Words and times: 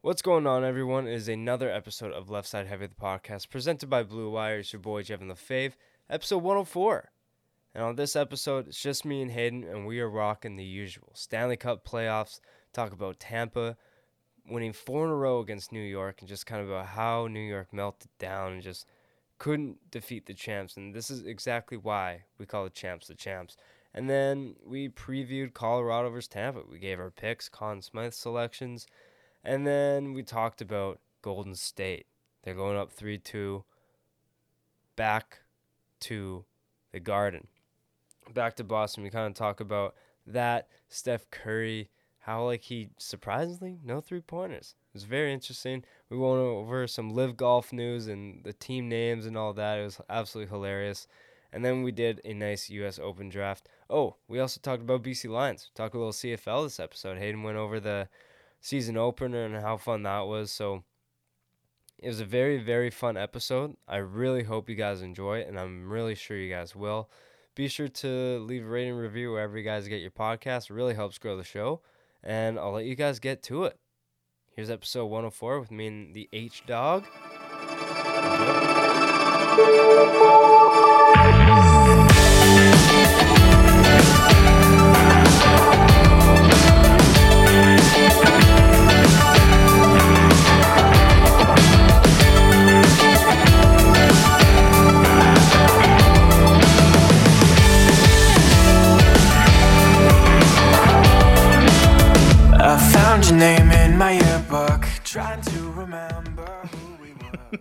What's 0.00 0.22
going 0.22 0.46
on, 0.46 0.62
everyone? 0.62 1.08
It 1.08 1.14
is 1.14 1.28
another 1.28 1.68
episode 1.68 2.12
of 2.12 2.30
Left 2.30 2.46
Side 2.46 2.68
Heavy, 2.68 2.86
the 2.86 2.94
podcast, 2.94 3.50
presented 3.50 3.90
by 3.90 4.04
Blue 4.04 4.30
Wire. 4.30 4.60
It's 4.60 4.72
your 4.72 4.78
boy, 4.78 5.02
Jevin 5.02 5.22
LaFave, 5.22 5.72
episode 6.08 6.38
104. 6.38 7.10
And 7.74 7.82
on 7.82 7.96
this 7.96 8.14
episode, 8.14 8.68
it's 8.68 8.80
just 8.80 9.04
me 9.04 9.22
and 9.22 9.32
Hayden, 9.32 9.64
and 9.64 9.88
we 9.88 9.98
are 9.98 10.08
rocking 10.08 10.54
the 10.54 10.62
usual 10.62 11.10
Stanley 11.14 11.56
Cup 11.56 11.84
playoffs, 11.84 12.38
talk 12.72 12.92
about 12.92 13.18
Tampa 13.18 13.76
winning 14.48 14.72
four 14.72 15.04
in 15.04 15.10
a 15.10 15.16
row 15.16 15.40
against 15.40 15.72
New 15.72 15.82
York, 15.82 16.20
and 16.20 16.28
just 16.28 16.46
kind 16.46 16.62
of 16.62 16.70
about 16.70 16.86
how 16.86 17.26
New 17.26 17.40
York 17.40 17.72
melted 17.72 18.12
down 18.20 18.52
and 18.52 18.62
just 18.62 18.86
couldn't 19.38 19.90
defeat 19.90 20.26
the 20.26 20.32
champs. 20.32 20.76
And 20.76 20.94
this 20.94 21.10
is 21.10 21.26
exactly 21.26 21.76
why 21.76 22.22
we 22.38 22.46
call 22.46 22.62
the 22.62 22.70
champs 22.70 23.08
the 23.08 23.16
champs. 23.16 23.56
And 23.92 24.08
then 24.08 24.54
we 24.64 24.88
previewed 24.88 25.54
Colorado 25.54 26.08
versus 26.10 26.28
Tampa. 26.28 26.60
We 26.70 26.78
gave 26.78 27.00
our 27.00 27.10
picks, 27.10 27.48
Conn 27.48 27.82
Smythe 27.82 28.12
selections. 28.12 28.86
And 29.44 29.66
then 29.66 30.12
we 30.12 30.22
talked 30.22 30.60
about 30.60 31.00
Golden 31.22 31.54
State. 31.54 32.06
They're 32.42 32.54
going 32.54 32.76
up 32.76 32.90
3 32.90 33.18
2 33.18 33.64
back 34.96 35.40
to 36.00 36.44
the 36.92 37.00
Garden. 37.00 37.46
Back 38.32 38.56
to 38.56 38.64
Boston. 38.64 39.02
We 39.02 39.10
kind 39.10 39.26
of 39.26 39.34
talk 39.34 39.60
about 39.60 39.94
that. 40.26 40.68
Steph 40.88 41.30
Curry, 41.30 41.90
how 42.20 42.44
like 42.44 42.62
he 42.64 42.90
surprisingly 42.98 43.78
no 43.84 44.00
three 44.00 44.20
pointers. 44.20 44.74
It 44.92 44.94
was 44.94 45.04
very 45.04 45.32
interesting. 45.32 45.84
We 46.10 46.16
went 46.16 46.40
over 46.40 46.86
some 46.86 47.10
LIV 47.10 47.36
golf 47.36 47.72
news 47.72 48.06
and 48.08 48.42
the 48.44 48.52
team 48.52 48.88
names 48.88 49.26
and 49.26 49.36
all 49.36 49.52
that. 49.54 49.78
It 49.78 49.84
was 49.84 50.00
absolutely 50.10 50.50
hilarious. 50.50 51.06
And 51.52 51.64
then 51.64 51.82
we 51.82 51.92
did 51.92 52.20
a 52.24 52.34
nice 52.34 52.68
U.S. 52.70 52.98
Open 52.98 53.30
draft. 53.30 53.68
Oh, 53.88 54.16
we 54.28 54.38
also 54.38 54.60
talked 54.62 54.82
about 54.82 55.02
BC 55.02 55.30
Lions. 55.30 55.70
Talked 55.74 55.94
a 55.94 55.98
little 55.98 56.12
CFL 56.12 56.66
this 56.66 56.80
episode. 56.80 57.16
Hayden 57.16 57.42
went 57.42 57.56
over 57.56 57.80
the 57.80 58.08
season 58.60 58.96
opener 58.96 59.44
and 59.44 59.56
how 59.56 59.76
fun 59.76 60.02
that 60.02 60.26
was. 60.26 60.50
So 60.50 60.84
it 61.98 62.08
was 62.08 62.20
a 62.20 62.24
very, 62.24 62.58
very 62.58 62.90
fun 62.90 63.16
episode. 63.16 63.76
I 63.86 63.96
really 63.96 64.44
hope 64.44 64.68
you 64.68 64.76
guys 64.76 65.02
enjoy 65.02 65.38
it, 65.38 65.48
and 65.48 65.58
I'm 65.58 65.88
really 65.88 66.14
sure 66.14 66.36
you 66.36 66.52
guys 66.52 66.76
will. 66.76 67.10
Be 67.54 67.66
sure 67.66 67.88
to 67.88 68.38
leave 68.38 68.64
a 68.64 68.68
rating 68.68 68.94
review 68.94 69.32
wherever 69.32 69.58
you 69.58 69.64
guys 69.64 69.88
get 69.88 70.00
your 70.00 70.12
podcast. 70.12 70.70
It 70.70 70.74
really 70.74 70.94
helps 70.94 71.18
grow 71.18 71.36
the 71.36 71.42
show. 71.42 71.80
And 72.22 72.58
I'll 72.58 72.72
let 72.72 72.84
you 72.84 72.94
guys 72.94 73.18
get 73.18 73.42
to 73.44 73.64
it. 73.64 73.78
Here's 74.54 74.70
episode 74.70 75.06
104 75.06 75.60
with 75.60 75.70
me 75.70 75.86
and 75.86 76.14
the 76.14 76.28
H 76.32 76.64
Dog. 76.66 77.04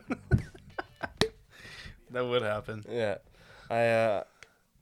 That 2.11 2.25
would 2.25 2.41
happen. 2.41 2.85
Yeah. 2.89 3.17
I 3.69 3.87
uh 3.87 4.23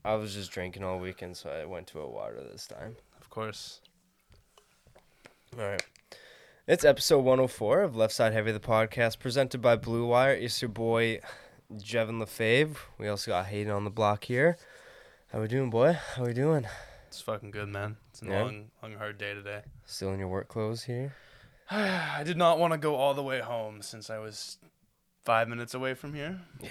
I 0.04 0.14
was 0.16 0.34
just 0.36 0.52
drinking 0.52 0.84
all 0.84 1.00
weekend, 1.00 1.36
so 1.38 1.50
I 1.50 1.66
went 1.66 1.88
to 1.88 2.00
a 2.00 2.08
water 2.08 2.40
this 2.52 2.68
time. 2.68 2.96
Of 3.20 3.30
course. 3.32 3.82
All 5.58 5.66
right. 5.66 5.84
It's 6.68 6.86
episode 6.86 7.20
104 7.20 7.82
of 7.82 7.96
Left 7.96 8.14
Side 8.14 8.34
Heavy, 8.34 8.52
the 8.52 8.60
podcast, 8.60 9.20
presented 9.20 9.62
by 9.62 9.76
Blue 9.76 10.06
Wire. 10.06 10.34
It's 10.34 10.62
your 10.62 10.70
boy, 10.70 11.20
Jevin 11.74 12.22
LaFave. 12.24 12.76
We 13.00 13.08
also 13.08 13.32
got 13.32 13.48
Hayden 13.48 13.72
on 13.72 13.84
the 13.84 13.90
block 13.92 14.26
here. 14.26 14.58
How 15.32 15.42
we 15.42 15.48
doing, 15.48 15.70
boy? 15.72 15.94
How 16.16 16.26
we 16.26 16.34
doing? 16.34 16.68
It's 17.08 17.22
fucking 17.22 17.52
good, 17.52 17.70
man. 17.70 17.98
It's 18.12 18.22
a 18.22 18.26
Yeah? 18.26 18.44
long, 18.44 18.66
long, 18.84 18.94
hard 18.94 19.18
day 19.18 19.34
today. 19.34 19.62
Still 19.86 20.12
in 20.14 20.20
your 20.20 20.28
work 20.28 20.48
clothes 20.48 20.84
here? 20.84 21.16
I 21.72 22.22
did 22.24 22.38
not 22.38 22.60
want 22.60 22.74
to 22.74 22.78
go 22.78 22.96
all 22.96 23.14
the 23.16 23.24
way 23.24 23.40
home 23.40 23.82
since 23.82 24.10
I 24.12 24.20
was 24.20 24.58
five 25.26 25.48
minutes 25.50 25.74
away 25.74 25.94
from 25.96 26.14
here. 26.14 26.40
Yeah. 26.62 26.70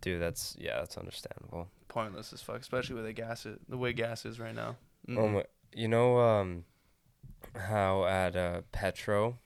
Dude, 0.00 0.22
that's, 0.22 0.56
yeah, 0.58 0.78
that's 0.78 0.96
understandable. 0.96 1.68
Pointless 1.88 2.32
as 2.32 2.40
fuck, 2.42 2.60
especially 2.60 2.94
with 2.94 3.04
the 3.04 3.12
gas, 3.12 3.44
i- 3.46 3.56
the 3.68 3.76
way 3.76 3.92
gas 3.92 4.24
is 4.24 4.38
right 4.40 4.54
now. 4.54 4.76
Oh 5.08 5.12
Mm-mm. 5.12 5.32
my, 5.34 5.44
you 5.72 5.88
know, 5.88 6.18
um, 6.20 6.64
how 7.56 8.04
at 8.04 8.36
uh, 8.36 8.62
Petro, 8.72 9.38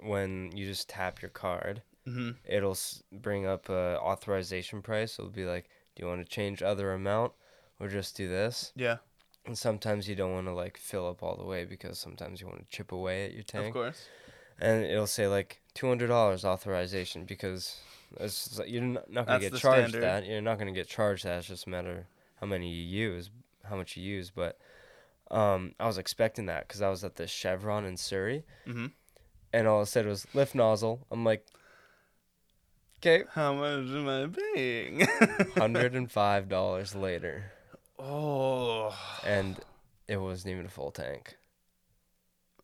when 0.00 0.50
you 0.54 0.66
just 0.66 0.88
tap 0.88 1.22
your 1.22 1.30
card, 1.30 1.82
Mhm. 2.06 2.36
it'll 2.44 2.72
s- 2.72 3.02
bring 3.12 3.46
up 3.46 3.68
a 3.68 3.98
authorization 4.00 4.82
price. 4.82 5.18
It'll 5.18 5.30
be 5.30 5.44
like, 5.44 5.68
do 5.94 6.02
you 6.02 6.08
want 6.08 6.20
to 6.24 6.30
change 6.30 6.62
other 6.62 6.92
amount 6.92 7.32
or 7.80 7.88
just 7.88 8.16
do 8.16 8.28
this? 8.28 8.72
Yeah, 8.76 8.98
And 9.46 9.56
sometimes 9.56 10.08
you 10.08 10.14
don't 10.16 10.32
want 10.32 10.46
to 10.48 10.52
like 10.54 10.76
fill 10.76 11.08
up 11.08 11.22
all 11.22 11.36
the 11.36 11.44
way 11.44 11.64
because 11.64 11.98
sometimes 11.98 12.40
you 12.40 12.46
want 12.48 12.58
to 12.60 12.76
chip 12.76 12.92
away 12.92 13.24
at 13.26 13.32
your 13.32 13.44
tank. 13.44 13.68
of 13.68 13.72
course. 13.72 14.08
And 14.60 14.84
it'll 14.84 15.06
say 15.06 15.26
like 15.28 15.60
two 15.74 15.88
hundred 15.88 16.06
dollars 16.08 16.44
authorization 16.44 17.24
because 17.24 17.76
it's 18.18 18.58
like, 18.58 18.70
you're 18.70 18.82
not, 18.82 19.10
not 19.10 19.26
gonna 19.26 19.38
That's 19.40 19.52
get 19.52 19.60
charged 19.60 19.88
standard. 19.90 20.02
that. 20.02 20.26
You're 20.26 20.40
not 20.40 20.58
gonna 20.58 20.72
get 20.72 20.88
charged 20.88 21.24
that. 21.24 21.38
It's 21.38 21.48
just 21.48 21.66
a 21.66 21.70
matter 21.70 22.06
how 22.40 22.46
many 22.46 22.70
you 22.72 22.82
use, 22.82 23.30
how 23.68 23.76
much 23.76 23.96
you 23.96 24.02
use. 24.02 24.30
But 24.30 24.58
um, 25.30 25.74
I 25.80 25.86
was 25.86 25.98
expecting 25.98 26.46
that 26.46 26.66
because 26.68 26.80
I 26.82 26.88
was 26.88 27.04
at 27.04 27.16
the 27.16 27.26
Chevron 27.26 27.84
in 27.84 27.96
Surrey, 27.96 28.44
Mhm. 28.66 28.92
and 29.52 29.66
all 29.66 29.82
it 29.82 29.86
said 29.86 30.06
was 30.06 30.26
lift 30.34 30.54
nozzle. 30.54 31.06
I'm 31.10 31.24
like, 31.24 31.44
okay, 33.00 33.24
How 33.32 33.52
much 33.54 33.86
am 33.88 34.08
I 34.08 34.28
paying? 34.54 35.00
hundred 35.56 35.94
and 35.94 36.10
five 36.10 36.48
dollars 36.48 36.94
later, 36.94 37.52
oh, 37.98 38.96
and 39.24 39.58
it 40.08 40.18
wasn't 40.18 40.52
even 40.52 40.66
a 40.66 40.70
full 40.70 40.90
tank 40.92 41.36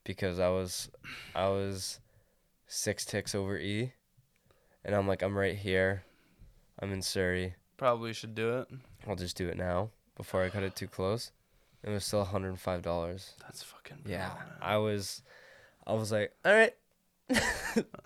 because 0.05 0.39
I 0.39 0.49
was 0.49 0.91
I 1.35 1.49
was 1.49 2.01
six 2.67 3.05
ticks 3.05 3.35
over 3.35 3.59
E, 3.59 3.93
and 4.85 4.95
I'm 4.95 5.07
like 5.09 5.23
I'm 5.23 5.37
right 5.37 5.57
here, 5.57 6.05
I'm 6.79 6.93
in 6.93 7.03
Surrey. 7.03 7.55
probably 7.77 8.13
should 8.13 8.35
do 8.35 8.59
it. 8.59 8.69
I'll 9.09 9.17
just 9.17 9.37
do 9.37 9.49
it 9.49 9.57
now 9.57 9.91
before 10.17 10.43
I 10.45 10.49
cut 10.51 10.63
it 10.63 10.77
too 10.77 10.87
close. 10.89 11.33
It 11.83 11.91
was 11.91 12.05
still 12.05 12.25
hundred 12.25 12.51
and 12.51 12.61
five 12.61 12.83
dollars. 12.83 13.35
That's 13.41 13.63
fucking 13.63 14.03
Yeah, 14.07 14.29
man. 14.29 14.37
I 14.61 14.77
was, 14.77 15.23
I 15.87 15.95
was 15.95 16.13
like, 16.13 16.33
all 16.45 16.53
right, 16.53 16.75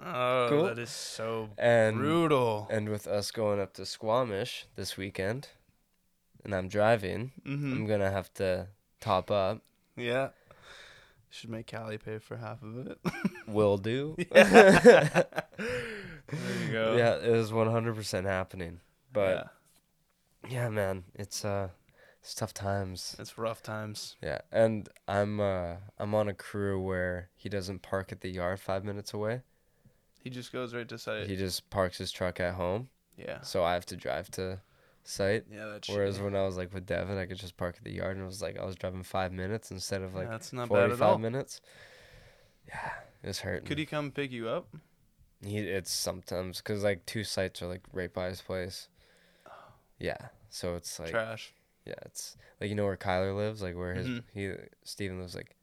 Oh, 0.02 0.46
Cool. 0.48 0.64
that 0.64 0.78
is 0.78 0.90
so 0.90 1.50
and 1.58 1.96
brutal. 1.98 2.68
and 2.70 2.88
with 2.88 3.06
us 3.06 3.30
going 3.30 3.60
up 3.60 3.74
to 3.74 3.84
Squamish 3.86 4.66
this 4.76 4.96
weekend, 4.96 5.48
and 6.44 6.54
I'm 6.54 6.68
driving, 6.68 7.32
hmm 7.44 7.72
I'm 7.72 7.86
gonna 7.86 8.10
have 8.10 8.32
to 8.34 8.68
top 9.00 9.30
up. 9.30 9.60
Yeah. 9.96 10.28
Should 11.36 11.50
make 11.50 11.70
Callie 11.70 11.98
pay 11.98 12.18
for 12.18 12.38
half 12.38 12.62
of 12.62 12.86
it. 12.86 12.98
Will 13.46 13.76
do. 13.76 14.16
there 14.30 15.26
you 15.58 16.72
go. 16.72 16.96
Yeah, 16.96 17.16
it 17.16 17.30
was 17.30 17.50
100% 17.50 18.24
happening. 18.24 18.80
But 19.12 19.50
yeah, 20.48 20.50
yeah, 20.50 20.68
man, 20.70 21.04
it's 21.14 21.44
uh 21.44 21.68
it's 22.22 22.34
tough 22.34 22.54
times. 22.54 23.16
it's 23.18 23.36
rough 23.36 23.62
times. 23.62 24.16
Yeah, 24.22 24.38
and 24.50 24.88
I'm 25.06 25.38
uh 25.38 25.74
I'm 25.98 26.14
on 26.14 26.28
a 26.28 26.34
crew 26.34 26.80
where 26.80 27.28
he 27.36 27.50
doesn't 27.50 27.82
park 27.82 28.12
at 28.12 28.22
the 28.22 28.30
yard 28.30 28.58
5 28.58 28.82
minutes 28.82 29.12
away. 29.12 29.42
He 30.24 30.30
just 30.30 30.52
goes 30.54 30.74
right 30.74 30.88
to 30.88 30.96
site. 30.96 31.26
He 31.26 31.36
just 31.36 31.68
parks 31.68 31.98
his 31.98 32.12
truck 32.12 32.40
at 32.40 32.54
home, 32.54 32.88
yeah. 33.18 33.42
so 33.42 33.62
I 33.62 33.74
have 33.74 33.86
to 33.86 33.96
drive 33.96 34.30
to 34.32 34.60
site. 35.08 35.44
Yeah, 35.50 35.66
that's 35.66 35.88
Whereas 35.88 36.18
shitty. 36.18 36.24
when 36.24 36.36
I 36.36 36.42
was 36.44 36.56
like 36.56 36.72
with 36.74 36.86
Devin, 36.86 37.16
I 37.18 37.26
could 37.26 37.38
just 37.38 37.56
park 37.56 37.76
at 37.78 37.84
the 37.84 37.92
yard 37.92 38.16
and 38.16 38.24
it 38.24 38.26
was 38.26 38.42
like 38.42 38.58
I 38.58 38.64
was 38.64 38.76
driving 38.76 39.02
5 39.02 39.32
minutes 39.32 39.70
instead 39.70 40.02
of 40.02 40.14
like 40.14 40.24
yeah, 40.26 40.30
that's 40.32 40.52
not 40.52 40.68
bad 40.68 40.90
at 40.90 40.98
45 40.98 41.02
all. 41.08 41.18
minutes. 41.18 41.60
Yeah, 42.68 42.90
it 43.22 43.26
was 43.28 43.40
hurting. 43.40 43.66
Could 43.66 43.78
he 43.78 43.86
come 43.86 44.10
pick 44.10 44.32
you 44.32 44.48
up? 44.48 44.68
He 45.44 45.58
it's 45.58 45.90
sometimes 45.92 46.60
cuz 46.60 46.82
like 46.82 47.06
two 47.06 47.22
sites 47.24 47.62
are 47.62 47.66
like 47.68 47.82
right 47.92 48.12
by 48.12 48.26
his 48.28 48.40
place. 48.40 48.88
Yeah, 49.98 50.28
so 50.50 50.74
it's 50.74 50.98
like 50.98 51.10
Trash. 51.10 51.54
Yeah, 51.84 51.94
it's 52.04 52.36
like 52.60 52.68
you 52.68 52.74
know 52.76 52.84
where 52.84 52.96
Kyler 52.96 53.34
lives, 53.36 53.62
like 53.62 53.76
where 53.76 53.94
his 53.94 54.08
Mhm. 54.08 54.22
he 54.34 54.52
Steven 54.84 55.20
lives 55.20 55.34
like 55.34 55.54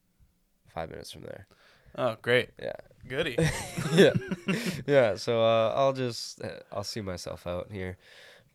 five 0.70 0.90
minutes 0.90 1.12
from 1.12 1.22
there. 1.24 1.48
Oh, 1.96 2.16
great. 2.22 2.50
Yeah. 2.60 2.74
Goody. 3.08 3.36
yeah, 3.94 4.14
yeah. 4.88 5.16
So 5.16 5.42
uh, 5.44 5.74
I'll 5.76 5.94
just 5.94 6.42
uh, 6.42 6.60
I'll 6.72 6.84
see 6.84 7.02
myself 7.02 7.46
out 7.46 7.72
here, 7.72 7.98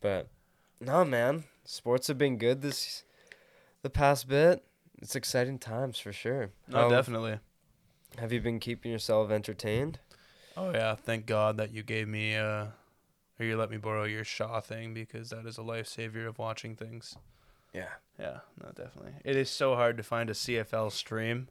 but 0.01 0.27
no, 0.79 1.03
man, 1.05 1.43
sports 1.65 2.07
have 2.07 2.17
been 2.17 2.37
good 2.37 2.61
this 2.61 3.03
the 3.81 3.89
past 3.89 4.27
bit. 4.27 4.63
It's 5.01 5.15
exciting 5.15 5.59
times 5.59 5.99
for 5.99 6.11
sure. 6.11 6.49
No, 6.67 6.81
How- 6.81 6.89
definitely. 6.89 7.39
Have 8.17 8.33
you 8.33 8.41
been 8.41 8.59
keeping 8.59 8.91
yourself 8.91 9.29
entertained? 9.31 9.99
Oh 10.57 10.71
yeah, 10.71 10.95
thank 10.95 11.25
God 11.25 11.57
that 11.57 11.71
you 11.71 11.83
gave 11.83 12.07
me 12.07 12.35
uh 12.35 12.65
or 13.39 13.45
you 13.45 13.55
let 13.55 13.69
me 13.69 13.77
borrow 13.77 14.03
your 14.03 14.23
Shaw 14.25 14.59
thing 14.59 14.93
because 14.93 15.29
that 15.29 15.45
is 15.45 15.57
a 15.57 15.61
lifesaver 15.61 16.27
of 16.27 16.37
watching 16.37 16.75
things. 16.75 17.15
Yeah. 17.73 17.89
Yeah, 18.19 18.39
no, 18.61 18.69
definitely. 18.75 19.13
It 19.23 19.35
is 19.37 19.49
so 19.49 19.75
hard 19.75 19.95
to 19.97 20.03
find 20.03 20.29
a 20.29 20.33
CFL 20.33 20.91
stream 20.91 21.47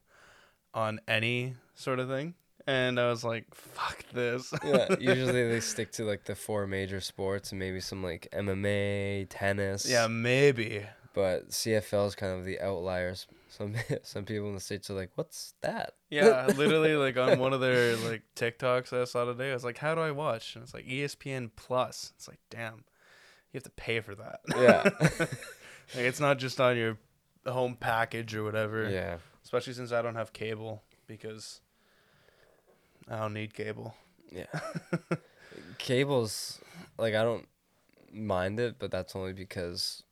on 0.73 0.99
any 1.07 1.55
sort 1.73 1.97
of 1.99 2.07
thing. 2.09 2.35
And 2.67 2.99
I 2.99 3.09
was 3.09 3.23
like, 3.23 3.45
"Fuck 3.53 4.03
this." 4.13 4.53
yeah, 4.65 4.87
usually 4.99 5.47
they 5.47 5.59
stick 5.59 5.91
to 5.93 6.05
like 6.05 6.25
the 6.25 6.35
four 6.35 6.67
major 6.67 6.99
sports 7.01 7.51
and 7.51 7.59
maybe 7.59 7.79
some 7.79 8.03
like 8.03 8.27
MMA, 8.33 9.27
tennis. 9.29 9.89
yeah, 9.89 10.07
maybe. 10.07 10.85
But 11.13 11.49
CFL 11.49 12.07
is 12.07 12.15
kind 12.15 12.37
of 12.39 12.45
the 12.45 12.61
outliers. 12.61 13.25
Some 13.49 13.75
some 14.03 14.25
people 14.25 14.47
in 14.49 14.55
the 14.55 14.61
states 14.61 14.89
are 14.89 14.93
like, 14.93 15.11
"What's 15.15 15.53
that?" 15.61 15.93
Yeah, 16.09 16.45
literally, 16.55 16.95
like 16.95 17.17
on 17.17 17.39
one 17.39 17.53
of 17.53 17.61
their 17.61 17.95
like 17.97 18.21
TikToks 18.35 18.93
I 18.93 19.05
saw 19.05 19.25
today, 19.25 19.51
I 19.51 19.53
was 19.53 19.63
like, 19.63 19.77
"How 19.79 19.95
do 19.95 20.01
I 20.01 20.11
watch?" 20.11 20.55
And 20.55 20.63
it's 20.63 20.73
like 20.73 20.85
ESPN 20.85 21.49
Plus. 21.55 22.13
It's 22.15 22.27
like, 22.27 22.39
damn, 22.49 22.83
you 23.51 23.57
have 23.57 23.63
to 23.63 23.69
pay 23.71 23.99
for 24.01 24.15
that. 24.15 24.39
Yeah. 24.55 24.89
like 25.95 26.05
it's 26.05 26.19
not 26.19 26.37
just 26.37 26.61
on 26.61 26.77
your 26.77 26.97
home 27.47 27.75
package 27.79 28.35
or 28.35 28.43
whatever. 28.43 28.87
yeah, 28.89 29.17
Especially 29.43 29.73
since 29.73 29.91
I 29.91 30.01
don't 30.03 30.15
have 30.15 30.31
cable 30.33 30.83
because 31.07 31.61
I 33.09 33.17
don't 33.19 33.33
need 33.33 33.53
cable. 33.53 33.95
yeah. 34.31 34.45
Cables, 35.77 36.59
like 36.97 37.15
I 37.15 37.23
don't 37.23 37.47
mind 38.11 38.59
it, 38.59 38.75
but 38.79 38.91
that's 38.91 39.15
only 39.15 39.33
because 39.33 40.03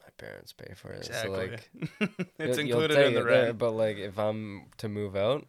my 0.00 0.08
parents 0.18 0.52
pay 0.52 0.74
for 0.74 0.92
it. 0.92 1.06
Exactly. 1.06 1.34
So 1.34 1.40
like, 1.40 1.70
it's 2.38 2.58
included 2.58 2.98
in 2.98 3.14
the 3.14 3.20
it 3.20 3.24
there, 3.24 3.44
rent. 3.46 3.58
But 3.58 3.72
like, 3.72 3.96
if 3.96 4.18
I'm 4.18 4.66
to 4.78 4.88
move 4.88 5.16
out, 5.16 5.46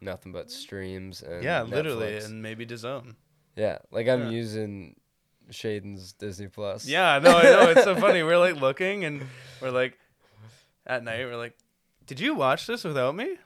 nothing 0.00 0.32
but 0.32 0.50
streams 0.50 1.22
and 1.22 1.42
Yeah, 1.42 1.62
literally, 1.62 2.16
and 2.16 2.42
maybe 2.42 2.64
DAZN. 2.66 3.16
yeah, 3.56 3.78
like 3.90 4.08
I'm 4.08 4.24
Yeah. 4.24 4.30
using 4.30 4.96
Shaden's 5.50 6.12
Disney 6.12 6.48
Plus. 6.48 6.86
Yeah, 6.86 7.18
no, 7.18 7.36
I 7.36 7.42
know. 7.42 7.70
It's 7.70 7.84
so 7.84 7.94
funny. 7.96 8.22
We're 8.22 8.38
like 8.38 8.56
looking 8.60 9.04
and 9.04 9.22
we're 9.60 9.70
like, 9.70 9.98
at 10.86 11.02
night, 11.04 11.24
we're 11.26 11.36
like, 11.36 11.56
did 12.06 12.20
you 12.20 12.34
watch 12.34 12.66
this 12.66 12.84
without 12.84 13.14
me? 13.14 13.36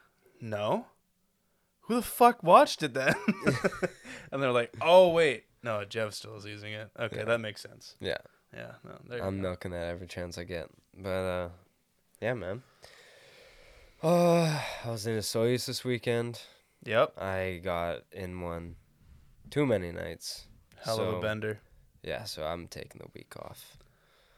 No. 0.41 0.87
Who 1.83 1.97
the 1.97 2.03
fuck 2.03 2.43
watched 2.43 2.83
it 2.83 2.95
then? 2.95 3.15
and 4.33 4.43
they're 4.43 4.53
like, 4.53 4.75
oh, 4.81 5.09
wait. 5.11 5.45
No, 5.63 5.85
Jeff 5.85 6.15
still 6.15 6.37
is 6.37 6.45
using 6.45 6.73
it. 6.73 6.91
Okay, 6.99 7.19
Yeah. 7.19 7.25
that 7.25 7.41
makes 7.41 7.61
sense. 7.61 7.95
yeah. 8.01 8.19
Yeah, 8.55 8.73
no, 8.85 8.99
there 9.09 9.19
you 9.19 9.25
I'm 9.25 9.37
go. 9.37 9.43
milking 9.49 9.71
that 9.71 9.87
every 9.89 10.07
chance 10.07 10.37
I 10.37 10.45
get. 10.45 10.69
But 10.95 11.09
uh 11.09 11.49
yeah, 12.21 12.35
man. 12.35 12.63
Uh 14.03 14.61
I 14.85 14.91
was 14.91 15.07
in 15.07 15.17
Osoyoos 15.19 15.65
this 15.67 15.85
weekend. 15.85 16.43
Yep. 16.85 17.19
I 17.19 17.61
got 17.65 18.01
in 18.13 18.41
one 18.43 18.77
too 19.51 19.65
many 19.65 19.91
nights. 19.93 20.47
Hell 20.85 21.01
of 21.01 21.15
a 21.15 21.21
bender. 21.21 21.61
Yeah, 22.03 22.25
so 22.25 22.45
I'm 22.45 22.67
taking 22.67 23.01
the 23.03 23.09
week 23.15 23.33
off 23.39 23.79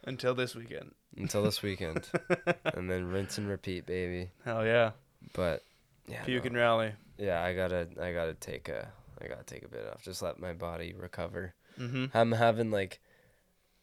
Until 0.05 0.35
this 0.35 0.55
weekend. 0.55 0.93
until 1.17 1.43
this 1.43 1.63
weekend 1.63 2.07
and 2.67 2.91
then 2.91 3.07
rinse 3.09 3.39
and 3.39 3.49
repeat, 3.49 3.87
baby. 3.87 4.31
Hell 4.45 4.65
yeah. 4.65 4.91
But 5.33 5.63
yeah. 6.07 6.23
Puke 6.25 6.45
no, 6.45 6.49
and 6.49 6.57
rally. 6.57 6.93
Yeah, 7.19 7.43
I 7.43 7.55
got 7.55 7.69
to 7.69 7.89
I 8.01 8.13
got 8.13 8.27
to 8.27 8.35
take 8.35 8.69
a 8.69 8.91
I 9.23 9.27
got 9.29 9.47
to 9.47 9.55
take 9.55 9.65
a 9.65 9.69
bit 9.69 9.87
off. 9.93 10.03
Just 10.03 10.23
let 10.23 10.39
my 10.39 10.53
body 10.53 10.95
recover. 10.97 11.55
Mm-hmm. 11.79 12.17
I'm 12.17 12.33
having 12.33 12.71
like 12.71 13.01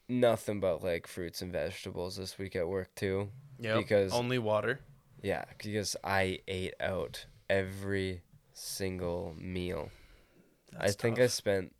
nothing 0.08 0.60
but 0.60 0.82
like 0.82 1.06
fruits 1.06 1.42
and 1.42 1.52
vegetables 1.52 2.16
this 2.16 2.38
week 2.38 2.56
at 2.56 2.68
work 2.68 2.94
too. 2.94 3.28
Yeah. 3.58 3.76
Because- 3.76 4.12
Only 4.12 4.38
water. 4.38 4.80
Yeah, 5.22 5.44
because 5.56 5.94
I 6.02 6.40
ate 6.48 6.74
out 6.80 7.26
every 7.48 8.22
single 8.54 9.34
meal. 9.38 9.90
I 10.76 10.86
That's 10.86 10.96
think 10.96 11.20
I 11.20 11.28
spent 11.28 11.74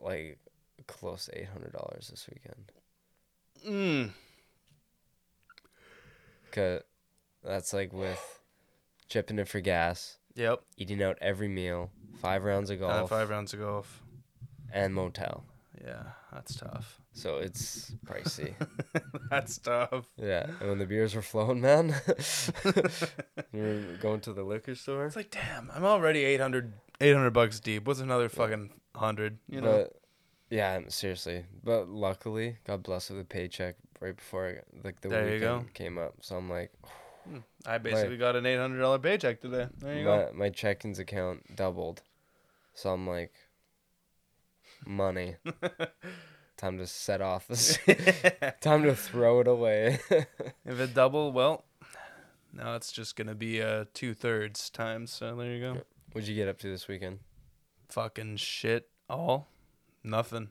like 0.00 0.38
close 0.86 1.26
to 1.26 1.38
eight 1.38 1.48
hundred 1.48 1.72
dollars 1.72 2.08
this 2.08 2.28
weekend. 2.32 2.72
Mm. 3.66 4.10
Cause 6.52 6.82
that's 7.42 7.72
like 7.72 7.92
with 7.92 8.41
chipping 9.12 9.38
in 9.38 9.44
for 9.44 9.60
gas, 9.60 10.16
Yep. 10.36 10.62
eating 10.78 11.02
out 11.02 11.18
every 11.20 11.48
meal, 11.48 11.90
five 12.20 12.44
rounds 12.44 12.70
of 12.70 12.80
golf, 12.80 13.10
five 13.10 13.28
rounds 13.28 13.52
of 13.52 13.60
golf. 13.60 14.02
and 14.72 14.94
motel. 14.94 15.44
Yeah, 15.84 16.02
that's 16.32 16.54
tough. 16.54 17.00
So 17.12 17.36
it's 17.38 17.92
pricey. 18.06 18.54
that's 19.30 19.58
tough. 19.58 20.06
yeah, 20.16 20.46
and 20.60 20.68
when 20.70 20.78
the 20.78 20.86
beers 20.86 21.14
were 21.14 21.20
flowing, 21.22 21.60
man, 21.60 21.88
you 23.52 23.60
were 23.62 23.96
going 24.00 24.20
to 24.20 24.32
the 24.32 24.42
liquor 24.44 24.74
store. 24.74 25.04
It's 25.06 25.16
like, 25.16 25.30
damn, 25.30 25.70
I'm 25.74 25.84
already 25.84 26.24
800, 26.24 26.72
800 27.00 27.30
bucks 27.32 27.60
deep. 27.60 27.86
What's 27.86 28.00
another 28.00 28.28
fucking 28.30 28.70
hundred? 28.96 29.38
You 29.48 29.60
know? 29.60 29.72
But 29.90 30.00
yeah, 30.48 30.80
seriously. 30.88 31.44
But 31.62 31.88
luckily, 31.88 32.56
God 32.66 32.82
bless 32.82 33.10
with 33.10 33.20
a 33.20 33.24
paycheck 33.24 33.76
right 34.00 34.16
before 34.16 34.62
like 34.84 35.00
the 35.02 35.08
There 35.08 35.24
weekend 35.32 35.74
came 35.74 35.98
up. 35.98 36.14
So 36.20 36.36
I'm 36.36 36.48
like, 36.48 36.70
oh, 36.86 36.90
I 37.66 37.78
basically 37.78 38.16
got 38.16 38.36
an 38.36 38.46
eight 38.46 38.56
hundred 38.58 38.80
dollar 38.80 38.98
paycheck 38.98 39.40
today. 39.40 39.68
There 39.78 39.96
you 39.96 40.04
go. 40.04 40.30
my 40.32 40.46
my 40.46 40.50
check-ins 40.50 40.98
account 40.98 41.56
doubled. 41.56 42.02
So 42.74 42.90
I'm 42.90 43.06
like, 43.06 43.32
money. 44.86 45.36
Time 46.56 46.78
to 46.78 46.86
set 46.86 47.20
off 47.20 47.48
this. 47.48 47.78
Time 48.60 48.82
to 48.84 48.94
throw 48.94 49.40
it 49.40 49.48
away. 49.48 49.98
if 50.10 50.80
it 50.80 50.94
double, 50.94 51.32
well, 51.32 51.64
now 52.52 52.74
it's 52.74 52.92
just 52.92 53.16
gonna 53.16 53.34
be 53.34 53.62
uh 53.62 53.86
two 53.94 54.14
thirds 54.14 54.70
times. 54.70 55.10
So 55.10 55.34
there 55.36 55.52
you 55.52 55.60
go. 55.60 55.80
What'd 56.12 56.28
you 56.28 56.36
get 56.36 56.48
up 56.48 56.58
to 56.58 56.68
this 56.68 56.88
weekend? 56.88 57.20
Fucking 57.88 58.36
shit. 58.36 58.88
All, 59.08 59.48
nothing. 60.04 60.48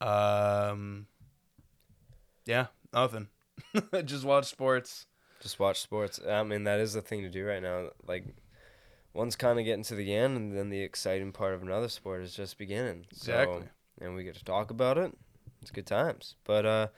Um. 0.00 1.06
Yeah, 2.44 2.66
nothing. 2.92 3.28
just 4.04 4.24
watch 4.24 4.46
sports. 4.46 5.06
Just 5.40 5.58
watch 5.58 5.80
sports. 5.80 6.20
I 6.26 6.42
mean, 6.42 6.64
that 6.64 6.80
is 6.80 6.94
the 6.94 7.02
thing 7.02 7.22
to 7.22 7.28
do 7.28 7.46
right 7.46 7.62
now. 7.62 7.90
Like, 8.06 8.24
one's 9.12 9.36
kind 9.36 9.58
of 9.58 9.64
getting 9.64 9.84
to 9.84 9.94
the 9.94 10.14
end, 10.14 10.36
and 10.36 10.56
then 10.56 10.70
the 10.70 10.80
exciting 10.80 11.32
part 11.32 11.54
of 11.54 11.62
another 11.62 11.88
sport 11.88 12.22
is 12.22 12.34
just 12.34 12.58
beginning. 12.58 13.06
Exactly. 13.10 13.62
So, 13.62 14.04
and 14.04 14.14
we 14.14 14.24
get 14.24 14.36
to 14.36 14.44
talk 14.44 14.70
about 14.70 14.98
it. 14.98 15.12
It's 15.62 15.70
good 15.70 15.86
times. 15.86 16.36
But 16.44 16.66
uh, 16.66 16.88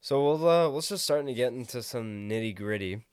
so 0.00 0.22
we'll 0.22 0.48
uh, 0.48 0.68
let's 0.68 0.88
just 0.88 1.04
starting 1.04 1.26
to 1.26 1.34
get 1.34 1.52
into 1.52 1.82
some 1.82 2.28
nitty 2.28 2.56
gritty, 2.56 3.04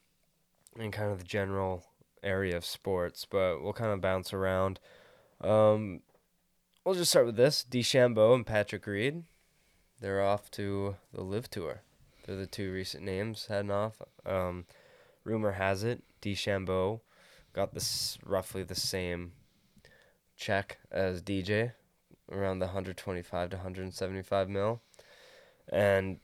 and 0.77 0.93
kind 0.93 1.11
of 1.11 1.19
the 1.19 1.25
general 1.25 1.85
area 2.23 2.57
of 2.57 2.65
sports. 2.65 3.25
But 3.29 3.61
we'll 3.61 3.73
kind 3.73 3.91
of 3.91 4.01
bounce 4.01 4.33
around. 4.33 4.79
Um, 5.41 6.01
we'll 6.83 6.95
just 6.95 7.11
start 7.11 7.25
with 7.25 7.35
this: 7.35 7.65
DeChambeau 7.69 8.33
and 8.35 8.45
Patrick 8.45 8.87
Reed. 8.87 9.23
They're 10.01 10.23
off 10.23 10.49
to 10.51 10.95
the 11.13 11.21
LIV 11.21 11.49
Tour. 11.49 11.81
They're 12.29 12.37
the 12.37 12.45
two 12.45 12.71
recent 12.71 13.03
names 13.03 13.47
heading 13.47 13.71
off. 13.71 14.03
Um, 14.23 14.65
rumor 15.23 15.53
has 15.53 15.83
it 15.83 16.03
DeChambeau 16.21 16.99
got 17.53 17.73
this 17.73 18.19
roughly 18.23 18.61
the 18.61 18.75
same 18.75 19.31
check 20.37 20.77
as 20.91 21.23
DJ, 21.23 21.71
around 22.31 22.59
the 22.59 22.67
125 22.67 23.49
to 23.49 23.55
175 23.55 24.47
mil, 24.47 24.79
and 25.69 26.19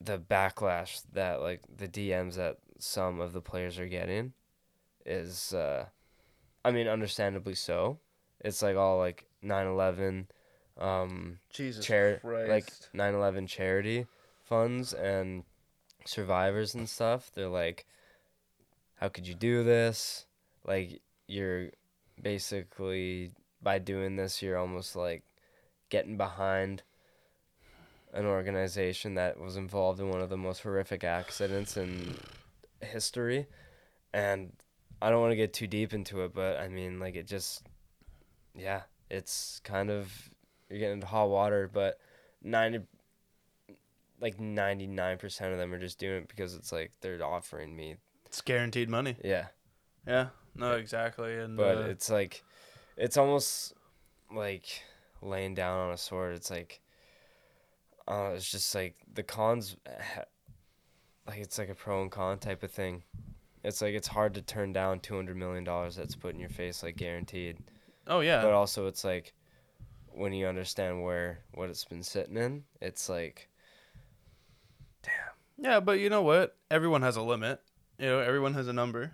the 0.00 0.16
backlash 0.16 1.02
that 1.12 1.42
like 1.42 1.60
the 1.76 1.86
DMs 1.86 2.36
that 2.36 2.56
some 2.78 3.20
of 3.20 3.34
the 3.34 3.42
players 3.42 3.78
are 3.78 3.86
getting 3.86 4.32
is, 5.04 5.52
uh, 5.52 5.84
I 6.64 6.70
mean, 6.70 6.88
understandably 6.88 7.56
so. 7.56 7.98
It's 8.40 8.62
like 8.62 8.76
all 8.76 8.96
like 8.96 9.26
9/11, 9.44 10.28
um, 10.78 11.40
Jesus 11.50 11.86
chari- 11.86 12.48
like 12.48 12.72
9/11 12.94 13.46
charity 13.46 14.06
funds 14.42 14.92
and 14.94 15.44
survivors 16.08 16.74
and 16.74 16.88
stuff. 16.88 17.30
They're 17.34 17.48
like, 17.48 17.86
"How 18.96 19.08
could 19.08 19.26
you 19.26 19.34
do 19.34 19.64
this? 19.64 20.26
Like 20.64 21.02
you're 21.26 21.70
basically 22.20 23.32
by 23.62 23.78
doing 23.78 24.16
this, 24.16 24.42
you're 24.42 24.58
almost 24.58 24.96
like 24.96 25.22
getting 25.88 26.16
behind 26.16 26.82
an 28.12 28.26
organization 28.26 29.14
that 29.14 29.38
was 29.38 29.56
involved 29.56 30.00
in 30.00 30.10
one 30.10 30.20
of 30.20 30.28
the 30.28 30.36
most 30.36 30.62
horrific 30.62 31.04
accidents 31.04 31.76
in 31.76 32.16
history." 32.80 33.46
And 34.14 34.52
I 35.00 35.10
don't 35.10 35.20
want 35.20 35.32
to 35.32 35.36
get 35.36 35.52
too 35.52 35.66
deep 35.66 35.94
into 35.94 36.22
it, 36.22 36.34
but 36.34 36.58
I 36.58 36.68
mean, 36.68 37.00
like 37.00 37.16
it 37.16 37.26
just, 37.26 37.66
yeah, 38.54 38.82
it's 39.10 39.60
kind 39.64 39.90
of 39.90 40.30
you're 40.68 40.78
getting 40.78 40.94
into 40.94 41.06
hot 41.06 41.28
water, 41.28 41.68
but 41.72 41.98
ninety, 42.42 42.80
like 44.22 44.40
ninety 44.40 44.86
nine 44.86 45.18
percent 45.18 45.52
of 45.52 45.58
them 45.58 45.74
are 45.74 45.78
just 45.78 45.98
doing 45.98 46.22
it 46.22 46.28
because 46.28 46.54
it's 46.54 46.72
like 46.72 46.92
they're 47.02 47.22
offering 47.22 47.76
me, 47.76 47.96
it's 48.24 48.40
guaranteed 48.40 48.88
money. 48.88 49.16
yeah. 49.22 49.46
Yeah. 50.06 50.28
No, 50.54 50.72
exactly. 50.72 51.38
And 51.38 51.56
But 51.56 51.76
uh, 51.78 51.80
it's 51.82 52.10
like, 52.10 52.42
it's 52.96 53.16
almost 53.16 53.72
like 54.34 54.66
laying 55.20 55.54
down 55.54 55.78
on 55.78 55.92
a 55.92 55.96
sword. 55.96 56.34
It's 56.34 56.50
like, 56.50 56.80
uh, 58.08 58.32
it's 58.34 58.50
just 58.50 58.74
like 58.74 58.96
the 59.14 59.22
cons, 59.22 59.76
like 61.26 61.38
it's 61.38 61.58
like 61.58 61.68
a 61.68 61.74
pro 61.74 62.02
and 62.02 62.10
con 62.10 62.38
type 62.38 62.62
of 62.62 62.70
thing. 62.70 63.02
It's 63.64 63.80
like 63.80 63.94
it's 63.94 64.08
hard 64.08 64.34
to 64.34 64.42
turn 64.42 64.72
down 64.72 65.00
two 65.00 65.14
hundred 65.14 65.36
million 65.36 65.64
dollars 65.64 65.96
that's 65.96 66.16
put 66.16 66.34
in 66.34 66.40
your 66.40 66.48
face, 66.48 66.82
like 66.82 66.96
guaranteed. 66.96 67.58
oh 68.08 68.20
yeah. 68.20 68.42
but 68.42 68.52
also 68.52 68.86
it's 68.88 69.04
like 69.04 69.32
when 70.14 70.32
you 70.32 70.46
understand 70.46 71.02
where 71.02 71.38
what 71.54 71.70
it's 71.70 71.84
been 71.84 72.02
sitting 72.02 72.36
in 72.36 72.62
it's 72.82 73.08
like 73.08 73.48
Yeah, 75.58 75.80
but 75.80 76.00
you 76.00 76.10
know 76.10 76.22
what? 76.22 76.56
Everyone 76.70 77.02
has 77.02 77.16
a 77.16 77.22
limit. 77.22 77.60
You 77.98 78.06
know, 78.06 78.18
everyone 78.18 78.54
has 78.54 78.68
a 78.68 78.72
number. 78.72 79.12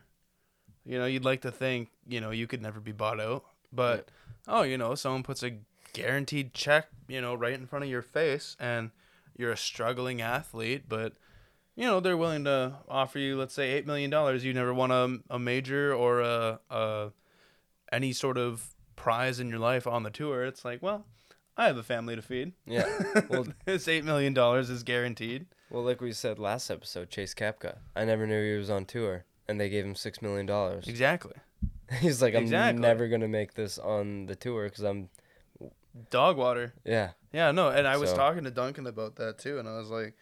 You 0.85 0.99
know, 0.99 1.07
you'd 1.07 1.25
like 1.25 1.43
to 1.43 1.51
think 1.51 1.91
you 2.07 2.21
know 2.21 2.31
you 2.31 2.47
could 2.47 2.63
never 2.63 2.81
be 2.81 2.93
bought 2.93 3.21
out. 3.21 3.45
But 3.73 4.09
oh, 4.47 4.63
you 4.63 4.79
know, 4.79 4.95
someone 4.95 5.23
puts 5.23 5.43
a 5.43 5.59
guaranteed 5.93 6.55
check, 6.55 6.89
you 7.07 7.21
know, 7.21 7.35
right 7.35 7.53
in 7.53 7.67
front 7.67 7.85
of 7.85 7.91
your 7.91 8.03
face, 8.03 8.57
and 8.59 8.91
you're 9.37 9.53
a 9.53 9.57
struggling 9.57 10.23
athlete, 10.23 10.85
but 10.89 11.15
you 11.77 11.85
know 11.85 12.01
they're 12.01 12.17
willing 12.17 12.45
to 12.45 12.77
offer 12.89 13.19
you, 13.19 13.37
let's 13.37 13.55
say, 13.55 13.71
eight 13.71 13.87
million 13.87 14.11
dollars. 14.11 14.45
You 14.45 14.55
never 14.55 14.73
won 14.73 14.91
a, 14.91 15.35
a 15.35 15.39
major 15.39 15.93
or 15.93 16.21
a, 16.21 16.61
a 16.71 17.11
any 17.93 18.13
sort 18.13 18.39
of 18.39 18.75
prize 18.97 19.39
in 19.41 19.49
your 19.49 19.59
life 19.59 19.87
on 19.87 20.03
the 20.03 20.11
tour. 20.11 20.45
It's 20.45 20.65
like, 20.65 20.83
well, 20.83 21.05
I 21.57 21.67
have 21.67 21.77
a 21.77 21.83
family 21.83 22.17
to 22.17 22.23
feed. 22.23 22.53
Yeah. 22.67 22.89
Well, 23.29 23.47
this 23.67 23.89
eight 23.89 24.05
million 24.05 24.33
dollars 24.33 24.71
is 24.71 24.83
guaranteed. 24.83 25.47
Well, 25.71 25.83
like 25.83 26.01
we 26.01 26.13
said 26.13 26.39
last 26.39 26.71
episode, 26.71 27.11
Chase 27.11 27.35
Koepka. 27.35 27.79
I 27.95 28.05
never 28.05 28.27
knew 28.27 28.53
he 28.53 28.59
was 28.59 28.71
on 28.71 28.85
tour, 28.87 29.25
and 29.47 29.61
they 29.61 29.69
gave 29.69 29.85
him 29.85 29.95
six 29.95 30.23
million 30.23 30.47
dollars. 30.47 30.89
Exactly. 30.89 31.35
He's 32.01 32.23
like, 32.23 32.35
I'm 32.35 32.43
Exactly. 32.45 32.81
never 32.81 33.09
gonna 33.09 33.29
make 33.29 33.55
this 33.55 33.79
on 33.79 34.27
the 34.27 34.37
tour 34.37 34.65
because 34.65 34.85
I'm. 34.85 35.09
Dog 36.11 36.37
water. 36.37 36.75
Yeah. 36.85 37.11
Yeah, 37.33 37.51
no, 37.51 37.69
and 37.71 37.87
I 37.87 37.97
was 37.97 38.11
So- 38.11 38.17
talking 38.17 38.45
to 38.45 38.51
Duncan 38.51 38.87
about 38.87 39.17
that 39.17 39.39
too, 39.39 39.59
and 39.59 39.69
I 39.69 39.77
was 39.79 39.91
like, 39.91 40.15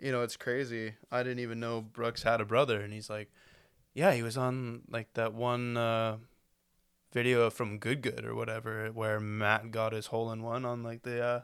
you 0.00 0.10
know, 0.10 0.22
it's 0.22 0.36
crazy. 0.36 0.94
I 1.10 1.22
didn't 1.22 1.40
even 1.40 1.60
know 1.60 1.80
Brooks 1.82 2.22
had 2.22 2.40
a 2.40 2.44
brother, 2.44 2.80
and 2.80 2.92
he's 2.92 3.08
like, 3.10 3.30
yeah, 3.94 4.12
he 4.12 4.22
was 4.22 4.36
on 4.36 4.82
like 4.90 5.12
that 5.14 5.32
one 5.34 5.76
uh, 5.76 6.16
video 7.12 7.50
from 7.50 7.78
Good 7.78 8.00
Good 8.02 8.24
or 8.24 8.34
whatever, 8.34 8.88
where 8.88 9.20
Matt 9.20 9.70
got 9.70 9.92
his 9.92 10.06
hole 10.06 10.32
in 10.32 10.42
one 10.42 10.64
on 10.64 10.82
like 10.82 11.02
the 11.02 11.22
uh, 11.22 11.40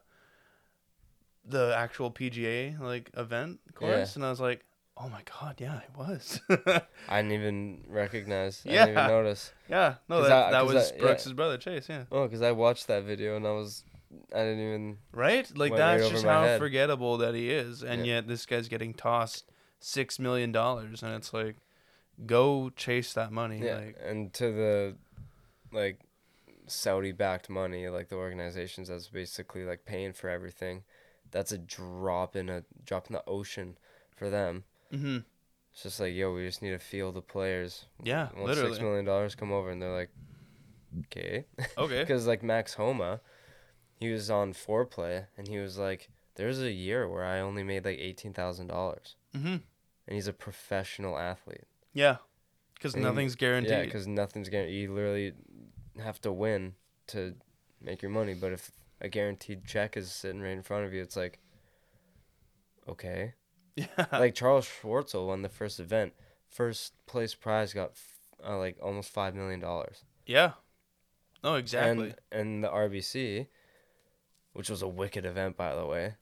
the 1.44 1.74
actual 1.76 2.10
PGA 2.10 2.78
like 2.80 3.10
event 3.16 3.60
course, 3.74 4.16
and 4.16 4.24
I 4.24 4.30
was 4.30 4.40
like, 4.40 4.64
oh 4.96 5.08
my 5.08 5.22
god, 5.40 5.56
yeah, 5.60 5.78
it 5.80 5.90
was. 5.96 6.40
I 7.08 7.22
didn't 7.22 7.32
even 7.32 7.84
recognize. 7.88 8.62
I 8.66 8.70
Yeah. 8.72 8.86
didn't 8.86 8.98
even 8.98 9.10
notice. 9.10 9.52
yeah, 9.68 9.94
no, 10.08 10.22
that 10.22 10.32
I- 10.32 10.50
that 10.52 10.66
was 10.66 10.92
I- 10.92 10.94
yeah. 10.96 11.00
Brooks's 11.00 11.32
brother 11.32 11.58
Chase, 11.58 11.88
yeah. 11.88 12.04
Oh, 12.12 12.24
because 12.26 12.42
I 12.42 12.52
watched 12.52 12.86
that 12.88 13.02
video 13.04 13.36
and 13.36 13.46
I 13.46 13.52
was, 13.52 13.84
I 14.34 14.38
didn't 14.40 14.60
even. 14.60 14.98
Right? 15.12 15.50
Like 15.56 15.74
that's 15.74 16.08
just 16.10 16.24
how 16.24 16.42
head. 16.42 16.58
forgettable 16.60 17.18
that 17.18 17.34
he 17.34 17.50
is, 17.50 17.82
and 17.82 18.06
Yeah. 18.06 18.14
yet 18.16 18.28
this 18.28 18.46
guy's 18.46 18.68
getting 18.68 18.94
tossed 18.94 19.50
six 19.80 20.18
million 20.18 20.52
dollars, 20.52 21.02
and 21.02 21.12
it's 21.14 21.32
like, 21.34 21.56
go 22.26 22.70
chase 22.76 23.12
that 23.14 23.32
money. 23.32 23.58
Yeah. 23.64 23.76
Like, 23.78 23.96
and 24.04 24.32
to 24.34 24.52
the, 24.52 24.96
like, 25.72 25.98
Saudi-backed 26.68 27.50
money, 27.50 27.88
like 27.88 28.08
the 28.08 28.14
organizations 28.16 28.88
that's 28.88 29.08
basically 29.08 29.64
like 29.64 29.84
paying 29.84 30.12
for 30.12 30.28
everything, 30.30 30.84
that's 31.32 31.50
a 31.50 31.58
drop 31.58 32.36
in 32.36 32.48
a 32.48 32.62
drop 32.84 33.08
in 33.08 33.14
the 33.14 33.24
ocean 33.26 33.76
for 34.16 34.30
them. 34.30 34.64
hmm 34.90 35.18
It's 35.72 35.82
just 35.82 35.98
like, 35.98 36.14
yo, 36.14 36.32
we 36.34 36.46
just 36.46 36.62
need 36.62 36.70
to 36.70 36.78
feel 36.78 37.10
the 37.10 37.20
players. 37.22 37.86
yeah, 38.02 38.28
Want 38.36 38.46
literally. 38.48 38.70
six 38.74 38.82
million 38.82 39.04
dollars 39.04 39.34
come 39.34 39.50
over, 39.50 39.70
and 39.70 39.82
they're 39.82 39.92
like, 39.96 40.10
okay. 41.06 41.46
Okay. 41.76 42.00
Because 42.00 42.26
like 42.26 42.42
Max 42.42 42.74
Homa, 42.74 43.20
he 43.98 44.12
was 44.12 44.30
on 44.30 44.52
Fore 44.52 44.84
Play, 44.86 45.26
and 45.36 45.48
he 45.48 45.58
was 45.58 45.78
like, 45.78 46.10
"There's 46.36 46.60
a 46.60 46.70
year 46.70 47.08
where 47.08 47.24
I 47.24 47.40
only 47.40 47.62
made 47.64 47.84
like 47.84 47.98
eighteen 47.98 48.32
thousand 48.32 48.68
dollars," 48.68 49.16
hmm 49.34 49.56
and 50.06 50.14
he's 50.16 50.26
a 50.28 50.32
professional 50.32 51.18
athlete. 51.18 51.64
Yeah, 51.94 52.16
because 52.74 52.94
nothing's 52.96 53.36
guaranteed. 53.36 53.72
Yeah, 53.72 53.84
because 53.84 54.06
nothing's 54.06 54.48
guaranteed. 54.48 54.82
You 54.82 54.92
literally 54.94 55.32
have 56.02 56.20
to 56.22 56.32
win 56.32 56.74
to 57.08 57.34
make 57.80 58.02
your 58.02 58.10
money. 58.10 58.34
But 58.34 58.52
if 58.52 58.70
a 59.02 59.08
guaranteed 59.08 59.66
check 59.66 59.96
is 59.98 60.10
sitting 60.10 60.40
right 60.40 60.52
in 60.52 60.62
front 60.62 60.86
of 60.86 60.94
you, 60.94 61.02
it's 61.02 61.16
like, 61.16 61.38
okay. 62.88 63.34
yeah, 63.76 63.86
like 64.12 64.34
Charles 64.34 64.66
Schwartzel 64.68 65.26
won 65.26 65.42
the 65.42 65.48
first 65.48 65.80
event, 65.80 66.12
first 66.48 66.94
place 67.06 67.34
prize 67.34 67.72
got 67.72 67.92
uh, 68.46 68.56
like 68.58 68.76
almost 68.82 69.10
five 69.10 69.34
million 69.34 69.60
dollars. 69.60 70.04
yeah. 70.26 70.52
No, 71.44 71.56
exactly. 71.56 72.14
And 72.30 72.40
and 72.40 72.64
the 72.64 72.68
RBC, 72.68 73.48
which 74.52 74.70
was 74.70 74.80
a 74.80 74.86
wicked 74.86 75.26
event 75.26 75.56
by 75.56 75.74
the 75.74 75.84
way, 75.84 76.14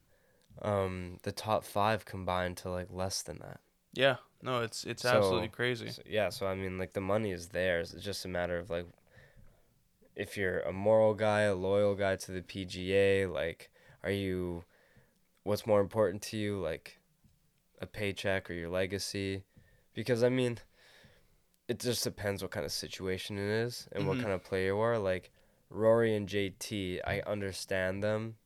um, 0.63 1.19
the 1.25 1.33
top 1.33 1.63
five 1.63 2.07
combined 2.07 2.57
to 2.59 2.71
like 2.71 2.87
less 2.91 3.21
than 3.21 3.39
that. 3.41 3.61
yeah, 3.93 4.17
no, 4.43 4.63
it's 4.63 4.85
it's 4.85 5.03
So- 5.03 5.11
absolutely 5.11 5.49
crazy. 5.49 5.91
So, 5.91 6.01
yeah, 6.07 6.31
so 6.31 6.47
I 6.47 6.55
mean, 6.55 6.79
like 6.79 6.95
the 6.95 7.03
money 7.03 7.33
is 7.33 7.49
there. 7.49 7.81
It's 7.81 7.93
just 7.93 8.25
a 8.25 8.29
matter 8.29 8.57
of 8.59 8.71
like, 8.71 8.87
if 10.17 10.37
you're 10.37 10.61
a 10.61 10.73
moral 10.73 11.15
guy, 11.15 11.43
a 11.43 11.55
loyal 11.55 11.95
guy 11.95 12.17
to 12.17 12.33
the 12.33 12.43
PGA, 12.43 13.27
like, 13.27 13.71
are 14.03 14.11
you, 14.11 14.65
what's 15.45 15.67
more 15.67 15.81
important 15.81 16.23
to 16.23 16.37
you, 16.37 16.61
like, 16.61 16.99
a 17.81 17.87
paycheck 17.87 18.51
or 18.51 18.55
your 18.55 18.69
legacy? 18.69 19.45
Because 19.95 20.23
I 20.23 20.29
mean, 20.29 20.59
it 21.69 21.79
just 21.79 22.05
depends 22.05 22.43
what 22.43 22.51
kind 22.51 22.67
of 22.67 22.73
situation 22.73 23.39
it 23.39 23.49
is 23.49 23.89
and 23.93 24.07
what 24.07 24.19
Mhm. 24.19 24.23
kind 24.23 24.35
of 24.35 24.45
player 24.45 24.67
you 24.75 24.79
are. 24.81 24.99
Like 24.99 25.31
Rory 25.69 26.15
and 26.17 26.29
JT, 26.29 27.01
I 27.07 27.21
understand 27.21 28.03
them 28.03 28.37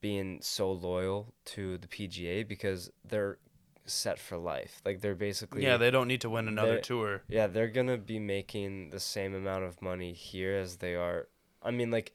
being 0.00 0.40
so 0.40 0.70
loyal 0.70 1.34
to 1.46 1.78
the 1.78 1.88
PGA 1.88 2.42
because 2.46 2.90
they're 3.04 3.38
set 3.86 4.18
for 4.18 4.36
life. 4.38 4.80
Like 4.84 5.00
they're 5.00 5.14
basically 5.14 5.62
Yeah, 5.64 5.76
they 5.76 5.90
don't 5.90 6.08
need 6.08 6.20
to 6.22 6.30
win 6.30 6.48
another 6.48 6.80
tour. 6.80 7.22
yeah, 7.28 7.46
they're 7.46 7.68
gonna 7.68 7.98
be 7.98 8.18
making 8.18 8.90
the 8.90 9.00
same 9.00 9.34
amount 9.34 9.64
of 9.64 9.80
money 9.82 10.12
here 10.12 10.54
as 10.56 10.76
they 10.78 10.94
are. 10.94 11.28
I 11.62 11.70
mean, 11.70 11.90
like 11.90 12.12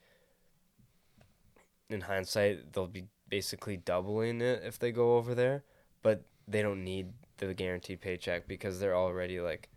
in 1.89 2.01
hindsight, 2.01 2.73
they'll 2.73 2.87
be 2.87 3.05
basically 3.27 3.77
doubling 3.77 4.41
it 4.41 4.61
if 4.63 4.79
they 4.79 4.91
go 4.91 5.17
over 5.17 5.33
there, 5.35 5.63
but 6.01 6.23
they 6.47 6.61
don't 6.61 6.83
need 6.83 7.13
the 7.37 7.53
guaranteed 7.53 8.01
paycheck 8.01 8.47
because 8.47 8.79
they're 8.79 8.95
already 8.95 9.39
like 9.39 9.69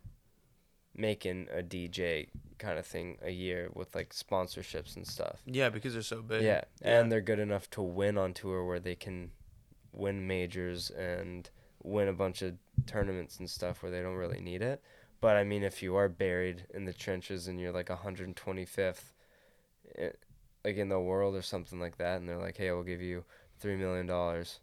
making 0.95 1.49
a 1.53 1.63
DJ 1.63 2.29
kind 2.59 2.79
of 2.79 2.87
thing 2.87 3.17
a 3.23 3.31
year 3.31 3.71
with 3.75 3.95
like 3.95 4.11
sponsorships 4.11 4.97
and 4.97 5.07
stuff. 5.07 5.41
Yeah, 5.47 5.69
because 5.71 5.95
they're 5.95 6.03
so 6.03 6.23
big. 6.23 6.43
Yeah, 6.43 6.63
Yeah. 6.83 7.01
and 7.01 7.11
they're 7.13 7.21
good 7.21 7.39
enough 7.39 7.69
to 7.71 7.83
win 7.83 8.19
on 8.19 8.35
tour 8.35 8.65
where 8.65 8.81
they 8.81 8.95
can 8.95 9.31
win 9.93 10.27
majors 10.27 10.91
and 10.91 11.49
win 11.83 12.09
a 12.09 12.13
bunch 12.13 12.43
of 12.43 12.55
tournaments 12.87 13.39
and 13.39 13.49
stuff 13.51 13.83
where 13.83 13.93
they 13.93 14.03
don't 14.03 14.15
really 14.17 14.41
need 14.41 14.63
it. 14.63 14.83
But 15.21 15.37
I 15.37 15.45
mean, 15.45 15.63
if 15.63 15.83
you 15.83 15.97
are 15.97 16.09
buried 16.09 16.67
in 16.75 16.85
the 16.85 16.93
trenches 16.93 17.49
and 17.49 17.61
you're 17.61 17.73
like 17.73 17.91
125th, 17.91 19.15
eh, 19.97 20.11
like 20.65 20.77
in 20.77 20.89
the 20.89 21.01
world 21.01 21.35
or 21.37 21.43
something 21.43 21.81
like 21.81 21.99
that, 21.99 22.21
and 22.21 22.29
they're 22.29 22.39
like, 22.39 22.57
"Hey, 22.59 22.71
we'll 22.73 22.83
give 22.85 23.03
you 23.03 23.25
three 23.61 23.77
million 23.77 24.07
dollars." 24.07 24.61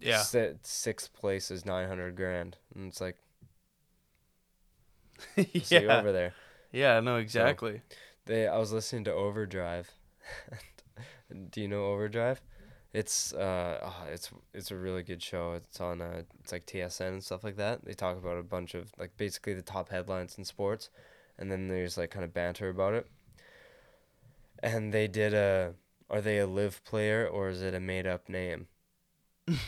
yeah, 0.00 0.24
Si- 0.24 0.58
sixth 0.62 1.12
place 1.12 1.50
is 1.50 1.64
900 1.64 2.16
grand, 2.16 2.56
and 2.74 2.88
it's 2.88 3.00
like, 3.00 3.16
see 5.62 5.86
yeah, 5.86 5.88
over 5.88 6.12
there. 6.12 6.34
yeah. 6.72 7.00
No, 7.00 7.16
exactly. 7.16 7.82
They 8.26 8.46
I 8.46 8.58
was 8.58 8.72
listening 8.72 9.04
to 9.04 9.12
Overdrive. 9.12 9.90
Do 11.50 11.60
you 11.60 11.68
know 11.68 11.86
Overdrive? 11.86 12.40
It's 12.92 13.34
uh 13.34 13.78
oh, 13.82 14.06
it's 14.10 14.30
it's 14.54 14.70
a 14.70 14.76
really 14.76 15.02
good 15.02 15.22
show. 15.22 15.52
It's 15.52 15.80
on 15.80 16.00
uh 16.00 16.22
it's 16.40 16.52
like 16.52 16.66
TSN 16.66 17.08
and 17.08 17.24
stuff 17.24 17.44
like 17.44 17.56
that. 17.56 17.84
They 17.84 17.92
talk 17.92 18.16
about 18.16 18.38
a 18.38 18.42
bunch 18.42 18.74
of 18.74 18.92
like 18.98 19.16
basically 19.16 19.54
the 19.54 19.62
top 19.62 19.90
headlines 19.90 20.38
in 20.38 20.44
sports 20.44 20.88
and 21.38 21.52
then 21.52 21.68
there's 21.68 21.98
like 21.98 22.10
kind 22.10 22.24
of 22.24 22.32
banter 22.32 22.68
about 22.70 22.94
it. 22.94 23.06
And 24.62 24.92
they 24.92 25.06
did 25.06 25.34
a 25.34 25.74
are 26.10 26.22
they 26.22 26.38
a 26.38 26.46
LIV 26.46 26.82
player 26.84 27.28
or 27.28 27.50
is 27.50 27.60
it 27.60 27.74
a 27.74 27.80
made 27.80 28.06
up 28.06 28.28
name? 28.28 28.68
That's 29.46 29.60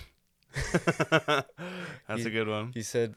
He- 2.23 2.27
a 2.27 2.31
good 2.31 2.49
one. 2.49 2.73
He 2.73 2.83
said 2.83 3.17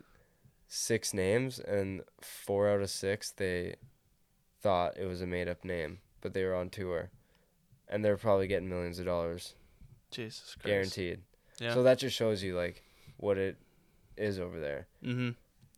six 0.68 1.14
names 1.14 1.60
and 1.60 2.02
four 2.20 2.70
out 2.70 2.82
of 2.82 2.90
six 2.90 3.32
they 3.32 3.76
thought 4.62 4.98
it 4.98 5.06
was 5.06 5.22
a 5.22 5.28
made 5.28 5.48
up 5.48 5.64
name, 5.64 6.00
but 6.22 6.34
they 6.34 6.44
were 6.44 6.56
on 6.56 6.70
tour. 6.70 7.10
And 7.88 8.04
they're 8.04 8.18
probably 8.18 8.48
getting 8.48 8.70
millions 8.70 9.00
of 9.00 9.06
dollars 9.06 9.56
Jesus 10.14 10.56
Christ. 10.56 10.66
guaranteed. 10.66 11.22
Yeah. 11.60 11.74
So 11.74 11.84
that 11.84 11.98
just 12.00 12.16
shows 12.16 12.42
you 12.44 12.56
like 12.56 12.84
what 13.18 13.38
it 13.38 13.58
is 14.18 14.40
over 14.40 14.60
there. 14.60 14.88
mm-hmm. 15.04 15.30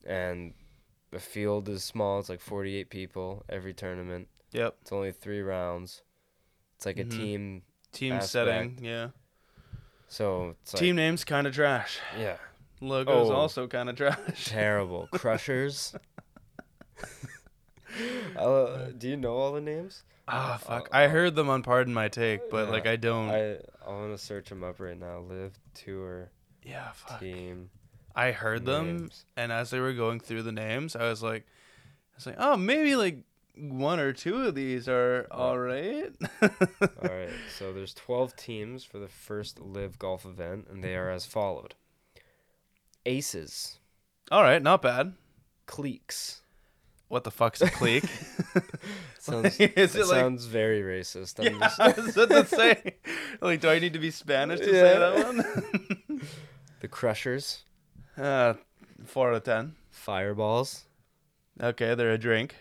And 0.09 0.53
the 1.11 1.19
field 1.19 1.67
is 1.69 1.83
small, 1.83 2.19
it's 2.19 2.29
like 2.29 2.41
48 2.41 2.89
people 2.89 3.43
every 3.49 3.73
tournament. 3.73 4.27
Yep. 4.51 4.75
It's 4.81 4.91
only 4.91 5.11
3 5.11 5.41
rounds. 5.41 6.01
It's 6.77 6.85
like 6.85 6.97
Mhm. 6.97 7.07
a 7.07 7.09
team 7.09 7.61
Team 7.91 8.13
Aspect. 8.13 8.29
setting. 8.31 8.79
Yeah. 8.83 9.09
so 10.07 10.55
it's 10.61 10.73
like 10.73 10.79
Team 10.81 10.95
name's 10.97 11.23
kind 11.23 11.47
of 11.47 11.53
trash. 11.55 11.99
yeah, 12.17 12.37
Logo's 12.81 13.29
Oh. 13.29 13.33
also 13.35 13.67
kind 13.67 13.89
of 13.89 13.95
trash. 13.97 14.45
terrible. 14.45 15.07
Crushers. 15.11 15.95
Uh, 18.35 18.89
do 18.97 19.07
you 19.07 19.15
know 19.17 19.35
all 19.35 19.53
the 19.53 19.61
names? 19.61 20.03
Ah, 20.27 20.57
fuck. 20.61 20.89
I 20.91 21.07
heard 21.07 21.35
them 21.35 21.49
on 21.49 21.61
Pardon 21.63 21.93
My 21.93 22.07
Take, 22.09 22.49
but 22.49 22.65
Yeah. 22.65 22.71
like 22.71 22.85
I 22.87 22.95
don't. 22.95 23.29
I 23.29 23.55
I 23.85 23.89
want 23.89 24.11
to 24.17 24.23
search 24.23 24.49
them 24.49 24.63
up 24.63 24.79
right 24.79 24.99
now. 24.99 25.19
LIV 25.19 25.53
tour 25.73 26.31
yeah, 26.63 26.91
fuck. 26.93 27.19
team. 27.19 27.69
I 28.15 28.31
heard 28.31 28.65
them, 28.65 28.97
names. 28.97 29.25
and 29.37 29.51
as 29.51 29.69
they 29.69 29.79
were 29.79 29.93
going 29.93 30.19
through 30.19 30.43
the 30.43 30.51
names, 30.51 30.95
I 30.95 31.03
was 31.09 31.21
like, 31.21 31.43
I 31.45 32.15
was 32.15 32.25
like, 32.25 32.35
oh, 32.39 32.57
maybe 32.57 32.95
like 32.95 33.19
one 33.57 33.99
or 33.99 34.13
two 34.13 34.43
of 34.47 34.55
these 34.55 34.87
are 34.89 35.27
all 35.31 35.57
right. 35.59 36.11
All 36.41 37.09
right, 37.09 37.29
so 37.57 37.71
there's 37.71 37.93
12 37.93 38.35
teams 38.35 38.83
for 38.83 38.97
the 38.99 39.07
first 39.07 39.59
LIV 39.61 39.97
golf 39.99 40.25
event, 40.25 40.67
and 40.69 40.83
they 40.83 40.95
are 40.95 41.09
as 41.09 41.25
followed: 41.25 41.75
Aces, 43.05 43.79
all 44.31 44.41
right, 44.43 44.61
not 44.61 44.81
bad. 44.81 45.13
Cliques, 45.67 46.41
what 47.07 47.23
the 47.23 47.31
fuck's 47.31 47.61
a 47.61 47.69
clique? 47.69 48.05
Sounds, 49.19 49.55
Is 49.59 49.95
it 49.95 49.95
it 49.95 49.95
like- 50.07 50.19
sounds 50.19 50.45
very 50.45 50.81
racist. 50.81 51.39
I'm 51.39 51.53
yeah, 51.53 51.67
just- 51.67 51.79
I 51.79 51.91
was 52.01 52.17
about 52.17 52.47
to 52.49 52.55
say. 52.55 52.95
Like, 53.41 53.61
do 53.61 53.69
I 53.69 53.79
need 53.79 53.93
to 53.93 53.99
be 53.99 54.11
Spanish 54.11 54.59
to 54.59 54.65
say 54.65 54.97
that 54.97 55.25
one? 55.25 56.21
the 56.81 56.87
Crushers, 56.87 57.63
uh, 58.17 58.53
four 59.05 59.29
out 59.29 59.35
of 59.37 59.43
ten. 59.43 59.75
Fireballs, 59.89 60.85
Okay, 61.61 61.95
they're 61.95 62.11
a 62.11 62.17
drink. 62.17 62.55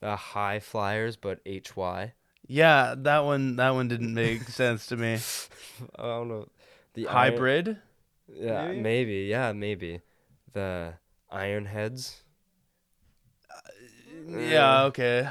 the 0.00 0.16
High 0.16 0.60
Flyers, 0.60 1.16
but 1.16 1.40
HY. 1.46 2.14
Yeah, 2.46 2.94
that 2.98 3.24
one. 3.24 3.56
That 3.56 3.70
one 3.74 3.88
didn't 3.88 4.14
make 4.14 4.42
sense 4.44 4.86
to 4.86 4.96
me. 4.96 5.18
I 5.98 6.02
don't 6.02 6.28
know. 6.28 6.46
The 6.94 7.08
Iron- 7.08 7.32
Hybrid. 7.32 7.76
yeah, 8.32 8.68
maybe? 8.68 8.80
maybe? 8.80 9.14
Yeah, 9.28 9.52
maybe. 9.52 10.00
The 10.52 10.94
Ironheads, 11.32 12.22
Yeah. 14.28 14.82
Okay. 14.84 15.28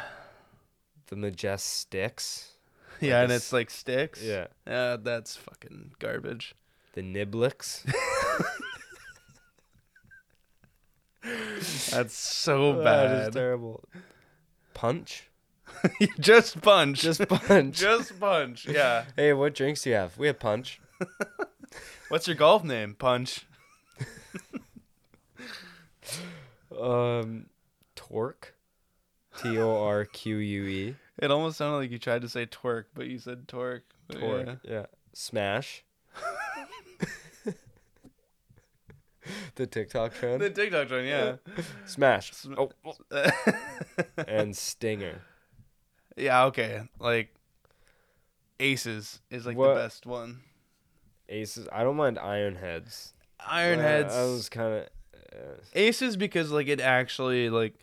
the 1.07 1.15
Majesticks, 1.15 2.51
Yeah, 3.01 3.21
and 3.23 3.31
it's 3.31 3.51
like 3.53 3.69
sticks. 3.69 4.21
yeah, 4.23 4.47
Yeah, 4.65 4.97
that's 5.01 5.35
fucking 5.35 5.91
garbage. 5.99 6.55
the 6.93 7.01
Niblicks. 7.01 7.85
That's 11.91 12.13
so 12.15 12.73
bad. 12.83 12.83
That 13.09 13.27
is 13.29 13.33
terrible. 13.33 13.83
Punch, 14.75 15.27
Just 16.19 16.61
punch. 16.61 17.01
just 17.01 17.27
punch. 17.27 17.77
Just 17.79 18.19
punch. 18.19 18.67
Yeah. 18.67 19.05
hey, 19.15 19.33
what 19.33 19.55
drinks 19.55 19.81
do 19.83 19.89
you 19.89 19.95
have? 19.95 20.17
We 20.17 20.27
have 20.27 20.37
punch. 20.39 20.79
What's 22.09 22.27
your 22.27 22.35
golf 22.35 22.63
name? 22.63 22.93
Punch. 22.93 23.45
Um, 26.79 27.47
Torque, 27.95 28.53
T 29.37 29.57
O 29.59 29.83
R 29.83 30.05
Q 30.05 30.37
U 30.37 30.65
E. 30.67 30.95
It 31.21 31.31
almost 31.31 31.57
sounded 31.57 31.77
like 31.77 31.91
you 31.91 31.99
tried 31.99 32.21
to 32.23 32.29
say 32.29 32.45
twerk, 32.45 32.85
but 32.93 33.07
you 33.07 33.17
said 33.19 33.47
torque. 33.47 33.83
But 34.07 34.19
Torque. 34.19 34.45
yeah. 34.47 34.55
Yeah. 34.63 34.85
Smash. 35.13 35.83
the 39.55 39.65
TikTok 39.65 40.13
trend. 40.13 40.41
The 40.41 40.49
TikTok 40.49 40.87
trend, 40.87 41.07
yeah. 41.07 41.35
Smash. 41.85 42.31
Sm- 42.33 42.53
Oh, 42.57 42.71
and 44.27 44.55
Stinger. 44.55 45.21
yeah, 46.15 46.45
okay. 46.45 46.81
Like 46.99 47.33
Aces 48.59 49.21
is 49.29 49.45
like 49.45 49.57
What- 49.57 49.69
the 49.69 49.75
best 49.81 50.05
one. 50.05 50.41
Aces. 51.27 51.67
I 51.71 51.83
don't 51.83 51.95
mind 51.95 52.17
Ironheads. 52.17 53.13
Ironheads. 53.41 54.11
I 54.11 54.23
was 54.25 54.47
kind 54.49 54.73
of. 54.75 54.83
Uh, 55.33 55.55
Aces 55.73 56.15
because 56.17 56.51
like 56.51 56.67
it 56.67 56.79
actually 56.79 57.49
like 57.49 57.73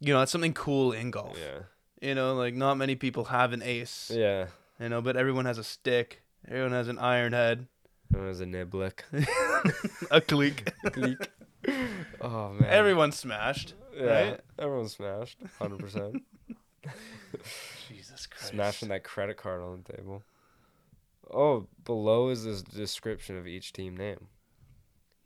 you 0.00 0.12
know, 0.12 0.22
it's 0.22 0.32
something 0.32 0.54
cool 0.54 0.92
in 0.92 1.10
golf. 1.10 1.36
yeah. 1.38 1.60
You 2.00 2.14
know, 2.14 2.34
like 2.34 2.54
not 2.54 2.76
many 2.76 2.94
people 2.94 3.24
have 3.26 3.52
an 3.52 3.62
ace. 3.62 4.10
Yeah. 4.14 4.48
You 4.78 4.90
know, 4.90 5.00
but 5.00 5.16
everyone 5.16 5.46
has 5.46 5.56
a 5.58 5.64
stick. 5.64 6.22
Everyone 6.46 6.72
has 6.72 6.88
an 6.88 6.98
iron 6.98 7.32
head. 7.32 7.66
It 8.14 8.18
was 8.18 8.40
a 8.40 8.44
Niblick. 8.44 9.00
a 10.10 10.20
clique. 10.20 10.70
Gleek. 10.84 11.28
Oh 12.20 12.52
man. 12.52 12.68
Everyone 12.68 13.12
smashed. 13.12 13.74
yeah. 13.96 14.04
right? 14.04 14.40
Everyone 14.58 14.88
smashed. 14.88 15.38
Hundred 15.58 15.80
percent. 15.80 16.22
Jesus 17.88 18.26
Christ. 18.26 18.48
Smashing 18.52 18.90
that 18.90 19.02
credit 19.02 19.36
card 19.36 19.62
on 19.62 19.82
the 19.82 19.96
table. 19.96 20.22
Oh, 21.32 21.66
below 21.84 22.28
is 22.28 22.44
this 22.44 22.62
description 22.62 23.36
of 23.36 23.46
each 23.46 23.72
team 23.72 23.96
name. 23.96 24.28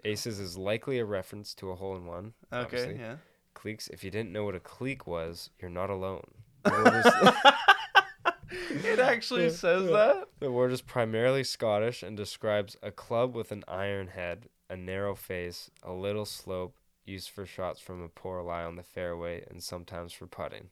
Aces 0.05 0.41
is 0.41 0.57
likely 0.57 0.99
a 0.99 1.05
reference 1.05 1.53
to 1.57 1.71
a 1.71 1.75
hole 1.75 1.97
in 1.97 2.07
one. 2.07 2.33
Okay, 2.51 2.65
obviously. 2.65 2.99
yeah. 2.99 3.17
Cliques, 3.61 3.89
if 3.89 4.03
you 4.03 4.11
didn't 4.11 4.33
know 4.33 4.45
what 4.45 4.55
a 4.55 4.61
clique 4.61 5.07
was, 5.07 5.51
you're 5.61 5.71
not 5.71 5.91
alone. 5.91 6.25
The 6.65 6.71
word 6.71 7.07
is, 7.07 8.85
It 8.85 8.99
actually 8.99 9.45
Yeah, 9.45 9.51
says 9.51 9.85
yeah. 9.85 9.91
that. 9.97 10.29
the 10.41 10.51
word 10.51 10.73
is 10.73 10.81
primarily 10.83 11.45
Scottish 11.45 12.03
and 12.03 12.17
describes 12.17 12.77
a 12.83 12.91
club 12.91 13.35
with 13.35 13.53
an 13.53 13.65
iron 13.69 14.09
head, 14.09 14.49
a 14.69 14.77
narrow 14.77 15.15
face, 15.15 15.71
a 15.83 15.93
little 15.93 16.25
slope, 16.25 16.77
used 17.05 17.31
for 17.31 17.45
shots 17.47 17.81
from 17.81 18.03
a 18.03 18.09
poor 18.09 18.43
lie 18.43 18.65
on 18.65 18.77
the 18.77 18.83
fairway 18.83 19.45
and 19.51 19.63
sometimes 19.63 20.13
for 20.13 20.27
putting. 20.27 20.69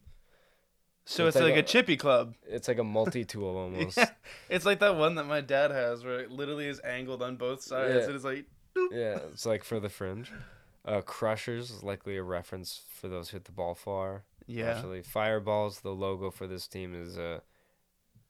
So 1.04 1.26
It's 1.26 1.36
it's, 1.36 1.42
like 1.42 1.54
like, 1.54 1.64
a- 1.64 1.66
chippy 1.68 1.96
club. 1.96 2.34
It's 2.46 2.68
like 2.68 2.78
a 2.78 2.84
multi-tool 2.84 3.56
almost. 3.56 3.96
Yeah. 3.96 4.10
It's 4.48 4.64
like 4.66 4.80
that 4.80 4.96
one 4.96 5.14
that 5.16 5.24
my 5.24 5.40
dad 5.40 5.70
has 5.70 6.04
where 6.04 6.20
it 6.20 6.30
literally 6.30 6.66
is 6.68 6.80
angled 6.84 7.22
on 7.22 7.36
both 7.36 7.62
sides 7.62 8.06
and 8.06 8.14
it's 8.14 8.24
like 8.24 8.44
Yeah, 8.90 9.18
it's 9.32 9.46
like 9.46 9.64
for 9.64 9.78
the 9.80 9.88
fringe. 9.88 10.30
Uh, 10.88 11.00
Crushers 11.02 11.70
is 11.70 11.82
likely 11.82 12.16
a 12.16 12.22
reference 12.22 12.80
for 12.88 13.08
those 13.08 13.28
who 13.30 13.36
hit 13.36 13.44
the 13.44 13.52
ball 13.52 13.74
far. 13.74 14.24
yeah. 14.46 14.70
Actually, 14.72 15.02
Fireballs, 15.02 15.80
the 15.80 15.90
logo 15.90 16.30
for 16.30 16.46
this 16.46 16.66
team 16.66 16.94
is 16.94 17.16
a 17.18 17.42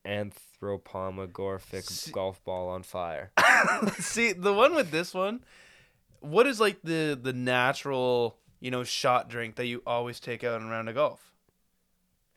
anthropomorphic 0.05 1.85
See- 1.85 2.11
golf 2.13 2.43
ball 2.45 2.69
on 2.69 2.83
fire. 2.83 3.31
See, 3.99 4.33
the 4.33 4.53
one 4.53 4.75
with 4.75 4.91
this 4.91 5.15
one, 5.15 5.45
what 6.21 6.47
is 6.47 6.61
like 6.61 6.81
the 6.83 7.19
the 7.21 7.33
natural, 7.33 8.39
you 8.61 8.71
know, 8.71 8.85
shot 8.85 9.29
drink 9.29 9.57
that 9.57 9.67
you 9.67 9.83
always 9.87 10.21
take 10.21 10.45
out 10.45 10.61
in 10.61 10.67
a 10.67 10.71
round 10.71 10.89
of 10.89 10.95
golf? 10.95 11.33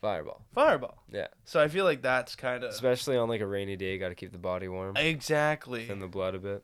Fireball. 0.02 0.42
Fireball. 0.54 1.04
Yeah. 1.12 1.28
So 1.46 1.60
I 1.62 1.68
feel 1.68 1.86
like 1.86 2.02
that's 2.02 2.36
kind 2.36 2.64
of 2.64 2.72
Especially 2.72 3.18
on 3.18 3.30
like 3.30 3.42
a 3.42 3.46
rainy 3.48 3.76
day, 3.76 3.98
got 4.00 4.10
to 4.10 4.16
keep 4.16 4.32
the 4.32 4.40
body 4.40 4.68
warm, 4.68 4.98
exactly. 4.98 5.86
thin 5.86 6.00
the 6.00 6.08
blood 6.08 6.34
a 6.36 6.40
bit. 6.40 6.64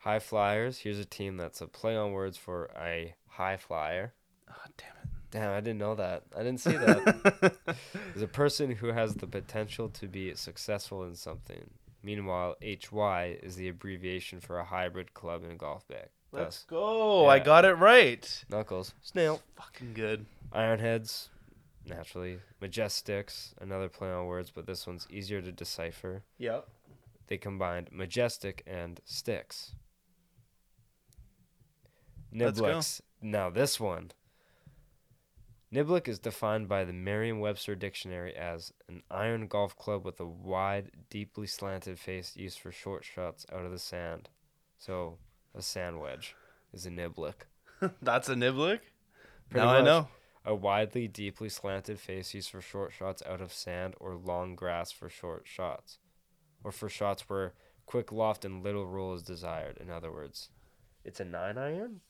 High 0.00 0.18
Flyers, 0.18 0.78
here's 0.78 0.98
a 0.98 1.04
team 1.04 1.36
that's 1.36 1.60
a 1.60 1.66
play 1.66 1.94
on 1.94 2.12
words 2.12 2.38
for 2.38 2.70
a 2.74 3.14
high 3.28 3.58
flyer. 3.58 4.14
Oh, 4.50 4.54
damn 4.78 4.88
it. 5.02 5.10
Damn, 5.30 5.50
I 5.50 5.60
didn't 5.60 5.78
know 5.78 5.94
that. 5.94 6.22
I 6.34 6.38
didn't 6.38 6.60
see 6.60 6.72
that. 6.72 7.54
is 8.16 8.22
a 8.22 8.26
person 8.26 8.70
who 8.70 8.88
has 8.88 9.14
the 9.14 9.26
potential 9.26 9.90
to 9.90 10.08
be 10.08 10.34
successful 10.34 11.04
in 11.04 11.14
something. 11.14 11.68
Meanwhile, 12.02 12.56
HY 12.62 13.38
is 13.42 13.56
the 13.56 13.68
abbreviation 13.68 14.40
for 14.40 14.58
a 14.58 14.64
hybrid 14.64 15.12
club 15.12 15.44
in 15.44 15.50
a 15.50 15.56
golf 15.56 15.86
bag. 15.86 16.08
Let's 16.32 16.60
Thus, 16.60 16.66
go. 16.70 17.28
I 17.28 17.38
got 17.38 17.66
it 17.66 17.74
right. 17.74 18.44
Knuckles, 18.48 18.94
Snail, 19.02 19.42
Fucking 19.56 19.92
good. 19.92 20.24
Ironheads, 20.54 21.28
naturally. 21.86 22.38
Majesticks, 22.62 23.52
another 23.60 23.90
play 23.90 24.10
on 24.10 24.24
words, 24.24 24.50
but 24.50 24.64
this 24.64 24.86
one's 24.86 25.06
easier 25.10 25.42
to 25.42 25.52
decipher. 25.52 26.22
Yep. 26.38 26.68
They 27.26 27.36
combined 27.36 27.90
majestic 27.92 28.62
and 28.66 28.98
sticks. 29.04 29.72
Go. 33.20 33.28
Now 33.28 33.50
this 33.50 33.80
one. 33.80 34.12
Niblick 35.72 36.08
is 36.08 36.18
defined 36.18 36.68
by 36.68 36.84
the 36.84 36.92
Merriam-Webster 36.92 37.76
dictionary 37.76 38.34
as 38.34 38.72
an 38.88 39.02
iron 39.08 39.46
golf 39.46 39.76
club 39.76 40.04
with 40.04 40.18
a 40.18 40.26
wide, 40.26 40.90
deeply 41.10 41.46
slanted 41.46 41.96
face 41.96 42.36
used 42.36 42.58
for 42.58 42.72
short 42.72 43.04
shots 43.04 43.46
out 43.52 43.64
of 43.64 43.70
the 43.70 43.78
sand. 43.78 44.28
So, 44.78 45.18
a 45.54 45.62
sand 45.62 46.00
wedge 46.00 46.34
is 46.72 46.86
a 46.86 46.90
niblick. 46.90 47.46
That's 48.02 48.28
a 48.28 48.34
niblick. 48.34 48.80
Pretty 49.48 49.64
now 49.64 49.74
I 49.74 49.80
know. 49.80 50.08
A 50.44 50.54
widely, 50.54 51.06
deeply 51.06 51.48
slanted 51.48 52.00
face 52.00 52.34
used 52.34 52.50
for 52.50 52.60
short 52.60 52.92
shots 52.92 53.22
out 53.28 53.40
of 53.40 53.52
sand 53.52 53.94
or 54.00 54.16
long 54.16 54.56
grass 54.56 54.90
for 54.90 55.08
short 55.08 55.46
shots. 55.46 55.98
Or 56.64 56.72
for 56.72 56.88
shots 56.88 57.28
where 57.28 57.54
quick 57.86 58.10
loft 58.10 58.44
and 58.44 58.64
little 58.64 58.86
roll 58.86 59.14
is 59.14 59.22
desired. 59.22 59.78
In 59.78 59.90
other 59.90 60.10
words, 60.10 60.48
it's 61.04 61.20
a 61.20 61.24
nine 61.24 61.58
iron? 61.58 62.00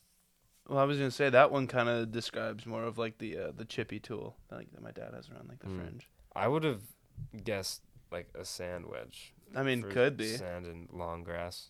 Well, 0.68 0.79
I 0.79 0.85
was 0.85 0.99
gonna 0.99 1.11
say 1.11 1.31
that 1.31 1.51
one 1.51 1.66
kind 1.66 1.88
of 1.88 2.12
describes 2.12 2.64
more 2.66 2.85
of 2.85 2.96
like 2.99 3.18
the 3.18 3.37
uh, 3.38 3.53
the 3.57 3.64
chippy 3.64 3.99
tool 3.99 4.37
like 4.51 4.70
that 4.73 4.83
my 4.83 4.92
dad 4.92 5.12
has 5.14 5.29
around 5.31 5.49
like 5.49 5.59
the 5.61 5.66
Hmm. 5.66 5.81
fringe. 5.81 6.09
I 6.35 6.46
would 6.49 6.62
have 6.64 6.83
guessed 7.44 7.83
like 8.12 8.29
a 8.38 8.44
sand 8.44 8.87
wedge. 8.87 9.35
I 9.55 9.62
mean, 9.64 9.83
for 9.83 9.90
could 9.90 10.16
be. 10.16 10.29
Sand 10.37 10.66
and 10.66 10.88
long 10.92 11.25
grass. 11.25 11.68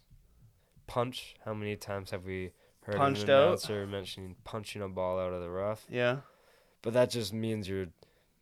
Punch. 0.87 1.35
How 1.45 1.55
many 1.55 1.77
times 1.77 2.11
have 2.11 2.25
we 2.25 2.53
heard 2.83 2.97
Punched 2.97 3.25
an 3.25 3.31
out? 3.31 3.47
announcer 3.47 3.87
mentioning 3.87 4.37
punching 4.45 4.83
a 4.83 4.89
ball 4.89 5.19
out 5.19 5.33
of 5.33 5.41
the 5.41 5.51
rough? 5.51 5.87
Yeah. 5.89 6.19
But 6.83 6.93
that 6.95 7.11
just 7.11 7.33
means 7.33 7.69
your 7.69 7.87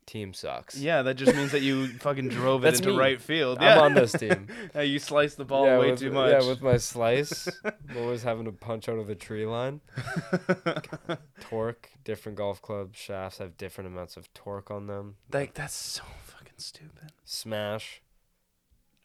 team 0.09 0.33
sucks. 0.35 0.77
Yeah, 0.77 1.03
that 1.03 1.15
just 1.15 1.37
means 1.37 1.53
that 1.53 1.63
you 1.63 1.87
fucking 2.01 2.29
drove 2.29 2.63
it 2.63 2.65
That's 2.65 2.81
into 2.81 2.93
me. 2.93 2.99
right 2.99 3.21
field. 3.21 3.59
I'm 3.61 3.79
on 3.79 3.95
this 3.95 4.13
team. 4.13 4.49
Yeah, 4.75 4.83
you 4.83 4.99
sliced 4.99 5.37
the 5.37 5.45
ball 5.45 5.67
yeah, 5.67 5.79
way 5.79 5.91
with, 5.93 6.01
too 6.01 6.11
much. 6.11 6.33
Yeah, 6.33 6.49
with 6.49 6.61
my 6.63 6.77
slice, 6.79 7.49
I'm 7.65 7.97
always 7.97 8.23
having 8.23 8.45
to 8.47 8.53
punch 8.53 8.89
out 8.89 8.99
of 8.99 9.07
the 9.07 9.15
tree 9.15 9.47
line. 9.47 9.81
Torque, 11.41 11.91
different 12.05 12.37
golf 12.39 12.61
club 12.61 12.95
shafts 12.95 13.39
have 13.39 13.57
different 13.57 13.89
amounts 13.89 14.17
of 14.17 14.33
torque 14.35 14.71
on 14.71 14.87
them. 14.87 15.17
like 15.33 15.55
that's 15.55 15.75
so 15.75 16.03
fucking 16.25 16.59
stupid. 16.59 17.13
Smash 17.25 18.03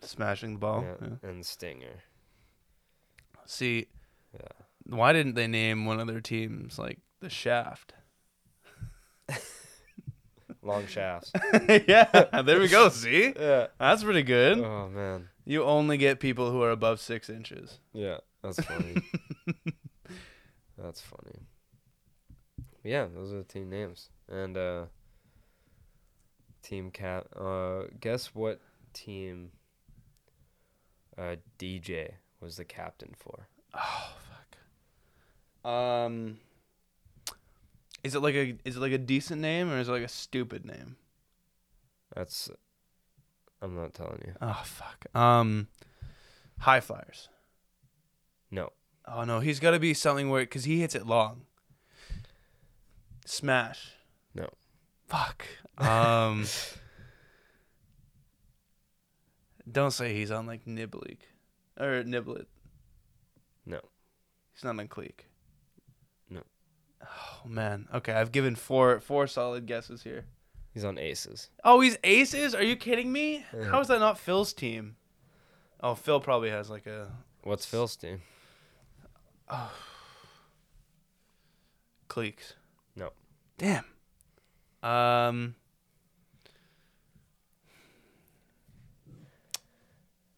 Smashing 0.01 0.53
the 0.53 0.59
ball. 0.59 0.83
yeah, 0.83 1.07
yeah. 1.23 1.29
and 1.29 1.45
Stinger. 1.45 2.03
See, 3.45 3.87
Yeah. 4.33 4.47
why 4.85 5.13
didn't 5.13 5.35
they 5.35 5.47
name 5.47 5.85
one 5.85 5.99
of 5.99 6.07
their 6.07 6.21
teams 6.21 6.77
like 6.77 6.99
the 7.21 7.29
Shaft? 7.29 7.93
Long 10.63 10.87
shafts. 10.87 11.31
yeah, 11.87 12.41
there 12.45 12.59
we 12.59 12.69
go. 12.69 12.87
See, 12.87 13.33
yeah. 13.39 13.67
that's 13.77 14.01
pretty 14.03 14.23
good. 14.23 14.59
Oh 14.59 14.87
man. 14.87 15.27
You 15.45 15.65
only 15.65 15.97
get 15.97 16.21
people 16.21 16.51
who 16.51 16.61
are 16.61 16.71
above 16.71 17.01
six 17.01 17.29
inches. 17.29 17.79
Yeah, 17.91 18.19
that's 18.41 18.63
funny. 18.63 18.95
that's 20.77 21.01
funny. 21.01 21.41
yeah, 22.81 23.07
those 23.13 23.33
are 23.33 23.39
the 23.39 23.43
team 23.43 23.69
names. 23.69 24.09
And 24.29 24.55
uh 24.55 24.85
team 26.61 26.91
cap 26.91 27.27
uh 27.37 27.83
guess 27.99 28.27
what 28.27 28.61
team 28.93 29.51
uh 31.17 31.35
DJ 31.59 32.11
was 32.39 32.55
the 32.55 32.63
captain 32.63 33.13
for? 33.17 33.47
Oh 33.73 34.13
fuck. 35.63 35.69
Um. 35.69 36.37
Is 38.03 38.15
it 38.15 38.19
like 38.19 38.35
a 38.35 38.57
is 38.65 38.75
it 38.75 38.79
like 38.79 38.91
a 38.91 38.97
decent 38.97 39.41
name 39.41 39.71
or 39.71 39.79
is 39.79 39.87
it 39.87 39.91
like 39.91 40.03
a 40.03 40.09
stupid 40.09 40.65
name? 40.65 40.97
That's 42.15 42.49
I'm 43.61 43.75
not 43.75 43.93
telling 43.93 44.21
you. 44.25 44.33
Oh 44.41 44.61
fuck. 44.65 45.05
Um. 45.15 45.67
High 46.59 46.81
flyers. 46.81 47.29
No. 48.51 48.71
Oh 49.07 49.23
no, 49.23 49.39
he's 49.39 49.59
got 49.59 49.71
to 49.71 49.79
be 49.79 49.93
something 49.93 50.29
where 50.29 50.41
because 50.41 50.65
he 50.65 50.81
hits 50.81 50.95
it 50.95 51.07
long. 51.07 51.43
Smash. 53.25 53.93
No. 54.35 54.49
Fuck. 55.07 55.45
Um. 55.77 56.45
don't 59.71 59.91
say 59.91 60.13
he's 60.13 60.29
on 60.31 60.45
like 60.45 60.65
Nibleek 60.65 61.19
or 61.79 62.03
Niblet. 62.03 62.47
No. 63.65 63.79
He's 64.53 64.63
not 64.63 64.77
on 64.77 64.87
Cleek. 64.87 65.25
Oh 67.03 67.41
man. 67.47 67.87
Okay, 67.93 68.13
I've 68.13 68.31
given 68.31 68.55
four 68.55 68.99
four 68.99 69.27
solid 69.27 69.65
guesses 69.65 70.03
here. 70.03 70.25
He's 70.73 70.85
on 70.85 70.97
Aces. 70.97 71.49
Oh, 71.63 71.81
he's 71.81 71.97
aces? 72.03 72.55
Are 72.55 72.63
you 72.63 72.75
kidding 72.75 73.11
me? 73.11 73.45
Yeah. 73.55 73.65
How 73.65 73.79
is 73.79 73.87
that 73.89 73.99
not 73.99 74.17
Phil's 74.17 74.53
team? 74.53 74.95
Oh, 75.81 75.93
Phil 75.93 76.19
probably 76.19 76.49
has 76.49 76.69
like 76.69 76.87
a 76.87 77.11
What's 77.43 77.65
Phil's 77.65 77.95
team? 77.95 78.21
Cleeks. 82.09 82.53
No. 82.95 83.11
Damn. 83.57 83.85
Um. 84.81 85.55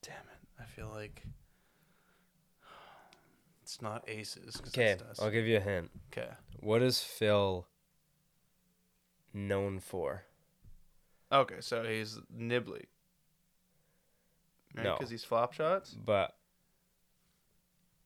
Damn 0.02 0.16
it! 0.16 0.40
I 0.60 0.66
feel 0.66 0.90
like 0.94 1.24
it's 3.76 3.82
not 3.82 4.06
aces. 4.08 4.56
'cause 4.56 4.70
Okay, 4.70 4.96
that's 4.98 5.22
I'll 5.22 5.30
give 5.30 5.46
you 5.46 5.58
a 5.58 5.60
hint. 5.60 5.92
Okay. 6.14 6.30
What 6.62 6.82
is 6.82 7.02
Phil 7.04 7.68
known 9.34 9.80
for? 9.80 10.24
Okay, 11.30 11.60
so 11.60 11.84
he's 11.84 12.18
Nibley. 12.34 12.86
Right? 14.74 14.84
No. 14.86 14.94
Because 14.94 15.10
he's 15.10 15.26
flop 15.26 15.52
shots. 15.52 15.92
But 15.94 16.38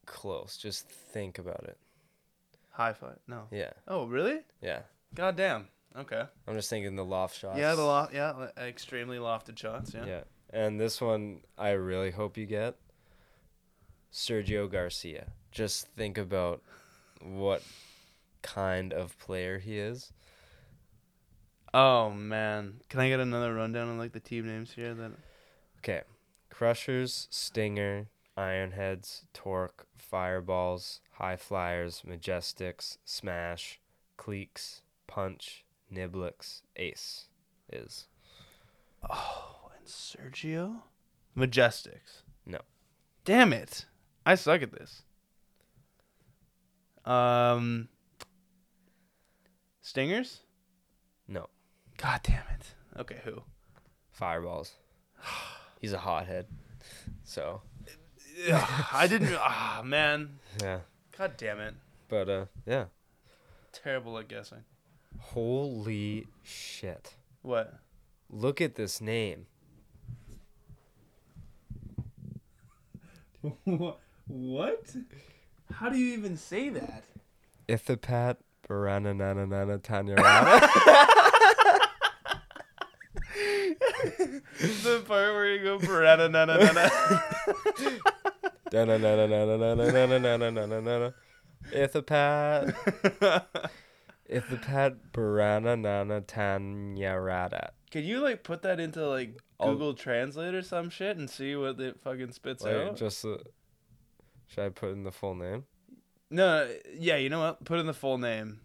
close. 0.08 0.58
Just 0.58 0.90
think 0.90 1.38
about 1.38 1.64
it. 1.66 1.78
High 2.72 2.94
five. 2.94 3.20
No. 3.28 3.48
Yeah. 3.52 3.74
Oh, 3.88 4.06
really? 4.08 4.40
Yeah. 4.62 4.82
God 5.14 5.36
damn. 5.36 5.68
Okay. 5.96 6.24
I'm 6.48 6.56
just 6.56 6.70
thinking 6.72 6.96
the 6.96 7.06
loft 7.06 7.38
shots. 7.38 7.60
Yeah, 7.60 7.76
the 7.76 7.84
loft. 7.84 8.12
Yeah, 8.14 8.36
li- 8.36 8.64
extremely 8.68 9.18
lofted 9.18 9.58
shots. 9.60 9.94
Yeah. 9.94 10.06
Yeah. 10.06 10.24
And 10.50 10.80
this 10.80 11.00
one 11.00 11.44
I 11.60 11.72
really 11.72 12.10
hope 12.10 12.38
you 12.38 12.48
get. 12.48 12.76
Sergio 14.12 14.68
Garcia. 14.72 15.34
Just 15.52 15.88
think 15.88 16.18
about 16.18 16.62
what 17.22 17.64
kind 18.42 18.94
of 18.94 19.18
player 19.20 19.60
he 19.60 19.78
is. 19.80 20.12
Oh 21.74 22.10
man, 22.10 22.82
can 22.90 23.00
I 23.00 23.10
get 23.10 23.20
another 23.20 23.54
rundown 23.54 23.90
on 23.90 23.98
like 23.98 24.14
the 24.14 24.20
team 24.20 24.48
names 24.48 24.72
here? 24.72 24.94
That 24.94 25.12
Okay. 25.80 26.02
Crushers, 26.50 27.28
Stinger, 27.30 28.08
Ironheads, 28.38 29.24
Torque, 29.34 29.88
Fireballs, 29.98 31.02
High 31.12 31.36
Flyers, 31.36 32.04
Majesticks, 32.06 32.98
Smash, 33.06 33.80
Cleeks, 34.18 34.82
Punch, 35.08 35.64
Niblicks, 35.94 36.64
Ace 36.76 37.28
is. 37.72 38.08
oh, 39.10 39.72
and 39.78 39.88
Sergio, 39.88 40.82
Majesticks. 41.38 42.24
No. 42.46 42.60
Damn 43.26 43.54
it, 43.54 43.86
I 44.26 44.36
suck 44.36 44.62
at 44.62 44.72
this. 44.72 45.04
Um, 47.10 47.88
Stingers. 49.82 50.42
No. 51.28 51.48
God 51.98 52.20
damn 52.24 52.44
it. 52.54 52.76
Okay, 53.00 53.18
who? 53.24 53.42
Fireballs. 54.12 54.74
He's 55.82 55.94
a 55.94 55.98
hothead. 55.98 56.46
So, 57.24 57.62
Ugh, 58.52 58.86
I 58.94 59.08
didn't. 59.08 59.34
Ah, 59.40 59.82
man. 59.84 60.40
yeah. 60.62 60.80
God 61.18 61.34
damn 61.38 61.60
it. 61.60 61.74
But 62.08 62.30
uh 62.30 62.46
yeah. 62.66 62.86
Terrible 63.72 64.18
at 64.18 64.28
guessing. 64.28 64.64
Holy 65.20 66.28
shit. 66.44 67.16
What? 67.42 67.74
Look 68.30 68.62
at 68.62 68.76
this 68.76 69.02
name. 69.02 69.48
what? 74.28 74.96
How 75.74 75.90
do 75.90 75.98
you 75.98 76.14
even 76.18 76.36
say 76.38 76.70
that? 76.70 77.04
Ithapat, 77.68 78.38
Barana, 78.68 79.16
Nana, 79.16 79.46
Nana, 79.46 79.78
Tanya, 79.78 80.16
the 84.60 85.04
part 85.08 85.34
where 85.34 85.54
you 85.56 85.64
go 85.64 85.80
Barana, 85.80 86.30
Nana, 86.30 86.58
Nana. 86.58 86.90
na 88.72 88.86
na 88.86 88.98
na 88.98 89.28
Nana, 89.28 90.20
Nana, 90.20 90.52
Nana, 90.52 90.82
Nana. 90.82 91.14
Ithapat. 91.72 92.76
Ithapat, 94.30 94.98
Barana, 95.14 95.80
Nana, 95.80 96.22
Tanya, 96.22 97.20
Rada. 97.20 97.72
Can 97.92 98.04
you 98.04 98.22
like 98.22 98.44
put 98.44 98.62
that 98.64 98.80
into 98.80 99.08
like 99.08 99.38
Google 99.62 99.90
I'll, 99.90 99.94
Translate 99.94 100.54
or 100.54 100.62
some 100.62 100.90
shit 100.90 101.18
and 101.18 101.30
see 101.30 101.56
what 101.56 101.80
it 101.80 102.00
fucking 102.02 102.32
spits 102.32 102.64
like, 102.64 102.76
out? 102.76 102.98
Just. 102.98 103.24
Uh, 103.26 103.38
should 104.50 104.66
I 104.66 104.70
put 104.70 104.92
in 104.92 105.04
the 105.04 105.12
full 105.12 105.36
name? 105.36 105.64
No, 106.30 106.70
yeah, 106.94 107.16
you 107.16 107.30
know 107.30 107.40
what? 107.40 107.64
Put 107.64 107.80
in 107.80 107.86
the 107.86 107.94
full 107.94 108.18
name. 108.18 108.60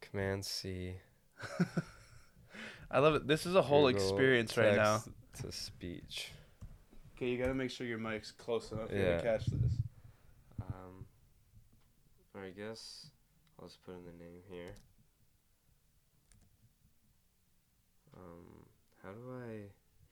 Command 0.00 0.44
C. 0.44 0.94
I 2.90 3.00
love 3.00 3.14
it. 3.16 3.26
This 3.28 3.44
is 3.44 3.54
a 3.54 3.62
whole 3.62 3.86
Google 3.86 4.02
experience 4.08 4.56
right 4.56 4.74
now. 4.76 5.02
text 5.34 5.42
To 5.42 5.52
speech. 5.52 6.32
Okay, 7.16 7.28
you 7.28 7.38
gotta 7.38 7.54
make 7.54 7.70
sure 7.70 7.86
your 7.86 7.98
mic's 7.98 8.30
close 8.32 8.72
enough 8.72 8.88
Yeah. 8.92 9.18
to 9.18 9.22
catch 9.22 9.46
this. 9.46 9.72
Um, 10.62 11.04
or 12.34 12.42
I 12.42 12.50
guess 12.50 13.06
I'll 13.60 13.66
just 13.66 13.82
put 13.84 13.96
in 13.96 14.04
the 14.04 14.12
name 14.24 14.40
here. 14.50 14.72
Um, 18.16 18.64
how 19.02 19.10
do 19.10 19.20
I? 19.48 19.62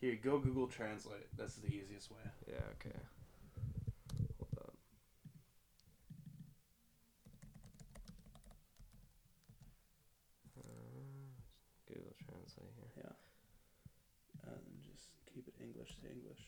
Here, 0.01 0.19
go 0.23 0.39
Google 0.39 0.67
Translate. 0.67 1.27
That's 1.37 1.55
the 1.57 1.69
easiest 1.69 2.11
way. 2.11 2.19
Yeah, 2.49 2.57
okay. 2.79 2.95
Hold 4.39 4.59
up. 4.59 4.75
Uh, 10.59 11.33
Google 11.89 12.15
Translate 12.29 12.75
here. 12.95 13.15
And 14.47 14.63
just 14.83 15.11
keep 15.33 15.49
it 15.49 15.55
English 15.87 16.01
to 16.03 16.09
English. 16.11 16.43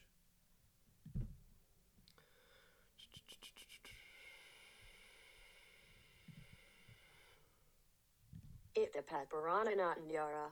Itapat 8.77 9.29
Barananatanyara. 9.31 10.51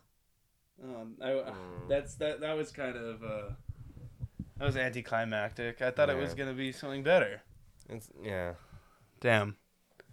Um, 0.83 1.17
I, 1.23 1.31
Mm. 1.31 1.89
that's 1.89 2.15
that. 2.17 2.41
That 2.41 2.57
was 2.57 2.71
kind 2.73 2.97
of 2.97 3.23
uh, 3.23 3.51
that 4.59 4.65
was 4.65 4.77
anticlimactic. 4.77 5.81
I 5.81 5.91
thought 5.91 6.11
it 6.11 6.17
was 6.17 6.31
Yeah. 6.31 6.37
gonna 6.37 6.55
be 6.55 6.73
something 6.73 7.03
better. 7.03 7.43
It's 7.89 8.11
yeah. 8.21 8.55
Damn. 9.21 9.57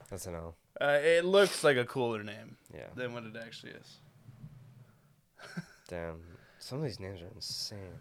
That's 0.09 0.25
an 0.27 0.36
L. 0.36 0.55
Uh, 0.79 0.99
it 1.01 1.25
looks 1.25 1.63
like 1.63 1.77
a 1.77 1.86
cooler 1.86 2.23
name 2.23 2.57
Yeah. 2.73 2.89
than 2.95 3.13
what 3.13 3.23
it 3.23 3.36
actually 3.36 3.73
is. 3.73 3.99
Damn. 5.88 6.38
Some 6.59 6.77
of 6.79 6.83
these 6.86 6.99
names 6.99 7.21
are 7.21 7.27
insane. 7.27 7.99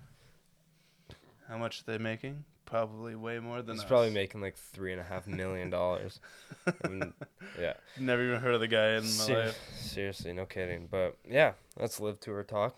How 1.53 1.59
much 1.59 1.81
are 1.83 1.93
they 1.93 1.99
making? 1.99 2.45
Probably 2.65 3.15
way 3.15 3.39
more 3.41 3.61
than 3.61 3.75
He's 3.77 3.83
us. 3.83 3.89
probably 3.89 4.09
making 4.11 4.41
like 4.41 4.57
three 4.57 4.91
and 4.93 5.01
a 5.03 5.05
half 5.05 5.27
million 5.27 5.69
dollars. 5.69 6.19
I 6.67 6.89
mean, 6.89 7.13
yeah. 7.61 7.75
Never 8.01 8.25
even 8.27 8.41
heard 8.41 8.55
of 8.55 8.61
the 8.61 8.69
guy 8.69 8.93
in 8.93 9.03
my 9.03 9.09
Ser- 9.11 9.45
life. 9.47 9.61
seriously, 9.77 10.33
no 10.33 10.47
kidding. 10.47 10.89
But 10.91 11.19
yeah, 11.29 11.53
let's 11.79 12.01
LIV 12.01 12.21
tour 12.21 12.43
talk. 12.43 12.77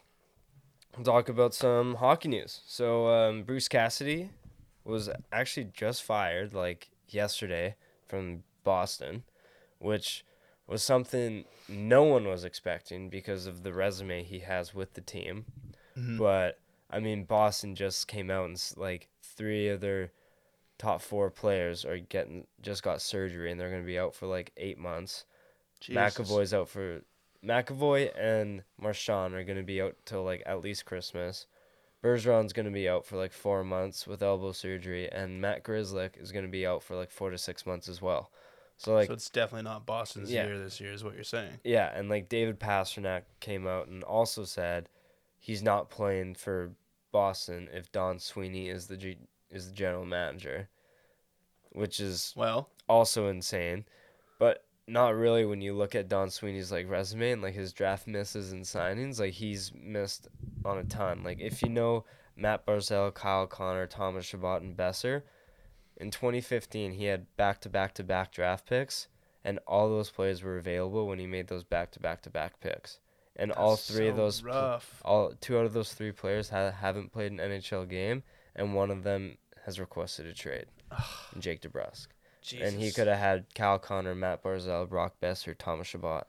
We'll 0.96 1.04
talk 1.04 1.28
about 1.28 1.54
some 1.54 1.94
hockey 1.94 2.28
news. 2.30 2.62
So 2.66 3.06
um, 3.06 3.44
Bruce 3.44 3.68
Cassidy 3.68 4.30
was 4.84 5.08
actually 5.30 5.70
just 5.72 6.02
fired 6.02 6.52
like 6.52 6.88
yesterday 7.08 7.76
from 8.08 8.42
Boston, 8.64 9.22
which 9.78 10.24
was 10.66 10.82
something 10.82 11.44
no 11.68 12.02
one 12.02 12.26
was 12.26 12.42
expecting 12.42 13.08
because 13.08 13.46
of 13.46 13.62
the 13.62 13.72
resume 13.72 14.24
he 14.24 14.40
has 14.40 14.74
with 14.74 14.94
the 14.94 15.00
team. 15.00 15.44
Mhm. 15.96 16.18
But 16.18 16.58
I 16.94 17.00
mean, 17.00 17.24
Boston 17.24 17.74
just 17.74 18.09
came 18.09 18.30
out 18.30 18.46
and 18.46 18.72
like 18.76 19.09
three 19.22 19.68
of 19.68 19.80
their 19.80 20.12
top 20.78 21.00
four 21.00 21.30
players 21.30 21.85
are 21.85 21.98
getting 21.98 22.46
just 22.62 22.83
got 22.83 23.02
surgery 23.02 23.50
and 23.50 23.61
they're 23.61 23.70
going 23.70 23.83
to 23.83 23.87
be 23.87 23.98
out 23.98 24.14
for 24.14 24.26
like 24.26 24.52
eight 24.57 24.78
months. 24.78 25.24
Jesus. 25.80 26.18
McAvoy's 26.18 26.54
out 26.54 26.68
for 26.68 27.02
McAvoy 27.44 28.11
and 28.18 28.62
Marchand 28.80 29.35
are 29.35 29.44
going 29.44 29.59
to 29.59 29.64
be 29.64 29.83
out 29.83 29.96
till 30.04 30.24
like 30.24 30.42
at 30.46 30.62
least 30.62 30.85
Christmas. 30.85 31.46
Bergeron's 32.02 32.52
going 32.52 32.66
to 32.66 32.72
be 32.72 32.88
out 32.88 33.07
for 33.07 33.16
like 33.16 33.33
four 33.33 33.64
months 33.64 34.07
with 34.07 34.22
elbow 34.22 34.52
surgery, 34.52 35.11
and 35.11 35.40
Matt 35.40 35.64
Grzelcyk 35.64 36.20
is 36.20 36.33
going 36.33 36.44
to 36.44 36.50
be 36.50 36.66
out 36.66 36.83
for 36.83 36.94
like 36.96 37.11
four 37.11 37.30
to 37.30 37.38
six 37.38 37.64
months 37.64 37.88
as 37.88 38.02
well. 38.02 38.30
So 38.76 38.92
like 38.92 39.07
so 39.07 39.14
it's 39.14 39.30
definitely 39.30 39.64
not 39.64 39.87
Boston's 39.87 40.30
Yeah. 40.30 40.46
year 40.46 40.59
this 40.59 40.80
year, 40.80 40.92
is 40.92 41.02
what 41.02 41.14
you're 41.14 41.24
saying. 41.24 41.61
yeah, 41.64 41.90
and 41.96 42.11
like 42.11 42.28
David 42.28 42.61
Pastrnak 42.61 43.22
came 43.40 43.66
out 43.66 43.88
and 43.88 44.02
also 44.04 44.44
said 44.44 44.90
he's 45.38 45.62
not 45.62 45.88
playing 45.88 46.35
for 46.35 46.72
Boston 47.14 47.68
if 47.72 47.92
Don 47.92 48.18
Sweeney 48.18 48.68
is 48.68 48.88
the 48.88 48.96
G- 48.96 49.29
is 49.48 49.68
the 49.68 49.72
general 49.72 50.05
manager, 50.05 50.68
which 51.70 52.00
is 52.00 52.35
Well, 52.37 52.70
also 52.88 53.29
insane, 53.29 53.85
but 54.40 54.64
not 54.88 55.14
really 55.14 55.44
when 55.46 55.61
you 55.61 55.74
look 55.74 55.94
at 55.94 56.09
Don 56.09 56.29
Sweeney's 56.29 56.72
like 56.72 56.90
resume 56.90 57.31
and 57.31 57.40
like 57.40 57.55
his 57.55 57.72
draft 57.72 58.09
misses 58.09 58.50
and 58.50 58.64
signings. 58.64 59.20
Like 59.20 59.35
he's 59.35 59.70
missed 59.81 60.27
on 60.64 60.79
a 60.79 60.85
ton. 60.85 61.22
Like 61.22 61.38
if 61.40 61.62
you 61.62 61.68
know 61.68 62.05
Matt 62.37 62.66
Barzal, 62.66 63.14
Kyle 63.14 63.46
Connor, 63.46 63.87
Thomas 63.87 64.27
Chabot, 64.27 64.62
and 64.62 64.77
Boeser, 64.77 65.22
in 65.96 66.11
2015 66.11 66.94
he 66.94 67.05
had 67.05 67.29
back 67.37 67.61
to 67.61 67.68
back 67.68 67.94
to 67.94 68.03
back 68.03 68.33
draft 68.33 68.66
picks, 68.66 69.07
and 69.44 69.61
all 69.68 69.88
those 69.88 70.11
players 70.11 70.42
were 70.42 70.59
available 70.59 71.07
when 71.07 71.20
he 71.20 71.29
made 71.29 71.46
those 71.46 71.62
back 71.62 71.92
to 71.92 72.00
back 72.00 72.22
to 72.22 72.31
back 72.31 72.59
picks. 72.59 72.98
And 73.37 73.51
all 73.53 73.70
that's 73.70 73.90
three 73.90 74.09
of 74.09 74.16
those 74.16 74.42
rough. 74.44 75.01
all 75.05 75.33
two 75.40 75.59
out 75.59 75.66
of 75.66 75.73
those 75.73 75.92
three 75.92 76.12
players 76.12 76.51
ha- 76.51 76.70
haven't 76.70 77.12
played 77.12 77.33
an 77.33 77.38
NHL 77.38 77.88
game, 77.88 78.23
and 78.55 78.75
one 78.75 78.90
of 78.90 79.03
them 79.03 79.38
has 79.64 79.81
requested 79.81 80.27
a 80.27 80.33
trade. 80.35 80.66
Jake 81.38 81.61
DeBrusk 81.62 82.07
and 82.61 82.79
he 82.79 82.92
could 82.92 83.09
have 83.09 83.18
had 83.18 83.53
Cal 83.55 83.79
Connor, 83.79 84.14
Matt 84.14 84.42
Barzal, 84.44 84.87
Brock 84.88 85.14
Boeser, 85.20 85.57
Thomas 85.59 85.88
Chabot. 85.88 86.25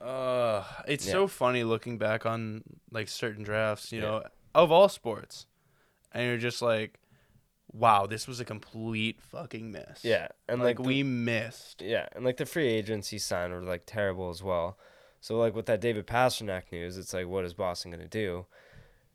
Uh, 0.00 0.62
it's 0.86 1.04
Yeah. 1.06 1.12
so 1.12 1.26
funny 1.26 1.64
looking 1.64 1.98
back 1.98 2.24
on 2.24 2.62
like 2.90 3.08
certain 3.08 3.42
drafts, 3.42 3.90
you 3.92 4.00
Yeah. 4.00 4.06
know, 4.06 4.24
of 4.54 4.70
all 4.70 4.88
sports, 4.88 5.46
and 6.12 6.24
you're 6.24 6.36
just 6.38 6.62
like, 6.62 7.00
"Wow, 7.72 8.06
this 8.06 8.28
was 8.28 8.38
a 8.38 8.44
complete 8.44 9.20
fucking 9.20 9.72
miss." 9.72 10.04
Yeah, 10.04 10.28
and 10.48 10.60
like, 10.60 10.78
like, 10.78 10.84
the- 10.84 10.88
we 10.88 11.02
missed. 11.02 11.82
yeah, 11.82 12.08
and 12.12 12.24
like 12.24 12.36
the 12.36 12.46
free 12.46 12.68
agents 12.68 13.08
he 13.08 13.18
signed 13.18 13.52
were 13.52 13.60
like 13.62 13.82
terrible 13.86 14.30
as 14.30 14.42
well. 14.42 14.78
So 15.20 15.36
like 15.36 15.54
with 15.54 15.66
that 15.66 15.80
David 15.80 16.06
Pastrnak 16.06 16.64
news, 16.72 16.96
it's 16.96 17.12
like 17.12 17.26
what 17.26 17.44
is 17.44 17.54
Boston 17.54 17.90
gonna 17.90 18.08
do? 18.08 18.46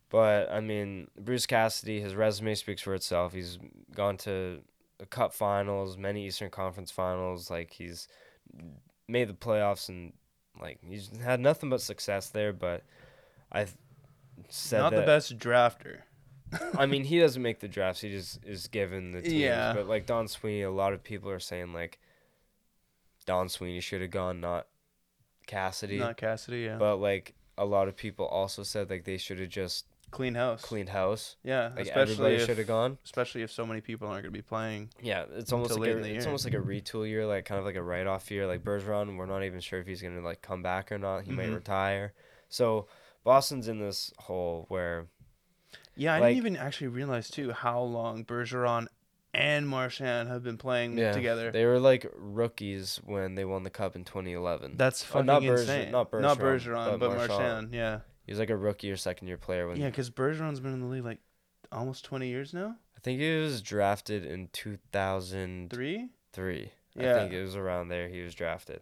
But 0.09 0.51
I 0.51 0.59
mean, 0.59 1.07
Bruce 1.19 1.45
Cassidy, 1.45 1.99
his 1.99 2.13
resume 2.15 2.55
speaks 2.55 2.81
for 2.81 2.93
itself. 2.93 3.33
He's 3.33 3.57
gone 3.95 4.17
to 4.17 4.59
the 4.99 5.05
Cup 5.05 5.33
Finals, 5.33 5.97
many 5.97 6.27
Eastern 6.27 6.49
Conference 6.49 6.91
Finals. 6.91 7.49
Like 7.49 7.71
he's 7.71 8.07
made 9.07 9.27
the 9.27 9.33
playoffs 9.33 9.89
and 9.89 10.13
like 10.61 10.79
he's 10.87 11.09
had 11.23 11.39
nothing 11.39 11.69
but 11.69 11.81
success 11.81 12.29
there. 12.29 12.53
But 12.53 12.83
I 13.51 13.67
said 14.49 14.81
Not 14.81 14.93
the 14.93 15.01
best 15.01 15.37
drafter. 15.37 16.01
I 16.77 16.85
mean, 16.85 17.05
he 17.05 17.19
doesn't 17.19 17.41
make 17.41 17.59
the 17.59 17.67
drafts. 17.67 18.01
He 18.01 18.11
just 18.11 18.45
is 18.45 18.67
given 18.67 19.11
the 19.11 19.21
teams. 19.21 19.33
Yeah. 19.33 19.73
But 19.73 19.87
like 19.87 20.05
Don 20.05 20.27
Sweeney, 20.27 20.61
a 20.61 20.71
lot 20.71 20.93
of 20.93 21.03
people 21.03 21.29
are 21.31 21.39
saying 21.39 21.73
like 21.73 21.99
Don 23.25 23.49
Sweeney 23.49 23.79
should 23.79 24.01
have 24.01 24.11
gone, 24.11 24.39
not 24.39 24.67
Cassidy. 25.45 25.97
Not 25.99 26.17
Cassidy. 26.17 26.61
Yeah. 26.61 26.77
But 26.77 26.97
like 26.97 27.33
a 27.57 27.65
lot 27.65 27.87
of 27.87 27.95
people 27.95 28.25
also 28.25 28.63
said 28.63 28.89
like 28.89 29.03
they 29.05 29.17
should 29.17 29.39
have 29.39 29.49
just 29.49 29.85
Clean 30.11 30.35
house. 30.35 30.61
cleaned 30.61 30.89
house. 30.89 31.37
Yeah. 31.43 31.71
Like 31.75 31.87
especially 31.87 32.37
should 32.39 32.57
have 32.59 32.67
gone. 32.67 32.99
especially 33.03 33.41
if 33.41 33.51
so 33.51 33.65
many 33.65 33.81
people 33.81 34.07
aren't 34.07 34.21
going 34.23 34.31
to 34.33 34.37
be 34.37 34.43
playing. 34.43 34.89
Yeah, 35.01 35.25
it's 35.33 35.51
almost 35.51 35.77
like 35.79 35.89
a, 35.89 35.97
it's 35.97 36.07
year. 36.07 36.25
almost 36.25 36.45
like 36.45 36.53
a 36.53 36.57
retool 36.71 37.07
year, 37.09 37.25
like 37.25 37.45
kind 37.45 37.57
of 37.57 37.65
like 37.65 37.75
a 37.75 37.81
write 37.81 38.05
off 38.05 38.29
year. 38.29 38.45
Like 38.45 38.63
Bergeron, 38.63 39.17
we're 39.17 39.25
not 39.25 39.43
even 39.43 39.59
sure 39.59 39.79
if 39.79 39.87
he's 39.87 40.01
gonna 40.03 40.21
like 40.21 40.41
come 40.43 40.61
back 40.61 40.91
or 40.91 40.97
not. 40.99 41.23
He 41.23 41.31
might 41.31 41.49
Mhm. 41.49 41.55
retire. 41.55 42.13
So 42.49 42.87
Boston's 43.23 43.67
in 43.67 43.79
this 43.79 44.13
hole 44.19 44.65
where 44.67 45.07
Yeah, 45.95 46.13
I 46.15 46.19
Like- 46.19 46.35
didn't 46.35 46.37
even 46.47 46.57
actually 46.57 46.87
realize 46.87 47.29
too 47.29 47.51
how 47.51 47.81
long 47.81 48.23
Bergeron 48.25 48.87
and 49.33 49.67
Marchand 49.67 50.29
have 50.29 50.43
been 50.43 50.57
playing 50.57 50.97
yeah, 50.97 51.11
together. 51.11 51.51
they 51.51 51.65
were 51.65 51.79
like 51.79 52.05
rookies 52.15 52.99
when 53.05 53.35
they 53.35 53.45
won 53.45 53.63
the 53.63 53.69
cup 53.69 53.95
in 53.95 54.03
2011. 54.03 54.75
That's 54.77 55.03
Oh, 55.03 55.07
fucking 55.13 55.25
not 55.25 55.43
insane. 55.43 55.91
not 55.91 56.11
not 56.13 56.37
Bergeron, 56.39 56.59
Bergeron, 56.61 56.99
but 56.99 56.99
but, 56.99 57.09
Marchand. 57.17 57.29
Marchand. 57.39 57.73
Yeah, 57.73 57.99
He 58.25 58.31
was 58.31 58.39
like 58.39 58.49
a 58.49 58.57
rookie 58.57 58.91
or 58.91 58.97
second 58.97 59.27
year 59.27 59.37
player 59.37 59.67
when 59.67 59.77
yeah, 59.79 59.89
because 59.89 60.09
Bergeron's 60.09 60.59
been 60.59 60.73
in 60.73 60.81
the 60.81 60.87
league 60.87 61.03
like 61.05 61.19
almost 61.71 62.05
twenty 62.05 62.27
years 62.27 62.53
now. 62.53 62.75
I 62.95 62.99
think 63.01 63.19
he 63.19 63.35
was 63.37 63.61
drafted 63.61 64.23
in 64.25 64.47
2003. 64.53 66.09
Three. 66.31 66.71
Yeah. 66.95 67.15
I 67.15 67.19
think 67.19 67.33
it 67.33 67.41
was 67.41 67.55
around 67.55 67.89
there 67.89 68.07
he 68.07 68.21
was 68.21 68.33
drafted. 68.35 68.81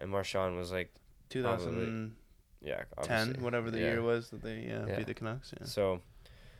And 0.00 0.10
Marchand 0.10 0.56
was 0.56 0.72
like, 0.72 0.92
2010, 1.30 2.14
yeah, 2.62 2.82
obviously. 2.96 3.42
whatever 3.42 3.70
the 3.70 3.78
Yeah. 3.80 3.84
year 3.92 4.02
was 4.02 4.30
that 4.30 4.42
they 4.42 4.60
yeah, 4.66 4.86
Yeah. 4.86 4.96
beat 4.96 5.06
the 5.06 5.14
Canucks. 5.14 5.52
Yeah. 5.58 5.66
So 5.66 6.00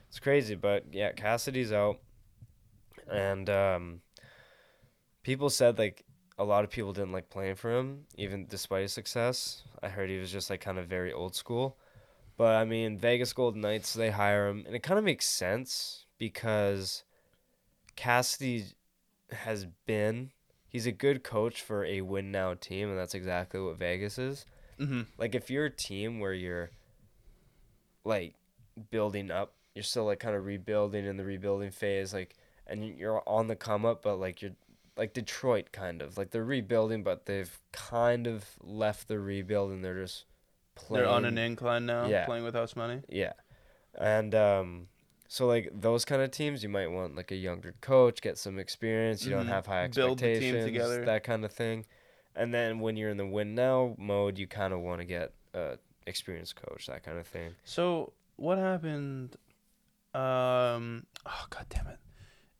it's 0.09 0.21
crazy, 0.21 0.55
but 0.57 0.85
yeah, 0.93 1.13
Cassidy's 1.13 1.73
out. 1.73 2.01
And 3.11 3.49
um 3.51 4.01
people 5.23 5.51
said 5.51 5.79
like 5.79 6.05
a 6.39 6.45
lot 6.45 6.65
of 6.65 6.71
people 6.71 6.93
didn't 6.93 7.13
like 7.13 7.31
playing 7.31 7.55
for 7.57 7.77
him, 7.77 8.07
even 8.17 8.47
despite 8.47 8.83
his 8.83 8.93
success. 8.93 9.63
I 9.83 9.89
heard 9.89 10.11
he 10.11 10.19
was 10.19 10.33
just 10.33 10.51
like 10.51 10.61
kind 10.61 10.79
of 10.79 10.87
very 10.87 11.13
old 11.13 11.35
school. 11.35 11.77
But 12.37 12.57
I 12.57 12.65
mean, 12.65 12.99
Vegas 12.99 13.33
Golden 13.33 13.61
Knights, 13.61 13.95
they 13.95 14.11
hire 14.11 14.49
him, 14.49 14.65
and 14.67 14.75
it 14.75 14.83
kind 14.83 14.99
of 14.99 15.05
makes 15.05 15.29
sense 15.29 16.07
because 16.19 17.05
Cassidy 17.95 18.67
has 19.31 19.67
been 19.87 20.31
he's 20.69 20.87
a 20.87 20.93
good 20.93 21.23
coach 21.23 21.63
for 21.63 21.85
a 21.85 22.01
win 22.01 22.33
now 22.33 22.55
team, 22.55 22.89
and 22.89 22.99
that's 22.99 23.15
exactly 23.15 23.61
what 23.61 23.79
Vegas 23.79 24.19
is. 24.19 24.45
Mm-hmm. 24.81 25.03
Like 25.17 25.37
if 25.37 25.49
you're 25.49 25.67
a 25.67 25.71
team 25.71 26.19
where 26.19 26.35
you're 26.35 26.71
like 28.05 28.35
building 28.91 29.31
up, 29.31 29.55
you're 29.77 29.85
still 29.85 30.05
like 30.05 30.19
kind 30.19 30.35
of 30.35 30.45
rebuilding 30.45 31.07
in 31.07 31.17
the 31.17 31.25
rebuilding 31.25 31.71
phase, 31.71 32.13
like 32.13 32.35
and 32.67 32.85
you're 32.85 33.23
on 33.27 33.47
the 33.49 33.57
come 33.57 33.85
up, 33.85 34.03
but 34.03 34.17
like 34.17 34.43
you're 34.43 34.53
like 34.97 35.13
Detroit 35.13 35.73
kind 35.73 36.03
of 36.03 36.17
like 36.17 36.31
they're 36.31 36.45
rebuilding, 36.45 37.03
but 37.03 37.27
they've 37.27 37.59
kind 37.73 38.27
of 38.27 38.45
left 38.63 39.09
the 39.09 39.19
rebuild 39.19 39.73
and 39.73 39.85
they're 39.85 40.01
just 40.03 40.25
playing. 40.75 41.05
They're 41.05 41.13
on 41.13 41.25
an 41.25 41.37
incline 41.39 41.87
now, 41.87 42.09
Yeah. 42.09 42.25
playing 42.27 42.45
with 42.45 42.55
house 42.55 42.77
money. 42.77 43.03
Yeah, 43.09 43.33
and 43.99 44.35
um, 44.35 44.89
so 45.29 45.47
like 45.47 45.69
those 45.73 46.05
kind 46.05 46.23
of 46.23 46.31
teams, 46.31 46.63
you 46.63 46.69
might 46.69 46.87
want 46.89 47.17
like 47.17 47.31
a 47.33 47.37
younger 47.37 47.75
coach, 47.81 48.21
get 48.23 48.39
some 48.39 48.59
experience. 48.59 49.25
You 49.25 49.33
don't 49.33 49.47
Mhm. 49.47 49.51
have 49.51 49.67
high 49.67 49.89
Build 49.89 50.19
the 50.19 50.23
team 50.39 50.55
expectations, 50.55 50.65
together. 50.65 51.05
that 51.05 51.25
kind 51.25 51.45
of 51.45 51.53
thing. 51.53 51.87
And 52.37 52.53
then 52.55 52.81
when 52.81 52.97
you're 52.97 53.11
in 53.11 53.17
the 53.17 53.27
win 53.27 53.55
now 53.55 53.95
mode, 53.99 54.39
you 54.39 54.47
kind 54.49 54.73
of 54.73 54.81
want 54.81 55.01
to 55.01 55.05
get 55.05 55.33
a 55.55 55.79
experienced 56.07 56.57
coach, 56.57 56.87
that 56.87 57.03
kind 57.03 57.19
of 57.19 57.27
thing. 57.27 57.55
So 57.65 58.13
what 58.37 58.59
happened? 58.59 59.37
Um. 60.15 61.07
Oh 61.27 61.47
god 61.51 61.67
damn 61.69 61.87
it! 61.89 61.99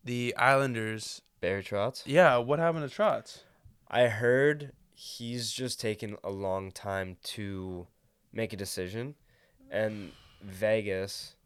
The 0.05 0.35
Islanders. 0.37 1.23
Barry 1.41 1.63
Trotz. 1.63 2.03
Yeah. 2.07 2.39
What 2.39 2.59
happened 2.59 2.89
to 2.89 2.95
Trotz? 2.95 3.43
I 3.89 4.07
heard 4.09 4.73
he's 4.95 5.51
just 5.53 5.79
taken 5.81 6.17
a 6.25 6.31
long 6.31 6.73
time 6.73 7.17
to 7.35 7.87
make 8.33 8.53
a 8.53 8.57
decision, 8.57 9.15
and 9.71 10.13
Vegas 10.43 11.37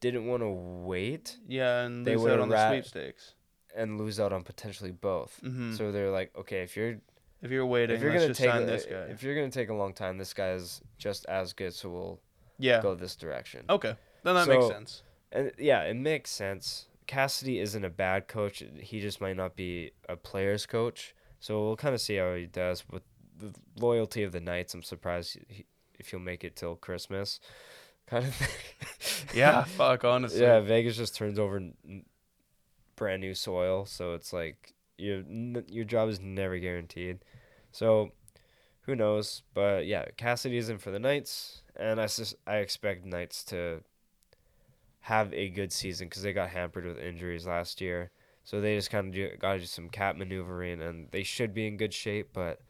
didn't 0.00 0.26
want 0.26 0.42
to 0.42 0.48
wait 0.48 1.38
Yeah, 1.46 1.82
and 1.82 2.04
They 2.04 2.16
lose 2.16 2.32
out 2.32 2.40
on 2.40 2.48
the 2.48 2.68
sweepstakes. 2.70 3.34
and 3.74 3.98
lose 3.98 4.18
out 4.18 4.32
on 4.32 4.42
potentially 4.42 4.90
both. 4.90 5.40
Mhm. 5.44 5.76
So 5.76 5.92
they're 5.92 6.10
like, 6.10 6.36
okay, 6.36 6.62
if 6.62 6.76
you're 6.76 7.00
If 7.40 7.50
you're 7.50 7.66
waiting, 7.66 7.96
if 7.96 8.02
you're 8.02 8.12
gonna 8.12 8.28
just 8.28 8.40
take 8.40 8.50
sign 8.50 8.62
a- 8.62 8.66
this 8.66 8.84
guy. 8.84 9.04
if 9.10 9.22
you're 9.22 9.34
gonna 9.36 9.50
take 9.50 9.68
a 9.68 9.74
long 9.74 9.94
time, 9.94 10.18
this 10.18 10.34
guy 10.34 10.52
is 10.52 10.80
just 10.98 11.24
as 11.26 11.52
good, 11.52 11.72
so 11.72 11.88
we'll 11.90 12.20
yeah. 12.58 12.80
go 12.82 12.94
this 12.96 13.14
direction. 13.16 13.64
Okay. 13.70 13.96
Then 14.24 14.34
that 14.34 14.48
makes 14.48 14.66
sense. 14.68 15.02
And 15.30 15.52
yeah, 15.58 15.82
it 15.82 15.94
makes 15.94 16.30
sense. 16.30 16.88
Cassidy 17.12 17.58
isn't 17.58 17.84
a 17.84 17.90
bad 17.90 18.26
coach. 18.26 18.62
He 18.80 18.98
just 18.98 19.20
might 19.20 19.36
not 19.36 19.54
be 19.54 19.90
a 20.08 20.16
player's 20.16 20.64
coach. 20.64 21.14
So 21.40 21.60
we'll 21.62 21.76
kind 21.76 21.94
of 21.94 22.00
see 22.00 22.16
how 22.16 22.32
he 22.34 22.46
does 22.46 22.88
with 22.88 23.02
the 23.36 23.52
loyalty 23.78 24.22
of 24.22 24.32
the 24.32 24.40
Knights. 24.40 24.72
I'm 24.72 24.82
surprised 24.82 25.36
he, 25.46 25.66
if 25.98 26.08
he'll 26.08 26.20
make 26.20 26.42
it 26.42 26.56
till 26.56 26.74
Christmas, 26.74 27.38
kind 28.06 28.24
of 28.24 28.34
thing. 28.34 29.36
Yeah. 29.38 29.64
fuck. 29.76 30.04
Honestly. 30.04 30.40
yeah. 30.40 30.60
Vegas 30.60 30.96
just 30.96 31.14
turns 31.14 31.38
over 31.38 31.58
n- 31.58 32.06
brand 32.96 33.20
new 33.20 33.34
soil, 33.34 33.84
so 33.84 34.14
it's 34.14 34.32
like 34.32 34.72
your 34.96 35.18
n- 35.18 35.66
your 35.68 35.84
job 35.84 36.08
is 36.08 36.18
never 36.18 36.56
guaranteed. 36.58 37.18
So 37.72 38.12
who 38.86 38.96
knows? 38.96 39.42
But 39.52 39.84
yeah, 39.84 40.06
Cassidy 40.16 40.56
isn't 40.56 40.78
for 40.78 40.90
the 40.90 40.98
Knights, 40.98 41.60
and 41.76 42.00
I 42.00 42.06
sus- 42.06 42.36
I 42.46 42.56
expect 42.56 43.04
Knights 43.04 43.44
to 43.44 43.82
have 45.02 45.32
a 45.34 45.48
good 45.48 45.72
season 45.72 46.08
because 46.08 46.22
they 46.22 46.32
got 46.32 46.50
hampered 46.50 46.84
with 46.84 46.98
injuries 46.98 47.46
last 47.46 47.80
year. 47.80 48.10
So 48.44 48.60
they 48.60 48.76
just 48.76 48.90
kind 48.90 49.14
of 49.14 49.38
got 49.38 49.54
to 49.54 49.58
do 49.60 49.66
some 49.66 49.88
cap 49.88 50.16
maneuvering, 50.16 50.82
and 50.82 51.08
they 51.12 51.22
should 51.22 51.54
be 51.54 51.66
in 51.66 51.76
good 51.76 51.94
shape. 51.94 52.30
But 52.32 52.60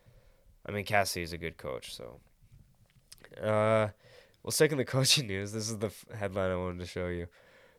I 0.66 0.73
mean, 0.73 0.85
Cassidy 0.85 1.23
is 1.23 1.33
a 1.33 1.38
good 1.38 1.57
coach, 1.57 1.95
so. 1.95 2.21
Uh, 3.40 3.88
well, 4.42 4.51
second 4.51 4.79
the 4.79 4.85
coaching 4.97 5.27
news. 5.27 5.53
This 5.53 5.71
is 5.71 5.79
the 5.79 5.87
f- 5.87 6.05
headline 6.14 6.51
I 6.51 6.57
wanted 6.57 6.81
to 6.81 6.87
show 6.87 7.07
you. 7.09 7.27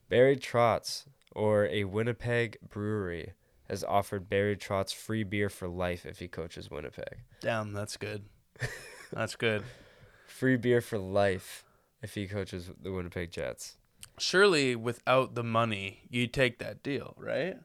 Barry 0.10 0.36
Trotz, 0.36 1.06
or 1.32 1.68
a 1.68 1.84
Winnipeg 1.84 2.58
brewery, 2.68 3.34
has 3.70 3.84
offered 3.84 4.30
Barry 4.30 4.56
Trotz 4.56 4.94
free 4.94 5.24
beer 5.24 5.50
for 5.50 5.68
life 5.68 6.06
if 6.06 6.20
he 6.20 6.28
coaches 6.28 6.70
Winnipeg. 6.70 7.20
Damn, 7.42 7.74
that's 7.74 7.98
good. 7.98 8.26
That's 9.12 9.36
good. 9.36 9.64
Free 10.26 10.58
beer 10.58 10.82
for 10.82 10.98
life 10.98 11.66
if 12.02 12.16
he 12.16 12.28
coaches 12.28 12.72
the 12.82 12.92
Winnipeg 12.92 13.30
Jets. 13.30 13.78
Surely, 14.18 14.76
without 14.76 15.36
the 15.36 15.44
money, 15.44 16.02
you 16.10 16.28
take 16.28 16.60
that 16.60 16.84
deal, 16.84 17.14
right? 17.18 17.58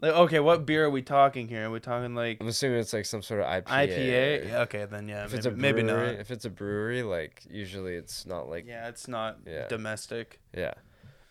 Like, 0.00 0.12
okay, 0.12 0.40
what 0.40 0.66
beer 0.66 0.84
are 0.86 0.90
we 0.90 1.02
talking 1.02 1.48
here? 1.48 1.66
Are 1.66 1.70
we 1.70 1.80
talking 1.80 2.14
like 2.14 2.38
I'm 2.40 2.48
assuming 2.48 2.80
it's 2.80 2.92
like 2.92 3.04
some 3.06 3.22
sort 3.22 3.40
of 3.40 3.46
IPA. 3.46 3.88
IPA? 3.88 4.48
Yeah, 4.48 4.60
okay, 4.62 4.84
then 4.86 5.08
yeah, 5.08 5.24
If 5.24 5.30
maybe, 5.30 5.38
it's 5.38 5.46
a 5.46 5.50
maybe 5.52 5.82
brewery, 5.82 6.12
not. 6.12 6.20
if 6.20 6.30
it's 6.30 6.44
a 6.44 6.50
brewery, 6.50 7.02
like 7.02 7.42
usually 7.48 7.94
it's 7.94 8.26
not 8.26 8.48
like 8.48 8.66
Yeah, 8.66 8.88
it's 8.88 9.06
not 9.08 9.38
Yeah. 9.46 9.68
domestic. 9.68 10.40
yeah, 10.56 10.74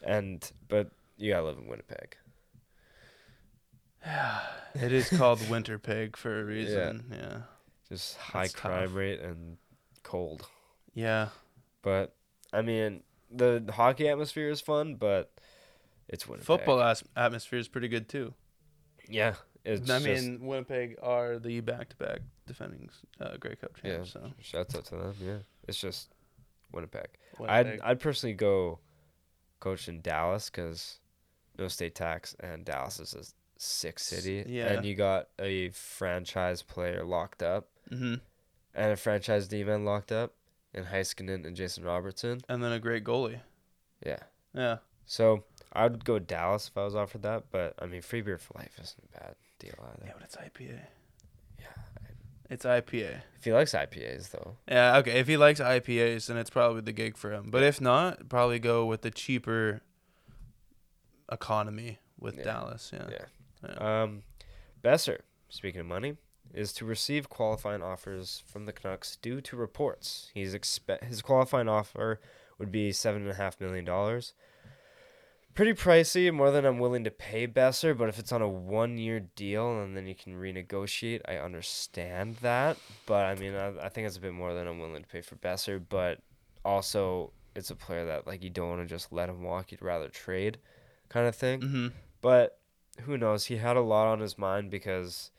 and 0.02 0.50
but 0.70 0.92
you 1.18 1.32
gotta 1.34 1.46
live 1.46 1.58
in 1.58 1.68
Winnipeg. 1.68 2.18
Yeah, 4.06 4.40
it 4.76 4.92
is 4.92 5.10
called 5.10 5.40
Winterpeg 5.50 6.16
for 6.16 6.40
a 6.40 6.44
reason. 6.46 7.06
Yeah. 7.12 7.38
Just 7.90 8.16
high 8.18 8.44
That's 8.44 8.54
crime 8.56 8.88
tough. 8.90 8.96
rate 8.96 9.20
and 9.20 9.58
cold. 10.04 10.48
Yeah. 10.94 11.30
But 11.82 12.16
I 12.54 12.62
mean, 12.62 13.04
the 13.34 13.72
hockey 13.74 14.08
atmosphere 14.08 14.50
is 14.50 14.62
fun, 14.62 14.96
but 14.96 15.32
it's 16.08 16.28
Winnipeg. 16.28 16.46
Football 16.46 16.82
as- 16.82 17.04
atmosphere 17.16 17.60
is 17.60 17.68
pretty 17.68 17.88
good 17.88 18.08
too. 18.10 18.34
yeah. 19.10 19.36
It's 19.66 19.90
I 19.90 20.00
just, 20.00 20.06
mean, 20.26 20.46
Winnipeg 20.46 20.98
are 21.02 21.40
the 21.40 21.62
back-to-back 21.62 22.20
defending 22.46 22.90
uh, 23.22 23.38
Grey 23.40 23.56
Cup 23.56 23.72
yeah. 23.82 23.92
champs. 23.94 24.12
So 24.12 24.30
Shouts 24.42 24.76
out 24.76 24.84
to 24.88 24.96
them. 24.98 25.14
Yeah, 25.22 25.38
it's 25.70 25.80
just 25.80 26.10
Winnipeg. 26.74 27.08
Winnipeg. 27.40 27.80
I'd 27.80 27.80
I'd 27.82 28.00
personally 28.02 28.34
go 28.36 28.80
coach 29.62 29.88
in 29.88 30.02
Dallas 30.02 30.50
because 30.50 31.00
no 31.58 31.70
state 31.70 31.96
tax 31.96 32.36
and 32.42 32.66
Dallas 32.66 33.00
is 33.00 33.14
a 33.14 33.24
sick 33.58 34.00
city. 34.00 34.44
yeah. 34.50 34.74
and 34.74 34.86
you 34.86 34.96
got 34.96 35.30
a 35.40 35.70
franchise 35.70 36.62
player 36.62 37.06
locked 37.06 37.42
up 37.42 37.70
hmm 37.90 38.16
and 38.76 38.92
a 38.92 38.98
franchise 38.98 39.48
D 39.48 39.64
man 39.64 39.86
locked 39.86 40.12
up 40.12 40.34
in 40.74 40.86
Heiskanen 40.86 41.46
and 41.46 41.56
Jason 41.56 41.84
Robertson. 41.84 42.42
and 42.50 42.64
then 42.64 42.72
a 42.72 42.80
great 42.80 43.04
goalie. 43.04 43.40
Yeah, 44.06 44.20
Yeah. 44.54 44.78
so 45.06 45.44
I'd 45.72 46.04
go 46.06 46.20
Dallas 46.20 46.68
if 46.68 46.78
I 46.78 46.84
was 46.84 46.96
offered 46.96 47.22
that. 47.24 47.46
But 47.52 47.76
I 47.80 47.86
mean, 47.86 48.02
free 48.02 48.22
beer 48.22 48.38
for 48.38 48.54
life 48.58 48.78
isn't 48.82 49.04
a 49.16 49.20
bad 49.20 49.36
deal 49.60 49.74
either. 49.80 50.06
Yeah, 50.06 50.14
but 50.14 50.24
it's 50.24 50.36
IPA. 50.36 50.80
Yeah, 51.60 51.66
It's 52.50 52.66
IPA. 52.66 53.22
if 53.38 53.44
he 53.46 53.54
likes 53.54 53.74
IPAs 53.74 54.32
though. 54.32 54.58
Yeah, 54.68 54.98
okay. 54.98 55.20
If 55.20 55.28
he 55.28 55.38
likes 55.38 55.60
IPAs, 55.60 56.28
then 56.28 56.38
it's 56.38 56.50
probably 56.50 56.82
the 56.82 56.92
gig 56.92 57.16
for 57.18 57.32
him. 57.32 57.50
But 57.50 57.64
if 57.64 57.80
not, 57.80 58.28
probably 58.30 58.60
go 58.60 58.86
with 58.86 59.02
the 59.02 59.12
cheaper 59.12 59.82
economy 61.32 62.00
with 62.20 62.38
Yeah. 62.38 62.44
Dallas. 62.44 62.92
Yeah. 62.94 63.08
Yeah. 63.10 63.26
Yeah. 63.70 64.02
Um, 64.04 64.24
Boeser, 64.84 65.20
speaking 65.50 65.80
of 65.82 65.88
money, 65.88 66.18
is 66.54 66.74
to 66.74 66.86
receive 66.86 67.30
qualifying 67.30 67.82
offers 67.82 68.44
from 68.46 68.66
the 68.66 68.72
Canucks 68.72 69.16
due 69.16 69.42
to 69.42 69.56
reports. 69.56 70.30
He's 70.34 70.54
expect 70.54 71.06
his 71.06 71.22
qualifying 71.22 71.68
offer 71.68 72.20
would 72.60 72.72
be 72.72 72.92
seven 72.92 73.24
and 73.24 73.32
a 73.32 73.36
half 73.36 73.60
million 73.60 73.86
dollars. 73.86 74.34
Pretty 75.56 75.74
pricey, 75.74 76.34
more 76.34 76.50
than 76.50 76.66
I'm 76.66 76.80
willing 76.80 77.04
to 77.04 77.12
pay 77.12 77.48
Boeser, 77.48 77.96
but 77.96 78.10
if 78.10 78.18
it's 78.18 78.32
on 78.32 78.42
a 78.42 78.48
one 78.48 78.98
year 78.98 79.20
deal 79.36 79.82
and 79.82 79.96
then 79.96 80.08
you 80.08 80.16
can 80.16 80.34
renegotiate, 80.34 81.22
I 81.28 81.38
understand 81.38 82.38
that. 82.38 82.78
But 83.06 83.26
I 83.26 83.36
mean, 83.36 83.54
I, 83.54 83.72
I 83.84 83.90
think 83.90 84.08
it's 84.08 84.18
a 84.18 84.22
bit 84.22 84.34
more 84.34 84.54
than 84.56 84.68
I'm 84.68 84.80
willing 84.80 85.04
to 85.04 85.08
pay 85.08 85.22
for 85.22 85.36
Boeser, 85.36 85.82
but 85.88 86.20
also 86.66 87.34
it's 87.56 87.70
a 87.70 87.76
player 87.76 88.06
that 88.06 88.26
like 88.26 88.44
you 88.44 88.50
don't 88.50 88.70
want 88.70 88.82
to 88.82 88.88
just 88.88 89.12
let 89.12 89.30
him 89.30 89.44
walk, 89.44 89.72
you'd 89.72 89.82
rather 89.82 90.10
trade 90.10 90.58
kind 91.10 91.28
of 91.28 91.36
thing. 91.36 91.62
Mm-hmm. 91.62 91.88
But 92.22 92.60
who 93.02 93.18
knows? 93.18 93.46
He 93.46 93.58
had 93.58 93.78
a 93.78 93.82
lot 93.82 94.08
on 94.08 94.20
his 94.20 94.38
mind 94.38 94.72
because 94.72 95.32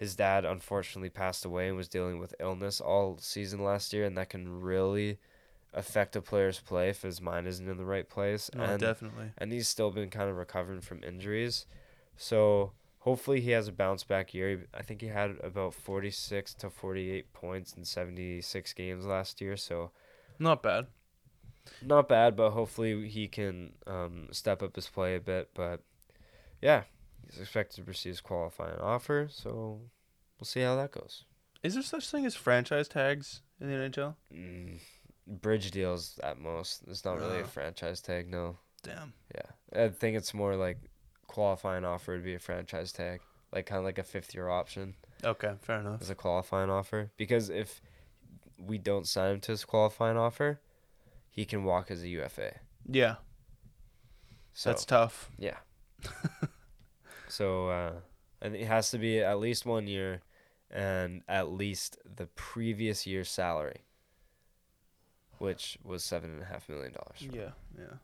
his 0.00 0.16
dad 0.16 0.46
unfortunately 0.46 1.10
passed 1.10 1.44
away 1.44 1.68
and 1.68 1.76
was 1.76 1.86
dealing 1.86 2.18
with 2.18 2.34
illness 2.40 2.80
all 2.80 3.18
season 3.20 3.62
last 3.62 3.92
year, 3.92 4.06
and 4.06 4.16
that 4.16 4.30
can 4.30 4.60
really 4.62 5.18
affect 5.74 6.16
a 6.16 6.22
player's 6.22 6.58
play 6.58 6.88
if 6.88 7.02
his 7.02 7.20
mind 7.20 7.46
isn't 7.46 7.68
in 7.68 7.76
the 7.76 7.84
right 7.84 8.08
place. 8.08 8.50
No, 8.54 8.64
and 8.64 8.80
definitely. 8.80 9.32
and 9.36 9.52
he's 9.52 9.68
still 9.68 9.90
been 9.90 10.08
kind 10.08 10.30
of 10.30 10.36
recovering 10.36 10.80
from 10.80 11.04
injuries, 11.04 11.66
so 12.16 12.72
hopefully 13.00 13.40
he 13.42 13.50
has 13.50 13.68
a 13.68 13.72
bounce 13.72 14.02
back 14.02 14.32
year. 14.32 14.66
I 14.72 14.82
think 14.82 15.02
he 15.02 15.08
had 15.08 15.36
about 15.42 15.74
forty 15.74 16.10
six 16.10 16.54
to 16.54 16.70
forty 16.70 17.10
eight 17.10 17.32
points 17.34 17.74
in 17.74 17.84
seventy 17.84 18.40
six 18.40 18.72
games 18.72 19.04
last 19.04 19.40
year, 19.42 19.56
so 19.58 19.90
Not 20.38 20.62
bad. 20.62 20.86
not 21.82 22.08
bad, 22.08 22.36
but 22.36 22.50
hopefully 22.52 23.06
he 23.06 23.28
can 23.28 23.74
um, 23.86 24.28
step 24.32 24.62
up 24.62 24.74
his 24.76 24.88
play 24.88 25.14
a 25.14 25.20
bit. 25.20 25.50
But 25.54 25.82
yeah, 26.62 26.84
he's 27.30 27.40
expected 27.40 27.76
to 27.76 27.88
receive 27.88 28.10
his 28.10 28.20
qualifying 28.20 28.78
offer, 28.80 29.28
so 29.30 29.80
we'll 30.38 30.44
see 30.46 30.60
how 30.60 30.76
that 30.76 30.90
goes. 30.92 31.24
Is 31.62 31.74
there 31.74 31.82
such 31.82 32.08
thing 32.10 32.24
as 32.26 32.34
franchise 32.34 32.88
tags 32.88 33.42
in 33.60 33.68
the 33.68 33.74
NHL? 33.74 34.14
Mm, 34.34 34.78
bridge 35.26 35.70
deals 35.70 36.18
at 36.22 36.38
most. 36.38 36.82
It's 36.88 37.04
not 37.04 37.18
really 37.18 37.40
a 37.40 37.44
Uh. 37.44 37.46
franchise 37.46 38.00
tag, 38.00 38.28
no. 38.28 38.58
Damn. 38.82 39.12
Yeah, 39.34 39.84
I 39.84 39.88
think 39.90 40.16
it's 40.16 40.32
more 40.32 40.56
like 40.56 40.78
qualifying 41.26 41.84
offer 41.84 42.12
would 42.12 42.24
be 42.24 42.34
a 42.34 42.38
franchise 42.38 42.92
tag, 42.92 43.20
like 43.52 43.66
kind 43.66 43.78
of 43.78 43.84
like 43.84 43.98
a 43.98 44.02
fifth 44.02 44.34
year 44.34 44.48
option 44.48 44.96
Okay, 45.22 45.54
fair 45.60 45.80
enough. 45.80 46.00
as 46.00 46.08
a 46.10 46.14
qualifying 46.14 46.70
offer. 46.70 47.10
Because 47.18 47.50
if 47.50 47.82
we 48.58 48.78
don't 48.78 49.06
sign 49.06 49.34
him 49.34 49.40
to 49.42 49.52
his 49.52 49.64
qualifying 49.66 50.16
offer, 50.16 50.60
he 51.28 51.44
can 51.44 51.62
walk 51.64 51.90
as 51.90 52.02
a 52.02 52.08
UFA. 52.08 52.60
Yeah, 52.86 53.16
So 54.54 54.70
that's 54.70 54.84
tough. 54.86 55.30
Yeah. 55.38 55.58
so 57.30 57.68
uh, 57.68 57.92
and 58.42 58.54
it 58.56 58.66
has 58.66 58.90
to 58.90 58.98
be 58.98 59.20
at 59.20 59.38
least 59.38 59.64
one 59.66 59.86
year, 59.86 60.20
and 60.70 61.22
at 61.28 61.50
least 61.52 61.98
the 62.16 62.26
previous 62.26 63.06
year's 63.06 63.30
salary, 63.30 63.84
which 65.38 65.78
was 65.84 66.04
seven 66.04 66.30
and 66.30 66.42
a 66.42 66.46
half 66.46 66.68
million 66.68 66.92
dollars. 66.92 67.20
Yeah, 67.20 67.50
yeah. 67.78 67.96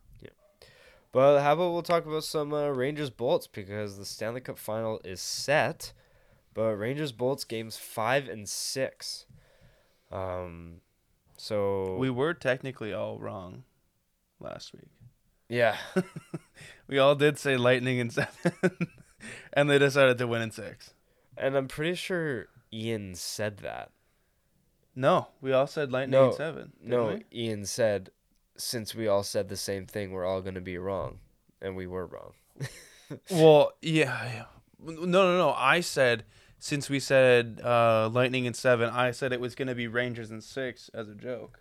But 1.12 1.41
how 1.41 1.55
about 1.55 1.73
we'll 1.73 1.83
talk 1.83 2.05
about 2.05 2.25
some 2.25 2.53
uh, 2.53 2.69
Rangers 2.69 3.09
Bolts 3.09 3.47
because 3.47 3.97
the 3.97 4.05
Stanley 4.05 4.43
Cup 4.43 4.59
final 4.59 5.01
is 5.03 5.21
set, 5.21 5.95
but 6.53 6.77
Rangers 6.77 7.11
Bolts 7.12 7.45
games 7.45 7.79
five 7.79 8.29
and 8.29 8.47
six. 8.47 9.25
Um, 10.12 10.83
so 11.39 11.97
We 11.97 12.11
were 12.11 12.35
technically 12.35 12.93
all 12.93 13.19
wrong 13.19 13.65
last 14.41 14.75
week. 14.75 14.91
yeah. 15.49 15.77
We 16.89 16.99
all 16.99 17.15
did 17.15 17.39
say 17.39 17.57
Lightning 17.57 17.99
and 17.99 18.12
seven, 18.12 18.53
and 19.53 19.69
they 19.69 19.79
decided 19.79 20.19
to 20.19 20.27
win 20.27 20.43
in 20.43 20.51
six. 20.51 20.95
And 21.37 21.57
I'm 21.57 21.69
pretty 21.69 21.95
sure 21.95 22.47
Ian 22.73 23.15
said 23.15 23.59
that. 23.59 23.91
No, 24.95 25.29
we 25.41 25.53
all 25.53 25.67
said 25.67 25.93
Lightning 25.93 26.19
No, 26.19 26.31
in 26.31 26.37
seven. 26.37 26.73
No, 26.83 27.21
we? 27.33 27.47
Ian 27.47 27.67
said, 27.67 28.11
since 28.57 28.95
we 28.95 29.07
all 29.07 29.23
said 29.23 29.49
the 29.49 29.57
same 29.57 29.87
thing, 29.87 30.12
we're 30.12 30.25
all 30.25 30.41
going 30.41 30.55
to 30.55 30.61
be 30.62 30.79
wrong. 30.79 31.19
And 31.61 31.77
we 31.77 31.87
were 31.87 32.07
wrong. 32.07 32.33
Well, 33.31 33.71
yeah, 33.83 34.25
yeah. 34.25 34.45
No, 34.81 35.05
no, 35.05 35.39
no. 35.39 35.55
I 35.57 35.79
said 35.79 36.25
since 36.59 36.89
we 36.89 37.01
said 37.01 37.61
uh, 37.62 38.09
Lightning 38.12 38.45
in 38.45 38.55
seven, 38.55 38.91
I 38.91 39.11
said 39.11 39.33
it 39.33 39.41
was 39.41 39.55
going 39.55 39.69
to 39.69 39.75
be 39.75 39.87
Rangers 39.87 40.31
in 40.31 40.41
six 40.41 40.91
as 40.95 41.09
a 41.09 41.15
joke. 41.15 41.61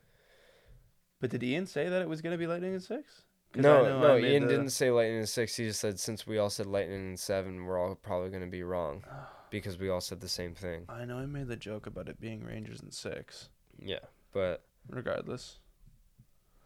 But 1.20 1.30
did 1.30 1.44
Ian 1.44 1.66
say 1.66 1.90
that 1.90 2.02
it 2.02 2.10
was 2.10 2.22
going 2.22 2.32
to 2.32 2.38
be 2.38 2.48
Lightning 2.48 2.74
in 2.74 2.80
six? 2.80 3.22
No, 3.58 4.00
no, 4.00 4.18
Ian 4.18 4.44
the- 4.44 4.50
didn't 4.50 4.70
say 4.70 4.92
Lightning 4.92 5.20
in 5.20 5.26
six. 5.28 5.56
He 5.56 5.66
just 5.66 5.80
said, 5.80 6.00
since 6.00 6.26
we 6.28 6.38
all 6.38 6.50
said 6.50 6.66
Lightning 6.66 7.12
in 7.12 7.18
seven, 7.18 7.66
we're 7.66 7.78
all 7.80 7.96
probably 7.96 8.30
going 8.30 8.44
to 8.44 8.50
be 8.50 8.64
wrong. 8.64 9.04
Because 9.52 9.78
we 9.78 9.88
all 9.90 10.02
said 10.02 10.20
the 10.20 10.28
same 10.28 10.54
thing. 10.54 10.86
I 10.90 11.06
know 11.06 11.18
I 11.20 11.28
made 11.28 11.48
the 11.48 11.56
joke 11.56 11.86
about 11.86 12.10
it 12.10 12.20
being 12.20 12.44
Rangers 12.44 12.82
in 12.82 12.92
six. 12.92 13.48
Yeah. 13.80 14.00
But, 14.34 14.64
Regardless, 14.90 15.60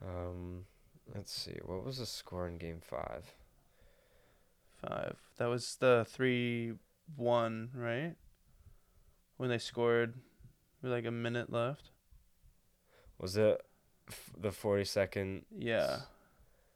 um, 0.01 0.65
let's 1.13 1.31
see. 1.31 1.57
What 1.65 1.83
was 1.85 1.99
the 1.99 2.07
score 2.07 2.47
in 2.47 2.57
game 2.57 2.79
five? 2.81 3.25
five. 4.81 5.17
That 5.37 5.47
was 5.47 5.75
the 5.79 6.05
three 6.09 6.73
one, 7.15 7.69
right? 7.75 8.15
When 9.37 9.49
they 9.49 9.57
scored 9.59 10.15
with 10.81 10.91
like 10.91 11.05
a 11.05 11.11
minute 11.11 11.51
left. 11.51 11.91
Was 13.19 13.37
it 13.37 13.61
f- 14.07 14.31
the 14.39 14.49
42nd? 14.49 15.43
Yeah, 15.55 15.97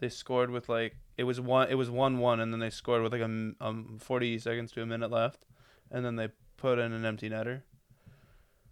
they 0.03 0.09
scored 0.09 0.49
with 0.51 0.67
like 0.67 0.97
it 1.17 1.23
was 1.23 1.39
one. 1.39 1.69
It 1.69 1.75
was 1.75 1.89
one 1.89 2.19
one, 2.19 2.41
and 2.41 2.51
then 2.51 2.59
they 2.59 2.69
scored 2.69 3.01
with 3.01 3.13
like 3.13 3.21
a 3.21 3.25
um 3.61 3.97
forty 3.99 4.37
seconds 4.37 4.71
to 4.73 4.81
a 4.81 4.85
minute 4.85 5.09
left, 5.09 5.45
and 5.89 6.03
then 6.05 6.17
they 6.17 6.27
put 6.57 6.77
in 6.77 6.91
an 6.91 7.05
empty 7.05 7.29
netter. 7.29 7.61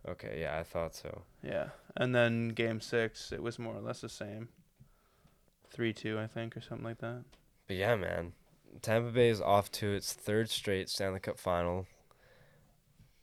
Okay, 0.08 0.40
yeah, 0.42 0.58
I 0.60 0.64
thought 0.64 0.94
so. 0.94 1.22
Yeah, 1.42 1.70
and 1.96 2.14
then 2.14 2.50
game 2.50 2.82
six, 2.82 3.32
it 3.32 3.42
was 3.42 3.58
more 3.60 3.76
or 3.76 3.82
less 3.82 4.02
the 4.02 4.10
same. 4.10 4.50
Three 5.70 5.94
two, 5.94 6.20
I 6.20 6.28
think, 6.28 6.58
or 6.58 6.62
something 6.62 6.86
like 6.86 7.00
that. 7.00 7.24
But 7.68 7.78
yeah, 7.78 7.96
man. 7.96 8.34
Tampa 8.82 9.12
Bay 9.12 9.30
is 9.30 9.42
off 9.42 9.72
to 9.74 9.94
its 9.94 10.14
third 10.14 10.50
straight 10.50 10.90
Stanley 10.90 11.20
Cup 11.20 11.38
final. 11.38 11.88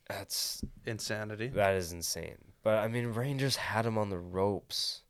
That's 0.09 0.65
Insanity. 0.87 1.49
that 1.49 1.75
is 1.75 1.93
insane. 1.93 2.37
But 2.63 2.79
I 2.79 2.89
mean, 2.89 3.09
Rangers 3.09 3.57
had 3.57 3.85
him 3.85 3.99
on 3.99 4.09
the 4.09 4.19
ropes, 4.19 5.03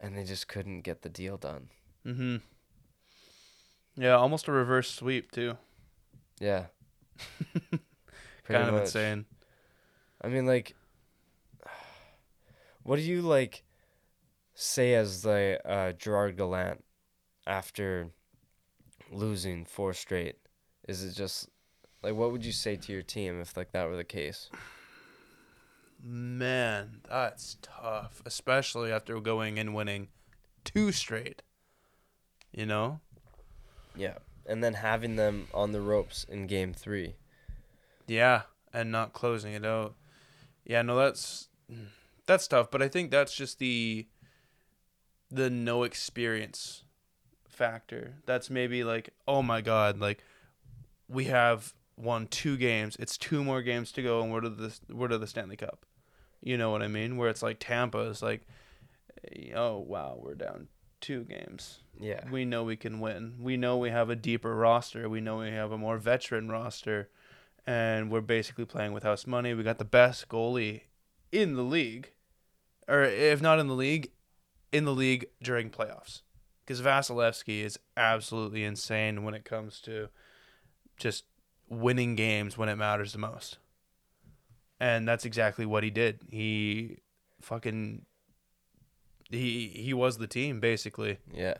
and 0.00 0.16
they 0.16 0.24
just 0.24 0.48
couldn't 0.48 0.82
get 0.82 1.02
the 1.02 1.08
deal 1.08 1.36
done. 1.36 1.68
Mm-hmm. 2.06 2.36
Yeah, 3.96 4.16
almost 4.16 4.48
a 4.48 4.52
reverse 4.52 4.90
sweep 4.90 5.32
too. 5.32 5.56
Yeah. 6.40 6.66
Kind 8.44 8.68
of 8.68 8.74
much. 8.74 8.82
insane. 8.82 9.26
I 10.22 10.28
mean, 10.28 10.46
like, 10.46 10.74
what 12.82 12.96
do 12.96 13.02
you 13.02 13.22
like 13.22 13.64
say 14.54 14.94
as 14.94 15.22
the 15.22 15.60
uh, 15.64 15.92
Gerard 15.92 16.36
Gallant 16.36 16.84
after 17.46 18.10
losing 19.10 19.64
four 19.64 19.92
straight? 19.92 20.36
Is 20.86 21.04
it 21.04 21.12
just 21.12 21.48
like 22.02 22.14
what 22.14 22.32
would 22.32 22.44
you 22.44 22.52
say 22.52 22.76
to 22.76 22.92
your 22.92 23.02
team 23.02 23.40
if 23.40 23.56
like 23.56 23.72
that 23.72 23.88
were 23.88 23.96
the 23.96 24.04
case? 24.04 24.48
Man, 26.02 27.00
that's 27.08 27.56
tough, 27.60 28.22
especially 28.24 28.92
after 28.92 29.20
going 29.20 29.58
and 29.58 29.74
winning 29.74 30.08
two 30.64 30.92
straight. 30.92 31.42
You 32.52 32.66
know? 32.66 33.00
Yeah, 33.96 34.18
and 34.46 34.62
then 34.62 34.74
having 34.74 35.16
them 35.16 35.48
on 35.52 35.72
the 35.72 35.80
ropes 35.80 36.24
in 36.24 36.46
Game 36.46 36.72
Three. 36.72 37.16
Yeah, 38.06 38.42
and 38.72 38.92
not 38.92 39.12
closing 39.12 39.52
it 39.52 39.66
out. 39.66 39.94
Yeah, 40.64 40.82
no, 40.82 40.96
that's 40.96 41.48
that's 42.26 42.46
tough, 42.46 42.70
but 42.70 42.80
I 42.82 42.88
think 42.88 43.10
that's 43.10 43.34
just 43.34 43.58
the 43.58 44.06
the 45.30 45.50
no 45.50 45.82
experience 45.82 46.84
factor. 47.48 48.14
That's 48.24 48.48
maybe 48.48 48.84
like, 48.84 49.10
oh 49.26 49.42
my 49.42 49.60
god, 49.60 49.98
like 49.98 50.22
we 51.08 51.24
have 51.24 51.74
won 51.96 52.26
two 52.28 52.56
games. 52.56 52.96
It's 53.00 53.18
two 53.18 53.42
more 53.42 53.62
games 53.62 53.92
to 53.92 54.02
go, 54.02 54.22
and 54.22 54.32
we're 54.32 54.42
to 54.42 54.50
the 54.50 54.78
we're 54.90 55.08
to 55.08 55.18
the 55.18 55.26
Stanley 55.26 55.56
Cup. 55.56 55.84
You 56.40 56.56
know 56.56 56.70
what 56.70 56.82
I 56.82 56.88
mean? 56.88 57.16
Where 57.16 57.28
it's 57.28 57.42
like 57.42 57.58
Tampa 57.58 57.98
is 58.00 58.22
like, 58.22 58.46
oh 59.54 59.78
wow, 59.78 60.18
we're 60.20 60.34
down 60.34 60.68
two 61.00 61.24
games. 61.24 61.80
Yeah, 62.00 62.28
We 62.30 62.44
know 62.44 62.64
we 62.64 62.76
can 62.76 63.00
win. 63.00 63.34
We 63.40 63.56
know 63.56 63.76
we 63.76 63.90
have 63.90 64.10
a 64.10 64.16
deeper 64.16 64.54
roster. 64.54 65.08
We 65.08 65.20
know 65.20 65.38
we 65.38 65.50
have 65.50 65.72
a 65.72 65.78
more 65.78 65.98
veteran 65.98 66.48
roster. 66.48 67.08
And 67.66 68.10
we're 68.10 68.20
basically 68.20 68.64
playing 68.64 68.92
with 68.92 69.02
house 69.02 69.26
money. 69.26 69.52
We 69.52 69.62
got 69.62 69.78
the 69.78 69.84
best 69.84 70.28
goalie 70.28 70.82
in 71.32 71.54
the 71.54 71.62
league. 71.62 72.12
Or 72.86 73.02
if 73.02 73.42
not 73.42 73.58
in 73.58 73.66
the 73.66 73.74
league, 73.74 74.12
in 74.72 74.84
the 74.84 74.94
league 74.94 75.26
during 75.42 75.70
playoffs. 75.70 76.22
Because 76.64 76.80
Vasilevsky 76.80 77.62
is 77.62 77.78
absolutely 77.96 78.64
insane 78.64 79.24
when 79.24 79.34
it 79.34 79.44
comes 79.44 79.80
to 79.80 80.08
just 80.96 81.24
winning 81.68 82.14
games 82.14 82.56
when 82.56 82.68
it 82.68 82.76
matters 82.76 83.12
the 83.12 83.18
most. 83.18 83.58
And 84.80 85.08
that's 85.08 85.24
exactly 85.24 85.66
what 85.66 85.82
he 85.82 85.90
did. 85.90 86.20
He 86.30 86.98
fucking 87.40 88.02
he 89.30 89.68
he 89.68 89.92
was 89.94 90.18
the 90.18 90.26
team 90.26 90.60
basically. 90.60 91.18
yeah, 91.34 91.54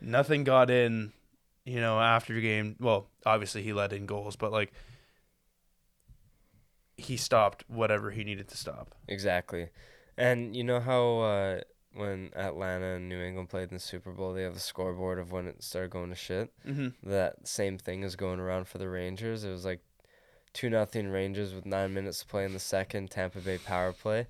Nothing 0.00 0.44
got 0.44 0.70
in, 0.70 1.12
you 1.64 1.80
know, 1.80 1.98
after 2.00 2.34
the 2.34 2.40
game. 2.40 2.76
Well, 2.78 3.08
obviously 3.26 3.62
he 3.62 3.72
let 3.72 3.92
in 3.92 4.06
goals, 4.06 4.36
but 4.36 4.52
like 4.52 4.72
he 6.96 7.16
stopped 7.16 7.64
whatever 7.68 8.10
he 8.10 8.24
needed 8.24 8.48
to 8.48 8.56
stop. 8.56 8.94
exactly. 9.06 9.68
And 10.16 10.56
you 10.56 10.64
know 10.64 10.80
how 10.80 11.18
uh, 11.20 11.60
when 11.94 12.30
Atlanta 12.34 12.96
and 12.96 13.08
New 13.08 13.20
England 13.20 13.50
played 13.50 13.68
in 13.68 13.74
the 13.74 13.80
Super 13.80 14.10
Bowl, 14.10 14.32
they 14.32 14.42
have 14.42 14.54
the 14.54 14.60
scoreboard 14.60 15.20
of 15.20 15.30
when 15.30 15.46
it 15.46 15.62
started 15.62 15.90
going 15.90 16.10
to 16.10 16.16
shit. 16.16 16.52
Mm-hmm. 16.66 17.08
that 17.08 17.46
same 17.46 17.78
thing 17.78 18.02
is 18.02 18.16
going 18.16 18.40
around 18.40 18.66
for 18.66 18.78
the 18.78 18.88
Rangers. 18.88 19.44
It 19.44 19.50
was 19.50 19.64
like 19.64 19.80
two 20.52 20.70
nothing 20.70 21.08
Rangers 21.08 21.54
with 21.54 21.66
nine 21.66 21.94
minutes 21.94 22.20
to 22.20 22.26
play 22.26 22.44
in 22.44 22.52
the 22.52 22.58
second 22.58 23.10
Tampa 23.10 23.40
Bay 23.40 23.58
power 23.58 23.92
play, 23.92 24.26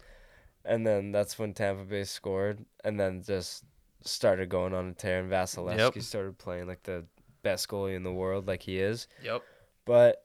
and 0.65 0.87
then 0.87 1.13
that's 1.13 1.39
when 1.39 1.55
Tampa 1.55 1.85
Bay 1.85 2.05
scored, 2.05 2.65
and 2.85 2.99
then 2.99 3.23
just 3.23 3.65
started 4.05 4.49
going 4.49 4.75
on 4.75 4.89
a 4.89 4.93
tear. 4.93 5.21
And 5.21 5.31
Vasilevsky 5.31 5.95
Yep. 5.97 6.03
started 6.03 6.39
playing 6.39 6.67
like 6.67 6.83
the 6.85 7.05
best 7.43 7.69
goalie 7.69 7.95
in 7.97 8.03
the 8.03 8.13
world, 8.13 8.47
like 8.47 8.63
he 8.63 8.79
is. 8.79 9.07
Yep. 9.23 9.43
But 9.85 10.25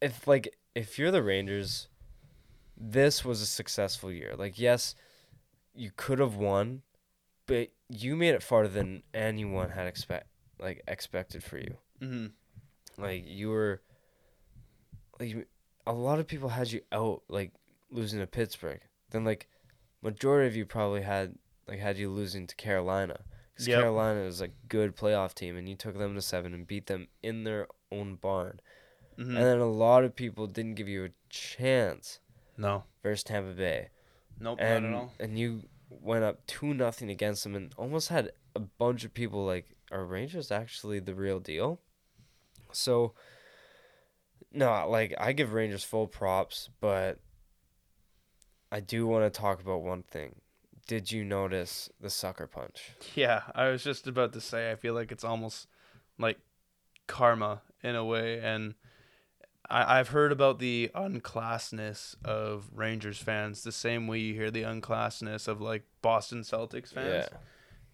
if 0.00 0.26
like 0.26 0.56
if 0.74 0.98
you're 0.98 1.10
the 1.10 1.22
Rangers, 1.22 1.88
this 2.76 3.24
was 3.24 3.40
a 3.40 3.46
successful 3.46 4.12
year. 4.12 4.34
Like 4.36 4.58
yes, 4.58 4.94
you 5.74 5.90
could 5.96 6.18
have 6.18 6.36
won, 6.36 6.82
but 7.46 7.68
you 7.88 8.16
made 8.16 8.34
it 8.34 8.42
farther 8.42 8.68
than 8.68 9.02
anyone 9.14 9.70
had 9.70 9.86
expect 9.86 10.26
like 10.58 10.82
expected 10.88 11.42
for 11.42 11.58
you. 11.58 11.76
Mm-hmm. 12.00 13.02
Like 13.02 13.24
you 13.26 13.50
were 13.50 13.82
like 15.18 15.48
a 15.86 15.92
lot 15.92 16.18
of 16.18 16.26
people 16.26 16.48
had 16.48 16.70
you 16.70 16.80
out 16.92 17.22
like 17.28 17.52
losing 17.90 18.20
to 18.20 18.26
Pittsburgh. 18.26 18.80
Then 19.10 19.24
like 19.24 19.48
majority 20.02 20.46
of 20.48 20.56
you 20.56 20.66
probably 20.66 21.02
had 21.02 21.36
like 21.68 21.78
had 21.78 21.98
you 21.98 22.10
losing 22.10 22.46
to 22.46 22.56
Carolina. 22.56 23.20
Cuz 23.56 23.68
Yep. 23.68 23.80
Carolina 23.80 24.20
is 24.20 24.40
a 24.40 24.48
good 24.68 24.96
playoff 24.96 25.34
team 25.34 25.56
and 25.56 25.68
you 25.68 25.76
took 25.76 25.96
them 25.96 26.14
to 26.14 26.22
7 26.22 26.52
and 26.52 26.66
beat 26.66 26.86
them 26.86 27.08
in 27.22 27.44
their 27.44 27.68
own 27.90 28.16
barn. 28.16 28.60
Mm-hmm. 29.18 29.36
And 29.36 29.46
then 29.46 29.58
a 29.58 29.70
lot 29.70 30.04
of 30.04 30.14
people 30.14 30.46
didn't 30.46 30.74
give 30.74 30.88
you 30.88 31.04
a 31.04 31.10
chance 31.30 32.20
no. 32.56 32.84
versus 33.02 33.24
Tampa 33.24 33.52
Bay. 33.52 33.88
Nope. 34.38 34.58
And 34.60 34.84
not 34.84 34.90
at 34.90 34.94
all. 34.94 35.12
and 35.18 35.38
you 35.38 35.62
went 35.88 36.24
up 36.24 36.46
2 36.46 36.74
nothing 36.74 37.10
against 37.10 37.44
them 37.44 37.54
and 37.54 37.72
almost 37.78 38.08
had 38.08 38.32
a 38.54 38.60
bunch 38.60 39.04
of 39.04 39.14
people 39.14 39.46
like 39.46 39.76
are 39.90 40.04
Rangers 40.04 40.50
actually 40.50 40.98
the 40.98 41.14
real 41.14 41.38
deal? 41.38 41.80
So 42.72 43.14
no, 44.56 44.88
like 44.88 45.14
I 45.18 45.32
give 45.32 45.52
Rangers 45.52 45.84
full 45.84 46.06
props, 46.06 46.70
but 46.80 47.18
I 48.72 48.80
do 48.80 49.06
want 49.06 49.24
to 49.24 49.40
talk 49.40 49.60
about 49.60 49.82
one 49.82 50.02
thing. 50.02 50.36
Did 50.86 51.12
you 51.12 51.24
notice 51.24 51.90
the 52.00 52.10
sucker 52.10 52.46
punch? 52.46 52.92
Yeah, 53.14 53.42
I 53.54 53.68
was 53.68 53.84
just 53.84 54.06
about 54.06 54.32
to 54.32 54.40
say. 54.40 54.70
I 54.70 54.76
feel 54.76 54.94
like 54.94 55.12
it's 55.12 55.24
almost 55.24 55.66
like 56.18 56.38
karma 57.06 57.62
in 57.82 57.96
a 57.96 58.04
way, 58.04 58.40
and 58.40 58.74
I, 59.68 59.98
I've 59.98 60.08
heard 60.08 60.32
about 60.32 60.58
the 60.58 60.90
unclassness 60.94 62.14
of 62.24 62.70
Rangers 62.74 63.18
fans 63.18 63.62
the 63.62 63.72
same 63.72 64.06
way 64.06 64.18
you 64.18 64.34
hear 64.34 64.50
the 64.50 64.62
unclassness 64.62 65.48
of 65.48 65.60
like 65.60 65.84
Boston 66.02 66.42
Celtics 66.42 66.92
fans. 66.92 67.28
Yeah. 67.30 67.38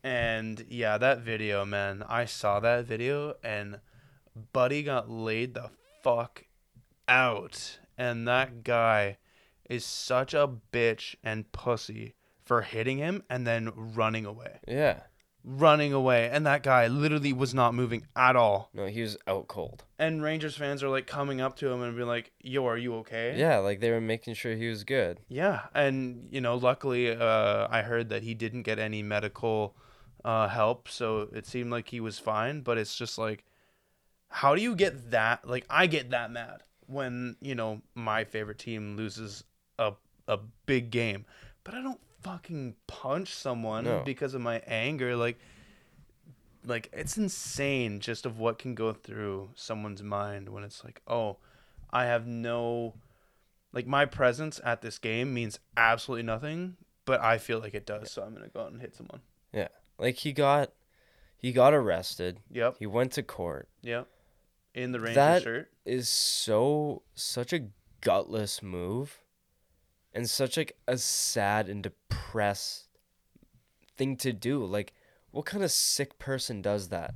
And 0.04 0.64
yeah, 0.68 0.98
that 0.98 1.20
video, 1.20 1.64
man, 1.64 2.04
I 2.08 2.24
saw 2.24 2.60
that 2.60 2.84
video 2.86 3.34
and 3.42 3.80
Buddy 4.52 4.82
got 4.82 5.10
laid 5.10 5.54
the 5.54 5.70
fuck 6.02 6.44
out. 7.08 7.78
And 7.98 8.26
that 8.26 8.64
guy 8.64 9.18
is 9.68 9.84
such 9.84 10.34
a 10.34 10.50
bitch 10.72 11.14
and 11.22 11.50
pussy 11.52 12.14
for 12.44 12.62
hitting 12.62 12.98
him 12.98 13.22
and 13.30 13.46
then 13.46 13.70
running 13.74 14.26
away. 14.26 14.60
Yeah. 14.66 15.00
Running 15.44 15.92
away. 15.92 16.28
And 16.30 16.46
that 16.46 16.62
guy 16.62 16.86
literally 16.86 17.32
was 17.32 17.54
not 17.54 17.74
moving 17.74 18.06
at 18.14 18.36
all. 18.36 18.70
No, 18.74 18.86
he 18.86 19.02
was 19.02 19.16
out 19.26 19.48
cold. 19.48 19.84
And 19.98 20.22
Rangers 20.22 20.56
fans 20.56 20.82
are 20.82 20.88
like 20.88 21.06
coming 21.06 21.40
up 21.40 21.56
to 21.56 21.68
him 21.68 21.82
and 21.82 21.96
be 21.96 22.04
like, 22.04 22.32
yo, 22.40 22.66
are 22.66 22.76
you 22.76 22.94
okay? 22.96 23.34
Yeah, 23.36 23.58
like 23.58 23.80
they 23.80 23.90
were 23.90 24.00
making 24.00 24.34
sure 24.34 24.54
he 24.54 24.68
was 24.68 24.84
good. 24.84 25.20
Yeah, 25.28 25.62
and 25.74 26.28
you 26.30 26.40
know, 26.40 26.56
luckily, 26.56 27.10
uh, 27.10 27.66
I 27.70 27.82
heard 27.82 28.08
that 28.10 28.22
he 28.22 28.34
didn't 28.34 28.62
get 28.62 28.78
any 28.78 29.02
medical 29.02 29.74
uh, 30.24 30.48
help, 30.48 30.88
so 30.88 31.28
it 31.32 31.46
seemed 31.46 31.72
like 31.72 31.88
he 31.88 31.98
was 31.98 32.20
fine. 32.20 32.60
But 32.60 32.78
it's 32.78 32.94
just 32.94 33.18
like, 33.18 33.44
how 34.28 34.54
do 34.54 34.62
you 34.62 34.76
get 34.76 35.10
that? 35.10 35.48
Like, 35.48 35.66
I 35.68 35.86
get 35.86 36.10
that 36.10 36.30
mad 36.30 36.62
when 36.92 37.36
you 37.40 37.54
know 37.54 37.82
my 37.94 38.24
favorite 38.24 38.58
team 38.58 38.96
loses 38.96 39.44
a 39.78 39.92
a 40.28 40.38
big 40.66 40.90
game, 40.90 41.24
but 41.64 41.74
I 41.74 41.82
don't 41.82 42.00
fucking 42.22 42.76
punch 42.86 43.34
someone 43.34 43.84
No. 43.84 44.02
because 44.04 44.34
of 44.34 44.40
my 44.40 44.62
anger. 44.66 45.16
Like, 45.16 45.38
like 46.64 46.88
it's 46.92 47.16
insane 47.18 47.98
just 48.00 48.24
of 48.26 48.38
what 48.38 48.58
can 48.58 48.74
go 48.74 48.92
through 48.92 49.50
someone's 49.54 50.02
mind 50.02 50.48
when 50.48 50.62
it's 50.64 50.84
like, 50.84 51.02
oh, 51.06 51.38
I 51.90 52.04
have 52.04 52.26
no 52.26 52.94
like 53.72 53.86
my 53.86 54.04
presence 54.04 54.60
at 54.64 54.82
this 54.82 54.98
game 54.98 55.32
means 55.34 55.58
absolutely 55.76 56.22
nothing, 56.24 56.76
but 57.04 57.20
I 57.20 57.38
feel 57.38 57.58
like 57.58 57.74
it 57.74 57.86
does, 57.86 58.10
so 58.12 58.22
I'm 58.22 58.34
gonna 58.34 58.48
go 58.48 58.60
out 58.60 58.72
and 58.72 58.80
hit 58.80 58.94
someone. 58.94 59.20
Yeah. 59.52 59.68
Like 59.98 60.16
he 60.16 60.32
got 60.32 60.70
he 61.36 61.50
got 61.52 61.74
arrested. 61.74 62.38
Yep, 62.52 62.76
He 62.78 62.86
went 62.86 63.12
to 63.12 63.22
court. 63.24 63.68
yep. 63.82 64.06
In 64.74 64.92
the 64.92 65.00
Ranger 65.00 65.14
That- 65.14 65.42
shirt. 65.42 65.68
Is 65.84 66.08
so 66.08 67.02
such 67.14 67.52
a 67.52 67.66
gutless 68.00 68.62
move 68.62 69.18
and 70.12 70.28
such 70.30 70.56
like 70.56 70.76
a 70.86 70.96
sad 70.98 71.68
and 71.68 71.82
depressed 71.82 72.88
thing 73.96 74.16
to 74.18 74.32
do. 74.32 74.64
Like 74.64 74.92
what 75.32 75.44
kind 75.46 75.64
of 75.64 75.70
sick 75.72 76.18
person 76.18 76.62
does 76.62 76.88
that? 76.88 77.14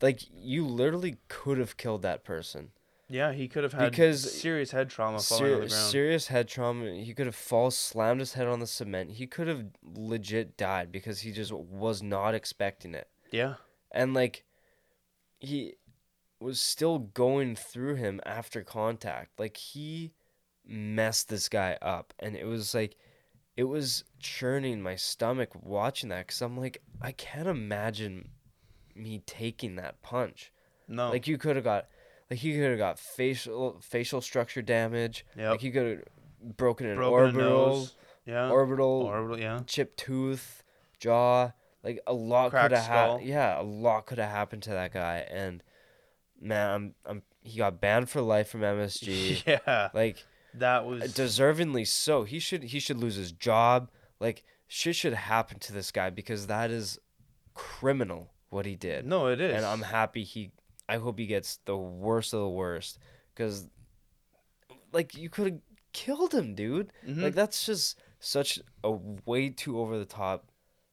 Like 0.00 0.20
you 0.32 0.64
literally 0.66 1.16
could 1.28 1.58
have 1.58 1.76
killed 1.76 2.02
that 2.02 2.24
person. 2.24 2.70
Yeah, 3.08 3.32
he 3.32 3.48
could 3.48 3.64
have 3.64 3.72
had 3.74 3.90
Because- 3.90 4.32
serious 4.40 4.70
head 4.70 4.88
trauma 4.90 5.20
Ser- 5.20 5.48
the 5.50 5.56
ground. 5.56 5.70
serious 5.72 6.28
head 6.28 6.48
trauma. 6.48 6.90
He 6.94 7.12
could 7.14 7.26
have 7.26 7.34
fall, 7.34 7.70
slammed 7.70 8.20
his 8.20 8.32
head 8.32 8.46
on 8.46 8.60
the 8.60 8.66
cement. 8.66 9.12
He 9.12 9.26
could 9.26 9.46
have 9.46 9.66
legit 9.82 10.56
died 10.56 10.90
because 10.90 11.20
he 11.20 11.30
just 11.32 11.52
was 11.52 12.02
not 12.02 12.34
expecting 12.34 12.94
it. 12.94 13.08
yeah, 13.30 13.56
And 13.90 14.14
like, 14.14 14.44
he 15.38 15.74
was 16.44 16.60
still 16.60 16.98
going 16.98 17.56
through 17.56 17.96
him 17.96 18.20
after 18.24 18.62
contact. 18.62 19.40
Like 19.40 19.56
he 19.56 20.12
messed 20.66 21.28
this 21.28 21.48
guy 21.48 21.76
up, 21.82 22.14
and 22.20 22.36
it 22.36 22.44
was 22.44 22.74
like, 22.74 22.96
it 23.56 23.64
was 23.64 24.04
churning 24.20 24.82
my 24.82 24.96
stomach 24.96 25.50
watching 25.60 26.10
that 26.10 26.26
because 26.26 26.42
I'm 26.42 26.56
like, 26.56 26.82
I 27.00 27.12
can't 27.12 27.48
imagine 27.48 28.28
me 28.94 29.22
taking 29.26 29.76
that 29.76 30.02
punch. 30.02 30.52
No. 30.86 31.10
Like 31.10 31.26
you 31.26 31.38
could 31.38 31.56
have 31.56 31.64
got, 31.64 31.86
like 32.30 32.38
he 32.40 32.52
could 32.52 32.70
have 32.70 32.78
got 32.78 32.98
facial 32.98 33.80
facial 33.80 34.20
structure 34.20 34.62
damage. 34.62 35.24
Yeah. 35.36 35.50
Like 35.52 35.60
he 35.60 35.70
could 35.70 35.86
have 35.86 36.56
broken 36.56 36.86
an 36.86 36.96
Broken 36.96 37.12
orbital, 37.12 37.50
nose. 37.68 37.94
Yeah. 38.26 38.50
orbital, 38.50 39.02
Orbital. 39.02 39.38
Yeah. 39.38 39.60
chipped 39.66 39.98
tooth, 39.98 40.62
jaw. 40.98 41.52
Like 41.82 42.00
a 42.06 42.14
lot 42.14 42.50
could 42.50 42.72
have 42.72 42.86
happened. 42.86 43.26
Yeah, 43.26 43.60
a 43.60 43.62
lot 43.62 44.06
could 44.06 44.18
have 44.18 44.30
happened 44.30 44.62
to 44.64 44.70
that 44.70 44.92
guy. 44.92 45.26
And 45.30 45.62
man, 46.44 46.70
I'm, 46.70 46.94
I'm 47.06 47.22
he 47.42 47.58
got 47.58 47.80
banned 47.80 48.08
for 48.08 48.20
life 48.20 48.48
from 48.48 48.60
MSG. 48.60 49.42
Yeah. 49.46 49.88
like 49.94 50.24
That 50.54 50.86
was. 50.86 51.12
deservingly 51.14 51.86
so. 51.86 52.24
He 52.24 52.38
should 52.38 52.62
he 52.64 52.78
should 52.78 52.98
lose 52.98 53.16
his 53.16 53.32
job. 53.32 53.90
Like 54.20 54.44
shit 54.68 54.94
should 54.96 55.14
happen 55.14 55.58
to 55.60 55.72
this 55.72 55.90
guy 55.90 56.10
because 56.10 56.46
that 56.46 56.70
is 56.70 56.98
criminal 57.54 58.30
what 58.50 58.66
he 58.66 58.76
did. 58.76 59.04
no, 59.06 59.26
it 59.28 59.40
is. 59.40 59.56
And 59.56 59.64
I'm 59.64 59.82
happy 59.82 60.22
he. 60.24 60.52
I 60.88 60.96
hope 60.98 61.18
he 61.18 61.26
gets 61.26 61.58
the 61.64 61.76
worst 61.76 62.34
of 62.34 62.40
the 62.40 62.48
worst 62.48 62.98
because, 63.34 63.66
like, 64.92 65.14
you 65.16 65.30
could 65.30 65.46
have 65.46 65.60
killed 65.94 66.34
him, 66.34 66.54
dude. 66.54 66.92
Mhm. 67.06 67.22
Like 67.22 67.34
that's 67.34 67.64
just 67.66 67.98
such 68.20 68.58
a 68.82 68.90
way 69.24 69.48
too 69.48 69.78
over 69.80 69.98
the 69.98 70.04
top 70.04 70.46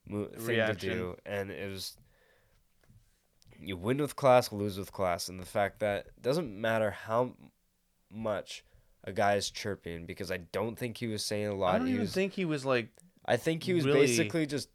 mo- 0.07 0.27
thing 0.37 0.45
Reaction. 0.55 0.89
to 0.89 0.95
do, 0.95 1.15
and 1.25 1.51
it 1.51 1.69
was. 1.69 1.97
You 3.63 3.77
win 3.77 3.97
with 3.99 4.15
class, 4.15 4.51
lose 4.51 4.77
with 4.77 4.91
class, 4.91 5.29
and 5.29 5.39
the 5.39 5.45
fact 5.45 5.79
that 5.79 6.07
it 6.07 6.21
doesn't 6.21 6.59
matter 6.59 6.91
how 6.91 7.35
much 8.11 8.63
a 9.03 9.11
guy 9.13 9.35
is 9.35 9.49
chirping 9.51 10.05
because 10.05 10.31
I 10.31 10.37
don't 10.37 10.77
think 10.77 10.97
he 10.97 11.07
was 11.07 11.23
saying 11.23 11.47
a 11.47 11.53
lot. 11.55 11.75
I 11.75 11.77
don't 11.77 11.87
he 11.87 11.93
even 11.93 12.01
was, 12.05 12.13
think 12.13 12.33
he 12.33 12.45
was 12.45 12.65
like. 12.65 12.89
I 13.25 13.37
think 13.37 13.63
he 13.63 13.73
was 13.73 13.85
really- 13.85 14.01
basically 14.01 14.45
just 14.47 14.69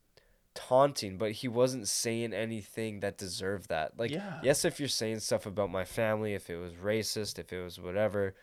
taunting, 0.55 1.19
but 1.19 1.33
he 1.33 1.49
wasn't 1.49 1.87
saying 1.89 2.33
anything 2.33 3.01
that 3.01 3.19
deserved 3.19 3.69
that. 3.69 3.99
Like, 3.99 4.11
Yeah. 4.11 4.41
yes, 4.43 4.65
if 4.65 4.79
you're 4.81 4.89
saying 4.89 5.21
stuff 5.21 5.45
about 5.47 5.71
my 5.71 5.85
family, 5.85 6.33
if 6.35 6.49
it 6.49 6.57
was 6.57 6.73
racist, 6.75 7.39
if 7.39 7.53
it 7.53 7.61
was 7.63 7.79
whatever, 7.79 8.35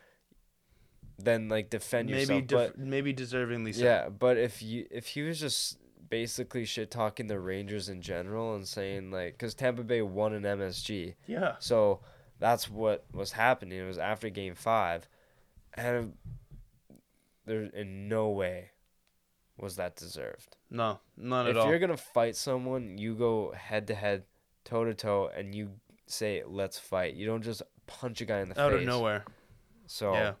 then 1.18 1.48
like 1.48 1.70
defend 1.70 2.08
Maybe 2.10 2.20
yourself. 2.20 2.46
def- 2.46 2.56
but 2.76 2.78
maybe 2.78 3.14
deservingly 3.14 3.74
so. 3.74 3.84
yeah, 3.84 4.08
but 4.08 4.36
if 4.36 4.62
you 4.62 4.86
if 4.90 5.06
he 5.08 5.22
was 5.22 5.38
just 5.40 5.78
basically 6.08 6.64
shit 6.64 6.90
talking 6.90 7.26
the 7.26 7.38
Rangers 7.38 7.88
in 7.88 8.00
general 8.02 8.54
and 8.54 8.66
saying 8.66 9.10
like, 9.10 9.32
because 9.34 9.54
Tampa 9.54 9.82
Bay 9.82 10.02
won 10.02 10.32
an 10.34 10.42
MSG, 10.44 11.14
Yeah. 11.26 11.56
so 11.58 12.00
that's 12.38 12.68
what 12.68 13.04
was 13.12 13.32
happening. 13.32 13.78
It 13.78 13.86
was 13.86 13.98
after 13.98 14.28
Game 14.30 14.54
Five, 14.54 15.08
and 15.74 16.14
there 17.46 17.62
in 17.64 18.08
no 18.08 18.30
way 18.30 18.70
was 19.56 19.76
that 19.76 19.94
deserved 19.96 20.56
No, 20.70 20.98
not 21.16 21.46
if 21.46 21.56
at 21.56 21.62
all. 21.62 21.68
you're 21.68 21.78
gonna 21.78 21.96
fight 21.96 22.36
someone, 22.36 22.98
you 22.98 23.14
go 23.14 23.52
head 23.52 23.86
to 23.88 23.94
head, 23.94 24.24
toe 24.64 24.84
to 24.84 24.94
toe, 24.94 25.30
and 25.36 25.54
you 25.54 25.72
say 26.06 26.42
let's 26.46 26.78
fight. 26.78 27.14
You 27.14 27.26
don't 27.26 27.42
just 27.42 27.62
punch 27.86 28.20
a 28.20 28.24
guy 28.24 28.40
in 28.40 28.48
the 28.48 28.60
Out 28.60 28.72
face. 28.72 28.76
Out 28.78 28.80
of 28.82 28.86
nowhere. 28.86 29.24
So 29.86 30.12
Yeah. 30.14 30.32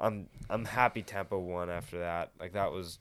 I'm 0.00 0.28
I'm 0.50 0.64
happy 0.64 1.02
Tampa 1.02 1.38
won 1.38 1.70
after 1.70 2.00
that. 2.00 2.32
Like 2.40 2.52
that 2.54 2.72
was, 2.72 2.98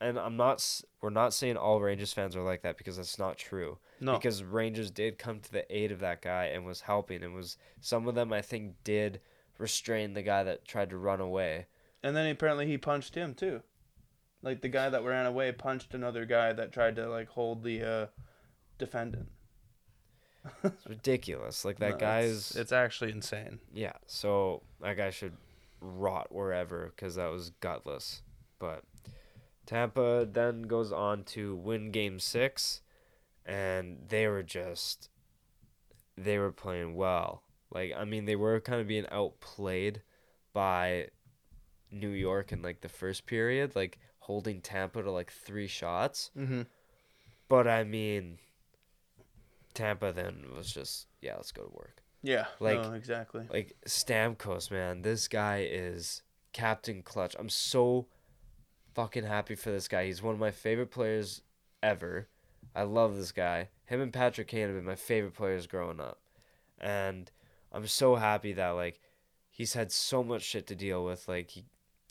and 0.00 0.18
I'm 0.18 0.36
not. 0.36 0.82
We're 1.00 1.10
not 1.10 1.34
saying 1.34 1.56
all 1.56 1.80
Rangers 1.80 2.12
fans 2.12 2.36
are 2.36 2.42
like 2.42 2.62
that 2.62 2.78
because 2.78 2.96
that's 2.96 3.18
not 3.18 3.36
true. 3.36 3.78
No. 4.00 4.14
Because 4.14 4.42
Rangers 4.42 4.90
did 4.90 5.18
come 5.18 5.40
to 5.40 5.52
the 5.52 5.76
aid 5.76 5.92
of 5.92 6.00
that 6.00 6.22
guy 6.22 6.46
and 6.46 6.64
was 6.64 6.80
helping. 6.80 7.22
And 7.22 7.34
was 7.34 7.56
some 7.80 8.08
of 8.08 8.14
them 8.14 8.32
I 8.32 8.40
think 8.40 8.74
did 8.82 9.20
restrain 9.58 10.14
the 10.14 10.22
guy 10.22 10.42
that 10.44 10.64
tried 10.64 10.90
to 10.90 10.96
run 10.96 11.20
away. 11.20 11.66
And 12.02 12.16
then 12.16 12.26
apparently 12.30 12.66
he 12.66 12.78
punched 12.78 13.14
him 13.14 13.34
too. 13.34 13.62
Like 14.42 14.62
the 14.62 14.68
guy 14.68 14.88
that 14.88 15.04
ran 15.04 15.26
away 15.26 15.52
punched 15.52 15.92
another 15.92 16.24
guy 16.24 16.52
that 16.54 16.72
tried 16.72 16.96
to 16.96 17.08
like 17.08 17.28
hold 17.28 17.62
the 17.62 17.82
uh, 17.82 18.06
defendant. 18.78 19.28
It's 20.64 20.86
ridiculous. 20.88 21.64
Like 21.64 21.78
that 21.80 21.90
No, 21.92 21.96
guy 21.98 22.20
it's, 22.20 22.52
is. 22.52 22.56
It's 22.56 22.72
actually 22.72 23.12
insane. 23.12 23.60
Yeah, 23.72 23.92
so 24.06 24.62
that 24.80 24.96
guy 24.96 25.10
should 25.10 25.34
rot 25.82 26.32
wherever 26.32 26.92
because 26.96 27.16
that 27.16 27.30
was 27.30 27.50
gutless. 27.60 28.22
But 28.58 28.82
Tampa 29.70 30.26
then 30.28 30.62
goes 30.62 30.90
on 30.90 31.22
to 31.22 31.54
win 31.54 31.92
game 31.92 32.18
six, 32.18 32.80
and 33.46 33.98
they 34.08 34.26
were 34.26 34.42
just, 34.42 35.08
they 36.16 36.38
were 36.38 36.50
playing 36.50 36.96
well. 36.96 37.44
Like, 37.72 37.92
I 37.96 38.04
mean, 38.04 38.24
they 38.24 38.34
were 38.34 38.58
kind 38.58 38.80
of 38.80 38.88
being 38.88 39.06
outplayed 39.12 40.02
by 40.52 41.10
New 41.88 42.08
York 42.08 42.50
in 42.50 42.62
like 42.62 42.80
the 42.80 42.88
first 42.88 43.26
period, 43.26 43.76
like 43.76 44.00
holding 44.18 44.60
Tampa 44.60 45.04
to 45.04 45.10
like 45.12 45.30
three 45.30 45.68
shots. 45.68 46.32
Mm-hmm. 46.36 46.62
But 47.48 47.68
I 47.68 47.84
mean, 47.84 48.38
Tampa 49.72 50.12
then 50.12 50.46
was 50.56 50.72
just, 50.72 51.06
yeah, 51.22 51.36
let's 51.36 51.52
go 51.52 51.62
to 51.62 51.72
work. 51.72 52.02
Yeah. 52.24 52.46
Like- 52.58 52.82
no, 52.82 52.94
exactly. 52.94 53.46
Like 53.48 53.76
Stamkos, 53.86 54.72
man, 54.72 55.02
this 55.02 55.28
guy 55.28 55.64
is 55.70 56.22
Captain 56.52 57.04
Clutch. 57.04 57.36
I'm 57.38 57.48
so 57.48 58.08
fucking 59.00 59.24
happy 59.24 59.54
for 59.54 59.70
this 59.70 59.88
guy. 59.88 60.04
He's 60.06 60.22
one 60.22 60.34
of 60.34 60.40
my 60.40 60.50
favorite 60.50 60.90
players 60.90 61.40
ever. 61.82 62.28
I 62.74 62.82
love 62.82 63.16
this 63.16 63.32
guy. 63.32 63.68
Him 63.86 64.00
and 64.00 64.12
Patrick 64.12 64.48
Kane 64.48 64.66
have 64.66 64.76
been 64.76 64.84
my 64.84 64.94
favorite 64.94 65.34
players 65.34 65.66
growing 65.66 66.00
up. 66.00 66.20
And 66.78 67.30
I'm 67.72 67.86
so 67.86 68.16
happy 68.16 68.52
that 68.54 68.70
like 68.70 69.00
he's 69.50 69.72
had 69.72 69.90
so 69.90 70.22
much 70.22 70.42
shit 70.42 70.66
to 70.68 70.74
deal 70.74 71.04
with. 71.04 71.28
Like 71.28 71.50
he 71.50 71.64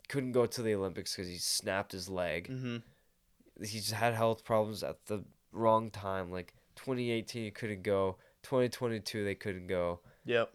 couldn't 0.08 0.32
go 0.32 0.46
to 0.46 0.62
the 0.62 0.74
Olympics 0.74 1.14
because 1.14 1.30
he 1.30 1.38
snapped 1.38 1.92
his 1.92 2.08
leg. 2.08 2.48
Mm-hmm. 2.48 3.64
He's 3.64 3.92
had 3.92 4.14
health 4.14 4.44
problems 4.44 4.82
at 4.82 5.06
the 5.06 5.24
wrong 5.52 5.90
time. 5.90 6.30
Like 6.32 6.54
2018 6.76 7.44
he 7.44 7.50
couldn't 7.50 7.82
go. 7.82 8.16
2022 8.42 9.24
they 9.24 9.34
couldn't 9.36 9.68
go. 9.68 10.00
Yep. 10.24 10.50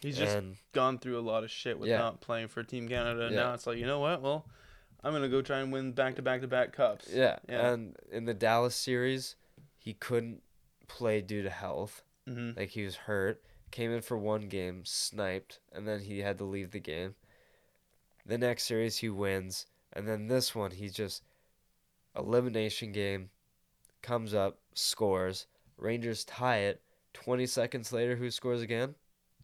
He's 0.00 0.16
just 0.16 0.36
and 0.36 0.56
gone 0.72 0.98
through 0.98 1.18
a 1.18 1.20
lot 1.20 1.44
of 1.44 1.50
shit 1.50 1.78
with 1.78 1.88
Yeah. 1.88 1.98
not 1.98 2.20
playing 2.20 2.48
for 2.48 2.62
Team 2.62 2.88
Canada. 2.88 3.26
And 3.26 3.34
Yeah. 3.34 3.42
now 3.42 3.54
it's 3.54 3.66
like, 3.66 3.78
you 3.78 3.86
know 3.86 4.00
what? 4.00 4.22
Well, 4.22 4.46
I'm 5.02 5.12
gonna 5.12 5.28
go 5.28 5.42
try 5.42 5.60
and 5.60 5.72
win 5.72 5.92
back 5.92 6.16
to 6.16 6.22
back 6.22 6.40
to 6.42 6.46
back 6.48 6.72
cups. 6.72 7.08
Yeah, 7.12 7.38
Yeah. 7.48 7.70
and 7.72 7.96
in 8.12 8.24
the 8.26 8.34
Dallas 8.34 8.74
series, 8.76 9.36
he 9.78 9.94
couldn't 9.94 10.42
play 10.88 11.20
due 11.20 11.42
to 11.42 11.50
health. 11.50 12.02
Mm-hmm. 12.28 12.58
Like 12.58 12.70
he 12.70 12.84
was 12.84 12.96
hurt. 12.96 13.42
Came 13.70 13.92
in 13.92 14.02
for 14.02 14.18
one 14.18 14.48
game, 14.48 14.82
sniped, 14.84 15.60
and 15.72 15.86
then 15.86 16.00
he 16.00 16.18
had 16.18 16.38
to 16.38 16.44
leave 16.44 16.72
the 16.72 16.80
game. 16.80 17.14
The 18.26 18.36
next 18.36 18.64
series 18.64 18.98
he 18.98 19.08
wins, 19.08 19.66
and 19.92 20.06
then 20.08 20.26
this 20.26 20.54
one 20.54 20.72
he 20.72 20.88
just 20.88 21.22
elimination 22.16 22.92
game 22.92 23.30
comes 24.02 24.34
up, 24.34 24.58
scores. 24.74 25.46
Rangers 25.76 26.24
tie 26.24 26.58
it. 26.58 26.82
20 27.14 27.46
seconds 27.46 27.92
later 27.92 28.16
who 28.16 28.30
scores 28.30 28.60
again? 28.62 28.94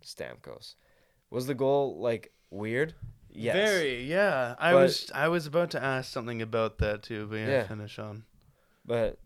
Stamkos. 0.05 0.75
Was 1.31 1.47
the 1.47 1.55
goal 1.55 1.99
like 1.99 2.33
weird? 2.51 2.95
Yes. 3.39 3.55
Very, 3.55 4.03
yeah. 4.05 4.55
I 4.59 4.73
But- 4.73 4.83
was 4.83 5.11
I 5.15 5.29
was 5.29 5.47
about 5.47 5.71
to 5.73 5.83
ask 5.83 6.11
something 6.11 6.41
about 6.43 6.79
that 6.79 7.03
too, 7.03 7.27
but 7.27 7.37
yeah, 7.37 7.49
Yeah. 7.49 7.67
finish 7.67 7.99
on. 7.99 8.25
But 8.85 9.19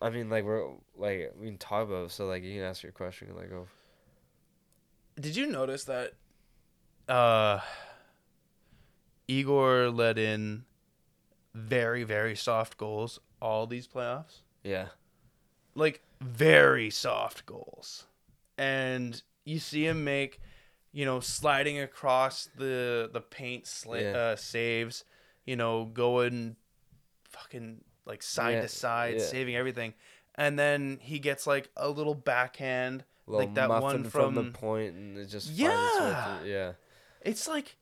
I 0.00 0.10
mean, 0.10 0.28
like 0.30 0.44
we're 0.44 0.64
like 0.94 1.32
we 1.38 1.46
can 1.46 1.58
talk 1.58 1.86
about 1.88 2.04
it, 2.06 2.10
so 2.12 2.26
like 2.26 2.42
you 2.42 2.54
can 2.54 2.62
ask 2.64 2.82
your 2.82 2.92
question 2.92 3.28
and 3.28 3.36
like 3.36 3.50
oh, 3.52 3.66
go. 5.16 5.20
Did 5.20 5.34
you 5.36 5.46
notice 5.46 5.84
that 5.84 6.12
uh 7.08 7.60
Igor 9.28 9.90
let 9.90 10.18
in 10.18 10.64
very, 11.54 12.04
very 12.04 12.36
soft 12.36 12.76
goals 12.76 13.18
all 13.40 13.66
these 13.66 13.86
playoffs? 13.88 14.42
Yeah, 14.62 14.88
Like 15.74 16.02
very 16.20 16.90
soft 16.90 17.46
goals. 17.46 18.06
And 18.58 19.20
you 19.44 19.58
see 19.58 19.86
him 19.86 20.02
make, 20.04 20.40
you 20.96 21.04
know, 21.04 21.20
sliding 21.20 21.78
across 21.78 22.48
the 22.56 23.10
the 23.12 23.20
paint 23.20 23.70
Yeah. 23.86 24.12
uh, 24.16 24.36
saves, 24.36 25.04
you 25.44 25.54
know, 25.54 25.84
going 25.84 26.56
fucking 27.28 27.84
like 28.06 28.22
side 28.22 28.54
Yeah, 28.54 28.60
to 28.62 28.68
side, 28.68 29.14
yeah. 29.18 29.26
saving 29.26 29.56
everything. 29.56 29.92
And 30.36 30.58
then 30.58 30.98
he 31.02 31.18
gets 31.18 31.46
like 31.46 31.68
a 31.76 31.90
little 31.90 32.14
backhand 32.14 33.04
little 33.26 33.44
like 33.44 33.54
that 33.56 33.68
one 33.68 34.04
from, 34.04 34.34
from, 34.34 34.34
the 34.36 34.50
point, 34.52 34.94
and 34.94 35.18
it 35.18 35.26
just 35.26 35.50
Yeah. 35.50 36.38
through. 36.38 36.50
yeah. 36.50 36.72
It's 37.20 37.46
like 37.46 37.76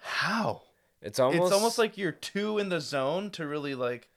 how? 0.00 0.62
It's 1.00 1.20
almost 1.20 1.44
it's 1.44 1.52
almost 1.52 1.78
like 1.78 1.96
you're 1.96 2.10
two 2.10 2.58
in 2.58 2.70
the 2.70 2.80
zone 2.80 3.30
to 3.30 3.46
really 3.46 3.76
like 3.76 4.08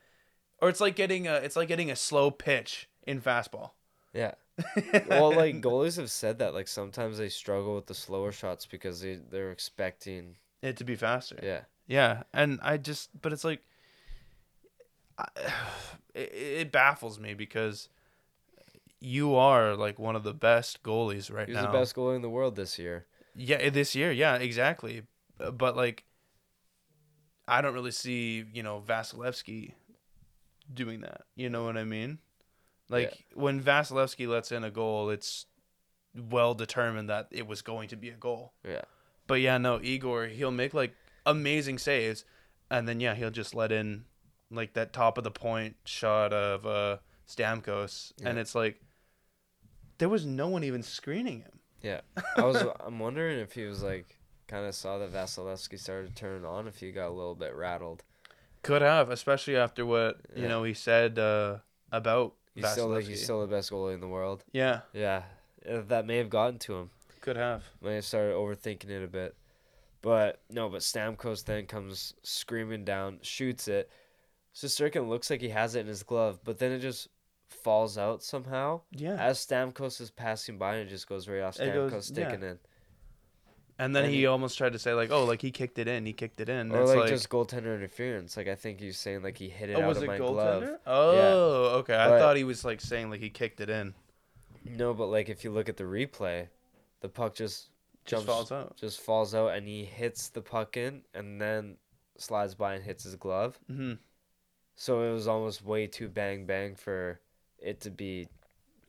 or 0.60 0.68
it's 0.70 0.82
like 0.82 0.96
getting 0.96 1.28
a 1.28 1.36
it's 1.36 1.56
like 1.56 1.68
getting 1.68 1.92
a 1.92 1.96
slow 1.96 2.32
pitch 2.32 2.90
in 3.06 3.22
fastball. 3.22 3.74
yeah. 4.14 4.34
Well, 5.08 5.34
like 5.34 5.62
goalies 5.62 5.98
have 5.98 6.12
said 6.12 6.40
that 6.40 6.54
like 6.54 6.68
sometimes 6.68 7.18
they 7.18 7.30
struggle 7.30 7.76
with 7.76 7.88
the 7.88 7.94
slower 7.94 8.32
shots 8.32 8.66
because 8.66 9.02
they 9.02 9.16
they're 9.16 9.52
expecting 9.52 10.36
it 10.62 10.78
to 10.78 10.84
be 10.84 10.96
faster. 10.96 11.40
yeah 11.44 11.62
Yeah, 11.88 12.24
and 12.34 12.60
I 12.62 12.78
just, 12.78 13.10
but 13.22 13.34
it's 13.34 13.44
like, 13.44 13.62
I, 15.18 15.26
it, 16.14 16.32
it 16.34 16.72
baffles 16.72 17.20
me 17.20 17.34
because 17.34 17.90
you 19.00 19.36
are 19.36 19.76
like 19.76 20.00
one 20.00 20.16
of 20.16 20.24
the 20.24 20.34
best 20.34 20.82
goalies 20.84 21.32
right 21.32 21.48
now. 21.48 21.54
he's 21.54 21.64
now. 21.64 21.72
the 21.72 21.78
best 21.78 21.96
goalie 21.96 22.16
in 22.16 22.22
the 22.22 22.30
world 22.30 22.56
this 22.56 22.80
year. 22.80 23.06
Yeah, 23.36 23.70
this 23.70 23.96
year, 23.96 24.12
yeah, 24.12 24.36
exactly. 24.36 25.04
Uh, 25.40 25.52
But 25.52 25.76
like, 25.76 26.06
I 27.48 27.62
don't 27.62 27.74
really 27.74 27.92
see 27.92 28.46
you 28.54 28.64
know 28.64 28.82
Vasilevsky 28.86 29.74
doing 30.74 31.02
that. 31.02 31.24
You 31.36 31.50
know 31.50 31.66
what 31.66 31.76
I 31.76 31.84
mean? 31.84 32.20
Like 32.94 33.26
when 33.34 33.62
Vasilevsky 33.62 34.28
lets 34.28 34.52
in 34.52 34.64
a 34.64 34.70
goal, 34.70 35.10
it's 35.10 35.48
well 36.16 36.54
determined 36.54 37.10
that 37.10 37.28
it 37.32 37.48
was 37.48 37.62
going 37.62 37.90
to 37.90 37.96
be 37.96 38.10
a 38.10 38.16
goal. 38.16 38.54
Yeah. 38.64 38.84
But 39.26 39.36
yeah, 39.36 39.58
no, 39.58 39.80
Igor, 39.82 40.28
he'll 40.28 40.52
make 40.52 40.74
like 40.74 40.94
amazing 41.26 41.80
saves, 41.80 42.24
and 42.70 42.88
then 42.88 43.00
yeah, 43.00 43.16
he'll 43.16 43.32
just 43.32 43.56
let 43.56 43.72
in 43.72 44.06
like 44.52 44.74
that 44.74 44.94
top 44.94 45.18
of 45.18 45.24
the 45.24 45.32
point 45.32 45.76
shot 45.86 46.34
of 46.34 46.66
uh 46.66 46.98
Stamkos, 47.28 48.14
and 48.24 48.38
it's 48.38 48.54
like 48.54 48.80
there 49.98 50.10
was 50.10 50.26
no 50.26 50.48
one 50.48 50.64
even 50.64 50.84
screening 50.84 51.40
him. 51.40 51.60
Yeah. 51.82 52.02
I 52.38 52.42
was 52.44 52.64
I'm 52.86 53.00
wondering 53.00 53.40
if 53.40 53.54
he 53.54 53.64
was 53.64 53.82
like 53.82 54.18
kind 54.48 54.68
of 54.68 54.76
saw 54.76 55.00
that 55.00 55.12
Vasilevsky 55.12 55.80
started 55.80 56.16
turning 56.16 56.46
on 56.46 56.68
if 56.68 56.78
he 56.78 56.92
got 56.92 57.08
a 57.08 57.14
little 57.14 57.36
bit 57.36 57.56
rattled. 57.56 58.04
Could 58.62 58.84
have, 58.84 59.10
especially 59.10 59.58
after 59.58 59.84
what 59.86 60.22
you 60.36 60.48
know 60.48 60.64
he 60.64 60.74
said 60.74 61.18
uh, 61.18 61.58
about 61.92 62.36
He's 62.56 62.68
still 62.70 62.88
like 62.90 63.06
he's 63.06 63.24
still 63.24 63.42
the 63.42 63.48
best 63.48 63.72
goalie 63.72 63.94
in 63.94 64.00
the 64.00 64.08
world. 64.08 64.44
yeah, 64.52 64.82
Yeah. 64.94 65.24
Uh, 65.70 65.82
That 65.88 66.06
may 66.06 66.18
have 66.18 66.30
gotten 66.30 66.60
to 66.60 66.76
him. 66.76 66.90
could 67.22 67.36
have. 67.38 67.64
May 67.82 67.96
have 67.96 68.06
started 68.06 68.34
overthinking 68.36 68.90
it 68.90 69.04
a 69.04 69.08
bit. 69.08 69.36
But 70.02 70.42
no, 70.50 70.68
but 70.70 70.82
Stamkos 70.82 71.46
then 71.46 71.66
comes 71.66 72.14
screaming 72.24 72.84
down, 72.84 73.20
shoots 73.22 73.68
it. 73.70 73.90
Shesterkin 74.54 75.08
looks 75.08 75.30
like 75.30 75.40
he 75.42 75.50
has 75.50 75.76
it 75.76 75.82
in 75.82 75.88
his 75.88 76.04
glove, 76.04 76.40
but 76.44 76.60
then 76.60 76.72
it 76.74 76.80
just 76.80 77.08
falls 77.48 77.98
out 77.98 78.22
somehow. 78.22 78.82
Yeah, 78.92 79.16
As 79.16 79.40
Stamkos 79.40 80.02
is 80.02 80.12
passing 80.12 80.58
by 80.58 80.76
and 80.76 80.88
it 80.88 80.92
just 80.92 81.08
goes 81.08 81.28
right 81.30 81.42
off 81.42 81.58
Stamkos 81.58 81.90
goes- 81.92 82.06
sticking 82.08 82.44
in. 82.44 82.60
And 83.80 83.96
then 83.96 84.06
and 84.06 84.14
he, 84.14 84.20
he- 84.20 84.26
almost 84.26 84.58
tried 84.58 84.74
to 84.74 84.80
say 84.80 84.94
like, 84.94 85.12
oh, 85.12 85.26
like 85.26 85.42
he 85.42 85.52
kicked 85.52 85.78
it 85.80 85.88
in, 85.88 86.06
he 86.06 86.14
kicked 86.14 86.40
it 86.40 86.50
in. 86.50 86.72
Or 86.72 86.82
it's 86.82 86.96
like, 86.96 87.00
like, 87.02 87.08
just 87.08 87.30
goaltender 87.30 87.76
interference. 87.76 88.38
Like 88.38 88.48
I 88.48 88.56
think 88.56 88.80
he's 88.80 88.98
saying 89.00 89.24
like 89.24 89.38
he 89.38 89.50
hit 89.50 89.70
it 89.70 89.80
oh, 89.80 89.82
out 89.82 89.88
was 89.88 89.98
of 89.98 90.04
it 90.04 90.08
my 90.08 90.20
goaltender? 90.20 90.30
glove. 90.30 90.80
Oh, 90.86 91.78
okay. 91.80 91.96
I 91.96 92.12
thought 92.18 92.38
he 92.38 92.44
was 92.44 92.64
like 92.66 92.82
saying 92.82 93.10
like 93.10 93.20
he 93.22 93.30
kicked 93.30 93.62
it 93.62 93.70
in. 93.70 93.94
No, 94.66 94.94
but 94.94 95.08
like 95.08 95.30
if 95.30 95.44
you 95.44 95.52
look 95.52 95.70
at 95.70 95.78
the 95.78 95.84
replay, 95.86 96.48
the 97.02 97.10
puck 97.10 97.36
just 97.36 97.70
Just 98.06 98.26
falls 98.26 98.52
out. 98.52 98.76
just 98.78 99.00
falls 99.02 99.34
out, 99.36 99.50
and 99.50 99.68
he 99.68 99.86
hits 99.86 100.30
the 100.30 100.42
puck 100.42 100.78
in, 100.78 101.04
and 101.14 101.40
then 101.42 101.78
slides 102.18 102.56
by 102.56 102.76
and 102.76 102.84
hits 102.84 103.04
his 103.04 103.16
glove. 103.16 103.60
hmm 103.68 103.94
So 104.76 105.02
it 105.04 105.14
was 105.14 105.28
almost 105.28 105.64
way 105.64 105.88
too 105.88 106.10
bang 106.10 106.46
bang 106.46 106.76
for 106.76 107.20
it 107.60 107.80
to 107.82 107.92
be 107.92 108.28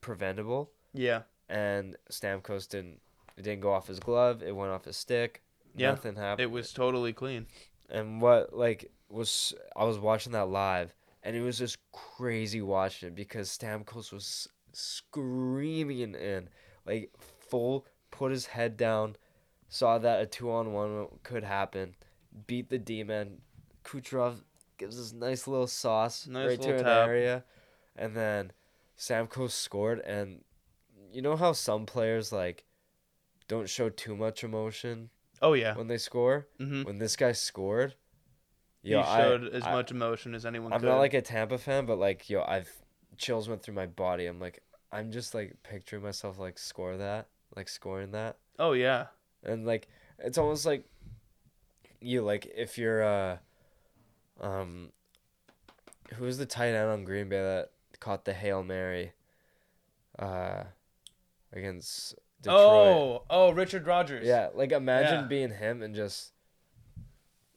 preventable. 0.00 0.70
Yeah, 0.92 1.22
And 1.48 1.96
Stamkos 2.10 2.68
didn't 2.68 3.00
it 3.36 3.42
didn't 3.42 3.60
go 3.60 3.72
off 3.72 3.86
his 3.88 4.00
glove. 4.00 4.42
It 4.42 4.54
went 4.54 4.70
off 4.72 4.84
his 4.84 4.96
stick. 4.96 5.42
Yeah, 5.76 5.90
Nothing 5.90 6.16
happened. 6.16 6.40
it 6.44 6.50
was 6.50 6.72
totally 6.72 7.12
clean. 7.12 7.46
And 7.90 8.20
what 8.22 8.56
like 8.56 8.90
was 9.08 9.52
I 9.76 9.84
was 9.84 9.98
watching 9.98 10.32
that 10.32 10.48
live, 10.48 10.94
and 11.22 11.34
it 11.36 11.40
was 11.42 11.58
just 11.58 11.78
crazy 11.92 12.60
watching 12.62 13.08
it 13.08 13.14
because 13.14 13.48
Stamkos 13.56 14.12
was 14.12 14.48
screaming 14.72 16.14
in, 16.14 16.48
like 16.86 17.10
full, 17.48 17.86
put 18.10 18.30
his 18.32 18.46
head 18.46 18.76
down, 18.76 19.16
saw 19.68 19.98
that 19.98 20.20
a 20.22 20.26
two 20.26 20.50
on 20.50 20.72
one 20.72 21.06
could 21.22 21.44
happen, 21.44 21.94
beat 22.46 22.70
the 22.70 22.78
demon. 22.78 23.38
Kucherov 23.84 24.42
gives 24.78 24.98
us 24.98 25.12
nice 25.12 25.46
little 25.46 25.66
sauce 25.66 26.26
Nice 26.26 26.48
right 26.48 26.60
to 26.62 26.68
little 26.68 26.80
an 26.80 26.84
tap. 26.86 27.08
area, 27.08 27.44
and 27.96 28.16
then 28.16 28.52
Stamkos 28.98 29.50
scored. 29.50 30.00
And 30.00 30.42
you 31.12 31.20
know 31.22 31.36
how 31.36 31.52
some 31.52 31.84
players 31.86 32.32
like 32.32 32.64
don't 33.48 33.68
show 33.68 33.88
too 33.88 34.16
much 34.16 34.42
emotion 34.44 35.10
Oh 35.42 35.52
yeah. 35.52 35.74
when 35.76 35.86
they 35.88 35.98
score 35.98 36.46
hmm 36.58 36.82
when 36.82 36.98
this 36.98 37.16
guy 37.16 37.32
scored, 37.32 37.94
He 38.82 38.90
yo, 38.90 39.00
I- 39.00 39.18
showed 39.18 39.48
as 39.48 39.64
I, 39.64 39.72
much 39.72 39.90
emotion 39.90 40.34
as 40.34 40.44
anyone 40.46 40.72
I'm 40.72 40.80
could. 40.80 40.86
not 40.88 40.98
like 40.98 41.14
a 41.14 41.22
Tampa 41.22 41.58
fan, 41.58 41.86
but 41.86 41.98
like 41.98 42.28
yo, 42.30 42.42
I've 42.42 42.70
chills 43.16 43.48
went 43.48 43.62
through 43.62 43.74
my 43.74 43.86
body. 43.86 44.26
I'm 44.26 44.40
like, 44.40 44.62
I'm 44.92 45.10
just 45.12 45.34
like 45.34 45.56
picturing 45.62 46.02
myself 46.02 46.38
like 46.38 46.58
score 46.58 46.96
that, 46.96 47.28
like 47.56 47.68
scoring 47.68 48.12
that, 48.12 48.38
oh 48.58 48.72
yeah. 48.72 49.06
and 49.42 49.66
like 49.66 49.88
it's 50.18 50.38
almost 50.38 50.64
like 50.66 50.84
you 52.00 52.22
like 52.22 52.46
if 52.56 52.76
you're 52.78 53.02
uh 53.02 53.36
um 54.40 54.90
who's 56.14 56.38
the 56.38 56.46
tight 56.46 56.68
end 56.74 56.88
on 56.90 57.04
Green 57.04 57.28
Bay 57.28 57.40
that 57.40 57.70
caught 58.00 58.24
the 58.24 58.32
hail 58.34 58.62
mary 58.62 59.12
uh 60.18 60.64
against 61.52 62.14
Detroit. 62.44 62.60
Oh, 62.60 63.22
oh, 63.30 63.50
Richard 63.52 63.86
Rodgers. 63.86 64.26
Yeah, 64.26 64.48
like 64.54 64.72
imagine 64.72 65.22
Yeah. 65.22 65.26
being 65.26 65.50
him 65.50 65.82
and 65.82 65.94
just 65.94 66.32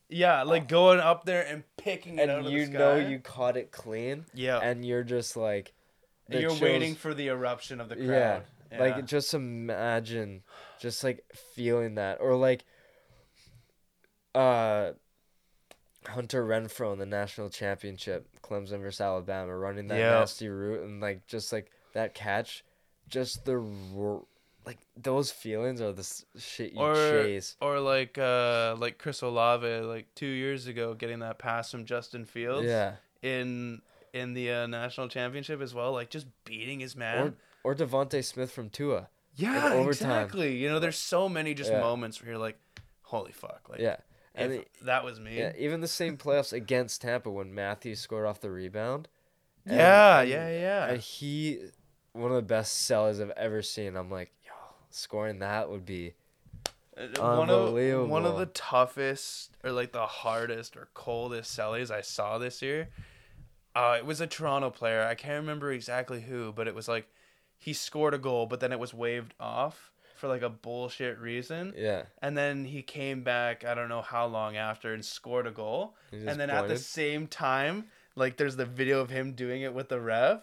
Yeah, 0.10 0.44
like 0.44 0.68
going 0.68 1.00
up 1.00 1.26
there 1.26 1.46
and 1.46 1.64
picking 1.78 2.18
it 2.20 2.30
out 2.30 2.38
and 2.40 2.48
of 2.48 2.52
you 2.54 2.60
the 2.66 2.72
sky. 2.72 2.78
know 2.78 2.96
you 2.96 3.20
caught 3.20 3.58
it 3.58 3.72
clean. 3.72 4.26
Yeah. 4.34 4.60
and 4.60 4.84
you're 4.86 5.04
just 5.04 5.36
like 5.38 5.74
you're 6.30 6.42
chills- 6.50 6.62
waiting 6.62 6.96
for 6.96 7.14
the 7.14 7.28
eruption 7.28 7.80
of 7.80 7.90
the 7.90 7.98
yeah, 7.98 8.06
crowd. 8.08 8.44
Yeah. 8.72 8.80
like 8.80 9.06
just 9.06 9.34
imagine 9.34 10.44
just 10.80 11.04
like 11.04 11.24
feeling 11.54 11.96
that 11.96 12.20
or 12.20 12.36
like 12.36 12.66
uh 14.36 14.92
Hunter 16.06 16.46
Renfrow 16.46 16.94
in 16.94 17.00
the 17.00 17.06
national 17.06 17.50
championship 17.50 18.28
clemson 18.42 18.80
versus 18.82 19.02
alabama 19.02 19.56
running 19.56 19.88
that 19.88 20.00
Yeah. 20.00 20.12
nasty 20.12 20.48
route 20.48 20.84
and 20.84 21.02
like 21.02 21.28
just 21.28 21.52
like 21.52 21.72
that 21.94 22.14
catch 22.14 22.64
just 23.10 23.44
the 23.46 23.58
ro- 23.58 24.28
like 24.68 24.78
those 24.96 25.32
feelings 25.32 25.82
are 25.82 25.92
the 25.94 26.08
shit 26.38 26.74
you 26.74 26.80
or 26.80 26.94
chase 26.94 27.56
or 27.62 27.80
like 27.80 28.18
uh 28.18 28.76
like 28.78 29.00
Chris 29.00 29.22
Olave 29.22 29.66
like 29.82 30.14
2 30.16 30.26
years 30.28 30.68
ago 30.68 30.94
getting 30.94 31.20
that 31.20 31.40
pass 31.40 31.72
from 31.72 31.86
Justin 31.86 32.26
Fields 32.26 32.68
yeah 32.68 32.96
in 33.22 33.82
in 34.14 34.34
the 34.34 34.52
uh, 34.52 34.68
national 34.68 35.08
championship 35.08 35.62
as 35.62 35.74
well 35.74 35.92
like 35.94 36.10
just 36.10 36.28
beating 36.44 36.80
his 36.80 36.96
man. 36.96 37.36
or 37.64 37.74
DeVonta 37.74 38.24
Smith 38.24 38.52
from 38.52 38.70
tua 38.70 39.10
yeah, 39.36 39.66
overtime. 39.68 39.88
exactly. 39.88 40.56
You 40.58 40.68
know, 40.70 40.80
there's 40.80 40.98
so 40.98 41.30
many 41.30 41.54
just 41.54 41.72
Yeah. 41.72 41.80
moments 41.82 42.20
where 42.20 42.32
you're 42.32 42.40
like, 42.40 42.58
"Holy 43.04 43.32
fuck!" 43.32 43.70
Like, 43.70 43.80
yeah 43.80 43.98
and 44.38 44.66
that 44.84 45.04
was 45.04 45.20
me. 45.20 45.38
Yeah, 45.38 45.54
even 45.58 45.82
the 45.82 45.88
same 45.88 46.18
playoffs 46.18 46.54
against 46.54 47.02
Tampa 47.02 47.30
when 47.30 47.54
Matthews 47.54 48.00
scored 48.00 48.26
off 48.26 48.40
the 48.40 48.52
rebound. 48.52 49.08
and- 49.66 49.76
yeah, 49.76 50.22
yeah, 50.22 50.50
yeah. 50.50 50.86
And 50.88 51.02
he, 51.02 51.60
one 52.14 52.32
of 52.32 52.36
the 52.36 52.42
best 52.44 52.86
sellers 52.86 53.20
I've 53.20 53.32
ever 53.32 53.62
seen. 53.62 53.96
I'm 53.96 54.10
like, 54.10 54.32
scoring 54.98 55.40
that 55.40 55.70
would 55.70 55.86
be. 55.86 56.14
Uh, 56.98 57.36
one 57.38 57.50
of 57.50 58.10
one 58.10 58.26
of 58.26 58.38
the 58.38 58.48
toughest 58.48 59.56
or 59.64 59.72
like 59.72 59.92
the 59.92 60.08
hardest 60.08 60.76
or 60.76 60.90
coldest 60.94 61.56
cellies 61.56 61.92
I 61.92 62.02
saw 62.02 62.38
this 62.38 62.62
year. 62.62 62.90
Uh, 63.76 63.96
it 64.00 64.06
was 64.06 64.20
a 64.20 64.26
Toronto 64.26 64.72
player. 64.72 65.04
I 65.04 65.14
can't 65.14 65.40
remember 65.42 65.72
exactly 65.72 66.22
who, 66.22 66.52
but 66.52 66.68
it 66.68 66.74
was 66.74 66.88
like 66.88 67.08
he 67.58 67.74
scored 67.74 68.16
a 68.16 68.18
goal, 68.18 68.48
but 68.48 68.60
then 68.60 68.72
it 68.72 68.80
was 68.80 68.94
waved 68.94 69.36
off 69.40 69.92
for 70.16 70.28
like 70.28 70.42
a 70.42 70.50
bullshit 70.50 71.20
reason. 71.20 71.74
Yeah. 71.78 72.04
And 72.22 72.36
then 72.36 72.66
he 72.66 72.82
came 72.82 73.22
back, 73.22 73.64
I 73.64 73.76
don't 73.76 73.90
know 73.90 74.02
how 74.02 74.26
long 74.26 74.58
after, 74.58 74.94
and 74.94 75.06
scored 75.06 75.46
a 75.46 75.52
goal. 75.52 75.96
And 76.12 76.40
then 76.40 76.50
at 76.50 76.68
the 76.68 76.78
same 76.80 77.28
time, 77.28 77.86
like 78.16 78.38
there's 78.38 78.56
the 78.56 78.66
video 78.66 79.00
of 79.00 79.12
him 79.12 79.34
doing 79.34 79.62
it 79.62 79.74
with 79.74 79.90
the 79.90 80.02
ref. 80.02 80.42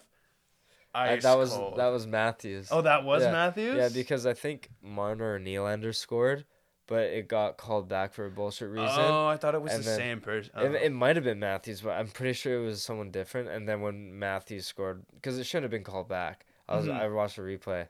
Ice 0.95 1.23
that 1.23 1.37
was 1.37 1.51
cold. 1.51 1.77
that 1.77 1.87
was 1.87 2.07
Matthews. 2.07 2.69
Oh, 2.71 2.81
that 2.81 3.03
was 3.03 3.23
Yeah. 3.23 3.31
Matthews. 3.31 3.75
Yeah, 3.77 3.89
because 3.89 4.25
I 4.25 4.33
think 4.33 4.69
Marner 4.81 5.35
or 5.35 5.39
Nylander 5.39 5.93
scored, 5.93 6.45
but 6.87 7.03
it 7.03 7.27
got 7.27 7.57
called 7.57 7.87
back 7.89 8.13
for 8.13 8.25
a 8.25 8.31
bullshit 8.31 8.69
reason. 8.69 8.87
Oh, 8.99 9.27
I 9.27 9.37
thought 9.37 9.55
it 9.55 9.61
was 9.61 9.73
And 9.73 9.83
the 9.83 9.89
then- 9.89 9.97
same 9.99 10.21
person. 10.21 10.51
It, 10.57 10.73
it 10.83 10.91
might 10.91 11.15
have 11.15 11.25
been 11.25 11.39
Matthews, 11.39 11.81
but 11.81 11.91
I'm 11.91 12.07
pretty 12.07 12.33
sure 12.33 12.61
it 12.61 12.65
was 12.65 12.81
someone 12.81 13.11
different. 13.11 13.49
And 13.49 13.67
then 13.67 13.81
when 13.81 14.17
Matthews 14.17 14.65
scored, 14.67 15.03
because 15.13 15.37
it 15.37 15.45
shouldn't 15.45 15.63
have 15.65 15.71
been 15.71 15.83
called 15.83 16.07
back. 16.07 16.45
I 16.67 16.77
was 16.77 16.85
Mhm. 16.87 16.99
I 16.99 17.07
watched 17.09 17.35
the 17.35 17.43
replay, 17.43 17.87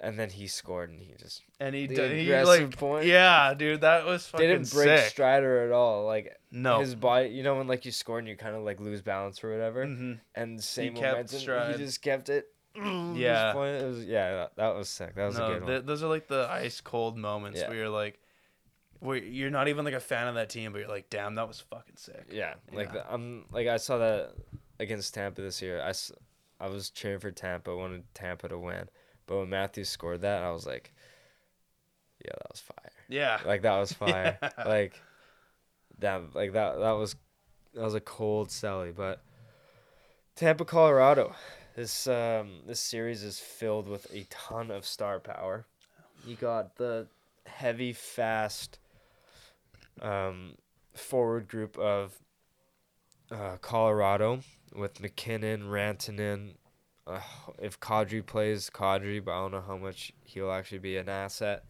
and 0.00 0.18
then 0.18 0.30
he 0.30 0.46
scored, 0.46 0.90
and 0.90 1.00
he 1.00 1.12
just 1.18 1.42
and 1.60 1.74
he, 1.74 1.86
did 1.86 2.12
he 2.18 2.44
like 2.44 2.76
point. 2.76 3.06
yeah, 3.06 3.52
dude, 3.54 3.80
that 3.80 4.06
was 4.06 4.26
fucking 4.26 4.46
sick. 4.46 4.58
didn't 4.58 4.72
break 4.72 4.98
sick. 5.00 5.10
Strider 5.10 5.66
at 5.66 5.72
all. 5.72 6.06
Like 6.06 6.36
no, 6.52 6.80
his 6.80 6.94
body, 6.94 7.30
you 7.30 7.42
know, 7.42 7.56
when 7.56 7.66
like 7.66 7.84
you 7.84 7.92
score 7.92 8.18
and 8.18 8.28
you 8.28 8.36
kind 8.36 8.54
of 8.54 8.62
like 8.62 8.80
lose 8.80 9.02
balance 9.02 9.42
or 9.42 9.50
whatever, 9.50 9.84
hmm 9.84 10.12
and 10.34 10.62
same 10.62 10.94
kept 10.94 11.02
momentum, 11.12 11.38
stride. 11.38 11.76
he 11.76 11.84
just 11.84 12.02
kept 12.02 12.28
it. 12.28 12.46
Yeah. 12.76 13.50
it 13.50 13.84
was, 13.86 14.04
yeah, 14.04 14.30
that, 14.34 14.56
that 14.56 14.76
was 14.76 14.88
sick. 14.88 15.16
That 15.16 15.26
was 15.26 15.36
a 15.36 15.40
good 15.40 15.62
one. 15.62 15.66
th- 15.70 15.84
those 15.84 16.02
are 16.04 16.08
like 16.08 16.28
the 16.28 16.46
ice 16.48 16.80
cold 16.80 17.16
moments 17.16 17.58
Yeah. 17.58 17.68
where 17.68 17.76
you're 17.76 17.88
like, 17.88 18.20
where 19.00 19.16
you're 19.16 19.50
not 19.50 19.66
even 19.66 19.84
like 19.84 19.94
a 19.94 20.00
fan 20.00 20.28
of 20.28 20.36
that 20.36 20.48
team, 20.48 20.70
but 20.72 20.78
you're 20.78 20.88
like, 20.88 21.10
damn, 21.10 21.34
that 21.36 21.48
was 21.48 21.60
fucking 21.60 21.96
sick. 21.96 22.26
Yeah, 22.30 22.54
like 22.72 22.88
Yeah. 22.88 22.92
The, 22.92 23.12
I'm 23.12 23.46
like 23.50 23.66
I 23.66 23.78
saw 23.78 23.98
that 23.98 24.34
against 24.78 25.12
Tampa 25.14 25.40
this 25.40 25.60
year. 25.60 25.80
I 25.82 25.92
I 26.60 26.68
was 26.68 26.90
cheering 26.90 27.18
for 27.18 27.32
Tampa, 27.32 27.74
wanted 27.76 28.04
Tampa 28.14 28.48
to 28.48 28.58
win, 28.58 28.88
but 29.28 29.38
when 29.38 29.50
Matthews 29.50 29.88
scored 29.88 30.22
that, 30.22 30.42
I 30.42 30.50
was 30.50 30.66
like, 30.66 30.92
yeah, 32.24 32.32
that 32.32 32.50
was 32.50 32.60
fire. 32.60 32.92
Yeah, 33.08 33.38
Like 33.46 33.62
that 33.62 33.78
was 33.78 33.92
fire. 33.92 34.38
Yeah. 34.42 34.64
Like 34.66 35.00
that, 36.00 36.34
like 36.34 36.52
that, 36.54 36.78
that 36.80 36.92
was 36.92 37.14
that 37.74 37.82
was 37.82 37.94
a 37.94 38.00
cold 38.00 38.48
celly. 38.48 38.94
But 38.94 39.22
Tampa, 40.34 40.64
Colorado, 40.64 41.34
this 41.76 42.06
um 42.08 42.62
this 42.66 42.80
series 42.80 43.22
is 43.22 43.38
filled 43.38 43.86
with 43.88 44.12
a 44.12 44.26
ton 44.30 44.70
of 44.70 44.84
star 44.84 45.20
power. 45.20 45.66
You 46.26 46.34
got 46.34 46.76
the 46.76 47.06
heavy, 47.46 47.92
fast 47.92 48.78
um, 50.02 50.54
forward 50.94 51.48
group 51.48 51.78
of 51.78 52.18
uh, 53.30 53.56
Colorado 53.60 54.40
with 54.74 55.00
MacKinnon, 55.00 55.64
Rantanen, 55.64 56.54
uh, 57.08 57.20
if 57.58 57.80
Kadri 57.80 58.24
plays 58.24 58.70
Kadri, 58.70 59.24
but 59.24 59.32
I 59.32 59.40
don't 59.42 59.52
know 59.52 59.64
how 59.66 59.76
much 59.76 60.12
he'll 60.24 60.52
actually 60.52 60.78
be 60.78 60.96
an 60.96 61.08
asset. 61.08 61.64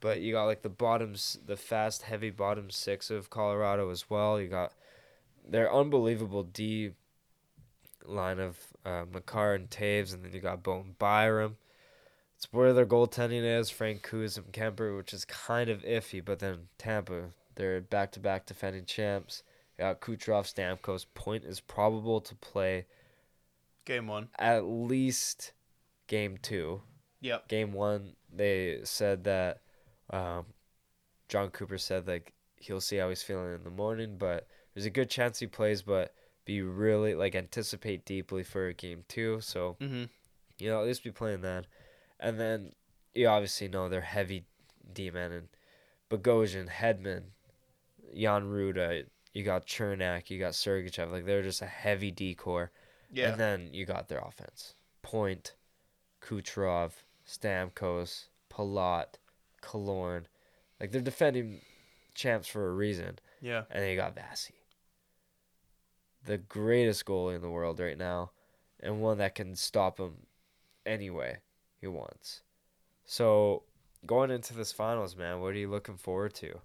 But 0.00 0.20
you 0.20 0.32
got 0.32 0.46
like 0.46 0.62
the 0.62 0.68
bottoms, 0.68 1.38
the 1.46 1.56
fast, 1.56 2.02
heavy 2.02 2.30
bottom 2.30 2.70
six 2.70 3.10
of 3.10 3.30
Colorado 3.30 3.90
as 3.90 4.10
well. 4.10 4.40
You 4.40 4.48
got 4.48 4.72
their 5.48 5.72
unbelievable 5.72 6.42
D 6.42 6.92
line 8.04 8.40
of 8.40 8.58
uh, 8.84 9.04
Makar 9.12 9.54
and 9.54 9.70
Toews, 9.70 10.12
and 10.12 10.24
then 10.24 10.32
you 10.32 10.40
got 10.40 10.62
Bowen 10.62 10.96
Byram. 10.98 11.56
It's 12.36 12.52
where 12.52 12.72
their 12.72 12.86
goaltending 12.86 13.44
is, 13.44 13.70
Francouz 13.70 14.36
and 14.36 14.52
Kuemper, 14.52 14.96
which 14.96 15.14
is 15.14 15.24
kind 15.24 15.70
of 15.70 15.82
iffy. 15.84 16.24
But 16.24 16.40
then 16.40 16.66
Tampa, 16.78 17.26
they're 17.54 17.80
back 17.80 18.10
to 18.12 18.20
back 18.20 18.46
defending 18.46 18.84
champs. 18.84 19.44
You 19.78 19.84
got 19.84 20.00
Kucherov, 20.00 20.52
Stamkos. 20.52 21.06
Point 21.14 21.44
is 21.44 21.60
probable 21.60 22.20
to 22.20 22.34
play 22.34 22.86
Game 23.84 24.06
one. 24.06 24.28
at 24.38 24.64
least 24.64 25.52
game 26.06 26.38
two. 26.40 26.82
Yep. 27.20 27.48
Game 27.48 27.72
one, 27.72 28.14
they 28.34 28.80
said 28.84 29.24
that 29.24 29.60
um, 30.10 30.46
Jon 31.28 31.50
Cooper 31.50 31.78
said 31.78 32.06
like 32.06 32.32
he'll 32.56 32.80
see 32.80 32.96
how 32.96 33.08
he's 33.08 33.22
feeling 33.22 33.54
in 33.54 33.64
the 33.64 33.70
morning, 33.70 34.16
but 34.18 34.46
there's 34.74 34.86
a 34.86 34.90
good 34.90 35.10
chance 35.10 35.38
he 35.38 35.46
plays, 35.46 35.82
but 35.82 36.14
be 36.44 36.62
really 36.62 37.14
like 37.14 37.34
anticipate 37.34 38.04
deeply 38.04 38.42
for 38.42 38.72
game 38.72 39.04
two. 39.08 39.40
So 39.40 39.76
Mm-hmm. 39.80 40.04
you 40.58 40.68
know 40.70 40.80
at 40.80 40.86
least 40.86 41.04
be 41.04 41.10
playing 41.12 41.42
that, 41.42 41.66
and 42.20 42.38
then 42.40 42.72
you 43.14 43.28
obviously 43.28 43.68
know 43.68 43.88
they're 43.88 44.00
heavy 44.00 44.44
D 44.92 45.10
men 45.10 45.32
and 45.32 45.48
Bogosian, 46.10 46.68
Hedman, 46.68 47.22
Jan 48.16 48.44
Rutta. 48.44 49.04
You 49.32 49.44
got 49.44 49.66
Cernak, 49.66 50.28
you 50.28 50.38
got 50.38 50.52
Sergachev. 50.52 51.10
Like 51.10 51.24
they're 51.24 51.42
just 51.42 51.62
a 51.62 51.66
heavy 51.66 52.10
D 52.10 52.34
core. 52.34 52.70
Yeah. 53.12 53.30
And 53.30 53.40
then 53.40 53.68
you 53.72 53.84
got 53.84 54.08
their 54.08 54.20
offense. 54.20 54.74
Point, 55.02 55.54
Kucherov, 56.22 56.92
Stamkos, 57.28 58.24
Palat, 58.50 59.14
Killorn. 59.62 60.24
Like 60.80 60.90
they're 60.90 61.00
defending 61.00 61.60
champs 62.14 62.48
for 62.48 62.68
a 62.68 62.72
reason. 62.72 63.18
yeah. 63.40 63.64
And 63.70 63.82
then 63.82 63.90
you 63.90 63.96
got 63.96 64.16
Vasi. 64.16 64.52
The 66.24 66.38
greatest 66.38 67.04
goalie 67.04 67.36
in 67.36 67.42
the 67.42 67.50
world 67.50 67.80
right 67.80 67.98
now. 67.98 68.30
And 68.80 69.00
one 69.00 69.18
that 69.18 69.34
can 69.34 69.54
stop 69.54 69.98
him 69.98 70.14
anyway 70.84 71.38
he 71.80 71.86
wants. 71.86 72.42
So 73.04 73.64
going 74.06 74.30
into 74.30 74.54
this 74.54 74.72
finals, 74.72 75.16
man, 75.16 75.40
what 75.40 75.48
are 75.54 75.58
you 75.58 75.68
looking 75.70 75.96
forward 75.96 76.34
to? 76.34 76.60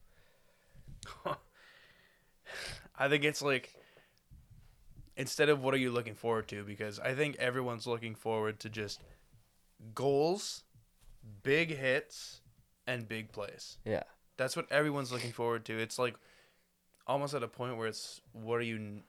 I 2.97 3.09
think 3.09 3.23
it's 3.23 3.41
like 3.41 3.73
instead 5.17 5.49
of 5.49 5.61
what 5.61 5.73
are 5.73 5.77
you 5.77 5.91
looking 5.91 6.15
forward 6.15 6.47
to 6.47 6.63
because 6.63 6.99
I 6.99 7.13
think 7.13 7.35
everyone's 7.37 7.87
looking 7.87 8.15
forward 8.15 8.59
to 8.61 8.69
just 8.69 9.01
goals, 9.93 10.63
big 11.43 11.75
hits, 11.75 12.41
and 12.85 13.07
big 13.07 13.31
plays. 13.31 13.79
Yeah. 13.83 14.03
That's 14.37 14.55
what 14.55 14.71
everyone's 14.71 15.11
looking 15.11 15.31
forward 15.31 15.65
to. 15.65 15.77
It's 15.77 15.99
like 15.99 16.15
almost 17.07 17.33
at 17.33 17.43
a 17.43 17.47
point 17.47 17.77
where 17.77 17.87
it's 17.87 18.21
what 18.31 18.55
are 18.55 18.63
you 18.63 19.01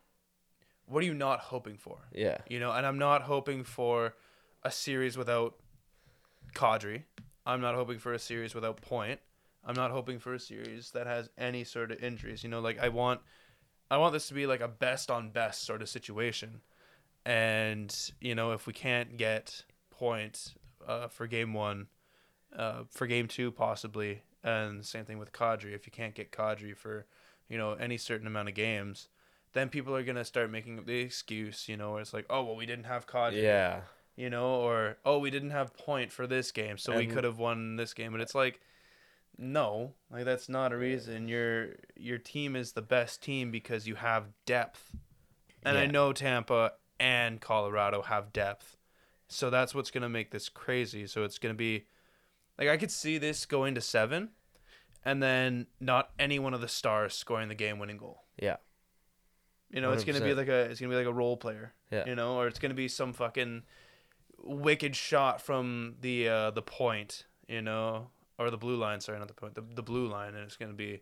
what 0.86 1.02
are 1.02 1.06
you 1.06 1.14
not 1.14 1.40
hoping 1.40 1.76
for? 1.76 1.98
Yeah. 2.12 2.38
You 2.48 2.58
know, 2.58 2.72
and 2.72 2.86
I'm 2.86 2.98
not 2.98 3.22
hoping 3.22 3.62
for 3.62 4.14
a 4.62 4.70
series 4.70 5.18
without 5.18 5.54
Kadri. 6.54 7.02
I'm 7.44 7.60
not 7.60 7.74
hoping 7.74 7.98
for 7.98 8.14
a 8.14 8.18
series 8.18 8.54
without 8.54 8.80
Point. 8.80 9.20
I'm 9.64 9.74
not 9.74 9.90
hoping 9.90 10.18
for 10.18 10.32
a 10.32 10.40
series 10.40 10.92
that 10.92 11.06
has 11.06 11.28
any 11.36 11.64
sort 11.64 11.92
of 11.92 12.02
injuries. 12.02 12.42
You 12.42 12.48
know, 12.48 12.60
like 12.60 12.78
I 12.78 12.88
want 12.88 13.20
I 13.90 13.96
want 13.96 14.12
this 14.12 14.28
to 14.28 14.34
be 14.34 14.46
like 14.46 14.60
a 14.60 14.68
best 14.68 15.10
on 15.10 15.30
best 15.30 15.64
sort 15.64 15.82
of 15.82 15.88
situation. 15.88 16.60
And, 17.24 17.94
you 18.20 18.34
know, 18.34 18.52
if 18.52 18.66
we 18.66 18.72
can't 18.72 19.16
get 19.16 19.64
Point 19.90 20.54
uh, 20.86 21.08
for 21.08 21.26
game 21.26 21.52
one, 21.54 21.88
uh, 22.56 22.84
for 22.90 23.08
game 23.08 23.26
two 23.26 23.50
possibly, 23.50 24.22
and 24.44 24.86
same 24.86 25.04
thing 25.04 25.18
with 25.18 25.32
Kadri. 25.32 25.74
If 25.74 25.86
you 25.86 25.90
can't 25.90 26.14
get 26.14 26.30
Kadri 26.30 26.76
for, 26.76 27.06
you 27.48 27.58
know, 27.58 27.72
any 27.72 27.98
certain 27.98 28.28
amount 28.28 28.48
of 28.48 28.54
games, 28.54 29.08
then 29.54 29.68
people 29.68 29.96
are 29.96 30.04
gonna 30.04 30.24
start 30.24 30.52
making 30.52 30.84
the 30.84 31.00
excuse, 31.00 31.68
you 31.68 31.76
know, 31.76 31.90
where 31.92 32.00
it's 32.00 32.14
like, 32.14 32.26
oh 32.30 32.44
well, 32.44 32.54
we 32.54 32.64
didn't 32.64 32.84
have 32.84 33.08
Kadri, 33.08 33.42
Yeah. 33.42 33.80
you 34.14 34.30
know, 34.30 34.46
or 34.46 34.98
oh 35.04 35.18
we 35.18 35.30
didn't 35.30 35.50
have 35.50 35.76
point 35.76 36.12
for 36.12 36.28
this 36.28 36.52
game, 36.52 36.78
so 36.78 36.96
we 36.96 37.06
could 37.08 37.24
have 37.24 37.38
won 37.38 37.74
this 37.74 37.92
game. 37.92 38.12
But 38.12 38.20
it's 38.20 38.36
like, 38.36 38.60
no, 39.38 39.94
like 40.10 40.24
that's 40.24 40.48
not 40.48 40.72
a 40.72 40.76
reason. 40.76 41.28
Your 41.28 41.76
your 41.96 42.18
team 42.18 42.56
is 42.56 42.72
the 42.72 42.82
best 42.82 43.22
team 43.22 43.50
because 43.50 43.86
you 43.86 43.94
have 43.94 44.24
depth, 44.44 44.96
and 45.62 45.78
I 45.78 45.86
know 45.86 46.12
Tampa 46.12 46.72
and 46.98 47.40
Colorado 47.40 48.02
have 48.02 48.32
depth, 48.32 48.76
so 49.28 49.48
that's 49.48 49.74
what's 49.74 49.92
gonna 49.92 50.08
make 50.08 50.32
this 50.32 50.48
crazy. 50.48 51.06
So 51.06 51.22
it's 51.22 51.38
gonna 51.38 51.54
be, 51.54 51.86
like 52.58 52.68
I 52.68 52.76
could 52.76 52.90
see 52.90 53.16
this 53.16 53.46
going 53.46 53.76
to 53.76 53.80
seven, 53.80 54.30
and 55.04 55.22
then 55.22 55.68
not 55.78 56.10
any 56.18 56.40
one 56.40 56.52
of 56.52 56.60
the 56.60 56.68
stars 56.68 57.14
scoring 57.14 57.48
the 57.48 57.54
game 57.54 57.78
winning 57.78 57.98
goal. 57.98 58.24
Yeah. 58.36 58.56
You 59.70 59.80
know, 59.80 59.92
it's 59.92 60.04
gonna 60.04 60.20
be 60.20 60.34
like 60.34 60.48
a 60.48 60.62
it's 60.62 60.80
gonna 60.80 60.90
be 60.90 60.96
like 60.96 61.06
a 61.06 61.12
role 61.12 61.36
player. 61.36 61.74
Yeah. 61.92 62.06
You 62.06 62.16
know, 62.16 62.38
or 62.38 62.48
it's 62.48 62.58
gonna 62.58 62.74
be 62.74 62.88
some 62.88 63.12
fucking 63.12 63.62
wicked 64.42 64.96
shot 64.96 65.40
from 65.42 65.94
the 66.00 66.28
uh 66.28 66.50
the 66.50 66.62
point, 66.62 67.26
you 67.46 67.62
know, 67.62 68.10
or 68.38 68.50
the 68.50 68.56
blue 68.58 68.76
line. 68.76 69.00
Sorry, 69.00 69.18
not 69.18 69.28
the 69.28 69.34
point. 69.34 69.54
The 69.54 69.62
the 69.74 69.82
blue 69.82 70.06
line, 70.08 70.34
and 70.34 70.44
it's 70.44 70.56
gonna 70.56 70.72
be 70.72 71.00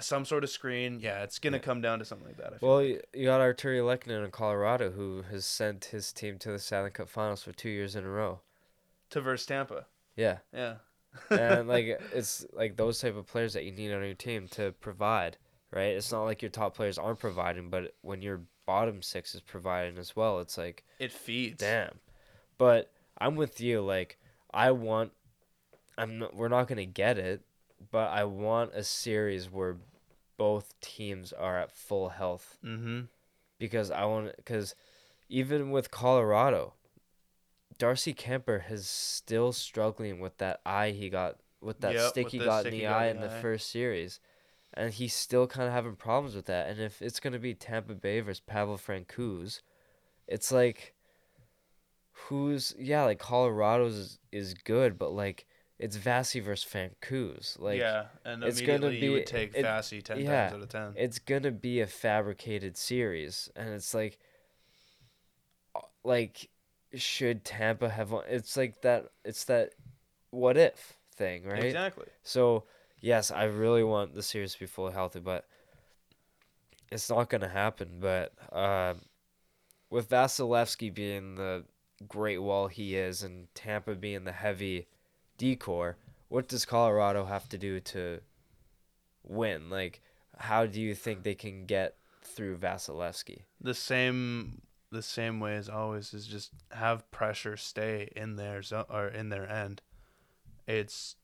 some 0.00 0.24
sort 0.24 0.44
of 0.44 0.50
screen. 0.50 1.00
Yeah, 1.00 1.22
it's 1.22 1.38
gonna 1.38 1.56
Yeah. 1.58 1.62
come 1.62 1.80
down 1.80 1.98
to 2.00 2.04
something 2.04 2.26
like 2.26 2.36
that. 2.38 2.54
I 2.54 2.56
Well, 2.60 2.76
like. 2.78 2.88
you, 2.88 3.00
you 3.14 3.24
got 3.26 3.40
Artturi 3.40 3.80
Lehkonen 3.80 4.24
in 4.24 4.30
Colorado, 4.30 4.90
who 4.90 5.22
has 5.30 5.46
sent 5.46 5.86
his 5.86 6.12
team 6.12 6.38
to 6.40 6.50
the 6.52 6.58
Stanley 6.58 6.90
Cup 6.90 7.08
Finals 7.08 7.42
for 7.42 7.52
two 7.52 7.68
years 7.70 7.94
in 7.96 8.04
a 8.04 8.08
row. 8.10 8.40
to 9.10 9.20
verse 9.20 9.46
Tampa. 9.46 9.86
Yeah, 10.16 10.38
Yeah. 10.52 10.76
and 11.30 11.68
like 11.74 11.86
it's 12.12 12.44
like 12.52 12.76
those 12.76 13.00
type 13.00 13.16
of 13.16 13.26
players 13.26 13.52
that 13.52 13.64
you 13.64 13.70
need 13.72 13.92
on 13.92 14.02
your 14.04 14.14
team 14.14 14.48
to 14.48 14.72
provide, 14.72 15.36
right? 15.70 15.94
It's 15.96 16.10
not 16.10 16.24
like 16.24 16.42
your 16.42 16.50
top 16.50 16.74
players 16.74 16.98
aren't 16.98 17.20
providing, 17.20 17.70
but 17.70 17.94
when 18.00 18.20
your 18.22 18.42
bottom 18.66 19.02
six 19.02 19.34
is 19.34 19.40
providing 19.42 19.96
as 19.98 20.16
well, 20.16 20.40
it's 20.40 20.58
like 20.58 20.84
it 20.98 21.12
feeds. 21.12 21.58
damn. 21.60 22.00
But 22.58 22.90
I'm 23.18 23.36
with 23.36 23.60
you. 23.60 23.80
Like 23.82 24.18
I 24.52 24.72
want, 24.72 25.12
I'm 25.96 26.18
not, 26.18 26.34
we're 26.34 26.48
not 26.48 26.68
gonna 26.68 26.86
get 26.86 27.18
it, 27.18 27.42
but 27.90 28.10
I 28.10 28.24
want 28.24 28.72
a 28.74 28.84
series 28.84 29.50
where 29.50 29.76
both 30.36 30.74
teams 30.80 31.32
are 31.32 31.58
at 31.60 31.70
full 31.72 32.08
health 32.10 32.58
Mm-hmm. 32.64 33.02
because 33.58 33.90
I 33.90 34.04
want 34.04 34.34
because 34.36 34.74
even 35.28 35.70
with 35.70 35.90
Colorado, 35.90 36.74
Darcy 37.78 38.14
Kuemper 38.14 38.70
is 38.70 38.88
still 38.88 39.52
struggling 39.52 40.20
with 40.20 40.38
that 40.38 40.60
eye 40.66 40.90
he 40.90 41.08
got 41.08 41.36
with 41.60 41.80
that 41.80 41.92
Yep, 41.94 42.10
stick 42.10 42.24
with 42.24 42.32
he 42.32 42.38
got 42.40 42.60
stick 42.62 42.72
in 42.74 42.78
the 42.80 42.86
eye 42.86 43.06
in 43.06 43.20
the 43.20 43.28
eye. 43.28 43.40
first 43.40 43.70
series, 43.70 44.20
and 44.74 44.92
he's 44.92 45.14
still 45.14 45.46
kind 45.46 45.66
of 45.68 45.72
having 45.72 45.96
problems 45.96 46.34
with 46.34 46.46
that. 46.46 46.68
And 46.68 46.80
if 46.80 47.00
it's 47.00 47.20
gonna 47.20 47.38
be 47.38 47.54
Tampa 47.54 47.94
Bay 47.94 48.20
versus 48.20 48.40
Pavel 48.40 48.76
Francouz, 48.76 49.60
it's 50.28 50.50
like 50.52 50.94
who's 52.28 52.74
yeah 52.78 53.04
like 53.04 53.18
Colorado's 53.18 53.94
is, 53.96 54.18
is 54.32 54.54
good, 54.54 54.98
but 54.98 55.12
like 55.12 55.46
it's 55.78 55.96
Vasi 55.96 56.42
versus 56.42 56.64
Francouz. 56.70 57.58
Like 57.58 57.80
yeah, 57.80 58.06
and 58.24 58.42
it's 58.44 58.60
gonna 58.60 58.86
immediately 58.86 58.94
you 58.96 59.00
be- 59.00 59.08
would 59.10 59.26
take 59.26 59.56
it- 59.56 59.64
Vasi 59.64 60.02
ten 60.02 60.20
yeah, 60.20 60.50
times 60.50 60.54
out 60.54 60.62
of 60.62 60.68
ten. 60.68 60.92
it's 60.96 61.18
gonna 61.18 61.50
be 61.50 61.80
a 61.80 61.86
fabricated 61.86 62.76
series, 62.76 63.50
and 63.56 63.70
it's 63.70 63.92
like, 63.94 64.18
uh, 65.74 65.80
like, 66.04 66.48
should 66.94 67.44
Tampa 67.44 67.88
have 67.88 68.10
won? 68.12 68.24
It's 68.28 68.56
like 68.56 68.82
that. 68.82 69.06
It's 69.24 69.44
that 69.44 69.74
what 70.30 70.56
if 70.56 70.96
thing, 71.16 71.44
right? 71.44 71.64
Exactly. 71.64 72.06
So 72.22 72.64
yes, 73.00 73.30
I 73.30 73.44
really 73.44 73.84
want 73.84 74.14
the 74.14 74.22
series 74.22 74.52
to 74.54 74.60
be 74.60 74.66
fully 74.66 74.92
healthy, 74.92 75.20
but 75.20 75.46
it's 76.92 77.10
not 77.10 77.28
gonna 77.28 77.48
happen. 77.48 77.98
But 78.00 78.32
um, 78.52 79.00
with 79.90 80.08
Vasilevsky 80.08 80.92
being 80.94 81.34
the 81.34 81.64
great 82.08 82.38
wall 82.38 82.68
he 82.68 82.96
is, 82.96 83.22
and 83.22 83.52
Tampa 83.54 83.94
being 83.94 84.24
the 84.24 84.32
heavy 84.32 84.86
D 85.36 85.56
core, 85.56 85.96
what 86.28 86.48
does 86.48 86.64
Colorado 86.64 87.24
have 87.24 87.48
to 87.50 87.58
do 87.58 87.80
to 87.80 88.20
win? 89.22 89.70
Like, 89.70 90.00
how 90.38 90.66
do 90.66 90.80
you 90.80 90.94
think 90.94 91.22
they 91.22 91.34
can 91.34 91.66
get 91.66 91.96
through 92.22 92.58
Vasilevsky? 92.58 93.42
the 93.60 93.74
same 93.74 94.60
the 94.92 95.02
same 95.02 95.40
way 95.40 95.56
as 95.56 95.68
always 95.68 96.14
is 96.14 96.26
just 96.26 96.52
have 96.70 97.10
pressure 97.10 97.56
stay 97.56 98.08
in 98.14 98.36
their 98.36 98.62
zone 98.62 98.84
or 98.88 99.08
in 99.08 99.28
their 99.28 99.50
end. 99.50 99.82
It's 100.68 101.16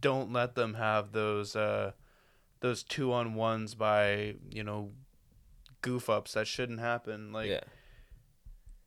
don't 0.00 0.32
let 0.32 0.54
them 0.54 0.74
have 0.74 1.12
those 1.12 1.56
uh 1.56 1.92
those 2.60 2.82
two 2.82 3.12
on 3.12 3.34
ones 3.34 3.74
by, 3.74 4.34
you 4.50 4.62
know, 4.62 4.92
goof 5.80 6.10
ups 6.10 6.34
that 6.34 6.46
shouldn't 6.46 6.80
happen. 6.80 7.32
Like 7.32 7.50
yeah, 7.50 7.60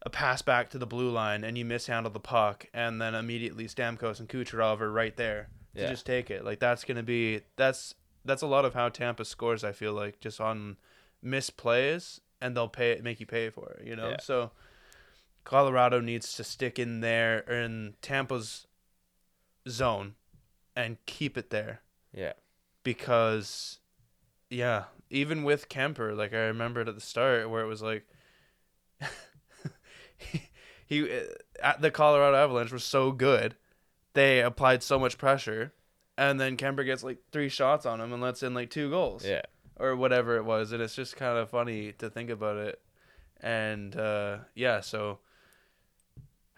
a 0.08 0.10
pass 0.10 0.42
back 0.42 0.70
to 0.70 0.78
the 0.78 0.88
blue 0.88 1.10
line 1.10 1.44
and 1.44 1.58
you 1.58 1.66
mishandle 1.66 2.10
the 2.12 2.20
puck 2.20 2.66
and 2.74 3.02
then 3.02 3.14
immediately 3.14 3.66
Stamkos 3.66 4.22
and 4.22 4.30
Kucherov 4.30 4.80
are 4.80 4.90
right 4.90 5.16
there 5.18 5.50
to 5.76 5.82
Yeah. 5.82 5.90
just 5.90 6.06
take 6.06 6.32
it. 6.32 6.46
Like 6.46 6.60
that's 6.60 6.86
gonna 6.86 7.04
be 7.04 7.42
that's 7.58 7.94
that's 8.24 8.42
a 8.42 8.48
lot 8.48 8.64
of 8.64 8.74
how 8.74 8.88
Tampa 8.88 9.26
scores. 9.26 9.64
I 9.66 9.74
feel 9.74 9.92
like 9.94 10.22
just 10.22 10.40
on 10.40 10.78
misplays 11.24 12.22
and 12.40 12.56
they'll 12.56 12.70
pay 12.70 12.92
it, 12.92 13.04
make 13.04 13.20
you 13.20 13.26
pay 13.26 13.50
for 13.50 13.72
it. 13.80 13.86
You 13.86 13.96
know, 13.98 14.12
Yeah. 14.12 14.18
so 14.22 14.52
Colorado 15.44 16.00
needs 16.00 16.34
to 16.36 16.44
stick 16.44 16.80
in 16.80 17.02
there 17.02 17.40
in 17.40 17.96
Tampa's 18.02 18.66
zone 19.68 20.16
and 20.76 20.98
keep 21.06 21.38
it 21.38 21.50
there 21.50 21.82
Yeah. 22.14 22.34
because 22.84 23.80
yeah, 24.50 24.86
even 25.10 25.44
with 25.44 25.68
Kuemper, 25.68 26.16
like 26.16 26.34
I 26.34 26.46
remembered 26.46 26.88
at 26.88 26.96
the 26.96 27.02
start 27.02 27.50
where 27.50 27.62
it 27.62 27.68
was 27.68 27.82
like 27.82 28.06
he, 30.18 30.42
he 30.86 31.04
uh, 31.04 31.22
at 31.62 31.82
the 31.82 31.92
Colorado 31.92 32.36
Avalanche 32.38 32.72
was 32.72 32.84
so 32.84 33.12
good, 33.12 33.56
they 34.14 34.42
applied 34.42 34.84
so 34.84 34.98
much 35.00 35.18
pressure, 35.18 35.74
and 36.18 36.40
then 36.40 36.58
Kuemper 36.58 36.86
gets 36.86 37.04
like 37.04 37.20
three 37.32 37.50
shots 37.50 37.86
on 37.86 38.02
him 38.02 38.14
and 38.14 38.22
lets 38.22 38.44
in 38.44 38.54
like 38.54 38.70
two 38.70 38.90
goals 38.90 39.26
Yeah. 39.26 39.42
or 39.78 39.96
whatever 39.96 40.38
it 40.38 40.46
was, 40.46 40.72
and 40.72 40.82
it's 40.82 40.96
just 40.96 41.16
kind 41.16 41.38
of 41.38 41.50
funny 41.50 41.92
to 41.94 42.10
think 42.10 42.30
about 42.30 42.58
it, 42.58 42.82
and 43.42 43.96
uh, 43.96 44.38
yeah, 44.56 44.82
so 44.82 45.20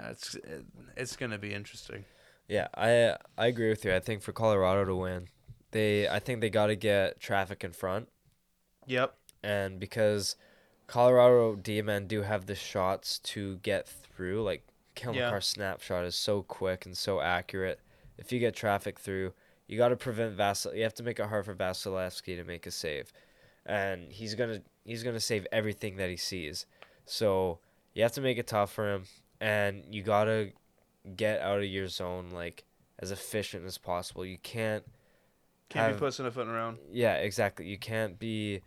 yeah, 0.00 0.10
it's 0.10 0.34
it, 0.36 0.64
it's 0.96 1.16
gonna 1.16 1.38
be 1.38 1.54
interesting. 1.54 2.04
Yeah, 2.48 2.68
I 2.76 3.16
I 3.36 3.46
agree 3.46 3.68
with 3.68 3.84
you. 3.84 3.94
I 3.94 4.00
think 4.00 4.22
for 4.22 4.32
Colorado 4.32 4.84
to 4.84 4.94
win, 4.96 5.28
they 5.72 6.08
I 6.08 6.18
think 6.18 6.40
they 6.40 6.50
got 6.50 6.66
to 6.68 6.76
get 6.76 7.20
traffic 7.20 7.64
in 7.64 7.72
front, 7.72 8.08
Yep. 8.86 9.14
and 9.42 9.78
because 9.78 10.36
Colorado 10.88 11.54
D 11.54 11.80
men 11.82 12.06
do 12.08 12.22
have 12.22 12.46
the 12.46 12.54
shots 12.56 13.18
to 13.20 13.56
get 13.58 13.86
through, 13.86 14.42
like 14.42 14.66
Cale 14.96 15.14
Yeah. 15.14 15.38
Snapshot 15.38 16.04
is 16.04 16.16
so 16.16 16.42
quick 16.42 16.84
and 16.86 16.96
so 16.96 17.20
accurate. 17.20 17.78
If 18.16 18.32
you 18.32 18.40
get 18.40 18.56
traffic 18.56 18.98
through, 18.98 19.32
you 19.68 19.78
got 19.78 19.90
to 19.90 19.96
prevent 19.96 20.36
Vasil. 20.36 20.74
You 20.76 20.82
have 20.82 20.94
to 20.94 21.02
make 21.04 21.20
it 21.20 21.26
hard 21.26 21.44
for 21.44 21.54
Vasilevsky 21.54 22.34
to 22.36 22.42
make 22.42 22.66
a 22.66 22.70
save, 22.72 23.12
and 23.64 24.10
he's 24.10 24.34
gonna 24.34 24.62
he's 24.84 25.04
gonna 25.04 25.20
save 25.20 25.46
everything 25.52 25.96
that 25.96 26.10
he 26.10 26.16
sees. 26.16 26.66
So 27.04 27.60
you 27.94 28.02
have 28.02 28.12
to 28.12 28.20
make 28.20 28.38
it 28.38 28.46
tough 28.48 28.72
for 28.72 28.92
him, 28.92 29.04
and 29.40 29.84
you 29.90 30.02
gotta 30.02 30.52
get 31.16 31.40
out 31.40 31.58
of 31.58 31.64
your 31.66 31.86
zone 31.88 32.30
like 32.32 32.64
as 32.98 33.10
efficient 33.12 33.64
as 33.66 33.78
possible. 33.78 34.24
You 34.24 34.38
can't 34.38 34.84
Can't 35.68 35.86
have- 35.90 35.96
be 35.96 36.00
pussing 36.06 36.24
a 36.26 36.30
foot 36.30 36.48
around. 36.48 36.78
yeah, 36.90 37.14
exactly. 37.16 37.66
You 37.68 37.78
can't 37.78 38.18
be 38.18 38.62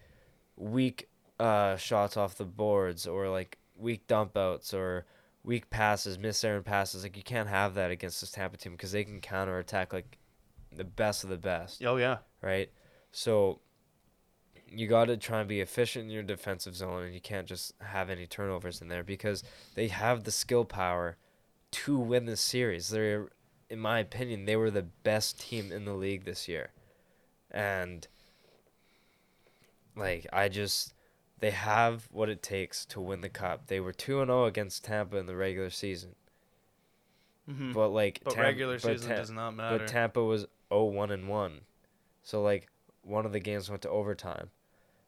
weak 0.55 1.09
uh, 1.42 1.76
shots 1.78 2.18
off 2.18 2.36
the 2.36 2.46
boards 2.46 3.08
or 3.08 3.30
like 3.30 3.58
weak 3.76 4.06
dump 4.08 4.38
outs 4.38 4.74
or 4.74 5.06
weak 5.44 5.70
passes, 5.70 6.20
miss 6.20 6.44
errant 6.44 6.66
passes. 6.66 7.04
Like 7.04 7.18
you 7.18 7.24
can't 7.24 7.50
have 7.50 7.74
that 7.76 7.89
against 7.92 8.22
this 8.22 8.32
Tampa 8.32 8.58
team 8.58 8.74
because 8.74 8.92
they 8.92 9.04
can 9.04 9.20
counter 9.20 9.58
attack 9.58 9.92
like 9.92 10.18
the 10.76 10.84
best 10.84 11.24
of 11.24 11.30
the 11.30 11.38
best, 11.38 11.84
Oh 11.84 11.98
yeah. 11.98 12.18
right? 12.42 12.70
So 13.12 13.60
you 14.68 14.88
got 14.88 15.06
to 15.06 15.18
try 15.18 15.39
and 15.39 15.50
be 15.50 15.60
efficient 15.60 16.06
in 16.06 16.12
your 16.12 16.24
defensive 16.24 16.76
zone 16.76 17.04
and 17.04 17.14
you 17.14 17.20
can't 17.20 17.48
just 17.48 17.74
have 17.82 18.10
any 18.10 18.26
turnovers 18.28 18.82
in 18.82 18.88
there 18.88 19.04
because 19.04 19.44
they 19.76 19.88
have 19.89 20.24
the 20.24 20.32
skill 20.32 20.64
power 20.64 21.18
to 21.72 21.98
win 21.98 22.26
this 22.26 22.39
series. 22.42 22.89
They're 22.89 23.30
in 23.70 23.80
my 23.80 24.00
opinion, 24.00 24.46
they 24.46 24.56
were 24.58 24.70
the 24.70 24.84
best 24.84 25.39
team 25.42 25.72
in 25.72 25.86
the 25.86 25.94
league 25.94 26.26
this 26.26 26.48
year. 26.48 26.72
And 27.50 28.08
like 29.96 30.28
I 30.32 30.48
just 30.50 30.94
they 31.42 31.52
have 31.52 32.08
what 32.12 32.30
it 32.30 32.42
takes 32.42 32.86
to 32.86 33.02
win 33.02 33.22
the 33.22 33.30
cup. 33.30 33.68
They 33.68 33.80
were 33.80 33.92
2 33.92 34.22
and 34.22 34.30
0 34.30 34.46
against 34.46 34.86
Tampa 34.86 35.18
in 35.18 35.26
the 35.26 35.36
regular 35.36 35.72
season. 35.72 36.16
Mm-hmm. 37.50 37.74
But 37.74 37.89
like 37.89 38.22
But 38.24 38.36
Tam- 38.36 38.44
regular 38.44 38.76
but 38.76 39.00
season 39.00 39.10
does 39.10 39.32
not 39.32 39.56
matter. 39.56 39.80
But 39.80 39.88
Tampa 39.88 40.24
was 40.24 40.46
0-1 40.72 41.12
and 41.12 41.28
1. 41.28 41.62
So 42.24 42.44
like 42.44 42.68
one 43.02 43.26
of 43.26 43.34
the 43.34 43.39
games 43.39 43.70
went 43.70 43.82
to 43.82 43.89
overtime. 43.89 44.52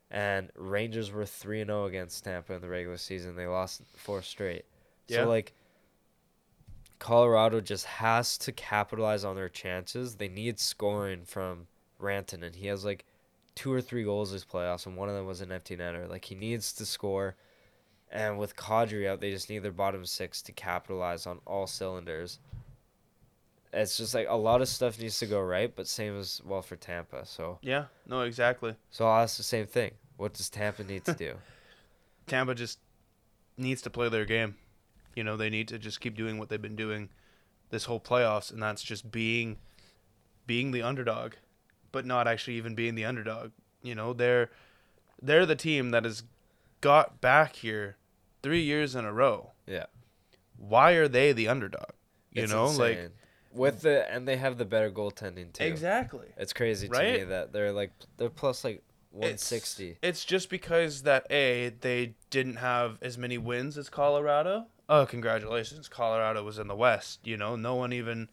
And 0.09 0.51
Rangers 0.55 1.11
were 1.11 1.25
3 1.25 1.61
and 1.61 1.69
0 1.69 1.85
against 1.85 2.23
Tampa 2.23 2.53
in 2.53 2.61
the 2.61 2.67
regular 2.67 2.97
season. 2.97 3.35
They 3.35 3.47
lost 3.47 3.81
four 3.95 4.21
straight. 4.23 4.65
Yeah. 5.07 5.17
So 5.23 5.29
like 5.29 5.53
Colorado 6.97 7.61
just 7.61 7.85
has 7.85 8.39
to 8.39 8.51
capitalize 8.51 9.23
on 9.23 9.35
their 9.35 9.49
chances. 9.49 10.15
They 10.15 10.29
need 10.29 10.59
scoring 10.59 11.25
from 11.25 11.67
Rantanen 12.01 12.55
he 12.55 12.67
has 12.67 12.83
like 12.83 13.05
two 13.55 13.71
or 13.71 13.81
three 13.81 14.03
goals 14.03 14.31
this 14.31 14.45
playoffs 14.45 14.85
and 14.85 14.97
one 14.97 15.09
of 15.09 15.15
them 15.15 15.25
was 15.25 15.41
an 15.41 15.51
empty 15.51 15.77
netter. 15.77 16.09
Like 16.09 16.25
he 16.25 16.35
needs 16.35 16.73
to 16.73 16.85
score. 16.85 17.35
And 18.11 18.37
with 18.37 18.55
Kadri 18.55 19.07
out, 19.07 19.21
they 19.21 19.31
just 19.31 19.49
need 19.49 19.59
their 19.59 19.71
bottom 19.71 20.05
six 20.05 20.41
to 20.43 20.51
capitalize 20.51 21.25
on 21.25 21.39
all 21.45 21.65
cylinders. 21.65 22.39
It's 23.71 23.97
just 23.97 24.13
like 24.13 24.27
a 24.29 24.35
lot 24.35 24.61
of 24.61 24.67
stuff 24.67 24.99
needs 24.99 25.17
to 25.19 25.25
go 25.25 25.41
right, 25.41 25.75
but 25.75 25.87
same 25.87 26.19
as 26.19 26.39
well 26.45 26.61
for 26.61 26.75
Tampa. 26.75 27.25
So 27.25 27.57
yeah. 27.61 27.85
No, 28.07 28.21
exactly. 28.21 28.75
so 28.91 29.07
I'll 29.07 29.23
ask 29.23 29.37
the 29.37 29.43
same 29.43 29.65
thing. 29.65 29.91
What 30.17 30.33
does 30.33 30.49
Tampa 30.49 30.83
need 30.83 31.05
to 31.05 31.13
do? 31.13 31.33
Tampa 32.27 32.53
just 32.53 32.79
needs 33.57 33.81
to 33.81 33.89
play 33.89 34.09
their 34.09 34.25
game. 34.25 34.55
You 35.15 35.23
know, 35.23 35.37
they 35.37 35.49
need 35.49 35.67
to 35.69 35.79
just 35.79 36.01
keep 36.01 36.15
doing 36.15 36.37
what 36.37 36.49
they've 36.49 36.61
been 36.61 36.75
doing 36.75 37.09
this 37.69 37.85
whole 37.85 37.99
playoffs, 37.99 38.51
and 38.51 38.61
that's 38.61 38.83
just 38.83 39.11
being 39.11 39.57
being 40.45 40.71
the 40.71 40.81
underdog, 40.81 41.33
but 41.93 42.05
not 42.05 42.27
actually 42.27 42.55
even 42.57 42.75
being 42.75 42.95
the 42.95 43.05
underdog. 43.05 43.51
You 43.81 43.95
know, 43.95 44.11
they're 44.11 44.49
they're 45.21 45.45
the 45.45 45.55
team 45.55 45.91
that 45.91 46.03
has 46.03 46.23
got 46.81 47.21
back 47.21 47.55
here 47.55 47.95
three 48.41 48.61
years 48.63 48.93
in 48.95 49.05
a 49.05 49.13
row. 49.13 49.51
Yeah. 49.65 49.85
Why 50.57 50.91
are 50.93 51.07
they 51.07 51.31
the 51.31 51.47
underdog? 51.47 51.91
You 52.31 52.43
It's 52.43 52.51
know, 52.51 52.65
like 52.67 53.11
with 53.53 53.81
the 53.81 54.11
and 54.11 54.27
they 54.27 54.35
have 54.37 54.57
the 54.57 54.65
better 54.65 54.91
goaltending 54.91 55.53
too. 55.53 55.63
exactly. 55.63 56.27
It's 56.37 56.51
crazy 56.51 56.89
to 56.89 56.99
me 57.01 57.23
that 57.23 57.53
they're 57.53 57.71
like 57.71 57.91
they're 58.17 58.29
plus 58.29 58.63
like 58.65 58.81
It's- 59.15 59.51
160. 59.51 59.97
It's 60.01 60.25
just 60.25 60.49
because 60.49 61.03
that 61.03 61.25
a 61.29 61.69
they 61.81 62.15
didn't 62.31 62.55
have 62.57 62.97
as 63.01 63.17
many 63.17 63.37
wins 63.37 63.77
as 63.77 63.87
Colorado. 63.89 64.65
Oh, 64.89 65.05
congratulations! 65.05 65.87
Colorado 65.87 66.43
was 66.43 66.59
in 66.59 66.67
the 66.67 66.75
West. 66.75 67.19
You 67.23 67.37
know, 67.37 67.55
no 67.55 67.75
one 67.75 67.93
even, 67.93 68.27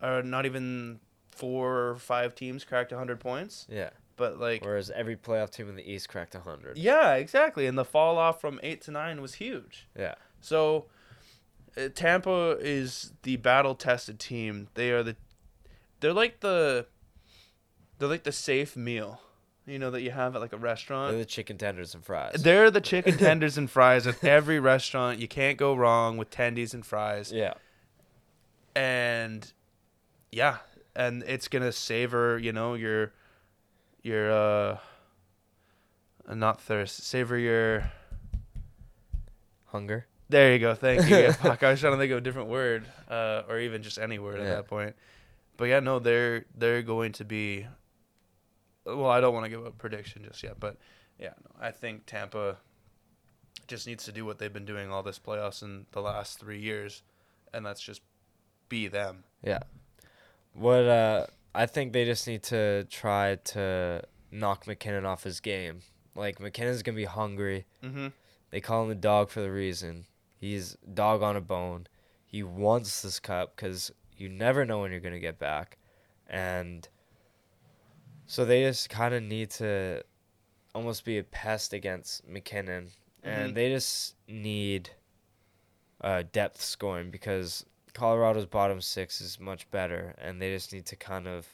or 0.00 0.22
not 0.22 0.46
even 0.46 1.00
four 1.36 1.88
or 1.88 1.94
five 1.96 2.34
teams 2.34 2.64
cracked 2.64 2.92
hundred 2.92 3.20
points. 3.20 3.66
Yeah. 3.68 3.90
But 4.16 4.40
like, 4.40 4.64
Whereas 4.64 4.90
every 4.90 5.14
playoff 5.16 5.50
team 5.50 5.68
in 5.68 5.76
the 5.76 5.88
East 5.90 6.08
cracked 6.08 6.34
100. 6.34 6.78
yeah, 6.78 7.14
exactly. 7.14 7.66
And 7.66 7.76
the 7.76 7.84
fall 7.84 8.16
off 8.16 8.40
from 8.40 8.58
eight 8.62 8.80
to 8.82 8.90
nine 8.90 9.20
was 9.20 9.34
huge. 9.34 9.86
Yeah. 9.98 10.14
So, 10.40 10.86
uh, 11.76 11.88
Tampa 11.94 12.56
is 12.58 13.12
the 13.24 13.36
battle 13.36 13.74
tested 13.74 14.18
team. 14.18 14.68
They 14.72 14.90
are 14.90 15.02
the, 15.02 15.16
they're 16.00 16.14
like 16.14 16.40
the, 16.40 16.86
they're 17.98 18.08
like 18.08 18.22
the 18.24 18.32
safe 18.32 18.74
meal, 18.74 19.20
you 19.66 19.78
know, 19.78 19.90
that 19.90 20.00
you 20.00 20.12
have 20.12 20.34
at 20.34 20.40
like 20.40 20.54
a 20.54 20.58
restaurant. 20.58 21.10
They're 21.10 21.18
the 21.18 21.26
chicken 21.26 21.58
tenders 21.58 21.94
and 21.94 22.02
fries. 22.02 22.42
They're 22.42 22.70
the 22.70 22.80
chicken 22.80 23.18
tenders 23.18 23.58
and 23.58 23.70
fries 23.70 24.06
at 24.06 24.24
every 24.24 24.58
restaurant. 24.60 25.18
You 25.18 25.28
can't 25.28 25.58
go 25.58 25.74
wrong 25.74 26.16
with 26.16 26.30
tendies 26.30 26.72
and 26.72 26.86
fries. 26.86 27.30
yeah. 27.32 27.52
And 28.74 29.52
yeah, 30.32 30.58
and 30.96 31.22
it's 31.24 31.46
gonna 31.46 31.72
savor, 31.72 32.38
you 32.38 32.52
know, 32.52 32.74
your 32.74 33.12
your 34.02 34.32
uh 34.32 34.78
not 36.34 36.60
thirst, 36.60 37.04
savor 37.04 37.38
your 37.38 37.90
Hunger. 39.66 40.06
There 40.28 40.52
you 40.52 40.58
go. 40.58 40.74
Thank 40.74 41.08
you. 41.08 41.16
Yeah, 41.16 41.32
fuck, 41.32 41.62
I 41.62 41.70
was 41.70 41.80
trying 41.80 41.92
to 41.92 41.98
think 41.98 42.10
of 42.12 42.18
a 42.18 42.20
different 42.20 42.48
word, 42.48 42.86
uh, 43.08 43.42
or 43.48 43.58
even 43.60 43.82
just 43.82 43.98
any 43.98 44.18
word 44.18 44.40
at 44.40 44.46
that 44.46 44.66
point. 44.66 44.96
But 45.56 45.66
yeah, 45.66 45.80
no, 45.80 45.98
they're 45.98 46.46
they're 46.56 46.82
going 46.82 47.12
to 47.12 47.24
be. 47.24 47.66
Well, 48.84 49.10
I 49.10 49.20
don't 49.20 49.34
want 49.34 49.44
to 49.44 49.50
give 49.50 49.64
a 49.64 49.70
prediction 49.70 50.24
just 50.24 50.42
yet, 50.42 50.58
but 50.60 50.76
yeah, 51.18 51.32
no, 51.44 51.50
I 51.60 51.72
think 51.72 52.06
Tampa 52.06 52.56
just 53.66 53.86
needs 53.86 54.04
to 54.04 54.12
do 54.12 54.24
what 54.24 54.38
they've 54.38 54.52
been 54.52 54.64
doing 54.64 54.90
all 54.92 55.02
this 55.02 55.18
playoffs 55.18 55.62
in 55.62 55.86
the 55.90 56.00
last 56.00 56.38
three 56.38 56.60
years, 56.60 57.02
and 57.52 57.66
that's 57.66 57.80
just 57.80 58.00
be 58.68 58.86
them. 58.86 59.24
Yeah. 59.42 59.60
What 60.56 60.84
uh 60.86 61.26
I 61.54 61.66
think 61.66 61.92
they 61.92 62.04
just 62.04 62.26
need 62.26 62.42
to 62.44 62.84
try 62.84 63.36
to 63.36 64.02
knock 64.30 64.66
MacKinnon 64.66 65.06
off 65.06 65.24
his 65.24 65.40
game. 65.40 65.80
Like 66.14 66.40
MacKinnon's 66.40 66.82
gonna 66.82 66.96
be 66.96 67.04
hungry. 67.04 67.66
Mm-hmm. 67.82 68.08
They 68.50 68.60
call 68.60 68.82
him 68.82 68.88
the 68.88 68.94
dog 68.94 69.30
for 69.30 69.40
the 69.40 69.50
reason. 69.50 70.06
He's 70.38 70.76
dog 70.92 71.22
on 71.22 71.36
a 71.36 71.40
bone. 71.40 71.86
He 72.24 72.42
wants 72.42 73.02
this 73.02 73.18
cup 73.20 73.56
because 73.56 73.90
you 74.16 74.28
never 74.28 74.64
know 74.64 74.80
when 74.80 74.90
you're 74.90 75.00
gonna 75.00 75.18
get 75.18 75.38
back, 75.38 75.78
and 76.28 76.88
so 78.26 78.44
they 78.44 78.62
just 78.62 78.88
kind 78.90 79.14
of 79.14 79.22
need 79.22 79.50
to 79.50 80.02
almost 80.74 81.04
be 81.04 81.18
a 81.18 81.22
pest 81.22 81.72
against 81.72 82.26
MacKinnon, 82.26 82.84
Mhm. 82.86 82.90
and 83.22 83.54
they 83.54 83.68
just 83.70 84.14
need 84.28 84.90
uh, 86.02 86.22
depth 86.30 86.60
scoring 86.60 87.10
because 87.10 87.64
Colorado's 87.96 88.44
bottom 88.44 88.82
six 88.82 89.22
is 89.22 89.40
much 89.40 89.70
better, 89.70 90.14
and 90.18 90.40
they 90.40 90.52
just 90.52 90.70
need 90.70 90.84
to 90.86 90.96
kind 90.96 91.26
of 91.26 91.46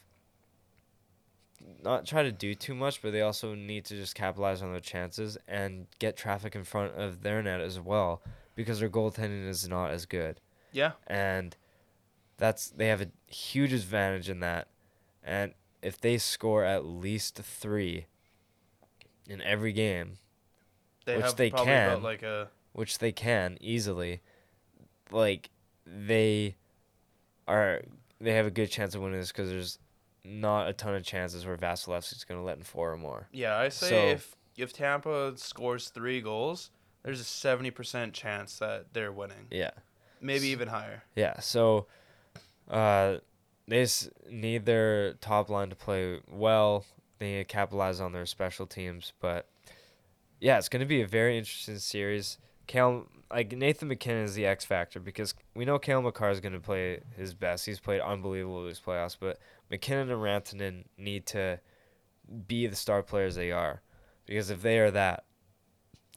not 1.80 2.04
try 2.04 2.24
to 2.24 2.32
do 2.32 2.52
too 2.56 2.74
much, 2.74 3.00
but 3.00 3.12
they 3.12 3.20
also 3.20 3.54
need 3.54 3.84
to 3.84 3.94
just 3.94 4.16
capitalize 4.16 4.60
on 4.60 4.72
their 4.72 4.80
chances 4.80 5.38
and 5.46 5.86
get 6.00 6.16
traffic 6.16 6.56
in 6.56 6.64
front 6.64 6.94
of 6.96 7.22
their 7.22 7.40
net 7.44 7.60
as 7.60 7.78
well 7.78 8.22
because 8.56 8.80
their 8.80 8.90
goaltending 8.90 9.46
is 9.48 9.68
not 9.68 9.92
as 9.92 10.04
good. 10.04 10.40
Yeah. 10.72 10.92
And 11.06 11.56
that's 12.38 12.70
they 12.70 12.88
have 12.88 13.00
a 13.00 13.06
huge 13.32 13.72
advantage 13.72 14.28
in 14.28 14.40
that. 14.40 14.66
And 15.22 15.54
if 15.80 16.00
they 16.00 16.18
score 16.18 16.64
at 16.64 16.84
least 16.84 17.36
3 17.36 18.06
in 19.28 19.40
every 19.42 19.72
game, 19.72 20.14
They 21.04 21.16
Which 21.16 21.26
have 21.26 21.36
they 21.36 21.50
can. 21.50 22.02
like 22.02 22.24
a 22.24 22.48
which 22.72 22.98
they 22.98 23.12
can 23.12 23.58
easily, 23.60 24.22
like 25.12 25.50
they 25.86 26.56
are 27.48 27.82
they 28.20 28.32
have 28.34 28.46
a 28.46 28.50
good 28.50 28.70
chance 28.70 28.94
of 28.94 29.02
winning 29.02 29.18
this 29.18 29.32
because 29.32 29.48
there's 29.48 29.78
not 30.24 30.68
a 30.68 30.72
ton 30.72 30.94
of 30.94 31.02
chances 31.04 31.44
where 31.44 31.56
Vasilevsky's 31.56 32.24
going 32.24 32.38
to 32.38 32.44
let 32.44 32.56
in 32.56 32.62
four 32.62 32.92
or 32.92 32.96
more. 32.96 33.28
Yeah, 33.32 33.56
I 33.56 33.68
say 33.68 33.88
So- 33.88 34.08
if 34.08 34.36
if 34.56 34.72
Tampa 34.72 35.32
scores 35.36 35.88
three 35.88 36.20
goals, 36.20 36.70
there's 37.02 37.20
a 37.20 37.24
seventy 37.24 37.70
percent 37.70 38.12
chance 38.14 38.58
that 38.58 38.92
they're 38.92 39.12
winning. 39.12 39.46
Yeah. 39.50 39.70
Maybe 40.20 40.48
even 40.48 40.68
higher. 40.68 41.02
Yeah, 41.16 41.40
so 41.40 41.86
uh, 42.70 43.16
they 43.66 43.82
just 43.82 44.10
need 44.30 44.66
their 44.66 45.14
top 45.14 45.48
line 45.48 45.68
to 45.70 45.74
play 45.74 46.20
well. 46.30 46.84
They 47.18 47.32
need 47.32 47.38
to 47.38 47.44
capitalize 47.44 48.00
on 48.00 48.12
their 48.12 48.26
special 48.26 48.66
teams, 48.66 49.12
but 49.20 49.48
yeah, 50.40 50.58
it's 50.58 50.68
going 50.68 50.80
to 50.80 50.86
be 50.86 51.00
a 51.02 51.06
very 51.08 51.36
interesting 51.38 51.78
series. 51.78 52.38
Cale, 52.66 53.06
like 53.30 53.52
Nathan 53.52 53.88
MacKinnon 53.88 54.24
is 54.24 54.34
the 54.34 54.46
X 54.46 54.64
factor 54.64 55.00
because 55.00 55.34
we 55.54 55.64
know 55.64 55.78
Cale 55.78 56.02
Makar 56.02 56.30
is 56.30 56.40
going 56.40 56.52
to 56.52 56.60
play 56.60 57.00
his 57.16 57.34
best. 57.34 57.66
He's 57.66 57.80
played 57.80 58.00
unbelievable 58.00 58.62
in 58.62 58.68
these 58.68 58.80
playoffs, 58.80 59.16
but 59.18 59.38
MacKinnon 59.70 60.10
and 60.10 60.20
Rantanen 60.20 60.84
need 60.96 61.26
to 61.26 61.60
be 62.46 62.66
the 62.66 62.76
star 62.76 63.02
players 63.02 63.34
they 63.34 63.50
are 63.50 63.82
because 64.26 64.50
if 64.50 64.62
they 64.62 64.78
are 64.78 64.90
that 64.90 65.24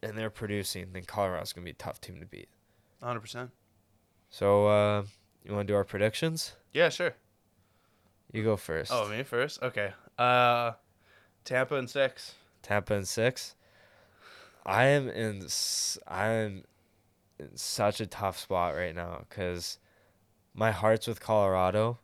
and 0.04 0.18
they're 0.18 0.30
producing, 0.30 0.94
then 0.94 1.04
Colorado's 1.04 1.54
going 1.54 1.64
to 1.64 1.66
be 1.66 1.72
a 1.72 1.74
tough 1.74 2.00
team 2.00 2.20
to 2.20 2.26
beat. 2.26 2.50
hundred 3.02 3.22
percent. 3.22 3.52
So, 4.30 4.68
uh, 4.68 5.04
you 5.44 5.54
want 5.54 5.68
to 5.68 5.72
do 5.72 5.76
our 5.76 5.84
predictions? 5.84 6.54
Yeah, 6.74 6.90
sure. 6.90 7.14
You 8.32 8.44
go 8.44 8.58
first. 8.58 8.92
Oh, 8.94 9.08
me 9.08 9.24
first. 9.24 9.62
Okay. 9.64 9.94
Uh, 10.18 10.74
Tampa 11.46 11.76
and 11.76 11.90
six. 11.90 12.36
Tampa 12.62 12.94
in 12.96 13.06
six. 13.06 13.56
I 14.66 14.86
am 14.86 15.10
in. 15.10 15.48
I 16.08 16.28
am 16.28 16.64
in 17.40 17.56
such 17.56 18.02
a 18.02 18.08
tough 18.08 18.40
spot 18.40 18.76
right 18.76 18.96
now 18.96 19.26
because 19.30 19.78
my 20.54 20.72
heart's 20.72 21.06
with 21.08 21.20
Colorado, 21.20 22.00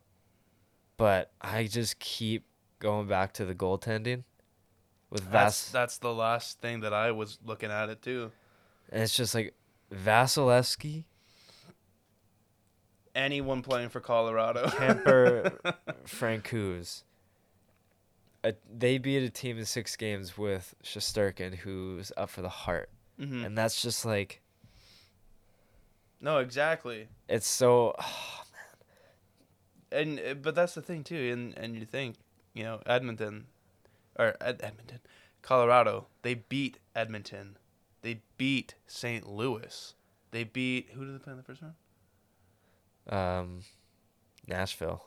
but 0.96 1.32
I 1.40 1.66
just 1.66 1.98
keep 1.98 2.44
going 2.78 3.06
back 3.08 3.32
to 3.34 3.44
the 3.44 3.54
goaltending 3.54 4.24
with 5.10 5.30
That's 5.30 5.64
Vas, 5.66 5.72
that's 5.72 5.98
the 5.98 6.12
last 6.12 6.60
thing 6.60 6.80
that 6.80 6.92
I 6.92 7.10
was 7.12 7.38
looking 7.44 7.70
at 7.70 7.88
it 7.88 8.02
too. 8.02 8.30
and 8.90 9.02
it's 9.02 9.16
just 9.16 9.34
like 9.34 9.54
Vasilevskiy, 9.92 11.04
Anyone 13.14 13.60
playing 13.62 13.90
for 13.90 14.00
Colorado. 14.00 14.66
Kuemper, 14.66 15.58
Francouz. 16.06 17.02
Uh, 18.44 18.52
they 18.72 18.98
beat 18.98 19.22
a 19.22 19.30
team 19.30 19.56
in 19.58 19.64
six 19.64 19.94
games 19.96 20.36
with 20.36 20.74
Shesterkin, 20.82 21.54
who's 21.54 22.10
up 22.16 22.28
for 22.30 22.42
the 22.42 22.48
Hart, 22.48 22.90
hmm 23.18 23.44
and 23.44 23.56
that's 23.56 23.80
just 23.82 24.04
like 24.04 24.40
No, 26.20 26.38
exactly. 26.38 27.08
it's 27.28 27.46
so. 27.48 27.94
man. 29.92 30.00
And 30.00 30.20
uh, 30.20 30.34
but 30.34 30.54
that's 30.54 30.74
the 30.74 30.82
thing 30.82 31.04
too. 31.04 31.30
And 31.32 31.56
and 31.58 31.76
you 31.76 31.84
think, 31.84 32.16
you 32.54 32.64
know, 32.64 32.80
Edmonton, 32.86 33.46
or 34.18 34.34
Ed- 34.40 34.60
Edmonton, 34.62 35.00
Colorado, 35.42 36.06
they 36.22 36.34
beat 36.34 36.78
Edmonton, 36.96 37.56
they 38.02 38.22
beat 38.38 38.74
St. 38.86 39.26
Louis, 39.28 39.94
they 40.30 40.44
beat 40.44 40.88
who 40.94 41.04
did 41.04 41.14
they 41.14 41.18
play 41.22 41.32
in 41.32 41.36
the 41.36 41.42
first 41.44 41.62
round? 41.62 41.74
um, 43.08 43.60
Nashville. 44.48 45.04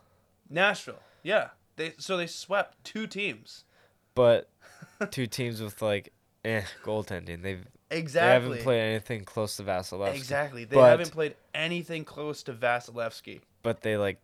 Nashville. 0.50 1.00
Yeah. 1.24 1.50
They 1.76 1.94
so 1.98 2.18
they 2.18 2.28
swept 2.28 2.84
two 2.84 3.08
teams. 3.08 3.66
But 4.14 4.50
two 5.12 5.28
teams 5.28 5.62
with 5.62 5.82
like 5.82 6.14
eh 6.44 6.64
goaltending. 6.84 7.42
They've 7.42 7.66
Exactly. 7.92 8.28
they 8.28 8.34
haven't 8.56 8.64
played 8.64 8.80
anything 8.82 9.26
close 9.26 9.58
to 9.58 9.64
Vasilevskiy. 9.64 10.16
Exactly. 10.16 10.66
They 10.66 10.76
But- 10.76 10.90
haven't 10.90 11.12
played 11.12 11.36
anything 11.54 12.04
close 12.04 12.42
to 12.44 12.54
Vasilevskiy. 12.54 13.42
But 13.62 13.82
they 13.82 13.96
like 13.98 14.20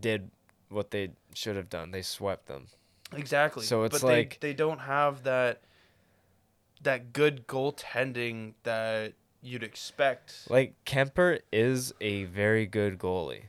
did 0.00 0.30
what 0.68 0.90
they 0.90 1.10
should 1.34 1.56
have 1.56 1.68
done. 1.70 1.92
They 1.92 2.02
swept 2.02 2.46
them. 2.46 2.66
Exactly. 3.16 3.64
So 3.64 3.84
it's 3.84 4.00
but 4.00 4.06
they, 4.08 4.16
like- 4.16 4.40
they 4.40 4.54
don't 4.54 4.80
have 4.80 5.22
that 5.24 5.62
that 6.82 7.12
good 7.12 7.46
goaltending 7.46 8.54
that 8.64 9.14
you'd 9.42 9.62
expect. 9.62 10.46
Like 10.48 10.74
Kuemper 10.84 11.40
is 11.52 11.92
a 12.00 12.24
very 12.24 12.66
good 12.66 12.98
goalie, 12.98 13.44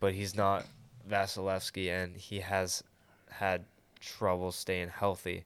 but 0.00 0.14
he's 0.14 0.34
not 0.36 0.64
Vasilevskiy, 1.08 1.90
and 1.90 2.16
he 2.16 2.40
has 2.40 2.82
had 3.30 3.64
trouble 4.00 4.52
staying 4.52 4.88
healthy. 4.88 5.44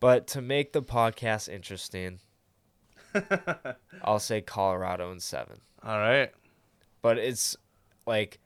But 0.00 0.26
to 0.28 0.42
make 0.42 0.72
the 0.72 0.82
podcast 0.82 1.48
interesting, 1.48 2.20
I'll 4.02 4.18
say 4.18 4.40
Colorado 4.40 5.12
in 5.12 5.20
seven. 5.20 5.60
All 5.82 5.98
right. 5.98 6.30
but 7.02 7.18
it's 7.18 7.56
like 8.06 8.38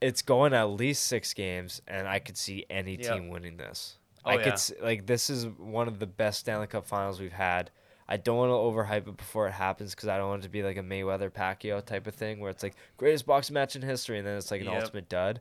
it's 0.00 0.22
going 0.22 0.52
at 0.54 0.64
least 0.70 1.04
six 1.06 1.34
games, 1.34 1.82
and 1.86 2.08
I 2.08 2.18
could 2.18 2.36
see 2.36 2.64
any 2.70 2.96
Yeah. 2.96 3.14
team 3.14 3.28
winning 3.28 3.56
this. 3.56 3.96
Oh, 4.24 4.30
I 4.30 4.34
yeah. 4.36 4.42
could 4.44 4.52
s 4.54 4.72
like 4.82 5.06
this 5.06 5.30
is 5.30 5.46
one 5.46 5.88
of 5.88 5.98
the 5.98 6.06
best 6.06 6.40
Stanley 6.40 6.66
Cup 6.66 6.86
Finals 6.86 7.20
we've 7.20 7.32
had. 7.32 7.70
I 8.12 8.16
don't 8.16 8.36
want 8.36 8.50
to 8.50 8.54
overhype 8.54 9.06
it 9.08 9.16
before 9.16 9.46
it 9.46 9.52
happens 9.52 9.94
because 9.94 10.08
I 10.08 10.18
don't 10.18 10.28
want 10.28 10.42
it 10.42 10.46
to 10.46 10.50
be 10.50 10.64
like 10.64 10.76
a 10.76 10.82
Mayweather 10.82 11.30
Pacquiao 11.30 11.84
type 11.84 12.08
of 12.08 12.14
thing 12.14 12.40
where 12.40 12.50
it's 12.50 12.62
like 12.64 12.74
greatest 12.96 13.24
boxing 13.24 13.54
match 13.54 13.76
in 13.76 13.82
history, 13.82 14.18
and 14.18 14.26
then 14.26 14.36
it's 14.36 14.50
like 14.50 14.60
an 14.60 14.66
Yep. 14.66 14.82
ultimate 14.82 15.08
dud. 15.08 15.40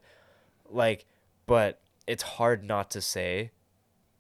Like, 0.70 1.06
but 1.48 1.82
it's 2.06 2.22
hard 2.22 2.64
not 2.64 2.92
to 2.92 3.02
say 3.02 3.52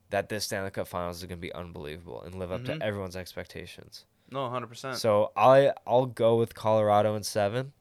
that 0.09 0.29
this 0.29 0.45
Stanley 0.45 0.71
Cup 0.71 0.87
Finals 0.87 1.17
is 1.17 1.23
going 1.23 1.37
to 1.37 1.41
be 1.41 1.53
unbelievable 1.53 2.23
and 2.23 2.33
live 2.33 2.51
up 2.51 2.61
Mhm. 2.61 2.65
to 2.79 2.83
everyone's 2.83 3.15
expectations. 3.15 4.05
No, 4.31 4.49
hundred 4.49 4.67
percent. 4.67 4.97
So 4.97 5.31
I 5.37 5.71
I'll 5.85 6.07
go 6.07 6.35
with 6.35 6.55
Colorado 6.55 7.15
in 7.15 7.21
seven, 7.23 7.73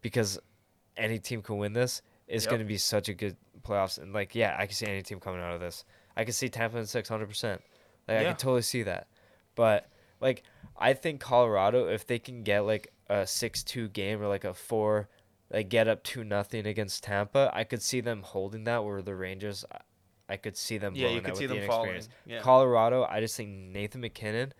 because 0.00 0.40
any 0.96 1.20
team 1.20 1.42
can 1.42 1.58
win 1.58 1.72
this. 1.74 2.02
It's 2.26 2.44
Yep. 2.44 2.50
going 2.50 2.58
to 2.60 2.66
be 2.66 2.78
such 2.78 3.08
a 3.08 3.14
good 3.14 3.36
playoffs, 3.62 3.98
and 3.98 4.12
like 4.12 4.34
yeah, 4.34 4.56
I 4.58 4.66
can 4.66 4.74
see 4.74 4.86
any 4.86 5.02
team 5.02 5.20
coming 5.20 5.40
out 5.40 5.54
of 5.54 5.60
this. 5.60 5.84
I 6.16 6.24
can 6.24 6.32
see 6.32 6.48
Tampa 6.48 6.78
in 6.78 6.86
six 6.86 7.08
hundred 7.08 7.28
percent. 7.28 7.62
Like 8.08 8.18
I 8.18 8.24
can 8.24 8.36
totally 8.36 8.62
see 8.62 8.82
that, 8.82 9.06
but 9.54 9.88
like 10.22 10.42
I 10.78 10.94
think 10.94 11.20
Colorado, 11.20 11.88
if 11.88 12.06
they 12.06 12.18
can 12.18 12.42
get 12.42 12.60
like 12.60 12.92
a 13.10 13.26
six 13.26 13.62
two 13.62 13.88
game 13.88 14.22
or 14.22 14.28
like 14.28 14.44
a 14.44 14.54
four, 14.54 15.08
like 15.52 15.68
get 15.68 15.86
up 15.88 16.02
two 16.02 16.24
nothing 16.24 16.66
against 16.66 17.04
Tampa, 17.04 17.50
I 17.52 17.64
could 17.64 17.82
see 17.82 18.00
them 18.00 18.22
holding 18.22 18.64
that. 18.64 18.84
Where 18.84 19.02
the 19.02 19.14
Rangers, 19.14 19.64
I- 20.28 20.36
could 20.38 20.56
see 20.56 20.78
them. 20.78 20.94
yeah, 20.96 21.08
you 21.08 21.20
could 21.20 21.36
see 21.36 21.44
the 21.46 21.56
them 21.56 21.66
falling. 21.68 22.00
Yeah. 22.24 22.40
Colorado, 22.40 23.04
I 23.04 23.20
just 23.20 23.36
think 23.36 23.50
Nathan 23.50 24.00
MacKinnon, 24.00 24.54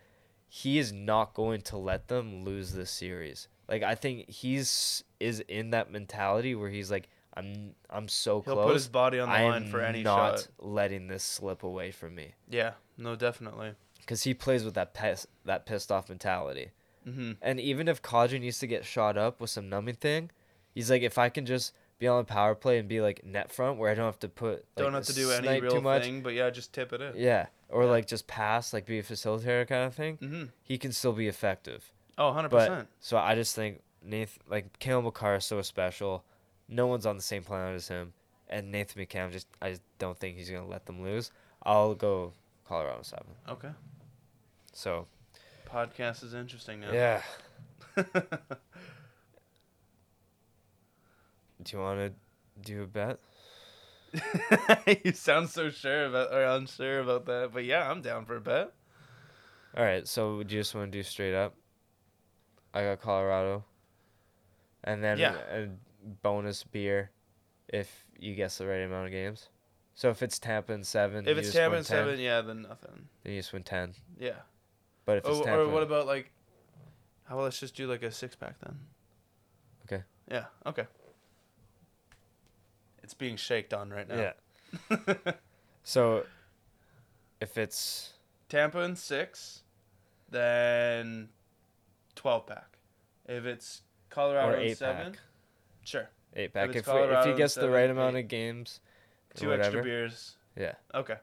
he 0.47 0.77
is 0.77 0.93
not 0.93 1.33
going 1.33 1.61
to 1.61 1.77
let 1.77 2.09
them 2.09 2.43
lose 2.43 2.73
this 2.73 2.91
series. 2.91 3.47
Like 3.67 3.81
I 3.81 3.95
think 3.95 4.29
he's 4.29 5.03
is 5.19 5.39
in 5.47 5.71
that 5.71 5.89
mentality 5.91 6.53
where 6.53 6.69
he's 6.69 6.91
like, 6.91 7.09
I'm 7.35 7.73
I'm 7.89 8.07
so 8.07 8.41
He'll 8.41 8.53
close. 8.53 8.65
put 8.67 8.73
his 8.75 8.87
body 8.87 9.19
on 9.19 9.29
the 9.29 9.35
I 9.35 9.45
line 9.49 9.65
for 9.67 9.81
any 9.81 10.03
not 10.03 10.39
shot. 10.41 10.47
letting 10.59 11.07
this 11.07 11.23
slip 11.23 11.63
away 11.63 11.89
from 11.91 12.13
me 12.13 12.35
Yeah. 12.49 12.73
No, 12.99 13.15
definitely. 13.15 13.71
Because 14.05 14.23
he 14.23 14.33
plays 14.33 14.63
with 14.63 14.73
that 14.75 14.93
pissed 14.93 15.27
that 15.45 15.65
pissed 15.65 15.91
off 15.91 16.09
mentality. 16.09 16.71
Mm-hmm. 17.07 17.31
And 17.41 17.59
even 17.59 17.87
if 17.87 18.01
Kadri 18.01 18.39
needs 18.39 18.59
to 18.59 18.67
get 18.67 18.85
shot 18.85 19.17
up 19.17 19.41
with 19.41 19.49
some 19.49 19.69
numbing 19.69 19.95
thing, 19.95 20.31
he's 20.73 20.89
like, 20.91 21.01
if 21.01 21.17
I 21.17 21.29
can 21.29 21.45
just 21.45 21.73
be 21.99 22.07
on 22.07 22.17
the 22.19 22.23
power 22.25 22.55
play 22.55 22.79
and 22.79 22.87
be 22.87 23.01
like 23.01 23.23
net 23.25 23.51
front 23.51 23.77
where 23.77 23.89
I 23.91 23.93
don't 23.95 24.05
have 24.05 24.19
to 24.19 24.29
put 24.29 24.65
like, 24.75 24.85
Don't 24.85 24.93
have 24.93 25.05
to 25.05 25.13
do 25.13 25.31
any 25.31 25.61
real 25.61 25.71
too 25.71 25.81
much. 25.81 26.03
thing, 26.03 26.21
but 26.21 26.33
yeah, 26.33 26.49
just 26.49 26.73
tip 26.73 26.91
it 26.93 27.01
in. 27.01 27.13
Yeah, 27.15 27.47
or 27.69 27.83
Yeah. 27.83 27.89
like 27.89 28.07
just 28.07 28.27
pass, 28.27 28.73
like 28.73 28.85
be 28.85 28.99
a 28.99 29.03
facilitator 29.03 29.67
kind 29.67 29.85
of 29.85 29.93
thing. 29.95 30.17
Mm-hmm. 30.17 30.43
He 30.63 30.77
can 30.77 30.91
still 30.91 31.13
be 31.13 31.27
effective. 31.27 31.91
Oh, 32.17 32.27
100 32.27 32.49
percent. 32.49 32.87
so 32.99 33.17
I 33.17 33.35
just 33.35 33.55
think 33.55 33.81
Nathan, 34.03 34.43
like 34.49 34.79
Cale 34.79 35.01
Makar 35.01 35.35
is 35.35 35.45
so 35.45 35.61
special. 35.61 36.23
No 36.69 36.87
one's 36.87 37.05
on 37.05 37.15
the 37.17 37.23
same 37.23 37.43
planet 37.43 37.75
as 37.75 37.87
him, 37.87 38.13
and 38.49 38.71
Nathan 38.71 39.03
McCann 39.03 39.31
just 39.31 39.47
I 39.61 39.71
just 39.71 39.81
don't 39.99 40.17
think 40.19 40.37
he's 40.37 40.49
gonna 40.49 40.67
let 40.67 40.85
them 40.85 41.01
lose. 41.03 41.31
I'll 41.63 41.95
go 41.95 42.33
Colorado 42.67 43.01
seven. 43.03 43.27
Okay. 43.49 43.69
So 44.73 45.07
Podcast 45.69 46.23
is 46.23 46.33
interesting 46.33 46.79
now. 46.81 46.91
yeah, 46.91 47.21
do 47.95 48.03
you 51.71 51.79
want 51.79 51.99
to 51.99 52.13
do 52.61 52.83
a 52.83 52.87
bet? 52.87 53.19
you 55.03 55.11
sound 55.13 55.49
so 55.49 55.69
sure 55.69 56.05
about 56.05 56.31
or 56.33 56.43
unsure 56.43 56.99
about 56.99 57.25
that, 57.25 57.51
but 57.53 57.63
yeah, 57.65 57.89
I'm 57.89 58.01
down 58.01 58.25
for 58.25 58.35
a 58.35 58.41
bet. 58.41 58.71
All 59.75 59.83
right, 59.83 60.07
so 60.07 60.37
would 60.37 60.51
you 60.51 60.59
just 60.59 60.75
want 60.75 60.91
to 60.91 60.97
do 60.97 61.01
straight 61.03 61.33
up? 61.33 61.55
I 62.75 62.83
got 62.83 63.01
Colorado, 63.01 63.63
and 64.83 65.03
then 65.03 65.17
Yeah. 65.17 65.35
a 65.51 65.67
bonus 66.21 66.63
beer 66.63 67.09
if 67.69 68.05
you 68.19 68.35
guess 68.35 68.57
the 68.59 68.67
right 68.67 68.81
amount 68.81 69.05
of 69.07 69.11
games. 69.11 69.49
So 69.95 70.09
if 70.09 70.21
it's 70.23 70.37
Tampa 70.39 70.73
and 70.73 70.85
seven, 70.85 71.27
If 71.27 71.37
it's 71.37 71.51
Tampa 71.51 71.77
and 71.77 71.85
10, 71.85 71.97
seven, 72.05 72.19
yeah, 72.19 72.41
then 72.41 72.63
nothing. 72.63 73.07
then 73.23 73.33
you 73.33 73.39
just 73.39 73.53
win 73.53 73.63
ten. 73.63 73.93
Yeah. 74.19 74.41
But 75.05 75.17
if 75.17 75.25
it's 75.25 75.39
Oh, 75.39 75.43
or 75.61 75.67
what 75.69 75.83
about 75.83 76.07
like? 76.07 76.31
How 77.25 77.35
about 77.35 77.43
let's 77.45 77.59
just 77.59 77.75
do 77.75 77.87
like 77.87 78.03
a 78.03 78.11
six 78.11 78.35
pack 78.35 78.55
then? 78.61 78.77
Okay. 79.85 80.03
Yeah. 80.29 80.45
Okay. 80.65 80.85
It's 83.03 83.13
being 83.13 83.35
shaked 83.35 83.73
on 83.73 83.89
right 83.89 84.07
now. 84.07 84.31
yeah. 84.95 85.31
So 85.85 86.23
if 87.41 87.57
it's 87.57 88.13
Tampa 88.47 88.79
and 88.79 88.97
six, 88.97 89.63
then 90.29 91.27
twelve 92.15 92.47
pack. 92.47 92.77
If 93.27 93.45
it's 93.45 93.81
Colorado 94.09 94.53
Or 94.53 94.57
eight 94.57 94.77
seven, 94.77 95.11
pack. 95.11 95.19
sure. 95.83 96.09
Eight 96.37 96.53
pack. 96.53 96.69
If, 96.69 96.77
if 96.77 96.85
Colorado 96.85 97.29
he 97.31 97.37
gets 97.37 97.55
the 97.55 97.61
seven, 97.61 97.75
right 97.75 97.89
amount 97.89 98.15
of 98.15 98.29
games, 98.29 98.79
Two 99.35 99.49
whatever. 99.49 99.65
extra 99.65 99.83
beers. 99.83 100.37
Yeah, 100.55 100.75
Okay. 100.95 101.17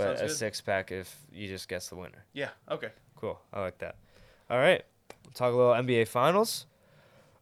But 0.00 0.18
Sounds 0.18 0.20
a 0.22 0.26
good. 0.26 0.36
six 0.36 0.60
pack 0.60 0.90
if 0.92 1.14
you 1.32 1.48
just 1.48 1.68
guess 1.68 1.88
the 1.88 1.96
winner. 1.96 2.24
Yeah. 2.32 2.50
Okay. 2.70 2.88
Cool. 3.16 3.38
I 3.52 3.60
like 3.60 3.78
that. 3.78 3.96
All 4.48 4.58
right. 4.58 4.82
We'll 5.24 5.32
talk 5.34 5.52
a 5.52 5.56
little 5.56 5.72
NBA 5.74 6.08
Finals. 6.08 6.66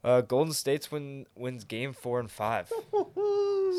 Uh, 0.04 0.20
Golden 0.20 0.52
State's 0.52 0.90
win 0.92 1.26
wins 1.34 1.64
game 1.64 1.92
four 1.92 2.20
and 2.20 2.30
five. 2.30 2.70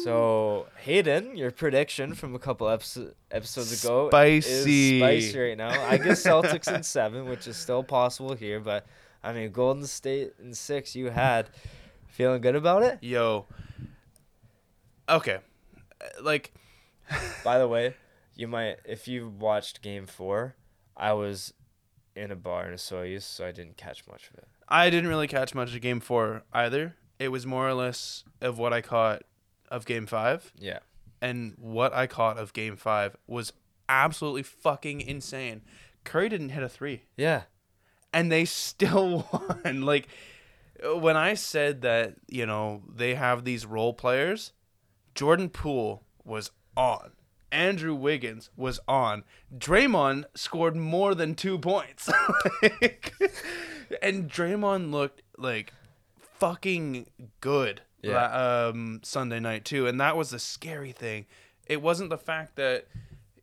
So 0.04 0.68
Hayden, 0.84 1.36
your 1.36 1.50
prediction 1.52 2.14
from 2.14 2.36
a 2.36 2.40
couple 2.40 2.68
episo- 2.68 3.14
episodes 3.32 3.84
ago 3.84 4.10
Spicy. 4.10 4.98
is 4.98 5.00
spicy 5.02 5.40
right 5.40 5.58
now. 5.58 5.70
I 5.88 5.98
guess 5.98 6.22
Celtics 6.26 6.74
in 6.74 6.84
seven, 6.84 7.26
which 7.28 7.48
is 7.48 7.58
still 7.58 7.84
possible 7.84 8.36
here, 8.36 8.60
but 8.60 8.86
I 9.24 9.34
mean 9.34 9.52
Golden 9.52 9.86
State 9.88 10.34
in 10.42 10.54
six. 10.54 10.96
You 10.96 11.10
had 11.10 11.50
feeling 12.08 12.40
good 12.40 12.56
about 12.56 12.84
it. 12.84 13.00
Yo. 13.02 13.48
Okay. 15.10 15.40
Uh, 16.00 16.06
Like. 16.24 16.54
By 17.44 17.58
the 17.58 17.68
way, 17.76 17.96
you 18.40 18.48
might 18.48 18.78
if 18.86 19.06
you 19.06 19.28
watched 19.28 19.82
game 19.82 20.06
four, 20.06 20.56
I 20.96 21.12
was 21.12 21.54
in 22.16 22.32
a 22.32 22.38
bar 22.38 22.70
in 22.70 22.74
Osoyoos, 22.74 23.24
so 23.24 23.46
I 23.46 23.52
didn't 23.52 23.76
catch 23.76 24.08
much 24.08 24.30
of 24.32 24.38
it. 24.38 24.48
I 24.70 24.90
didn't 24.90 25.10
really 25.10 25.28
catch 25.28 25.54
much 25.54 25.76
of 25.76 25.82
game 25.82 26.00
four 26.00 26.44
either. 26.54 26.96
It 27.20 27.30
was 27.30 27.46
more 27.46 27.68
or 27.68 27.74
less 27.74 28.24
of 28.40 28.58
what 28.58 28.72
I 28.72 28.80
caught 28.80 29.24
of 29.70 29.86
game 29.86 30.06
five. 30.06 30.54
Yeah. 30.58 30.80
And 31.22 31.56
what 31.58 31.94
I 31.94 32.08
caught 32.08 32.38
of 32.38 32.54
game 32.54 32.78
five 32.78 33.18
was 33.28 33.52
absolutely 33.90 34.44
fucking 34.44 35.02
insane. 35.02 35.62
Curry 36.06 36.30
didn't 36.30 36.50
hit 36.50 36.64
a 36.64 36.70
three. 36.70 37.04
Yeah. 37.18 37.44
And 38.14 38.32
they 38.32 38.46
still 38.46 39.28
won. 39.66 39.82
Like, 39.82 40.08
when 40.96 41.18
I 41.18 41.34
said 41.34 41.82
that, 41.82 42.16
you 42.30 42.46
know, 42.46 42.84
they 42.88 43.16
have 43.16 43.44
these 43.44 43.66
role 43.66 43.94
players, 43.94 44.54
Jordan 45.14 45.50
Poole 45.50 46.04
was 46.24 46.52
on. 46.78 47.12
Andrew 47.52 47.96
Wiggins 47.96 48.50
was 48.56 48.80
on. 48.88 49.24
Draymond 49.58 50.26
scored 50.36 50.76
more 50.76 51.16
than 51.16 51.36
two 51.36 51.58
points. 51.58 52.10
Like, 52.62 53.14
and 54.04 54.30
Draymond 54.30 54.92
looked 54.92 55.24
like 55.38 55.74
fucking 56.20 57.08
good 57.42 57.82
Yeah. 58.02 58.28
la- 58.28 58.70
um, 58.70 59.02
Sunday 59.04 59.40
night 59.40 59.66
too, 59.66 59.88
and 59.88 60.00
that 60.00 60.16
was 60.16 60.30
the 60.30 60.40
scary 60.40 60.92
thing. 60.92 61.26
It 61.66 61.82
wasn't 61.82 62.10
the 62.10 62.18
fact 62.18 62.56
that 62.56 62.88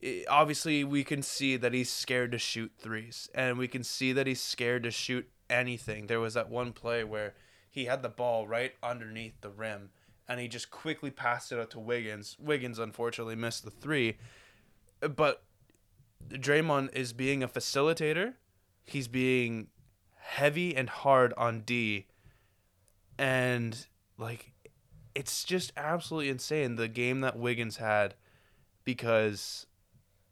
i 0.03 0.25
obviously 0.29 0.85
we 0.85 1.03
can 1.05 1.23
see 1.23 1.57
that 1.57 1.73
he's 1.73 1.91
scared 1.91 2.31
to 2.33 2.39
shoot 2.39 2.71
threes, 2.79 3.29
and 3.35 3.59
we 3.59 3.67
can 3.69 3.83
see 3.83 4.13
that 4.13 4.27
he's 4.27 4.41
scared 4.41 4.83
to 4.85 4.91
shoot 4.91 5.29
anything. 5.51 6.07
There 6.07 6.21
was 6.21 6.35
that 6.35 6.49
one 6.51 6.73
play 6.73 7.03
where 7.03 7.35
he 7.71 7.87
had 7.87 8.03
the 8.03 8.09
ball 8.09 8.47
right 8.47 8.73
underneath 8.83 9.41
the 9.41 9.51
rim, 9.51 9.91
and 10.29 10.41
he 10.41 10.49
just 10.49 10.71
quickly 10.71 11.11
passed 11.11 11.53
it 11.53 11.59
out 11.59 11.71
to 11.71 11.79
Wiggins. 11.79 12.37
Wiggins 12.39 12.79
unfortunately 12.79 13.37
missed 13.37 13.65
the 13.65 13.71
three, 13.71 14.17
but 15.01 15.43
Draymond 16.29 16.95
is 16.95 17.13
being 17.13 17.43
a 17.43 17.49
facilitator. 17.49 18.35
He's 18.85 19.09
being 19.09 19.69
heavy 20.19 20.75
and 20.77 20.89
hard 20.89 21.33
on 21.37 21.61
D, 21.61 22.07
and 23.19 23.87
like 24.19 24.53
it's 25.15 25.45
just 25.45 25.73
absolutely 25.77 26.29
insane 26.29 26.77
the 26.77 26.89
game 26.89 27.21
that 27.23 27.39
Wiggins 27.39 27.79
had 27.79 28.15
because 28.85 29.67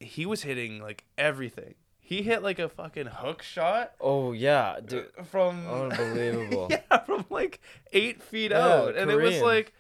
he 0.01 0.27
was 0.27 0.43
hitting 0.43 0.81
like 0.83 1.05
everything. 1.17 1.75
He 1.99 2.23
hit 2.23 2.43
like 2.43 2.59
a 2.59 2.69
fucking 2.69 3.07
hook 3.07 3.43
shot 3.43 3.93
Oh 4.01 4.33
yeah, 4.33 4.79
dude. 4.85 5.07
from 5.25 5.67
Unbelievable. 5.67 6.69
yeah, 6.71 6.99
from 6.99 7.25
like 7.31 7.61
eight 7.93 8.23
feet 8.23 8.51
Yeah, 8.51 8.67
out, 8.67 8.97
and 8.97 9.11
it 9.11 9.17
was 9.17 9.41
like, 9.41 9.73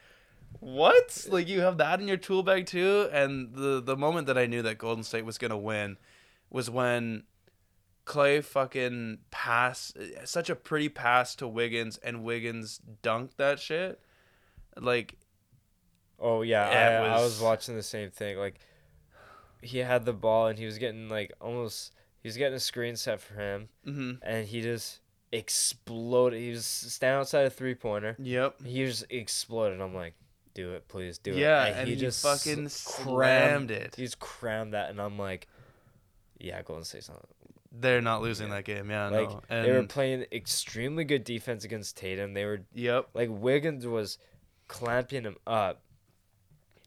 what? 0.65 1.27
Like 1.31 1.47
you 1.49 1.61
have 1.61 1.79
that 1.79 2.01
in 2.01 2.09
your 2.09 2.17
tool 2.17 2.43
bag 2.43 2.67
too? 2.67 3.09
And 3.13 3.55
the 3.55 3.83
the 3.83 3.97
moment 3.97 4.27
that 4.29 4.39
I 4.39 4.47
knew 4.47 4.63
that 4.63 4.79
Golden 4.79 5.05
State 5.05 5.25
was 5.25 5.37
gonna 5.39 5.59
win 5.59 5.99
was 6.51 6.71
when 6.71 7.25
Klay 8.07 8.43
fucking 8.43 9.19
pass 9.31 9.93
such 10.25 10.49
a 10.51 10.55
pretty 10.57 10.89
pass 10.89 11.35
to 11.37 11.47
Wiggins, 11.49 11.99
and 11.99 12.23
Wiggins 12.25 12.81
dunked 13.03 13.37
that 13.37 13.61
shit. 13.61 14.01
Like 14.77 15.17
Oh 16.19 16.43
yeah, 16.43 16.69
I, 16.69 17.05
it 17.05 17.09
I 17.11 17.15
was 17.21 17.35
was- 17.35 17.41
watching 17.43 17.77
the 17.77 17.83
same 17.83 18.11
thing. 18.11 18.39
Like 18.39 18.59
he 19.63 19.79
had 19.79 20.05
the 20.05 20.13
ball 20.13 20.47
and 20.49 20.59
he 20.59 20.65
was 20.67 20.79
getting 20.79 21.09
like 21.09 21.33
almost 21.41 21.93
he 22.23 22.29
was 22.29 22.37
getting 22.37 22.55
a 22.55 22.61
screen 22.61 22.97
set 22.97 23.21
for 23.21 23.35
him 23.35 23.69
mhm. 23.87 24.19
and 24.23 24.47
he 24.47 24.63
just 24.63 25.01
exploded. 25.33 26.41
He 26.41 26.51
was 26.51 26.65
standing 26.67 27.21
outside 27.21 27.47
a 27.47 27.51
three 27.51 27.75
pointer. 27.75 28.17
Yep. 28.19 28.63
He 28.65 28.85
just 28.87 29.05
exploded. 29.11 29.81
I'm 29.81 29.95
like, 29.95 30.15
do 30.55 30.73
it, 30.73 30.89
please 30.89 31.19
do 31.19 31.33
Yeah, 31.33 31.65
it. 31.65 31.77
and 31.77 31.89
he 31.89 31.97
just 31.97 32.23
fucking 32.23 32.69
slammed 32.69 33.71
it. 33.71 33.95
He 33.97 34.05
just 34.05 34.19
crammed 34.19 34.75
that, 34.75 34.91
and 34.91 35.01
I'm 35.01 35.19
like, 35.19 35.49
yeah, 36.39 36.63
Golden 36.63 36.85
State's 36.85 37.09
not. 37.09 37.25
They're 37.77 38.01
not 38.01 38.23
losing 38.23 38.51
that 38.51 38.65
game. 38.65 38.89
Yeah, 38.89 39.09
Like 39.09 39.31
no. 39.51 39.63
they 39.63 39.73
were 39.73 39.83
playing 39.83 40.27
extremely 40.31 41.05
good 41.05 41.25
defense 41.25 41.65
against 41.65 41.97
Tatum. 41.97 42.33
They 42.35 42.45
were 42.45 42.61
yep. 42.73 43.09
like 43.15 43.29
Wiggins 43.31 43.87
was 43.87 44.19
clamping 44.69 45.25
him 45.25 45.37
up. 45.47 45.83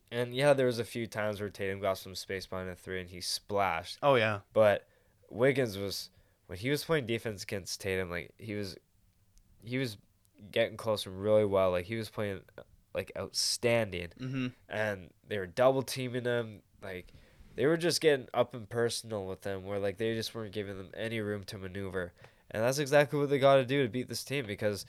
And 0.09 0.33
yeah, 0.33 0.53
there 0.53 0.65
was 0.65 0.79
a 0.79 0.85
few 0.85 1.05
times 1.05 1.41
where 1.41 1.49
Tatum 1.49 1.81
got 1.81 1.97
some 1.97 2.15
space 2.15 2.45
behind 2.45 2.69
a 2.69 2.75
three 2.75 3.01
and 3.01 3.09
he 3.09 3.19
splashed. 3.19 3.97
Oh 4.01 4.15
yeah. 4.15 4.39
But 4.53 4.87
Wiggins 5.29 5.77
was 5.77 6.09
when 6.47 6.57
he 6.57 6.69
was 6.69 6.85
playing 6.85 7.05
defense 7.05 7.43
against 7.43 7.81
Tatum, 7.81 8.09
like 8.09 8.31
he 8.37 8.55
was 8.55 8.77
he 9.65 9.77
was 9.77 9.97
getting 10.51 10.77
closer 10.77 11.09
really 11.09 11.43
well. 11.45 11.71
Like 11.71 11.85
he 11.85 11.97
was 11.97 12.09
playing 12.09 12.39
like 12.97 13.11
outstanding. 13.15 14.09
Mhm. 14.19 14.51
And 14.67 15.11
they 15.27 15.37
were 15.37 15.45
double 15.45 15.83
teaming 15.83 16.23
them. 16.23 16.61
Like 16.81 17.13
they 17.55 17.67
were 17.67 17.77
just 17.77 18.01
getting 18.01 18.27
up 18.33 18.53
and 18.55 18.67
personal 18.67 19.25
with 19.27 19.41
them 19.41 19.63
where 19.65 19.77
like 19.79 19.97
they 19.97 20.15
just 20.15 20.33
weren't 20.33 20.51
giving 20.51 20.77
them 20.77 20.89
any 20.95 21.21
room 21.21 21.43
to 21.45 21.57
maneuver. 21.59 22.11
And 22.49 22.63
that's 22.63 22.79
exactly 22.79 23.19
what 23.19 23.29
they 23.29 23.39
got 23.39 23.55
to 23.57 23.65
do 23.65 23.83
to 23.83 23.89
beat 23.89 24.09
this 24.09 24.23
team 24.23 24.45
because 24.47 24.85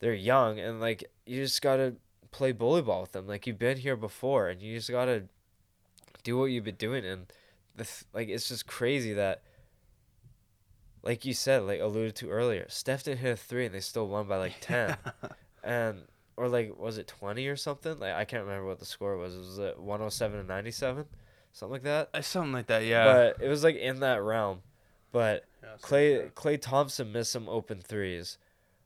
they're 0.00 0.14
young 0.14 0.58
and 0.58 0.80
like 0.80 1.04
you 1.26 1.42
just 1.42 1.62
got 1.62 1.76
to 1.76 1.94
play 2.32 2.50
bully 2.50 2.82
ball 2.82 3.02
with 3.02 3.12
them. 3.12 3.28
Like 3.28 3.46
you've 3.46 3.58
been 3.58 3.78
here 3.78 3.96
before 3.96 4.48
and 4.48 4.60
you 4.60 4.76
just 4.76 4.90
got 4.90 5.04
to 5.06 5.24
do 6.24 6.36
what 6.36 6.46
you've 6.46 6.64
been 6.64 6.74
doing 6.74 7.04
and 7.04 7.26
the 7.76 7.84
th- 7.84 8.04
like 8.12 8.28
it's 8.28 8.48
just 8.48 8.66
crazy 8.66 9.12
that 9.14 9.42
like 11.04 11.24
you 11.24 11.32
said 11.32 11.62
like 11.62 11.80
alluded 11.80 12.16
to 12.16 12.28
earlier 12.28 12.66
Steph 12.68 13.04
didn't 13.04 13.20
hit 13.20 13.32
a 13.32 13.36
3 13.36 13.66
and 13.66 13.74
they 13.74 13.80
still 13.80 14.08
won 14.08 14.26
by 14.26 14.36
like 14.36 14.54
10 14.60 14.96
and 15.62 16.02
or 16.38 16.48
like 16.48 16.78
was 16.78 16.98
it 16.98 17.06
20 17.08 17.46
or 17.48 17.56
something 17.56 17.98
like 17.98 18.14
I 18.14 18.24
can't 18.24 18.44
remember 18.44 18.66
what 18.66 18.78
the 18.78 18.84
score 18.86 19.16
was 19.16 19.36
was 19.36 19.58
it 19.58 19.78
107 19.78 20.38
and 20.38 20.48
97 20.48 21.04
something 21.52 21.72
like 21.72 21.82
that 21.82 22.10
Uh, 22.14 22.22
Something 22.22 22.52
like 22.52 22.66
that. 22.68 22.84
Yeah. 22.84 23.04
but 23.04 23.44
it 23.44 23.48
was 23.48 23.64
like 23.64 23.76
in 23.76 24.00
that 24.00 24.22
realm 24.22 24.60
but 25.12 25.44
Yeah, 25.62 25.70
Klay 25.82 26.30
Klay 26.32 26.60
Thompson 26.60 27.10
missed 27.12 27.32
some 27.32 27.48
open 27.48 27.80
threes. 27.80 28.38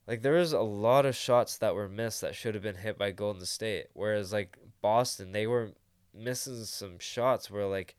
Like 0.07 0.21
there 0.21 0.33
was 0.33 0.51
a 0.53 0.59
lot 0.61 1.05
of 1.05 1.15
shots 1.15 1.57
that 1.59 1.75
were 1.75 1.87
missed 1.87 2.21
that 2.21 2.35
should 2.35 2.55
have 2.55 2.63
been 2.63 2.75
hit 2.75 2.97
by 2.97 3.11
Golden 3.11 3.45
State. 3.45 3.87
Whereas 3.93 4.33
like 4.33 4.57
Boston, 4.81 5.31
they 5.31 5.47
were 5.47 5.71
missing 6.13 6.63
some 6.65 6.97
shots 6.99 7.49
where 7.51 7.65
like 7.67 7.95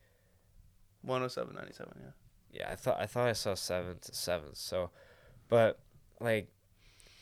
107 1.03 1.53
97, 1.55 1.93
yeah. 1.99 2.09
yeah, 2.51 2.71
I 2.71 2.75
thought 2.75 2.99
I 2.99 3.05
thought 3.05 3.27
I 3.27 3.33
saw 3.33 3.53
seven 3.53 3.97
to 4.01 4.13
seven. 4.15 4.49
So 4.53 4.89
but 5.49 5.79
like 6.19 6.47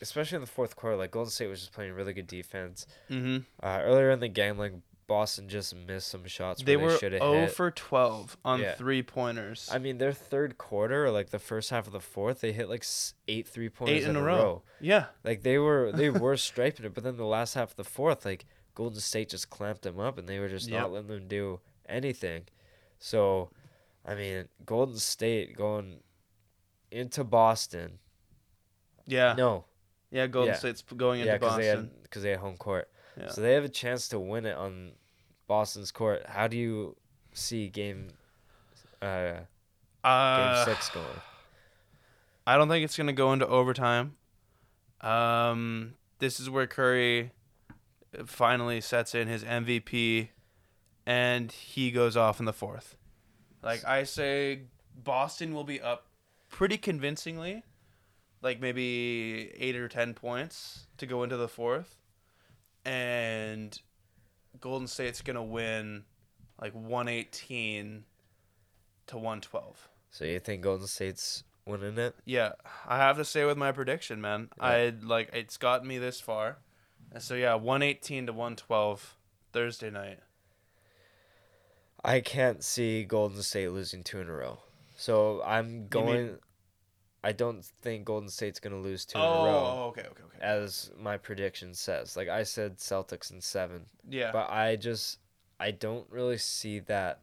especially 0.04 0.36
in 0.36 0.42
the 0.42 0.48
fourth 0.48 0.76
quarter, 0.76 0.96
like 0.96 1.10
Golden 1.12 1.32
State 1.32 1.48
was 1.48 1.60
just 1.62 1.72
playing 1.74 1.94
really 1.94 2.14
good 2.14 2.28
defense. 2.28 2.86
Mm-hmm. 3.10 3.38
Uh, 3.66 3.80
earlier 3.82 4.12
in 4.12 4.20
the 4.20 4.28
game, 4.28 4.58
like 4.60 4.74
Boston 5.08 5.50
just 5.50 5.76
missed 5.76 6.08
some 6.08 6.26
shots 6.26 6.64
They 6.64 6.78
were 6.78 6.92
they 6.92 6.98
should 6.98 7.12
0 7.14 7.34
hit. 7.34 7.52
for 7.52 7.72
12 7.72 8.38
on 8.46 8.62
Yeah. 8.62 8.74
three 8.76 9.04
pointers. 9.04 9.70
I 9.72 9.78
mean, 9.80 9.98
their 9.98 10.14
third 10.14 10.58
quarter, 10.58 11.06
or 11.06 11.12
like 11.12 11.30
the 11.32 11.40
first 11.40 11.72
half 11.72 11.88
of 11.88 11.94
the 11.94 12.00
fourth, 12.00 12.40
they 12.42 12.52
hit 12.54 12.70
like 12.70 12.86
eight 13.28 13.48
three 13.48 13.70
pointers 13.70 14.04
Eight 14.06 14.10
in 14.10 14.16
a 14.16 14.22
row. 14.22 14.62
Yeah. 14.80 15.06
Like 15.24 15.42
they 15.44 15.58
were 15.58 15.92
they 15.92 16.10
were 16.26 16.38
striping 16.38 16.86
it, 16.86 16.94
but 16.94 17.04
then 17.04 17.18
the 17.18 17.26
last 17.26 17.54
half 17.56 17.72
of 17.72 17.76
the 17.76 17.84
fourth, 17.84 18.24
like 18.26 18.46
Golden 18.76 19.00
State 19.02 19.30
just 19.30 19.50
clamped 19.50 19.82
them 19.82 20.00
up, 20.00 20.18
and 20.18 20.28
they 20.28 20.40
were 20.40 20.50
just 20.50 20.70
Yep. 20.70 20.80
not 20.82 20.92
letting 20.92 21.10
them 21.10 21.28
do 21.28 21.60
anything. 21.88 22.44
So, 22.98 23.50
I 24.06 24.16
mean, 24.16 24.48
Golden 24.66 24.98
State 24.98 25.56
going 25.58 26.00
into 26.92 27.24
Boston. 27.26 28.00
Yeah. 29.06 29.34
No, 29.38 29.66
Yeah, 30.14 30.28
Golden 30.28 30.54
Yeah. 30.54 30.60
State's 30.60 30.82
going 30.84 31.22
into 31.22 31.32
yeah, 31.34 31.38
because 31.40 31.58
they 31.58 31.74
Boston. 31.74 31.92
because 32.04 32.24
they 32.24 32.30
had 32.30 32.40
home 32.40 32.56
court, 32.56 32.90
Yeah. 33.20 33.30
so 33.30 33.42
they 33.42 33.54
have 33.54 33.64
a 33.64 33.70
chance 33.70 34.08
to 34.10 34.20
win 34.20 34.46
it 34.46 34.56
on 34.56 34.92
Boston's 35.48 35.92
court. 35.92 36.26
How 36.28 36.48
do 36.48 36.56
you 36.56 36.96
see 37.34 37.68
game 37.68 38.10
uh 39.02 39.32
game 39.34 39.46
uh, 40.04 40.66
six 40.66 40.90
going? 40.90 41.06
I 42.46 42.58
don't 42.58 42.68
think 42.70 42.86
it's 42.86 42.96
going 42.96 43.08
to 43.08 43.14
go 43.14 43.34
into 43.34 43.48
overtime. 43.48 44.16
Um, 45.02 45.96
this 46.20 46.40
is 46.40 46.50
where 46.50 46.68
Curry 46.68 47.32
finally 48.26 48.82
sets 48.82 49.16
in 49.16 49.28
his 49.28 49.44
MVP 49.44 50.30
and 51.06 51.52
he 51.52 51.90
goes 51.92 52.16
off 52.16 52.40
in 52.40 52.46
the 52.46 52.54
fourth. 52.54 52.98
Like 53.62 53.84
I 53.86 54.04
say 54.04 54.64
Boston 54.96 55.54
will 55.54 55.64
be 55.64 55.82
up 55.82 56.08
pretty 56.50 56.78
convincingly, 56.78 57.64
like 58.44 58.60
maybe 58.60 59.52
eight 59.58 59.76
or 59.76 59.88
ten 59.88 60.14
points 60.14 60.86
to 60.98 61.08
go 61.08 61.24
into 61.24 61.38
the 61.38 61.48
fourth, 61.48 61.98
and 62.86 63.80
Golden 64.60 64.88
State's 64.88 65.22
gonna 65.22 65.44
win 65.44 66.04
like 66.62 66.74
one 66.74 67.08
eighteen 67.08 68.04
to 69.08 69.18
one 69.18 69.42
twelve. 69.42 69.90
So 70.12 70.26
you 70.26 70.40
think 70.40 70.62
Golden 70.62 70.86
State's 70.86 71.44
winning 71.66 71.98
it? 71.98 72.16
Yeah, 72.26 72.52
I 72.88 72.98
have 72.98 73.18
to 73.18 73.26
stay 73.26 73.46
with 73.46 73.58
my 73.58 73.72
prediction, 73.72 74.22
man. 74.22 74.50
Yeah. 74.58 74.64
I 74.66 74.94
like 75.02 75.30
it's 75.34 75.58
gotten 75.58 75.88
me 75.88 75.98
this 75.98 76.20
far, 76.20 76.58
and 77.12 77.24
so 77.24 77.34
yeah, 77.36 77.56
one 77.56 77.82
eighteen 77.82 78.28
to 78.28 78.34
one 78.34 78.56
twelve 78.56 79.16
Thursday 79.54 79.90
night. 79.90 80.20
I 82.06 82.20
can't 82.20 82.62
see 82.62 83.06
Golden 83.06 83.42
State 83.42 83.70
losing 83.70 84.04
two 84.04 84.20
in 84.20 84.28
a 84.28 84.34
row. 84.34 84.60
So 84.98 85.42
I'm 85.46 85.68
mean- 85.68 85.88
going. 85.88 86.38
I 87.24 87.32
don't 87.32 87.64
think 87.82 88.06
Golden 88.06 88.30
State's 88.30 88.60
gonna 88.60 88.80
lose 88.80 89.06
two 89.06 89.18
oh, 89.18 89.22
in 89.22 89.30
a 89.30 89.52
row, 89.52 89.58
oh, 89.58 89.84
okay, 89.90 90.02
okay, 90.02 90.24
okay. 90.24 90.38
as 90.42 90.92
my 91.00 91.18
prediction 91.18 91.74
says. 91.74 92.18
Like 92.18 92.28
I 92.28 92.44
said, 92.44 92.78
Celtics 92.78 93.32
in 93.32 93.40
seven, 93.40 93.86
yeah, 94.10 94.32
but 94.32 94.50
I 94.50 94.76
just 94.76 95.20
I 95.60 95.72
don't 95.72 96.06
really 96.10 96.38
see 96.38 96.80
that 96.80 97.20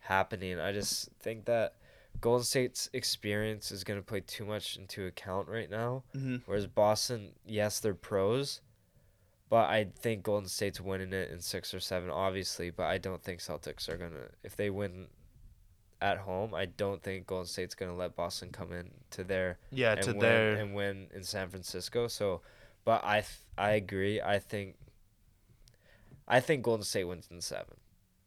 happening. 0.00 0.58
I 0.58 0.72
just 0.72 1.10
think 1.20 1.44
that 1.44 1.74
Golden 2.20 2.44
State's 2.44 2.88
experience 2.92 3.70
is 3.70 3.84
gonna 3.84 4.02
play 4.02 4.20
too 4.20 4.46
much 4.46 4.76
into 4.76 5.06
account 5.06 5.48
right 5.48 5.70
now. 5.70 6.04
hmm 6.12 6.36
Whereas 6.46 6.66
Boston, 6.66 7.32
yes, 7.44 7.80
they're 7.80 7.94
pros, 7.94 8.62
but 9.50 9.68
I 9.68 9.88
think 9.98 10.22
Golden 10.22 10.48
State's 10.48 10.80
winning 10.80 11.12
it 11.12 11.30
in 11.30 11.40
six 11.40 11.74
or 11.74 11.80
seven, 11.80 12.10
obviously. 12.10 12.70
But 12.70 12.86
I 12.86 12.98
don't 12.98 13.22
think 13.22 13.40
Celtics 13.40 13.88
are 13.88 13.98
gonna. 13.98 14.30
If 14.42 14.56
they 14.56 14.70
win 14.70 15.08
at 16.00 16.18
home, 16.18 16.54
I 16.54 16.66
don't 16.66 17.02
think 17.02 17.26
Golden 17.26 17.46
State's 17.46 17.74
gonna 17.74 17.94
let 17.96 18.14
Boston 18.16 18.50
come 18.52 18.72
in 18.72 18.90
to 19.10 19.24
their 19.24 19.58
yeah, 19.70 19.92
and 19.92 20.02
to 20.02 20.10
win 20.12 20.18
their 20.20 20.54
and 20.56 20.74
win 20.74 21.06
in 21.14 21.22
San 21.24 21.48
Francisco. 21.48 22.06
So, 22.08 22.42
but 22.84 23.02
I 23.04 23.20
th- 23.20 23.40
I 23.56 23.70
agree. 23.72 24.20
I 24.20 24.38
think. 24.38 24.76
I 26.28 26.40
think 26.40 26.62
Golden 26.62 26.84
State 26.84 27.04
wins 27.04 27.28
in 27.30 27.40
seven. 27.40 27.76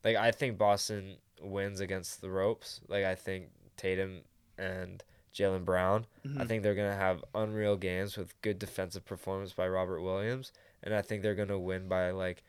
Like 0.04 0.16
I 0.16 0.32
think 0.32 0.58
Boston 0.58 1.18
wins 1.42 1.80
against 1.80 2.22
the 2.22 2.30
ropes. 2.30 2.82
Like 2.88 3.04
I 3.06 3.16
think 3.16 3.50
Tatum 3.78 4.22
and 4.58 5.04
Jaylen 5.34 5.66
Brown. 5.66 6.06
I 6.26 6.28
Mhm. 6.30 6.48
think 6.48 6.64
they're 6.64 6.76
gonna 6.76 6.96
have 6.96 7.24
unreal 7.36 7.76
games 7.78 8.18
with 8.18 8.40
good 8.42 8.58
defensive 8.60 9.06
performance 9.06 9.54
by 9.54 9.68
Robert 9.68 10.02
Williams, 10.02 10.52
and 10.82 10.94
I 10.94 11.02
think 11.02 11.22
they're 11.24 11.36
gonna 11.36 11.60
win 11.60 11.88
by 11.88 12.12
like 12.12 12.44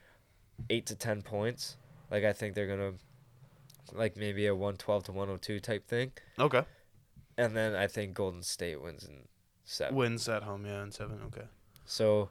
eight 0.68 0.86
to 0.86 0.94
ten 0.94 1.22
points. 1.22 1.76
Like 2.10 2.24
I 2.24 2.32
think 2.32 2.54
they're 2.54 2.66
gonna 2.68 2.94
like 3.92 4.16
maybe 4.16 4.46
a 4.46 4.54
one 4.54 4.76
twelve 4.76 5.04
to 5.04 5.12
one 5.12 5.28
hundred 5.28 5.42
two 5.42 5.60
type 5.60 5.86
thing, 5.88 6.12
okay 6.38 6.64
and 7.38 7.56
then 7.56 7.74
I 7.74 7.86
think 7.86 8.14
Golden 8.14 8.42
State 8.42 8.82
wins 8.82 9.04
in 9.04 9.26
seven. 9.64 9.94
wins 9.96 10.28
at 10.28 10.42
home. 10.42 10.66
Yeah, 10.66 10.82
in 10.82 10.90
seven. 10.90 11.20
Okay. 11.26 11.46
So, 11.86 12.30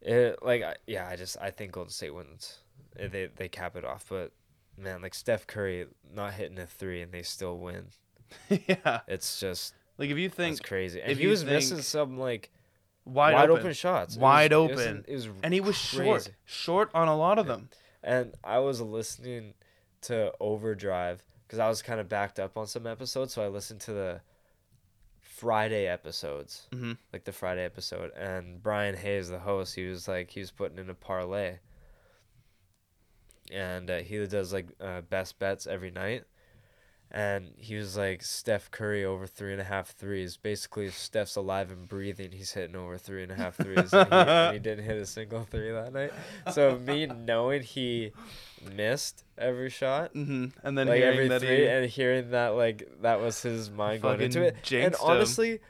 it 0.00 0.38
like 0.42 0.62
I- 0.62 0.76
yeah, 0.86 1.06
I 1.08 1.14
just 1.16 1.36
I 1.40 1.50
think 1.50 1.72
Golden 1.72 1.90
State 1.90 2.14
wins. 2.14 2.58
Eh, 2.98 3.08
They 3.08 3.26
they 3.36 3.48
cap 3.48 3.76
it 3.76 3.84
off, 3.84 4.06
but 4.08 4.32
man, 4.76 5.02
like 5.02 5.14
Steph 5.14 5.46
Curry 5.46 5.86
not 6.12 6.34
hitting 6.34 6.58
a 6.58 6.66
three 6.66 7.00
and 7.02 7.12
they 7.12 7.22
still 7.22 7.58
win. 7.58 7.86
yeah, 8.48 9.00
It's 9.06 9.38
just 9.38 9.74
like 9.98 10.10
if 10.10 10.18
you 10.18 10.28
think 10.28 10.58
it's 10.58 10.66
crazy. 10.66 11.00
And 11.00 11.12
if 11.12 11.18
he 11.18 11.26
was 11.28 11.44
missing 11.44 11.80
some 11.82 12.18
like 12.18 12.50
wide, 13.04 13.34
wide, 13.34 13.50
open, 13.50 13.60
open. 13.62 13.72
shots, 13.74 14.16
It 14.16 14.20
Wide 14.20 14.52
was- 14.52 14.70
it 14.70 14.74
was- 14.74 14.86
open. 14.86 15.04
It 15.06 15.14
was, 15.14 15.28
and 15.44 15.54
he 15.54 15.60
was 15.60 15.76
short, 15.76 16.22
crazy. 16.22 16.30
short 16.44 16.90
on 16.94 17.06
a 17.08 17.16
lot 17.16 17.38
of 17.38 17.46
them. 17.46 17.68
And 18.02 18.34
I 18.42 18.58
was 18.58 18.80
listening 18.80 19.54
to 20.04 20.32
Overdrive 20.40 21.24
because 21.46 21.58
I 21.58 21.68
was 21.68 21.82
kind 21.82 22.00
of 22.00 22.08
backed 22.08 22.38
up 22.40 22.56
on 22.56 22.66
some 22.66 22.86
episodes, 22.86 23.32
so 23.34 23.42
I 23.42 23.48
listened 23.48 23.80
to 23.82 23.92
the 23.92 24.20
Friday 25.20 25.86
episodes, 25.86 26.68
hmm 26.72 26.92
like 27.12 27.24
the 27.24 27.32
Friday 27.32 27.64
episode. 27.64 28.12
And 28.14 28.62
Bryan 28.62 28.96
Hayes, 28.96 29.28
the 29.28 29.38
host, 29.40 29.74
he 29.74 29.86
was 29.86 30.08
like 30.08 30.30
he 30.30 30.40
was 30.40 30.50
putting 30.50 30.78
in 30.78 30.90
a 30.90 30.94
parlay, 30.94 31.58
and 33.50 33.90
uh, 33.90 33.98
he 33.98 34.24
does 34.26 34.52
like 34.52 34.68
uh, 34.80 35.02
best 35.02 35.38
bets 35.38 35.66
every 35.66 35.90
night. 35.90 36.24
And 37.16 37.52
he 37.58 37.76
was 37.76 37.96
like 37.96 38.24
Steph 38.24 38.72
Curry 38.72 39.04
over 39.04 39.24
three 39.28 39.52
and 39.52 39.60
a 39.60 39.64
half 39.64 39.90
threes. 39.90 40.36
Basically, 40.36 40.86
if 40.86 40.98
Steph's 40.98 41.36
alive 41.36 41.70
and 41.70 41.86
breathing, 41.86 42.32
he's 42.32 42.50
hitting 42.50 42.74
over 42.74 42.98
three 42.98 43.22
and 43.22 43.30
a 43.30 43.36
half 43.36 43.54
threes. 43.54 43.92
and, 43.92 44.08
he, 44.08 44.14
and 44.16 44.52
he 44.54 44.58
didn't 44.58 44.84
hit 44.84 44.96
a 44.96 45.06
single 45.06 45.44
three 45.44 45.70
that 45.70 45.92
night. 45.92 46.12
So 46.52 46.76
me 46.76 47.06
knowing 47.06 47.62
he 47.62 48.10
missed 48.74 49.22
every 49.38 49.70
shot, 49.70 50.10
hmm 50.12 50.46
And 50.64 50.76
then 50.76 50.88
like 50.88 50.96
hearing 50.96 51.14
every 51.14 51.28
that 51.28 51.40
three, 51.40 51.56
he, 51.58 51.66
and 51.68 51.86
hearing 51.88 52.30
that 52.32 52.48
like 52.56 52.88
that 53.02 53.20
was 53.20 53.40
his 53.40 53.70
mind 53.70 54.02
going 54.02 54.20
into 54.20 54.42
it. 54.42 54.56
And 54.72 54.94
him. 54.94 55.00
honestly, 55.00 55.60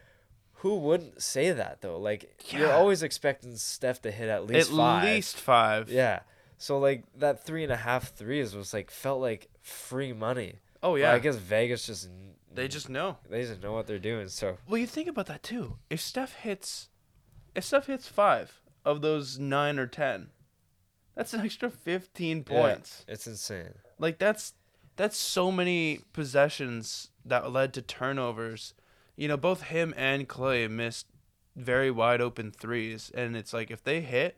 who 0.54 0.76
wouldn't 0.76 1.20
say 1.22 1.52
that 1.52 1.82
though? 1.82 1.98
Like 1.98 2.52
you're 2.54 2.72
always 2.72 3.02
expecting 3.02 3.54
Steph 3.56 4.00
to 4.02 4.10
hit 4.10 4.30
at 4.30 4.46
least 4.46 4.70
at 4.70 4.76
five. 4.76 5.04
least 5.04 5.36
five. 5.36 5.90
Yeah. 5.90 6.20
So 6.56 6.78
like 6.78 7.04
that 7.18 7.44
three 7.44 7.64
and 7.64 7.72
a 7.72 7.76
half 7.76 8.14
threes 8.14 8.56
was 8.56 8.72
like 8.72 8.90
felt 8.90 9.20
like 9.20 9.48
free 9.60 10.14
money. 10.14 10.54
Oh 10.84 10.96
yeah. 10.96 11.12
I 11.12 11.18
guess 11.18 11.36
Vegas 11.36 11.86
just 11.86 12.10
they 12.52 12.68
just 12.68 12.88
know. 12.88 13.16
they 13.28 13.42
just 13.42 13.62
know 13.62 13.72
what 13.72 13.86
they're 13.86 13.98
doing. 13.98 14.28
So 14.28 14.58
Well, 14.68 14.78
you 14.78 14.86
think 14.86 15.08
about 15.08 15.26
that 15.26 15.42
too. 15.42 15.78
If 15.90 16.00
Steph 16.00 16.34
hits, 16.34 16.88
if 17.54 17.64
Steph 17.64 17.86
hits 17.86 18.06
five 18.06 18.60
of 18.84 19.00
those 19.00 19.38
nine 19.38 19.78
or 19.78 19.86
ten, 19.86 20.28
that's 21.16 21.32
an 21.32 21.40
extra 21.40 21.70
fifteen 21.70 22.44
yeah, 22.48 22.60
points. 22.60 23.04
it's 23.08 23.26
insane. 23.26 23.74
Like 23.98 24.18
that's 24.18 24.52
that's 24.96 25.16
so 25.16 25.50
many 25.50 26.00
possessions 26.12 27.10
that 27.24 27.50
led 27.50 27.72
to 27.74 27.82
turnovers. 27.82 28.74
You 29.16 29.28
know, 29.28 29.36
both 29.36 29.62
him 29.62 29.94
and 29.96 30.28
Klay 30.28 30.70
missed 30.70 31.06
very 31.56 31.90
wide 31.90 32.20
open 32.20 32.50
threes, 32.50 33.10
and 33.14 33.36
it's 33.36 33.52
like 33.52 33.70
if 33.70 33.82
they 33.82 34.02
hit, 34.02 34.36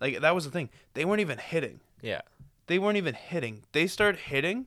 like 0.00 0.20
that 0.20 0.34
was 0.34 0.44
the 0.44 0.50
thing. 0.50 0.68
They 0.94 1.04
weren't 1.04 1.20
even 1.20 1.38
hitting. 1.38 1.80
Yeah. 2.02 2.22
They 2.66 2.78
weren't 2.80 2.96
even 2.96 3.14
hitting. 3.14 3.62
They 3.72 3.86
start 3.86 4.16
hitting, 4.16 4.66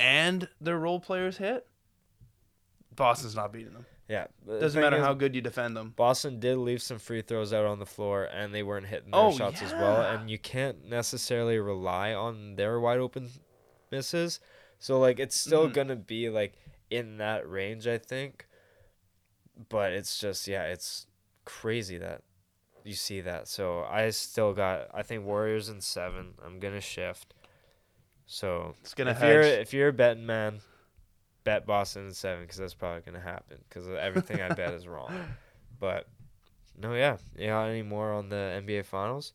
and 0.00 0.48
their 0.60 0.78
role 0.78 0.98
players 1.00 1.36
hit. 1.36 1.66
Boston's 2.94 3.34
not 3.36 3.52
beating 3.52 3.72
them. 3.72 3.86
Yeah. 4.08 4.26
Doesn't 4.44 4.80
matter 4.80 4.96
is, 4.96 5.04
how 5.04 5.14
good 5.14 5.34
you 5.36 5.40
defend 5.40 5.76
them. 5.76 5.92
Boston 5.96 6.40
did 6.40 6.56
leave 6.58 6.82
some 6.82 6.98
free 6.98 7.22
throws 7.22 7.52
out 7.52 7.64
on 7.64 7.78
the 7.78 7.86
floor, 7.86 8.24
and 8.24 8.52
they 8.52 8.62
weren't 8.64 8.86
hitting 8.86 9.12
their 9.12 9.20
Oh, 9.20 9.30
shots 9.30 9.62
as 9.62 9.72
well. 9.72 10.02
And 10.02 10.28
you 10.28 10.38
can't 10.38 10.84
necessarily 10.84 11.58
rely 11.58 12.12
on 12.12 12.56
their 12.56 12.80
wide 12.80 12.98
open 12.98 13.30
misses. 13.92 14.40
So 14.80 14.98
like, 14.98 15.20
it's 15.20 15.36
still 15.36 15.68
Mhm. 15.68 15.74
gonna 15.74 15.96
be 15.96 16.28
like 16.28 16.54
in 16.90 17.18
that 17.18 17.48
range, 17.48 17.86
I 17.86 17.98
think. 17.98 18.48
But 19.68 19.92
it's 19.92 20.18
just 20.18 20.48
yeah, 20.48 20.64
it's 20.64 21.06
crazy 21.44 21.98
that 21.98 22.22
you 22.82 22.94
see 22.94 23.20
that. 23.20 23.46
So 23.46 23.84
I 23.84 24.10
still 24.10 24.54
got 24.54 24.88
I 24.92 25.02
think 25.02 25.24
Warriors 25.24 25.68
in 25.68 25.80
seven. 25.80 26.34
I'm 26.44 26.58
gonna 26.58 26.80
shift. 26.80 27.34
So 28.32 28.76
It's 28.82 28.94
gonna 28.94 29.10
if 29.10 29.20
you're 29.20 29.40
if 29.42 29.72
you're 29.74 29.88
a 29.88 29.92
betting 29.92 30.24
man, 30.24 30.60
bet 31.42 31.66
Boston 31.66 32.06
in 32.06 32.12
seven 32.12 32.44
because 32.44 32.58
that's 32.58 32.74
probably 32.74 33.02
gonna 33.02 33.18
happen 33.20 33.58
because 33.68 33.88
everything 33.88 34.40
I 34.40 34.48
bet 34.54 34.72
is 34.72 34.86
wrong. 34.86 35.12
But 35.80 36.06
no, 36.80 36.94
yeah, 36.94 37.16
you 37.36 37.48
got 37.48 37.64
any 37.64 37.82
more 37.82 38.12
on 38.12 38.28
the 38.28 38.62
NBA 38.64 38.84
Finals? 38.84 39.32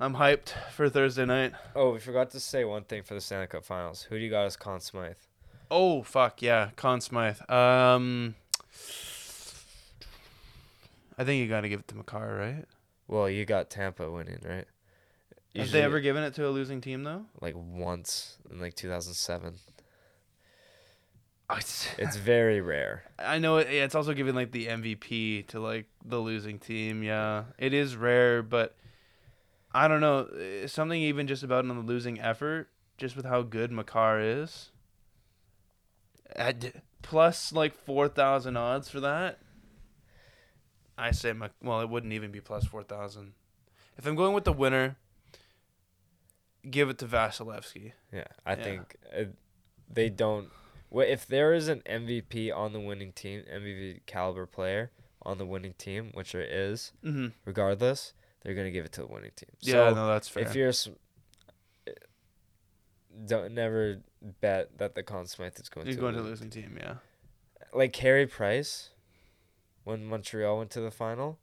I'm 0.00 0.16
hyped 0.16 0.48
for 0.72 0.88
Thursday 0.88 1.24
night. 1.26 1.52
Oh, 1.76 1.92
we 1.92 2.00
forgot 2.00 2.30
to 2.32 2.40
say 2.40 2.64
one 2.64 2.82
thing 2.82 3.04
for 3.04 3.14
the 3.14 3.20
Stanley 3.20 3.46
Cup 3.46 3.64
Finals. 3.64 4.02
Who 4.02 4.18
do 4.18 4.24
you 4.24 4.30
got 4.30 4.46
as 4.46 4.56
Conn 4.56 4.80
Smythe? 4.80 5.14
Oh 5.70 6.02
fuck 6.02 6.42
yeah, 6.42 6.70
Conn 6.74 7.00
Smythe. 7.00 7.38
Um, 7.48 8.34
I 11.16 11.22
think 11.22 11.40
you 11.40 11.46
got 11.48 11.60
to 11.60 11.68
give 11.68 11.78
it 11.78 11.86
to 11.88 11.94
Makar, 11.94 12.36
right? 12.36 12.64
Well, 13.06 13.30
you 13.30 13.44
got 13.44 13.70
Tampa 13.70 14.10
winning, 14.10 14.40
right? 14.44 14.66
Have 15.56 15.70
they 15.70 15.82
ever 15.82 16.00
given 16.00 16.22
it 16.24 16.34
to 16.34 16.46
a 16.46 16.50
losing 16.50 16.80
team 16.80 17.02
though? 17.04 17.26
like 17.40 17.54
once 17.56 18.38
in 18.50 18.60
like 18.60 18.74
2007? 18.74 19.54
Oh, 21.50 21.56
it's- 21.56 21.88
It's 21.98 22.16
very 22.16 22.60
rare. 22.60 23.04
I 23.18 23.38
know 23.38 23.58
it, 23.58 23.68
it's 23.68 23.94
also 23.94 24.14
given 24.14 24.34
like 24.34 24.50
the 24.52 24.66
MVP 24.66 25.46
to 25.48 25.60
like 25.60 25.86
the 26.04 26.18
losing 26.18 26.58
team. 26.58 27.02
Yeah, 27.02 27.44
it 27.58 27.72
is 27.74 27.96
rare, 27.96 28.42
but 28.42 28.74
I 29.72 29.88
don't 29.88 30.00
know 30.00 30.24
eh, 30.40 30.66
something 30.66 31.00
even 31.00 31.26
just 31.26 31.42
about 31.42 31.64
on 31.68 31.68
the 31.68 31.82
losing 31.82 32.20
effort, 32.20 32.68
just 32.96 33.14
with 33.16 33.26
how 33.26 33.42
good 33.42 33.70
Makar 33.70 34.20
is. 34.20 34.70
At 36.34 36.76
plus 37.02 37.52
like 37.52 37.74
four 37.74 38.08
thousand 38.08 38.56
odds 38.56 38.88
for 38.88 39.00
that. 39.00 39.38
I 40.96 41.10
say 41.10 41.32
well, 41.62 41.80
it 41.80 41.88
wouldn't 41.90 42.12
even 42.12 42.30
be 42.30 42.40
plus 42.40 42.64
four 42.64 42.82
thousand. 42.82 43.32
If 43.98 44.06
I'm 44.06 44.14
going 44.16 44.32
with 44.34 44.44
the 44.44 44.52
winner, 44.52 44.96
give 46.70 46.88
it 46.88 46.98
to 46.98 47.06
Vasilevskiy. 47.06 47.92
Yeah, 48.12 48.24
I 48.46 48.54
Yeah. 48.54 48.62
think 48.64 48.96
uh, 49.16 49.24
they 49.92 50.08
don't. 50.10 50.48
Well, 50.90 51.06
if 51.08 51.26
there 51.26 51.52
is 51.52 51.68
an 51.68 51.82
MVP 51.86 52.50
on 52.54 52.72
the 52.72 52.80
winning 52.80 53.12
team, 53.12 53.42
MVP 53.52 54.00
caliber 54.06 54.46
player 54.46 54.90
on 55.22 55.38
the 55.38 55.46
winning 55.46 55.74
team, 55.74 56.10
which 56.14 56.32
there 56.32 56.42
is, 56.48 56.92
Mm-hmm. 57.04 57.28
regardless, 57.44 58.12
they're 58.42 58.54
gonna 58.54 58.70
give 58.70 58.84
it 58.84 58.92
to 58.92 59.00
the 59.02 59.06
winning 59.08 59.32
team. 59.34 59.50
Yeah, 59.60 59.90
So 59.90 59.94
no, 59.94 60.06
that's 60.06 60.28
fair. 60.28 60.42
if 60.44 60.54
you're, 60.54 60.68
s- 60.68 60.88
don't 63.26 63.52
never 63.54 64.00
bet 64.40 64.78
that 64.78 64.94
the 64.94 65.02
Conn 65.02 65.26
Smythe 65.26 65.58
is 65.58 65.68
going 65.68 65.86
You're 65.86 65.94
to 65.96 66.00
going 66.00 66.14
to 66.14 66.20
lose. 66.20 66.40
losing 66.40 66.50
team, 66.50 66.76
yeah. 66.80 66.94
like 67.72 67.92
Carey 67.92 68.26
Price, 68.26 68.90
when 69.84 70.04
Montreal 70.04 70.58
went 70.58 70.70
to 70.72 70.80
the 70.80 70.90
final, 70.90 71.38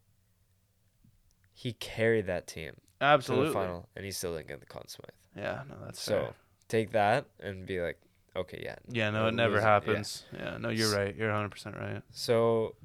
he 1.53 1.73
carried 1.73 2.26
that 2.27 2.48
team 2.48 2.73
to 3.02 3.06
Absolutely. 3.07 3.48
the 3.48 3.53
final, 3.53 3.90
and 3.95 4.06
he 4.06 4.11
still 4.11 4.36
didn't 4.36 4.48
get 4.48 4.60
the 4.60 4.65
Conn 4.65 4.88
Smythe. 4.88 5.10
Yeah, 5.36 5.64
no, 5.68 5.76
that's 5.84 5.99
So 6.02 6.14
fair. 6.22 6.34
take 6.68 6.91
that 6.91 7.26
and 7.40 7.65
be 7.65 7.82
like, 7.82 7.99
okay, 8.36 8.61
yeah. 8.64 8.76
Yeah, 8.90 9.10
no, 9.10 9.28
it 9.28 9.34
never 9.34 9.56
lose- 9.56 9.64
yeah. 9.64 9.69
happens. 9.69 10.23
Yeah. 10.38 10.57
no, 10.57 10.69
you're 10.69 10.95
right. 10.95 11.15
You're 11.15 11.30
100% 11.32 11.80
right. 11.80 12.02
So, 12.11 12.76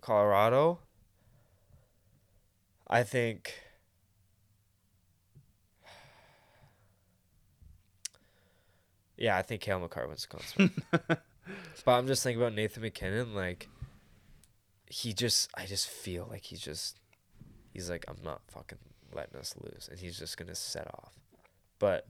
Colorado, 0.00 0.80
I 2.88 3.02
think. 3.02 3.54
Yeah, 9.18 9.36
I 9.38 9.42
think 9.42 9.62
Cale 9.62 9.80
Makar 9.80 10.06
wins 10.08 10.26
the 10.26 10.28
Conn 10.28 10.42
Smythe. 10.46 11.18
but 11.84 11.92
I'm 11.92 12.06
just 12.06 12.22
thinking 12.22 12.40
about 12.42 12.54
Nathan 12.54 12.82
MacKinnon. 12.82 13.34
Like, 13.34 13.68
he 14.90 15.12
just, 15.14 15.48
I 15.56 15.64
just 15.66 15.88
feel 15.88 16.26
like 16.30 16.44
he 16.44 16.56
just, 16.56 16.98
he's 17.72 17.88
like, 17.88 18.04
I'm 18.08 18.18
not 18.22 18.42
fucking 18.48 18.78
letting 19.16 19.36
us 19.40 19.54
lose, 19.60 19.88
and 19.90 19.98
he's 19.98 20.18
just 20.18 20.36
gonna 20.36 20.54
set 20.54 20.86
off. 20.94 21.14
But 21.78 22.06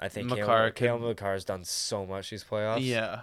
I 0.00 0.08
think 0.08 0.28
Makar 0.28 0.70
Cale 0.72 0.98
Makar's 0.98 1.44
done 1.44 1.62
so 1.64 2.04
much 2.04 2.30
these 2.30 2.42
playoffs 2.42 2.84
Yeah. 2.84 3.22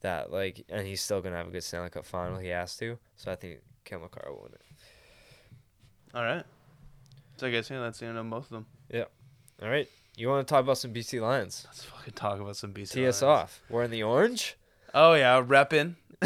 that 0.00 0.30
like, 0.32 0.64
and 0.70 0.86
he's 0.86 1.02
still 1.02 1.20
gonna 1.20 1.36
have 1.36 1.48
a 1.48 1.50
good 1.50 1.62
Stanley 1.64 1.90
Cup 1.90 2.06
final. 2.06 2.38
He 2.38 2.48
has 2.48 2.76
to, 2.78 2.98
so 3.16 3.30
I 3.30 3.34
think 3.36 3.60
Cale 3.84 3.98
will 4.00 4.40
win 4.42 4.52
it. 4.54 4.60
All 6.14 6.22
right. 6.24 6.44
So 7.36 7.48
I 7.48 7.50
guess 7.50 7.68
yeah, 7.68 7.80
that's 7.80 7.98
the 7.98 8.06
end 8.06 8.16
of 8.16 8.30
both 8.30 8.44
of 8.44 8.50
them. 8.50 8.66
Yeah. 8.88 9.04
All 9.62 9.68
right, 9.68 9.88
you 10.16 10.28
want 10.28 10.46
to 10.46 10.52
talk 10.52 10.62
about 10.62 10.78
some 10.78 10.92
BC 10.92 11.20
Lions? 11.20 11.64
Let's 11.66 11.84
fucking 11.84 12.14
talk 12.14 12.40
about 12.40 12.56
some 12.56 12.72
BC. 12.72 12.92
Tee 12.92 13.06
us 13.06 13.22
off. 13.22 13.60
We're 13.68 13.84
in 13.84 13.90
the 13.90 14.02
orange. 14.02 14.56
Oh 14.94 15.14
yeah, 15.14 15.42
repping 15.42 15.96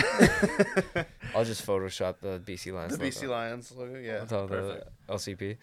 I'll 1.34 1.44
just 1.44 1.66
Photoshop 1.66 2.16
the 2.20 2.38
BC 2.44 2.72
Lions. 2.72 2.96
the 2.96 3.04
BC 3.04 3.22
logo 3.22 3.32
Lions. 3.32 3.72
Logo. 3.76 3.98
Yeah. 3.98 4.20
on 4.20 4.26
top 4.28 4.40
of 4.44 4.48
perfect. 4.50 4.88
the 5.06 5.12
LCP. 5.14 5.56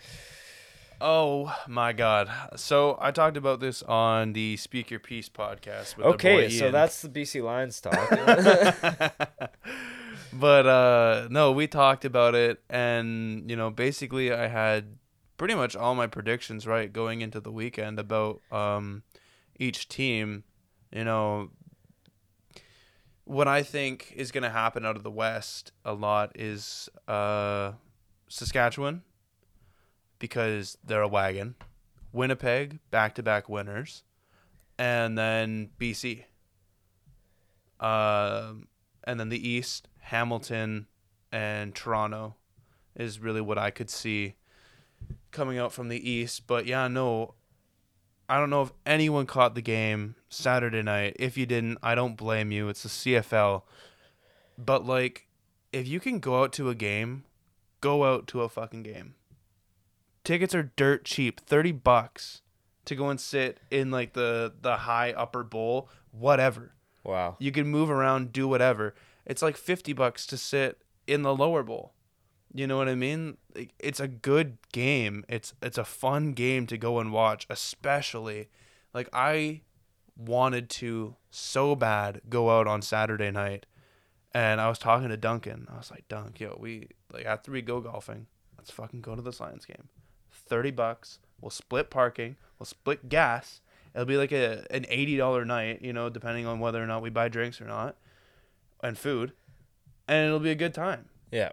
Oh 1.02 1.53
my 1.68 1.94
god. 1.94 2.30
So 2.56 2.98
I 3.02 3.11
talked 3.11 3.38
about 3.38 3.60
this 3.60 3.84
on 3.84 4.34
the 4.34 4.57
Speak 4.57 4.90
Your 4.91 4.99
Piece 4.99 5.30
podcast 5.30 5.98
with 5.98 6.06
Okay, 6.07 6.36
our 6.36 6.41
boy 6.44 6.49
so 6.49 6.64
Ian. 6.65 6.72
that's 6.73 7.02
the 7.02 7.10
BC 7.10 7.44
Lions 7.44 7.80
talk. 7.82 8.10
but 10.34 10.65
uh 10.65 11.27
no, 11.30 11.52
we 11.52 11.68
talked 11.68 12.06
about 12.06 12.36
it 12.36 12.61
and 12.69 13.49
you 13.49 13.56
know, 13.56 13.69
basically 13.69 14.34
I 14.34 14.48
had 14.48 14.98
pretty 15.38 15.53
much 15.56 15.76
all 15.76 15.95
my 15.95 16.07
predictions 16.07 16.65
right 16.65 16.91
going 16.91 17.22
into 17.22 17.40
the 17.40 17.52
weekend 17.52 17.99
about 17.99 18.41
um 18.52 19.03
each 19.60 19.88
team, 19.88 20.44
you 20.91 21.03
know, 21.03 21.52
what 23.26 23.47
I 23.47 23.64
think 23.64 24.14
is 24.15 24.31
going 24.31 24.43
to 24.43 24.49
happen 24.49 24.85
out 24.85 24.95
of 24.95 25.03
the 25.03 25.11
West 25.11 25.72
a 25.84 25.93
lot 25.93 26.31
is 26.35 26.89
uh 27.07 27.73
Saskatchewan 28.30 29.03
because 30.19 30.77
they're 30.84 31.02
a 31.02 31.07
wagon. 31.07 31.56
Winnipeg, 32.11 32.80
back-to-back 32.91 33.49
winners, 33.49 34.03
and 34.77 35.18
then 35.18 35.69
BC. 35.77 36.23
Um, 37.80 38.69
and 39.03 39.19
then 39.19 39.27
the 39.30 39.47
East, 39.47 39.89
Hamilton 39.99 40.88
and 41.31 41.76
Toronto 41.76 42.35
is 42.95 43.19
really 43.19 43.41
what 43.41 43.57
I 43.57 43.69
could 43.69 43.89
see 43.89 44.35
coming 45.31 45.57
out 45.57 45.73
from 45.73 45.89
the 45.89 46.10
East. 46.10 46.47
But 46.47 46.65
yeah, 46.65 46.88
no, 46.88 47.34
I 48.27 48.39
don't 48.39 48.49
know 48.49 48.64
if 48.64 48.72
anyone 48.85 49.26
caught 49.26 49.56
the 49.56 49.61
game 49.61 50.15
Saturday 50.30 50.81
night. 50.81 51.15
If 51.19 51.38
you 51.38 51.45
didn't, 51.45 51.77
I 51.84 51.95
don't 51.95 52.18
blame 52.18 52.52
you. 52.52 52.69
It's 52.69 52.84
the 52.84 52.89
CFL. 52.89 53.64
But 54.57 54.85
like, 54.85 55.27
if 55.72 55.88
you 55.88 55.99
can 55.99 56.19
go 56.19 56.41
out 56.41 56.53
to 56.53 56.69
a 56.69 56.76
game, 56.76 57.26
go 57.81 58.06
out 58.06 58.27
to 58.27 58.41
a 58.41 58.49
fucking 58.49 58.84
game. 58.84 59.15
Tickets 60.23 60.56
are 60.56 60.72
dirt 60.76 61.06
cheap, 61.06 61.39
thirty 61.41 61.72
bucks 61.72 62.41
to 62.85 62.95
go 62.95 63.10
and 63.10 63.19
sit 63.19 63.60
in 63.69 63.91
like 63.91 64.14
the 64.14 64.53
the 64.61 64.77
high 64.77 65.11
upper 65.11 65.43
bowl, 65.43 65.89
whatever. 66.11 66.73
wow. 67.03 67.35
You 67.39 67.52
can 67.52 67.68
move 67.68 67.91
around, 67.91 68.31
do 68.31 68.47
whatever. 68.47 68.95
It's 69.26 69.41
like 69.41 69.57
50 69.57 69.93
bucks 69.93 70.27
to 70.27 70.38
sit 70.38 70.81
in 71.07 71.23
the 71.23 71.35
lower 71.35 71.64
bowl. 71.64 71.93
You 72.53 72.68
know 72.68 72.77
what 72.77 72.88
I 72.88 72.95
mean? 72.95 73.38
Like, 73.56 73.73
It's 73.80 73.99
a 73.99 74.07
good 74.07 74.57
game. 74.72 75.26
It's 75.30 75.53
it's 75.61 75.77
a 75.77 75.86
fun 75.86 76.34
game 76.34 76.68
to 76.68 76.77
go 76.77 76.99
and 76.99 77.11
watch, 77.11 77.45
especially 77.49 78.49
like 78.94 79.10
I 79.14 79.61
wanted 80.18 80.69
to 80.69 81.15
so 81.30 81.76
bad 81.76 82.22
go 82.30 82.57
out 82.57 82.68
on 82.68 82.82
Saturday 82.82 83.32
night. 83.32 83.65
And 84.34 84.60
I 84.60 84.68
was 84.68 84.80
talking 84.80 85.10
to 85.10 85.18
Duncan. 85.18 85.68
I 85.72 85.77
was 85.77 85.91
like, 85.91 86.07
"Dunk, 86.10 86.40
yo, 86.40 86.57
we 86.60 86.90
like 87.11 87.26
after 87.26 87.52
we 87.52 87.61
go 87.61 87.80
golfing, 87.80 88.27
let's 88.57 88.72
fucking 88.72 89.02
go 89.02 89.15
to 89.15 89.22
the 89.22 89.36
Lions 89.40 89.65
game. 89.65 89.90
30 90.32 90.72
bucks. 90.72 91.19
We'll 91.41 91.52
split 91.52 91.90
parking, 91.90 92.36
we'll 92.60 92.65
split 92.65 93.10
gas. 93.10 93.61
It'll 93.94 94.06
be 94.06 94.18
like 94.18 94.32
a 94.34 94.65
an 94.72 94.84
$80 94.84 95.45
night, 95.48 95.82
you 95.82 95.94
know, 95.94 96.10
depending 96.10 96.45
on 96.45 96.60
whether 96.60 96.84
or 96.84 96.86
not 96.86 97.02
we 97.02 97.10
buy 97.10 97.30
drinks 97.30 97.61
or 97.61 97.65
not 97.65 97.95
and 98.84 98.98
food. 98.98 99.34
And 100.07 100.27
it'll 100.27 100.40
be 100.40 100.52
a 100.52 100.56
good 100.56 100.73
time. 100.73 101.06
Yeah. 101.32 101.52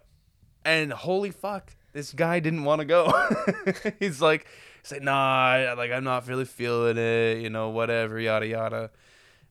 And 0.64 0.92
holy 0.92 1.30
fuck, 1.30 1.74
this 1.92 2.12
guy 2.12 2.40
didn't 2.40 2.64
want 2.64 2.80
to 2.80 2.84
go. 2.84 3.12
he's 3.98 4.20
like, 4.20 4.46
he's 4.82 4.92
like, 4.92 5.02
nah, 5.02 5.74
like 5.76 5.90
I'm 5.90 6.04
not 6.04 6.26
really 6.26 6.44
feeling 6.44 6.96
it, 6.96 7.40
you 7.40 7.50
know, 7.50 7.70
whatever, 7.70 8.18
yada 8.18 8.46
yada. 8.46 8.90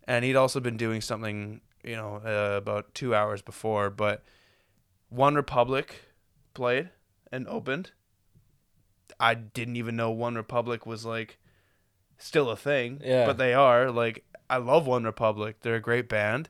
And 0.06 0.26
he'd 0.26 0.36
also 0.36 0.60
been 0.60 0.78
doing 0.78 1.02
something, 1.02 1.62
you 1.84 1.96
know, 1.96 2.22
uh, 2.26 2.58
about 2.58 2.94
two 2.94 3.14
hours 3.14 3.42
before. 3.42 3.90
But 3.90 4.24
One 5.10 5.36
Republic 5.36 5.96
played 6.54 6.90
and 7.32 7.48
opened. 7.48 7.92
I 9.20 9.36
didn't 9.36 9.76
even 9.76 9.96
know 9.96 10.10
One 10.12 10.36
Republic 10.36 10.86
was 10.86 11.06
like 11.06 11.38
still 12.18 12.50
a 12.50 12.58
thing. 12.58 13.02
Yeah. 13.04 13.26
But 13.28 13.38
they 13.38 13.54
are. 13.54 13.92
Like 13.92 14.26
I 14.50 14.58
love 14.58 14.88
One 14.88 15.04
Republic. 15.04 15.58
They're 15.62 15.76
a 15.76 15.82
great 15.82 16.10
band. 16.10 16.50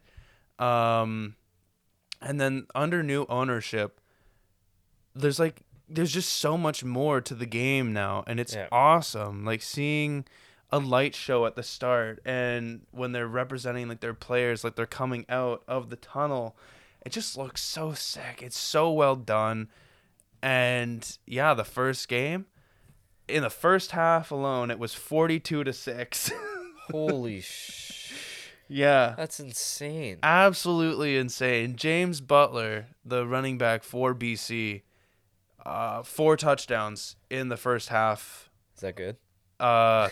Um 0.58 1.36
and 2.22 2.40
then 2.40 2.68
under 2.76 3.02
new 3.04 3.26
ownership, 3.30 4.00
there's 5.16 5.40
like 5.40 5.64
there's 5.94 6.12
just 6.12 6.32
so 6.32 6.58
much 6.58 6.84
more 6.84 7.22
to 7.22 7.36
the 7.36 7.46
game 7.46 7.94
now 7.94 8.24
and 8.28 8.40
it's 8.40 8.56
Yeah. 8.56 8.68
awesome. 8.72 9.46
Like 9.46 9.62
seeing 9.62 10.26
a 10.72 10.80
light 10.80 11.14
show 11.16 11.46
at 11.46 11.56
the 11.56 11.64
start 11.64 12.20
and 12.26 12.82
when 12.92 13.12
they're 13.12 13.28
representing 13.28 13.90
like 13.90 14.00
their 14.00 14.14
players 14.14 14.64
like 14.64 14.76
they're 14.76 14.86
coming 14.86 15.26
out 15.28 15.64
of 15.68 15.90
the 15.90 15.98
tunnel 15.98 16.56
it 17.06 17.12
just 17.12 17.38
looks 17.38 17.62
so 17.62 17.92
sick 17.94 18.42
it's 18.42 18.58
so 18.58 18.90
well 18.90 19.18
done 19.18 19.68
and 20.42 21.18
yeah 21.28 21.54
the 21.54 21.66
first 21.66 22.08
game 22.08 22.46
in 23.28 23.44
the 23.44 23.50
first 23.50 23.92
half 23.92 24.32
alone 24.32 24.72
it 24.72 24.80
was 24.80 24.94
42 24.94 25.64
to 25.66 25.74
6 25.74 26.32
Holy 26.92 27.42
sh! 27.42 28.14
yeah 28.70 29.14
That's 29.18 29.40
insane. 29.42 30.20
absolutely 30.24 31.18
insane 31.18 31.76
james 31.76 32.22
butler 32.22 32.88
the 33.04 33.28
running 33.28 33.58
back 33.58 33.84
for 33.84 34.16
bc 34.16 34.82
uh, 35.66 36.04
four 36.04 36.38
touchdowns 36.38 37.16
in 37.30 37.50
the 37.50 37.58
first 37.58 37.90
half 37.90 38.50
Is 38.76 38.82
that 38.82 38.96
good? 38.96 39.18
Uh, 39.60 40.10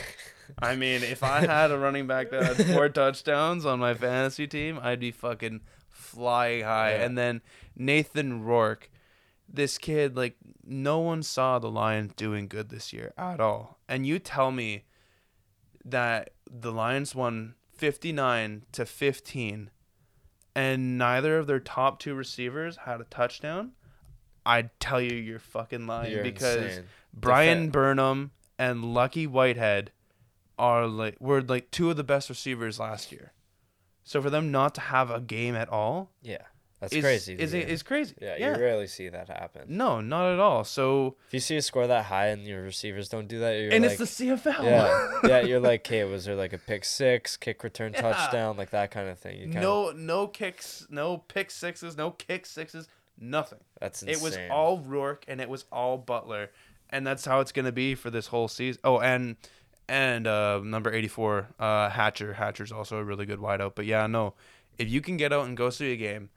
I 0.58 0.76
mean, 0.76 1.02
if 1.02 1.22
I 1.22 1.40
had 1.40 1.70
a 1.70 1.78
running 1.78 2.06
back 2.06 2.30
that 2.30 2.56
had 2.56 2.66
four 2.66 2.88
touchdowns 2.88 3.64
on 3.64 3.78
my 3.78 3.94
fantasy 3.94 4.46
team, 4.46 4.78
I'd 4.82 5.00
be 5.00 5.10
fucking 5.10 5.60
flying 5.88 6.64
high. 6.64 6.92
Yeah. 6.92 7.04
And 7.04 7.18
then 7.18 7.42
Nathan 7.76 8.42
Rourke, 8.42 8.90
this 9.48 9.78
kid, 9.78 10.16
like, 10.16 10.36
no 10.64 10.98
one 10.98 11.22
saw 11.22 11.58
the 11.58 11.70
Lions 11.70 12.12
doing 12.16 12.48
good 12.48 12.70
this 12.70 12.92
year 12.92 13.12
at 13.16 13.40
all. 13.40 13.78
And 13.88 14.06
you 14.06 14.18
tell 14.18 14.50
me 14.50 14.84
that 15.84 16.30
the 16.50 16.72
Lions 16.72 17.14
won 17.14 17.54
59 17.76 18.64
to 18.72 18.84
15 18.84 19.70
and 20.58 20.98
neither 20.98 21.38
of 21.38 21.46
their 21.46 21.60
top 21.60 22.00
two 22.00 22.14
receivers 22.16 22.78
had 22.78 23.00
a 23.00 23.04
touchdown. 23.04 23.72
I'd 24.48 24.70
tell 24.80 25.00
you 25.00 25.14
you're 25.14 25.38
fucking 25.38 25.86
lying 25.86 26.12
You're 26.12 26.22
because 26.24 26.56
insane. 26.56 26.84
Bryan 27.14 27.68
Defe- 27.68 27.72
Burnham 27.72 28.30
and 28.58 28.94
Lucky 28.94 29.26
Whitehead 29.26 29.92
are 30.58 30.86
like 30.86 31.16
were 31.20 31.42
like 31.42 31.70
two 31.70 31.90
of 31.90 31.96
the 31.96 32.04
best 32.04 32.28
receivers 32.28 32.80
last 32.80 33.12
year. 33.12 33.32
So 34.04 34.20
for 34.22 34.30
them 34.30 34.50
not 34.50 34.74
to 34.76 34.80
have 34.80 35.10
a 35.10 35.20
game 35.20 35.54
at 35.54 35.68
all 35.68 36.10
Yeah, 36.22 36.38
that's 36.80 36.94
is 36.94 37.04
crazy. 37.04 37.34
Is 37.34 37.52
me. 37.52 37.60
is 37.60 37.82
crazy. 37.82 38.14
yeah, 38.20 38.36
yeah. 38.38 38.54
you 38.56 38.60
rarely 38.62 38.86
see 38.86 39.08
that 39.10 39.28
happen. 39.28 39.64
no, 39.68 40.00
not 40.00 40.32
at 40.32 40.40
all. 40.40 40.64
So 40.64 41.16
If 41.28 41.34
you 41.34 41.40
see 41.40 41.56
a 41.58 41.62
score 41.62 41.86
that 41.86 42.06
high 42.06 42.28
and 42.28 42.46
your 42.46 42.62
receivers 42.62 43.08
don't 43.10 43.28
do 43.28 43.38
that, 43.40 43.52
you're 43.60 43.70
and 43.72 43.84
like, 43.84 44.00
it's 44.00 44.16
the 44.16 44.26
CFL. 44.26 44.64
yeah, 44.64 45.18
yeah, 45.28 45.40
you're 45.42 45.60
like, 45.60 45.86
okay, 45.86 46.04
was 46.04 46.24
there 46.24 46.34
like 46.36 46.54
a 46.54 46.58
pick 46.58 46.84
six, 46.86 47.36
kick 47.36 47.62
return 47.62 47.92
touchdown, 47.92 48.56
like 48.56 48.70
that 48.70 48.90
kind 48.90 49.08
of 49.10 49.18
thing? 49.18 49.36
You 49.38 49.44
kinda, 49.44 49.60
no 49.60 49.90
no 49.92 50.26
kicks, 50.26 50.86
no 50.88 51.18
pick 51.18 51.50
sixes, 51.50 51.96
no 51.98 52.10
kick 52.12 52.46
sixes, 52.46 52.88
nothing. 53.20 53.60
that's 53.80 54.02
insane. 54.02 54.16
It 54.16 54.22
was 54.22 54.38
all 54.50 54.78
Rourke 54.80 55.24
and 55.28 55.40
it 55.40 55.48
was 55.48 55.64
all 55.72 55.98
Butler, 55.98 56.50
and 56.90 57.06
that's 57.06 57.24
how 57.24 57.40
it's 57.40 57.52
gonna 57.52 57.72
be 57.72 57.94
for 57.94 58.10
this 58.10 58.26
whole 58.26 58.48
season. 58.48 58.80
Oh, 58.84 59.00
and 59.00 59.36
and 59.88 60.26
uh, 60.26 60.60
number 60.62 60.92
eighty 60.92 61.08
four, 61.08 61.48
uh, 61.58 61.88
Hatcher. 61.90 62.34
Hatcher's 62.34 62.72
also 62.72 62.98
a 62.98 63.04
really 63.04 63.26
good 63.26 63.38
wideout. 63.38 63.72
But 63.74 63.86
yeah, 63.86 64.06
no, 64.06 64.34
if 64.78 64.88
you 64.88 65.00
can 65.00 65.16
get 65.16 65.32
out 65.32 65.46
and 65.46 65.56
go 65.56 65.70
see 65.70 65.92
a 65.92 65.96
game, 65.96 66.30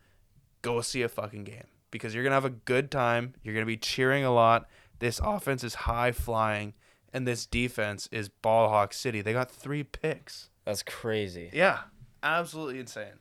go 0.62 0.82
see 0.82 1.02
a 1.02 1.10
fucking 1.10 1.44
game 1.44 1.66
because 1.92 2.16
you're 2.16 2.24
gonna 2.24 2.36
have 2.36 2.46
a 2.46 2.50
good 2.50 2.90
time. 2.92 3.34
You're 3.44 3.54
gonna 3.54 3.66
be 3.66 3.78
cheering 3.78 4.24
a 4.24 4.34
lot. 4.34 4.68
This 5.00 5.20
offense 5.20 5.64
is 5.64 5.74
high 5.76 6.12
flying, 6.12 6.74
and 7.14 7.28
this 7.28 7.46
defense 7.46 8.08
is 8.12 8.30
ball 8.30 8.70
hawk 8.70 8.94
city. 8.94 9.22
They 9.22 9.34
got 9.34 9.50
three 9.52 9.84
picks. 9.84 10.50
That's 10.64 10.84
crazy. 10.84 11.50
Yeah, 11.54 11.80
absolutely 12.22 12.80
insane. 12.80 13.20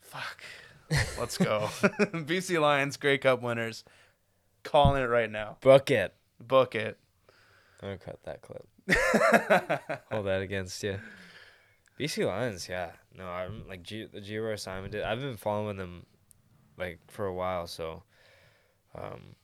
Fuck. 0.00 0.42
Let's 1.18 1.36
go. 1.38 1.68
BC 1.82 2.60
Lions 2.60 2.96
Grey 2.96 3.18
Cup 3.18 3.42
winners. 3.42 3.84
Calling 4.62 5.02
it 5.02 5.06
right 5.06 5.30
now. 5.30 5.56
Book 5.60 5.90
it. 5.90 6.14
Book 6.40 6.74
it. 6.74 6.98
I'm 7.82 7.88
gonna 7.90 7.98
cut 7.98 8.22
that 8.24 8.42
clip. 8.42 8.66
Hold 10.10 10.26
that 10.26 10.40
against 10.42 10.82
you. 10.82 10.98
BC 11.98 12.26
Lions, 12.26 12.68
yeah. 12.68 12.90
No, 13.16 13.26
I'm 13.26 13.66
like 13.68 13.82
G- 13.82 14.06
the 14.12 14.20
Giro 14.20 14.56
Simon 14.56 14.90
did. 14.90 15.02
I've 15.02 15.20
been 15.20 15.36
following 15.36 15.76
them 15.76 16.06
like 16.76 16.98
for 17.08 17.26
a 17.26 17.34
while, 17.34 17.66
so 17.66 18.02
um, 18.94 19.34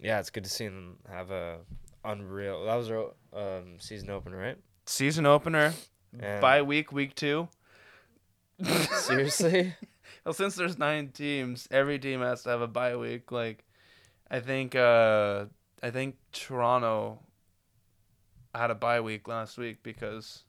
yeah, 0.00 0.18
it's 0.20 0.30
good 0.30 0.44
to 0.44 0.50
see 0.50 0.66
them 0.66 0.96
have 1.10 1.30
a 1.30 1.58
unreal. 2.04 2.64
That 2.64 2.74
was 2.76 2.88
their 2.88 3.04
um 3.32 3.76
season 3.78 4.10
opener, 4.10 4.36
right? 4.38 4.58
Season 4.86 5.26
opener. 5.26 5.74
And- 6.18 6.40
Bye 6.40 6.62
week, 6.62 6.92
week 6.92 7.14
two. 7.14 7.48
Seriously? 8.92 9.74
Well, 10.28 10.34
since 10.34 10.56
there's 10.56 10.76
nine 10.76 11.08
teams, 11.08 11.66
every 11.70 11.98
team 11.98 12.20
has 12.20 12.42
to 12.42 12.50
have 12.50 12.60
a 12.60 12.66
bye 12.66 12.96
week. 12.96 13.32
Like, 13.32 13.64
I 14.30 14.40
think, 14.40 14.74
uh, 14.74 15.46
I 15.82 15.88
think 15.88 16.16
Toronto 16.32 17.20
had 18.54 18.70
a 18.70 18.74
bye 18.74 19.00
week 19.00 19.26
last 19.26 19.56
week 19.56 19.82
because 19.82 20.42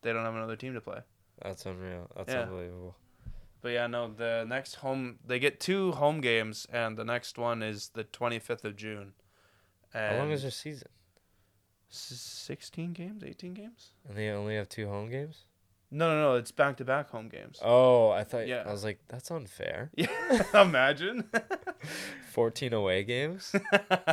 they 0.00 0.14
don't 0.14 0.24
have 0.24 0.34
another 0.34 0.56
team 0.56 0.72
to 0.72 0.80
play. 0.80 1.00
That's 1.42 1.66
unreal. 1.66 2.10
That's 2.16 2.32
Yeah. 2.32 2.44
unbelievable. 2.44 2.96
But 3.60 3.72
yeah, 3.72 3.86
no, 3.86 4.08
the 4.10 4.46
next 4.48 4.76
home 4.76 5.18
they 5.22 5.38
get 5.38 5.60
two 5.60 5.92
home 5.92 6.22
games, 6.22 6.66
and 6.72 6.96
the 6.96 7.04
next 7.04 7.36
one 7.36 7.62
is 7.62 7.90
the 7.90 8.04
25th 8.04 8.64
of 8.64 8.76
June. 8.76 9.12
And 9.92 10.14
How 10.14 10.16
long 10.16 10.30
is 10.30 10.40
their 10.40 10.50
season? 10.50 10.88
16 11.90 12.94
games, 12.94 13.22
18 13.22 13.52
games? 13.52 13.92
And 14.08 14.16
they 14.16 14.30
only 14.30 14.56
have 14.56 14.70
two 14.70 14.88
home 14.88 15.10
games? 15.10 15.44
No, 15.90 16.10
no, 16.10 16.20
no, 16.20 16.34
it's 16.34 16.50
back 16.50 16.76
to 16.78 16.84
back 16.84 17.10
home 17.10 17.28
games. 17.28 17.58
Oh, 17.62 18.10
I 18.10 18.24
thought. 18.24 18.48
Yeah. 18.48 18.64
I 18.66 18.72
was 18.72 18.82
like, 18.84 18.98
that's 19.08 19.30
unfair. 19.30 19.90
Yeah, 19.96 20.08
imagine. 20.60 21.30
14 22.32 22.72
away 22.72 23.04
games 23.04 23.54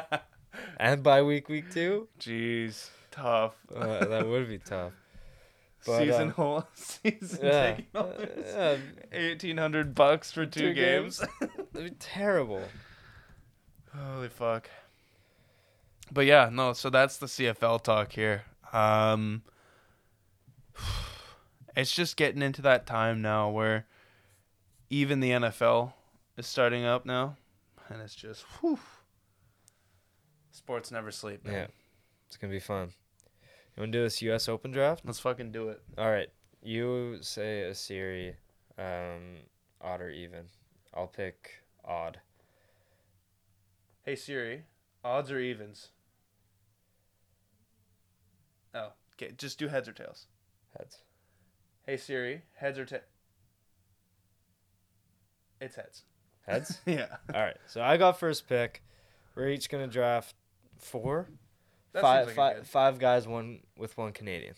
and 0.77 1.01
by 1.03 1.21
week 1.23 1.49
week 1.49 1.71
two. 1.71 2.07
Jeez, 2.19 2.89
tough. 3.11 3.55
Uh, 3.75 4.05
that 4.05 4.27
would 4.27 4.47
be 4.47 4.59
tough. 4.59 4.93
But, 5.85 5.99
season 5.99 6.21
um, 6.21 6.29
whole 6.29 6.67
season 6.73 7.39
Yeah. 7.45 7.77
this. 7.93 8.53
Uh, 8.55 8.77
Eighteen 9.11 9.57
hundred 9.57 9.93
bucks 9.95 10.31
for 10.31 10.45
two, 10.45 10.69
Two 10.69 10.73
games. 10.73 11.21
That'd 11.73 11.89
be 11.89 11.95
terrible. 11.99 12.61
Holy 13.93 14.29
fuck. 14.29 14.69
But 16.11 16.25
yeah, 16.25 16.49
no. 16.51 16.71
So 16.73 16.89
that's 16.89 17.17
the 17.17 17.25
CFL 17.25 17.83
talk 17.83 18.13
here. 18.13 18.43
Um, 18.71 19.41
it's 21.75 21.91
just 21.91 22.17
getting 22.17 22.41
into 22.41 22.61
that 22.63 22.85
time 22.85 23.21
now 23.21 23.49
where 23.49 23.85
even 24.89 25.19
the 25.19 25.31
NFL 25.31 25.93
is 26.37 26.47
starting 26.47 26.85
up 26.85 27.05
now, 27.05 27.37
and 27.89 28.01
it's 28.01 28.15
just 28.15 28.43
whew. 28.59 28.79
Sports 30.51 30.91
never 30.91 31.11
sleep. 31.11 31.45
Man. 31.45 31.53
Yeah. 31.53 31.67
It's 32.27 32.37
going 32.37 32.51
to 32.51 32.55
be 32.55 32.59
fun. 32.59 32.93
You 33.75 33.81
want 33.81 33.91
to 33.91 33.97
do 33.97 34.03
this 34.03 34.21
U.S. 34.21 34.47
Open 34.47 34.71
draft? 34.71 35.03
Let's 35.03 35.19
fucking 35.19 35.51
do 35.51 35.69
it. 35.69 35.81
All 35.97 36.09
right. 36.09 36.29
You 36.61 37.17
say 37.21 37.63
a 37.63 37.75
Siri, 37.75 38.35
um, 38.77 39.37
odd 39.81 40.01
or 40.01 40.11
even. 40.11 40.45
I'll 40.93 41.07
pick 41.07 41.63
odd. 41.83 42.19
Hey 44.03 44.15
Siri, 44.15 44.63
odds 45.03 45.31
or 45.31 45.39
evens? 45.39 45.89
Oh, 48.75 48.89
okay. 49.15 49.33
Just 49.37 49.57
do 49.57 49.67
heads 49.67 49.87
or 49.87 49.93
tails. 49.93 50.27
Heads. 50.77 50.99
Hey 51.85 51.97
Siri, 51.97 52.41
heads 52.55 52.79
or 52.79 52.85
tails? 52.85 53.03
It's 55.59 55.75
heads. 55.75 56.03
Heads? 56.47 56.79
Yeah. 56.85 57.07
All 57.33 57.41
right. 57.41 57.57
So 57.67 57.81
I 57.81 57.97
got 57.97 58.19
first 58.19 58.47
pick. 58.47 58.83
We're 59.35 59.49
each 59.49 59.69
going 59.69 59.83
to 59.85 59.91
draft 59.91 60.35
four. 60.77 61.27
That 61.93 62.01
five, 62.01 62.27
like 62.27 62.35
five, 62.35 62.67
five 62.67 62.99
guys, 62.99 63.27
one 63.27 63.59
with 63.77 63.97
one 63.97 64.11
Canadian. 64.13 64.55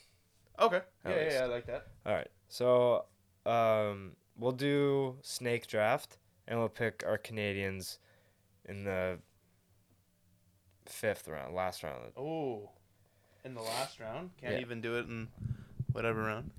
Okay. 0.59 0.81
Yeah, 1.05 1.11
yeah, 1.11 1.23
least. 1.23 1.35
yeah, 1.35 1.43
I 1.43 1.45
like 1.47 1.65
that. 1.67 1.87
All 2.05 2.13
right. 2.13 2.27
So 2.47 3.05
um, 3.45 4.13
we'll 4.37 4.51
do 4.51 5.17
snake 5.21 5.67
draft, 5.67 6.17
and 6.47 6.57
we'll 6.59 6.69
pick 6.69 7.03
our 7.05 7.17
Canadians 7.17 7.99
in 8.67 8.83
the 8.83 9.17
fifth 10.85 11.27
round, 11.27 11.53
last 11.53 11.83
round. 11.83 12.01
Oh, 12.17 12.69
in 13.43 13.53
the 13.53 13.61
last 13.61 13.99
round, 13.99 14.29
can't 14.39 14.53
Yeah. 14.55 14.59
even 14.61 14.79
do 14.81 14.97
it 14.97 15.07
in 15.07 15.27
whatever 15.91 16.23
round. 16.23 16.51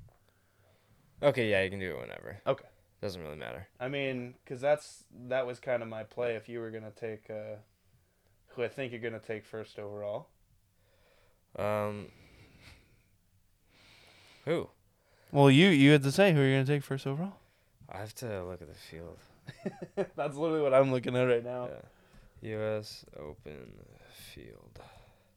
Okay, 1.22 1.50
yeah, 1.50 1.62
you 1.62 1.70
can 1.70 1.80
do 1.80 1.92
it 1.92 2.00
whenever. 2.00 2.38
Okay. 2.46 2.64
Doesn't 3.00 3.22
really 3.22 3.36
matter. 3.36 3.68
I 3.78 3.88
mean, 3.88 4.34
because 4.44 4.60
that's 4.60 5.04
that 5.28 5.46
was 5.46 5.60
kind 5.60 5.82
of 5.82 5.88
my 5.88 6.02
play. 6.02 6.34
If 6.34 6.48
you 6.48 6.60
were 6.60 6.70
gonna 6.70 6.90
take 6.90 7.30
uh, 7.30 7.56
who 8.48 8.64
I 8.64 8.68
think 8.68 8.92
you're 8.92 9.00
gonna 9.00 9.18
take 9.18 9.44
first 9.44 9.78
overall. 9.78 10.28
Um, 11.58 12.08
who? 14.44 14.68
Well, 15.30 15.50
you 15.50 15.68
you 15.68 15.92
had 15.92 16.02
to 16.04 16.12
say 16.12 16.32
who 16.32 16.40
you're 16.40 16.54
gonna 16.58 16.66
take 16.66 16.82
first 16.82 17.06
overall. 17.06 17.34
I 17.88 17.98
have 17.98 18.14
to 18.16 18.44
look 18.44 18.62
at 18.62 18.68
the 18.68 18.74
field. 18.74 19.18
that's 20.16 20.36
literally 20.36 20.62
what 20.62 20.74
I'm 20.74 20.90
looking 20.90 21.14
at 21.16 21.22
right 21.22 21.44
now. 21.44 21.68
Yeah. 21.68 22.56
U.S. 22.58 23.04
Open 23.18 23.72
field. 24.34 24.80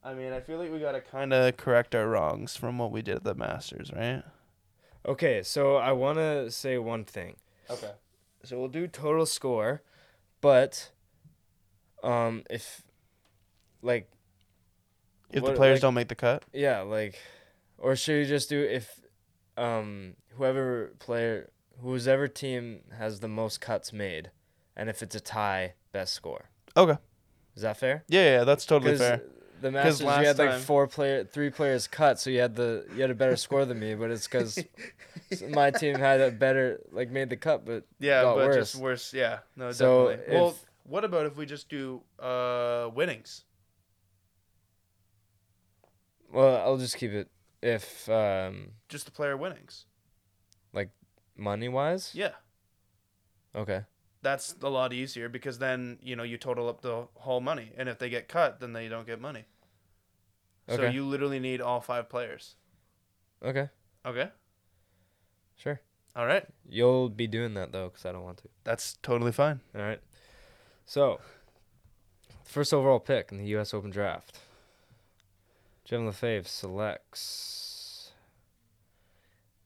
I 0.03 0.13
mean, 0.13 0.31
I 0.31 0.39
feel 0.39 0.57
like 0.57 0.71
we 0.71 0.79
gotta 0.79 1.01
kind 1.01 1.33
of 1.33 1.57
correct 1.57 1.93
our 1.93 2.07
wrongs 2.07 2.55
from 2.55 2.77
what 2.77 2.91
we 2.91 3.01
did 3.01 3.17
at 3.17 3.23
the 3.23 3.35
Masters, 3.35 3.91
right? 3.93 4.23
Okay, 5.09 5.41
so 5.43 5.75
I 5.75 5.91
want 5.91 6.17
to 6.19 6.51
say 6.51 6.77
one 6.77 7.03
thing. 7.03 7.35
Okay. 7.69 7.91
So 8.43 8.59
we'll 8.59 8.67
do 8.69 8.87
total 8.87 9.25
score, 9.25 9.81
but 10.39 10.91
um, 12.03 12.43
if 12.49 12.83
like 13.81 14.09
If 15.31 15.41
What- 15.43 15.49
the 15.51 15.55
players 15.57 15.75
like- 15.77 15.81
don't 15.81 15.93
make 15.95 16.07
the 16.09 16.15
cut. 16.15 16.43
Yeah, 16.53 16.81
like, 16.81 17.19
or 17.77 17.95
should 17.95 18.13
you 18.19 18.25
just 18.25 18.49
do 18.49 18.61
if, 18.63 18.99
um, 19.57 20.15
whoever 20.37 20.93
player, 20.99 21.49
whoever 21.81 22.27
team 22.27 22.81
has 22.97 23.19
the 23.19 23.27
most 23.27 23.61
cuts 23.61 23.91
made, 23.93 24.31
and 24.75 24.89
if 24.89 25.01
it's 25.03 25.15
a 25.15 25.19
tie, 25.19 25.73
best 25.91 26.13
score. 26.13 26.49
Okay. 26.75 26.97
Is 27.55 27.61
that 27.63 27.77
fair? 27.77 28.03
Yeah, 28.07 28.23
yeah, 28.37 28.43
that's 28.43 28.65
totally 28.65 28.97
fair. 28.97 29.21
The 29.61 29.71
Masters, 29.71 30.01
you 30.01 30.07
had 30.07 30.37
like 30.37 30.49
time- 30.51 30.61
four 30.61 30.87
player, 30.87 31.23
three 31.23 31.49
players 31.49 31.87
cut, 31.87 32.19
so 32.19 32.29
you 32.29 32.39
had 32.39 32.55
the 32.55 32.85
you 32.93 33.01
had 33.01 33.11
a 33.11 33.15
better 33.15 33.35
score 33.35 33.65
than 33.65 33.79
me. 33.79 33.95
But 33.95 34.11
it's 34.11 34.27
because 34.27 34.63
my 35.49 35.71
team 35.71 35.97
had 35.97 36.21
a 36.21 36.31
better 36.31 36.79
like 36.91 37.09
made 37.11 37.29
the 37.29 37.37
cut, 37.37 37.65
but 37.65 37.83
Yeah, 37.99 38.23
but 38.23 38.35
worse. 38.37 38.55
just 38.55 38.75
worse. 38.75 39.13
Yeah, 39.13 39.39
no, 39.55 39.71
So 39.71 40.09
definitely. 40.09 40.35
well, 40.35 40.55
what 40.83 41.03
about 41.03 41.25
if 41.25 41.35
we 41.37 41.45
just 41.45 41.69
do 41.69 42.01
uh 42.19 42.89
winnings? 42.93 43.43
well, 46.31 46.57
I'll 46.57 46.77
just 46.77 46.97
keep 46.97 47.11
it 47.11 47.27
if 47.61 48.07
um 48.09 48.71
Just 48.87 49.05
the 49.05 49.11
player 49.11 49.35
winnings. 49.37 49.85
Like 50.73 50.91
money 51.35 51.67
wise. 51.69 52.11
Yeah, 52.13 52.31
Okay. 53.55 53.81
That's 54.21 54.55
a 54.61 54.69
lot 54.69 54.93
easier 54.93 55.29
because 55.29 55.59
then 55.59 55.97
you 56.01 56.15
know 56.15 56.23
you 56.23 56.37
total 56.37 56.67
up 56.67 56.81
the 56.81 57.07
whole 57.15 57.41
money, 57.41 57.71
and 57.77 57.89
if 57.89 57.99
they 57.99 58.09
get 58.09 58.27
cut, 58.27 58.59
then 58.59 58.73
they 58.73 58.87
don't 58.87 59.07
get 59.07 59.19
money. 59.21 59.45
Okay. 60.69 60.83
So 60.83 60.89
you 60.89 61.05
literally 61.05 61.39
need 61.39 61.61
all 61.61 61.81
five 61.81 62.09
players. 62.09 62.55
Okay. 63.43 63.69
Okay. 64.05 64.29
Sure. 65.55 65.79
All 66.15 66.25
right. 66.25 66.45
You'll 66.67 67.09
be 67.09 67.27
doing 67.27 67.53
that 67.55 67.71
though, 67.71 67.89
because 67.89 68.05
I 68.05 68.11
don't 68.11 68.23
want 68.23 68.37
to. 68.39 68.49
That's 68.63 68.97
totally 69.01 69.31
fine. 69.31 69.61
All 69.75 69.81
right. 69.81 69.99
So, 70.85 71.19
first 72.43 72.73
overall 72.73 72.99
pick 72.99 73.31
in 73.31 73.37
the 73.37 73.45
U.S. 73.45 73.73
Open 73.73 73.89
Draft. 73.89 74.39
Jim 75.85 76.07
LaFave 76.07 76.47
selects. 76.47 78.11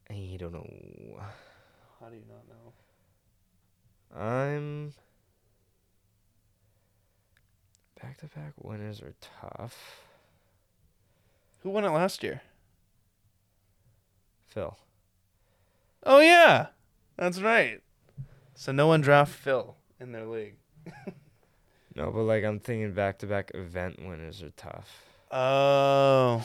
I 0.10 0.38
don't 0.40 0.54
know. 0.54 1.20
How 2.00 2.08
do 2.08 2.16
you 2.16 2.24
not 2.30 2.48
know? 2.48 2.74
I'm. 4.16 4.94
Back 8.02 8.18
to 8.18 8.26
back 8.28 8.54
winners 8.62 9.02
are 9.02 9.14
tough. 9.42 10.04
Who 11.60 11.70
won 11.70 11.86
it 11.86 11.90
last 11.90 12.22
year? 12.24 12.42
Phil. 14.48 14.78
Oh 16.06 16.20
yeah, 16.20 16.68
that's 17.18 17.40
right. 17.42 17.82
So 18.56 18.72
no 18.72 18.88
one 18.88 19.02
draft 19.02 19.34
Phil 19.34 19.76
in 20.00 20.12
their 20.12 20.26
league. 20.26 20.56
No, 21.96 22.10
but 22.10 22.24
like 22.24 22.44
I'm 22.44 22.60
thinking 22.60 22.92
back 22.94 23.20
to 23.20 23.28
back 23.28 23.52
event 23.54 24.04
winners 24.04 24.42
are 24.42 24.50
tough. 24.58 25.04
Oh, 25.32 26.44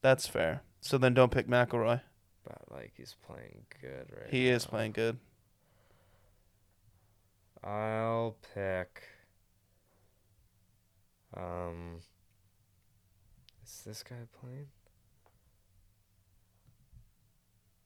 that's 0.00 0.26
fair. 0.26 0.62
So 0.80 0.98
then 0.98 1.14
don't 1.14 1.30
pick 1.30 1.46
McIlroy. 1.46 2.00
but 2.44 2.58
like 2.68 2.92
he's 2.96 3.14
playing 3.24 3.62
good 3.80 4.08
right 4.10 4.30
He 4.30 4.48
is 4.48 4.66
playing 4.66 4.92
good. 4.92 5.18
I'll 7.64 8.36
pick. 8.54 9.02
Um. 11.36 12.00
Is 13.64 13.82
this 13.86 14.02
guy 14.02 14.16
playing? 14.40 14.66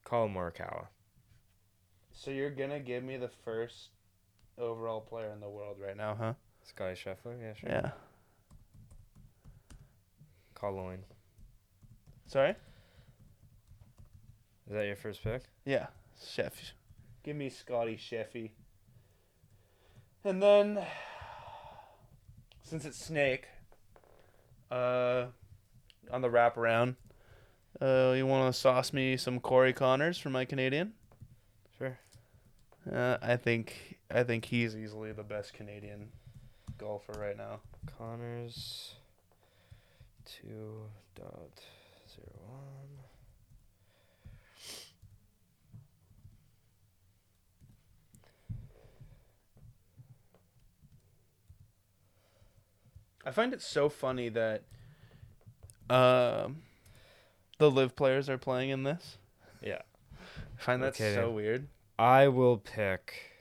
Collin 0.03 0.33
Morikawa. 0.33 0.87
So 2.11 2.31
you're 2.31 2.49
gonna 2.49 2.79
give 2.79 3.03
me 3.03 3.17
the 3.17 3.29
first 3.29 3.89
overall 4.57 5.01
player 5.01 5.31
in 5.31 5.39
the 5.39 5.49
world 5.49 5.77
right 5.79 5.95
now, 5.95 6.15
huh? 6.15 6.33
Scotty 6.63 6.95
Scheffler. 6.95 7.39
Yeah, 7.41 7.53
sure. 7.53 7.69
Yeah. 7.69 7.91
Collin. 10.55 11.03
Sorry. 12.25 12.55
Is 14.67 14.73
that 14.73 14.85
your 14.85 14.95
first 14.95 15.23
pick? 15.23 15.43
Yeah, 15.65 15.87
Chef. 16.21 16.73
Give 17.23 17.35
me 17.35 17.49
Scotty 17.49 17.97
Sheffy. 17.97 18.51
And 20.23 20.41
then, 20.43 20.85
since 22.61 22.85
it's 22.85 22.97
Snake, 22.97 23.45
uh, 24.69 25.27
on 26.11 26.21
the 26.21 26.29
wraparound, 26.29 26.95
uh, 27.81 28.13
you 28.15 28.25
want 28.25 28.53
to 28.53 28.59
sauce 28.59 28.91
me 28.91 29.15
some 29.17 29.39
Corey 29.39 29.73
Conners 29.73 30.17
for 30.17 30.29
my 30.29 30.43
Canadian? 30.43 30.93
Sure. 31.77 31.97
Uh, 32.91 33.17
I 33.21 33.37
think 33.37 33.99
I 34.09 34.23
think 34.23 34.45
he's 34.45 34.75
easily 34.75 35.11
the 35.11 35.23
best 35.23 35.53
Canadian 35.53 36.09
golfer 36.77 37.13
right 37.13 37.37
now. 37.37 37.59
Connors. 37.97 38.95
Two 40.25 40.89
dot 41.15 41.61
zero 42.13 42.33
one. 42.47 42.96
I 53.27 53.31
find 53.31 53.53
it 53.53 53.61
so 53.61 53.89
funny 53.89 54.29
that 54.29 54.63
um, 55.89 56.61
the 57.57 57.69
LIV 57.69 57.93
players 57.93 58.29
are 58.29 58.37
playing 58.37 58.69
in 58.69 58.83
this. 58.83 59.17
Yeah. 59.61 59.81
I 60.57 60.61
find 60.61 60.81
that 60.81 60.93
Okay, 60.93 61.13
so 61.13 61.29
weird. 61.31 61.67
I 61.99 62.29
will 62.29 62.55
pick. 62.55 63.33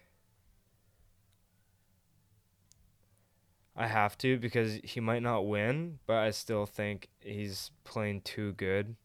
I 3.77 3.87
have 3.87 4.19
to 4.19 4.39
because 4.39 4.81
he 4.83 4.99
might 4.99 5.23
not 5.23 5.47
win, 5.47 6.01
but 6.05 6.17
I 6.17 6.33
still 6.33 6.67
think 6.67 7.07
he's 7.21 7.71
playing 7.85 8.23
too 8.23 8.55
good 8.55 8.97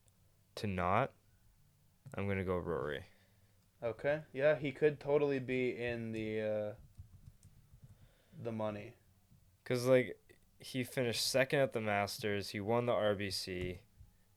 to 0.56 0.66
not. 0.66 1.12
I'm 2.18 2.28
gonna 2.28 2.44
go 2.44 2.58
Rory. 2.58 3.04
Okay. 3.84 4.22
Yeah, 4.34 4.56
he 4.56 4.72
could 4.72 5.00
totally 5.00 5.38
be 5.38 5.78
in 5.78 6.12
the 6.12 6.42
uh, 6.42 6.74
the 8.42 8.52
money. 8.52 8.94
Cause 9.64 9.86
like 9.86 10.18
he 10.62 10.84
finished 10.84 11.30
second 11.30 11.60
at 11.60 11.74
the 11.74 11.82
Masters, 11.82 12.50
he 12.50 12.60
won 12.60 12.86
the 12.86 12.94
RBC. 12.94 13.80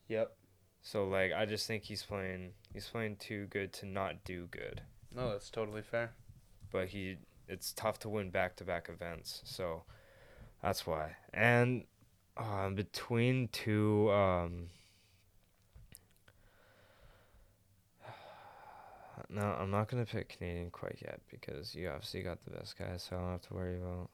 Yep. 0.08 0.34
So 0.82 1.06
like 1.06 1.32
I 1.32 1.44
just 1.46 1.66
think 1.66 1.84
he's 1.84 2.02
playing 2.02 2.52
he's 2.72 2.88
playing 2.88 3.16
too 3.16 3.46
good 3.46 3.72
to 3.74 3.86
not 3.86 4.24
do 4.24 4.48
good. 4.50 4.82
No, 5.14 5.30
that's 5.30 5.50
totally 5.50 5.82
fair. 5.82 6.12
But 6.70 6.88
he 6.88 7.16
it's 7.46 7.72
tough 7.72 7.98
to 8.00 8.08
win 8.08 8.30
back 8.30 8.56
to 8.56 8.64
back 8.64 8.88
events. 8.88 9.42
So 9.44 9.82
that's 10.62 10.86
why. 10.86 11.16
And 11.32 11.84
um 12.36 12.74
between 12.74 13.48
two 13.48 14.10
um 14.10 14.68
No, 19.28 19.42
I'm 19.42 19.70
not 19.70 19.88
gonna 19.88 20.06
pick 20.06 20.36
Canadian 20.38 20.70
quite 20.70 20.98
yet 21.02 21.20
because 21.30 21.74
you 21.74 21.88
obviously 21.88 22.22
got 22.22 22.42
the 22.44 22.50
best 22.50 22.78
guy, 22.78 22.96
so 22.96 23.16
I 23.16 23.20
don't 23.20 23.30
have 23.32 23.42
to 23.48 23.54
worry 23.54 23.76
about 23.76 24.10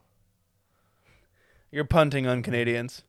You're 1.73 1.85
punting 1.85 2.27
on 2.27 2.43
Canadians. 2.43 3.05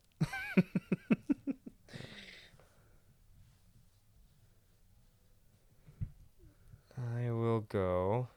I 6.96 7.32
will 7.32 7.62
go 7.62 8.28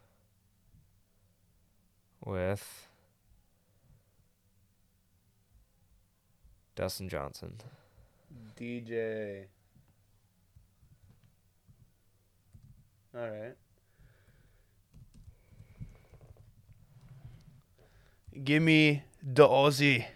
with 2.25 2.89
Dustin 6.75 7.11
Johnson. 7.11 7.57
DJ. 8.59 9.45
All 13.15 13.29
right. 13.29 13.57
Give 18.43 18.63
me 18.63 19.03
the 19.23 19.47
Aussie. 19.47 20.07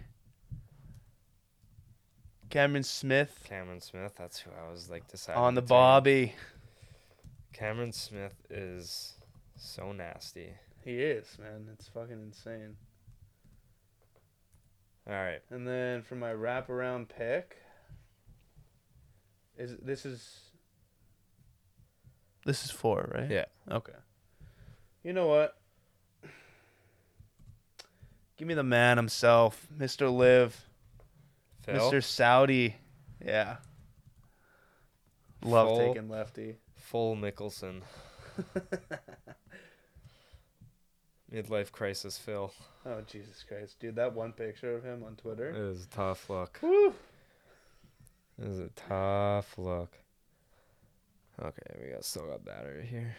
Cameron 2.49 2.83
Smith 2.83 3.45
Cameron 3.47 3.81
Smith, 3.81 4.13
that's 4.17 4.39
who 4.39 4.51
I 4.51 4.71
was 4.71 4.89
like 4.89 5.07
deciding 5.07 5.41
on 5.41 5.55
the. 5.55 5.61
Bobby. 5.61 6.33
Cameron 7.53 7.91
Smith 7.91 8.35
is 8.49 9.15
so 9.55 9.91
nasty. 9.91 10.53
He 10.83 11.01
is, 11.01 11.37
man. 11.39 11.67
It's 11.73 11.87
fucking 11.89 12.21
insane. 12.21 12.75
All 15.07 15.13
right. 15.13 15.41
And 15.49 15.67
then 15.67 16.01
for 16.03 16.15
my 16.15 16.31
wraparound 16.31 17.09
pick, 17.09 17.57
is 19.57 19.75
this 19.81 20.05
is 20.05 20.39
this 22.45 22.63
is 22.63 22.71
four, 22.71 23.11
right? 23.13 23.29
Yeah. 23.29 23.45
Okay. 23.69 23.93
You 25.03 25.13
know 25.13 25.27
what? 25.27 25.55
Give 28.37 28.47
me 28.47 28.53
the 28.53 28.63
man 28.63 28.95
himself, 28.95 29.67
Mr. 29.77 30.15
LIV, 30.15 30.68
Phil. 31.71 31.91
Mr. 31.91 32.03
Saudi. 32.03 32.75
Yeah. 33.23 33.57
Love 35.43 35.67
Full- 35.69 35.93
taking 35.93 36.09
lefty. 36.09 36.57
Full 36.75 37.15
Mickelson. 37.15 37.81
Midlife 41.33 41.71
crisis 41.71 42.17
Phil. 42.17 42.51
Oh 42.85 43.01
Jesus 43.05 43.43
Christ, 43.47 43.79
dude! 43.79 43.95
That 43.95 44.13
one 44.15 44.31
picture 44.33 44.75
of 44.75 44.83
him 44.83 45.03
on 45.05 45.15
Twitter. 45.15 45.49
It 45.49 45.67
was 45.69 45.83
a 45.83 45.89
tough 45.89 46.29
look. 46.29 46.59
Woo. 46.61 46.93
It 48.41 48.47
was 48.47 48.59
a 48.59 48.69
tough 48.69 49.57
look. 49.57 49.91
Okay, 51.41 51.79
we 51.81 51.91
got 51.91 52.03
still 52.03 52.25
got 52.27 52.43
battery 52.43 52.85
here. 52.85 53.15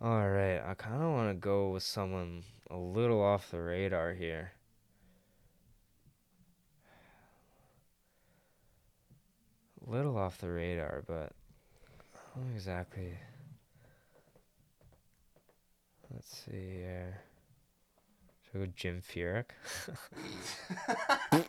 All 0.00 0.28
right, 0.28 0.60
I 0.60 0.74
kind 0.74 1.02
of 1.02 1.10
want 1.10 1.30
to 1.30 1.34
go 1.34 1.70
with 1.70 1.82
someone 1.82 2.42
a 2.70 2.76
little 2.76 3.22
off 3.22 3.50
the 3.50 3.60
radar 3.60 4.12
here. 4.12 4.52
Little 9.86 10.16
off 10.16 10.38
the 10.38 10.50
radar, 10.50 11.04
but 11.06 11.32
I 12.14 12.40
don't 12.40 12.52
exactly. 12.54 13.14
Let's 16.12 16.44
see 16.46 16.76
here. 16.78 17.20
Should 18.52 18.62
I 18.62 18.64
go 18.66 18.72
Jim 18.76 19.02
Furyk? 19.02 19.50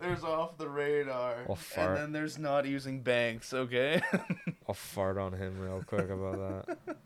There's 0.00 0.24
off 0.24 0.58
the 0.58 0.68
radar, 0.68 1.46
I'll 1.48 1.54
fart. 1.54 1.90
and 1.90 1.96
then 1.98 2.12
there's 2.12 2.36
not 2.38 2.66
using 2.66 3.00
banks. 3.02 3.54
Okay. 3.54 4.02
I'll 4.68 4.74
fart 4.74 5.16
on 5.16 5.32
him 5.32 5.58
real 5.58 5.82
quick 5.86 6.10
about 6.10 6.66
that. 6.66 6.78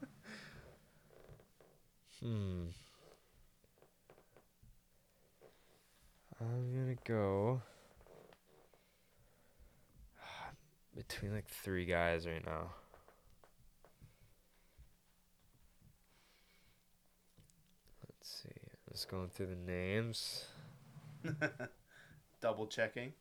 Hmm. 2.21 2.65
I'm 6.41 6.73
gonna 6.75 6.97
go 7.05 7.63
between 10.99 11.33
like 11.33 11.47
three 11.47 11.85
guys 11.85 12.27
right 12.27 12.45
now. 12.45 12.71
Let's 18.05 18.43
see. 18.43 18.49
Just 18.91 19.09
going 19.09 19.29
through 19.29 19.47
the 19.47 19.73
names. 19.73 20.47
Double 22.41 22.67
checking. 22.67 23.13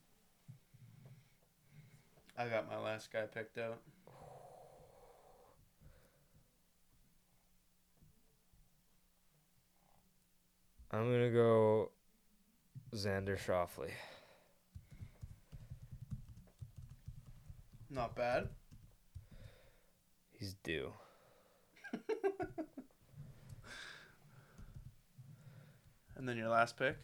I 2.36 2.48
got 2.48 2.68
my 2.68 2.80
last 2.80 3.14
guy 3.14 3.26
picked 3.32 3.60
out. 3.60 3.80
I'm 10.90 11.12
gonna 11.12 11.30
go 11.30 11.91
Xander 12.95 13.38
Schauffele. 13.38 13.91
Not 17.90 18.16
bad. 18.16 18.50
He's 20.40 20.54
due. 20.64 20.92
And 26.16 26.28
then 26.28 26.36
your 26.38 26.50
last 26.50 26.78
pick. 26.78 26.98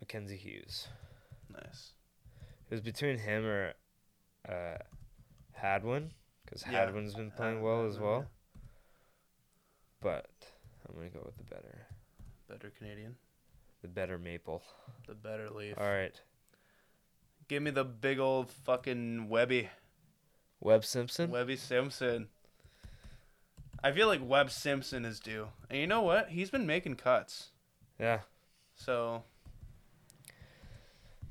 Mackenzie 0.00 0.36
Hughes. 0.36 0.88
Nice. 1.52 1.92
It 2.68 2.74
was 2.74 2.80
between 2.80 3.16
him 3.18 3.44
or 3.46 3.74
uh, 4.48 4.78
Hadwin 5.52 6.10
because 6.44 6.64
Yeah. 6.66 6.80
Hadwin's 6.86 7.14
been 7.14 7.30
playing 7.30 7.62
well 7.62 7.86
as 7.86 7.98
well. 7.98 8.26
But 10.02 10.26
I'm 10.88 10.96
gonna 10.96 11.10
go 11.10 11.22
with 11.24 11.36
the 11.36 11.44
better, 11.44 11.86
Better 12.48 12.70
Canadian. 12.76 13.16
the 13.82 13.88
better 13.88 14.18
maple. 14.18 14.62
The 15.06 15.14
better 15.14 15.48
leaf. 15.50 15.74
All 15.78 15.86
right, 15.86 16.18
Give 17.48 17.62
me 17.62 17.70
the 17.70 17.84
big 17.84 18.18
old 18.18 18.50
fucking 18.50 19.28
Webby. 19.28 19.68
Webb 20.60 20.84
Simpson. 20.84 21.30
Webby 21.30 21.56
Simpson. 21.56 22.28
I 23.82 23.92
feel 23.92 24.08
like 24.08 24.20
Webb 24.22 24.50
Simpson 24.50 25.04
is 25.04 25.20
due. 25.20 25.48
And 25.70 25.78
you 25.78 25.86
know 25.86 26.02
what? 26.02 26.28
He's 26.28 26.50
been 26.50 26.66
making 26.66 26.96
cuts. 26.96 27.48
Yeah. 27.98 28.20
So 28.74 29.24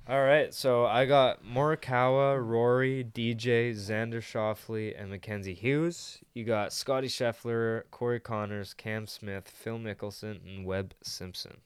All 0.09 0.23
right, 0.23 0.51
so 0.51 0.87
I 0.87 1.05
got 1.05 1.45
Morikawa, 1.45 2.43
Rory, 2.43 3.05
DJ, 3.13 3.73
Xander 3.75 4.15
Schauffele, 4.15 4.99
and 4.99 5.11
Mackenzie 5.11 5.53
Hughes. 5.53 6.17
You 6.33 6.45
got 6.45 6.73
Scotty 6.73 7.07
Scheffler, 7.07 7.83
Corey 7.91 8.19
Conners, 8.19 8.73
Cam 8.73 9.05
Smith, 9.05 9.47
Phil 9.47 9.77
Mickelson, 9.77 10.39
and 10.43 10.65
Webb 10.65 10.95
Simpson. 11.03 11.57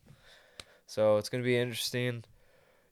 So 0.88 1.16
it's 1.16 1.30
gonna 1.30 1.46
be 1.46 1.58
interesting. 1.58 2.26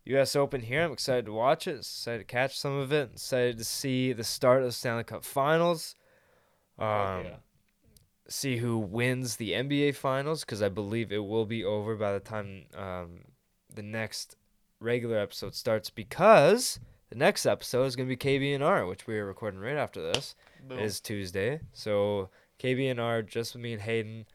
U.S. 0.06 0.36
Open 0.36 0.61
here. 0.61 0.84
I'm 0.84 0.91
excited 0.91 1.26
to 1.26 1.34
watch 1.34 1.68
it. 1.68 1.78
Excited 1.78 2.19
to 2.19 2.23
catch 2.23 2.60
some 2.60 2.78
of 2.78 2.91
it. 2.91 3.11
Excited 3.14 3.57
to 3.57 3.64
see 3.64 4.14
the 4.14 4.23
start 4.23 4.61
of 4.61 4.68
the 4.69 4.72
Stanley 4.72 5.03
Cup 5.03 5.23
Finals. 5.23 5.95
Um, 6.80 7.26
see 8.28 8.57
who 8.57 8.78
wins 8.78 9.36
the 9.36 9.52
NBA 9.52 9.95
Finals 9.95 10.41
because 10.41 10.61
I 10.61 10.69
believe 10.69 11.11
it 11.11 11.26
will 11.26 11.45
be 11.45 11.64
over 11.64 11.95
by 11.95 12.14
the 12.14 12.19
time 12.19 12.65
um, 12.76 13.19
the 13.73 13.84
next 13.84 14.38
regular 14.80 15.18
episode 15.19 15.53
starts 15.53 15.90
because 15.90 16.80
the 17.10 17.18
next 17.18 17.45
episode 17.45 17.84
is 17.84 17.95
going 17.95 18.10
to 18.10 18.15
be 18.15 18.18
KBNR, 18.18 18.88
which 18.88 19.06
we 19.06 19.18
are 19.19 19.26
recording 19.26 19.60
right 19.60 19.78
after 19.78 20.02
this. 20.02 20.36
boom. 20.68 20.80
It 20.80 20.86
is 20.86 20.99
Tuesday. 20.99 21.60
So 21.73 22.30
KBNR 22.60 23.28
just 23.28 23.53
with 23.53 23.61
me 23.61 23.73
and 23.73 23.82
Hayden 23.82 24.26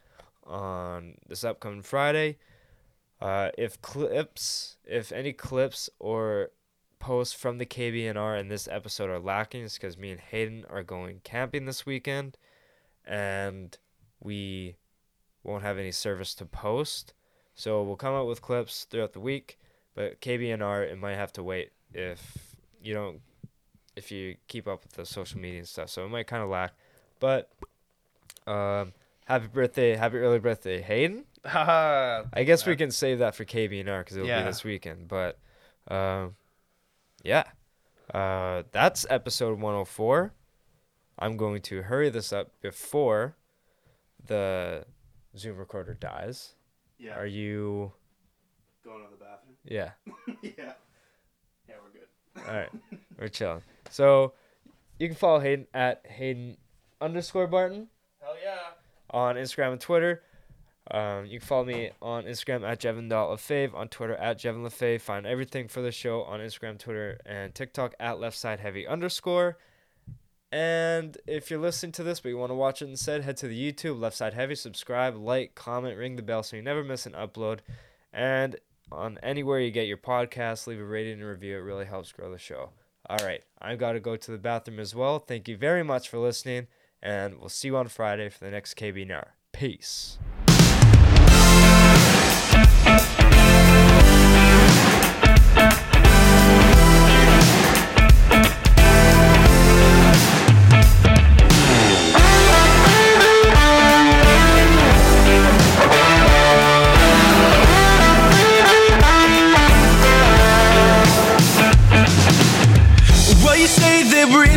on 0.44 1.14
this 1.26 1.43
upcoming 1.43 1.82
Friday. 1.82 2.36
Uh, 3.20 3.51
if 3.56 3.80
clips, 3.80 4.76
if 4.84 5.10
any 5.12 5.32
clips 5.32 5.88
or 5.98 6.51
posts 6.98 7.34
from 7.34 7.59
the 7.59 7.66
KBNR 7.66 8.38
in 8.38 8.48
this 8.48 8.68
episode 8.68 9.10
are 9.10 9.18
lacking, 9.18 9.64
it's 9.64 9.78
because 9.78 9.97
me 9.97 10.10
and 10.10 10.20
Hayden 10.20 10.64
are 10.68 10.82
going 10.82 11.20
camping 11.24 11.64
this 11.64 11.86
weekend, 11.86 12.36
and 13.06 13.76
we 14.20 14.76
won't 15.43 15.62
have 15.62 15.78
any 15.78 15.93
service 15.93 16.34
to 16.34 16.44
post. 16.44 17.14
So 17.55 17.82
we'll 17.82 17.97
come 17.97 18.14
out 18.14 18.26
with 18.26 18.43
clips 18.43 18.84
throughout 18.84 19.14
the 19.14 19.20
week, 19.20 19.59
but 19.94 20.20
KBNR 20.20 20.90
it 20.90 20.98
might 20.98 21.14
have 21.14 21.32
to 21.34 21.43
wait 21.43 21.72
if 21.94 22.55
you 22.82 22.93
don't 22.93 23.20
if 23.94 24.12
you 24.12 24.36
keep 24.47 24.68
up 24.68 24.82
with 24.82 24.93
the 24.93 25.06
social 25.06 25.40
media 25.40 25.60
and 25.60 25.68
stuff. 25.68 25.88
So 25.88 26.05
it 26.05 26.09
might 26.09 26.26
kind 26.26 26.43
of 26.43 26.51
lack, 26.51 26.74
but 27.18 27.51
um, 28.47 28.93
happy 29.24 29.47
birthday, 29.47 29.97
happy 29.97 30.18
early 30.18 30.38
birthday, 30.38 30.82
Hayden. 30.82 31.24
I 32.32 32.44
guess 32.44 32.66
we 32.66 32.77
can 32.77 32.90
save 32.90 33.18
that 33.20 33.35
for 33.35 33.44
KBNR 33.44 34.01
because 34.01 34.16
it'll 34.16 34.28
Yeah. 34.28 34.43
be 34.43 34.48
this 34.48 34.64
weekend. 34.64 35.09
But 35.09 35.39
um, 35.89 36.35
yeah, 37.23 37.44
uh, 38.12 38.64
that's 38.73 39.06
episode 39.10 39.59
104. 39.60 40.32
I'm 41.18 41.36
going 41.36 41.62
to 41.62 41.82
hurry 41.82 42.10
this 42.10 42.32
up 42.32 42.52
before 42.60 43.36
the 44.27 44.85
Zoom 45.36 45.56
recorder 45.56 45.94
dies. 45.94 46.55
yeah. 46.98 47.16
Are 47.18 47.27
you? 47.27 47.93
going 48.85 49.02
to 49.05 49.10
the 49.10 49.16
bathroom? 49.16 49.56
Yeah. 49.64 49.90
yeah. 50.43 50.73
Yeah, 51.68 51.74
we're 51.82 51.90
good. 51.93 52.48
All 52.48 52.55
right, 52.56 52.70
we're 53.18 53.28
chilling. 53.28 53.62
So 53.90 54.35
you 54.98 55.09
can 55.09 55.16
follow 55.16 55.40
Hayden 55.40 55.66
at 55.74 56.06
Hayden 56.06 56.56
underscore 57.01 57.47
Barton 57.48 57.89
Hell 58.20 58.35
yeah. 58.43 58.59
on 59.10 59.35
Instagram 59.36 59.73
and 59.73 59.81
Twitter. 59.81 60.23
Um, 60.90 61.26
you 61.26 61.38
can 61.40 61.46
follow 61.46 61.64
me 61.64 61.90
on 62.00 62.24
Instagram 62.24 62.62
at 62.62 62.80
Jevin.lefave, 62.80 63.74
on 63.74 63.88
Twitter 63.88 64.14
at 64.14 64.38
Jevin 64.38 64.62
Lefave. 64.62 65.00
Find 65.00 65.26
everything 65.26 65.68
for 65.68 65.82
the 65.82 65.90
show 65.90 66.22
on 66.22 66.40
Instagram, 66.40 66.78
Twitter, 66.78 67.20
and 67.26 67.54
TikTok 67.54 67.94
at 67.98 68.20
left 68.20 68.38
side 68.38 68.60
heavy 68.60 68.86
underscore. 68.86 69.58
And 70.52 71.18
if 71.26 71.50
you're 71.50 71.60
listening 71.60 71.92
to 71.92 72.04
this 72.04 72.20
but 72.20 72.28
you 72.28 72.38
want 72.38 72.50
to 72.50 72.54
watch 72.54 72.80
it 72.80 72.88
instead, 72.88 73.24
head 73.24 73.36
to 73.38 73.48
the 73.48 73.72
YouTube, 73.72 74.00
left 74.00 74.16
side 74.16 74.34
heavy, 74.34 74.54
subscribe, 74.54 75.16
like, 75.16 75.54
comment, 75.54 75.98
ring 75.98 76.16
the 76.16 76.22
bell 76.22 76.42
so 76.42 76.56
you 76.56 76.62
never 76.62 76.84
miss 76.84 77.04
an 77.04 77.12
upload. 77.12 77.58
And 78.12 78.56
on 78.92 79.18
anywhere 79.22 79.58
you 79.58 79.72
get 79.72 79.88
your 79.88 79.96
podcast, 79.96 80.66
leave 80.66 80.80
a 80.80 80.84
rating 80.84 81.20
and 81.20 81.28
review. 81.28 81.56
It 81.56 81.60
really 81.60 81.86
helps 81.86 82.12
grow 82.12 82.30
the 82.30 82.38
show. 82.38 82.70
All 83.08 83.24
right, 83.24 83.42
I've 83.60 83.78
got 83.78 83.92
to 83.92 84.00
go 84.00 84.16
to 84.16 84.30
the 84.30 84.38
bathroom 84.38 84.80
as 84.80 84.94
well. 84.94 85.18
Thank 85.18 85.48
you 85.48 85.56
very 85.56 85.84
much 85.84 86.08
for 86.08 86.18
listening, 86.18 86.66
and 87.02 87.38
we'll 87.38 87.48
see 87.48 87.68
you 87.68 87.76
on 87.76 87.88
Friday 87.88 88.28
for 88.28 88.44
the 88.44 88.50
next 88.50 88.74
KBNR. 88.74 89.26
Peace. 89.52 90.18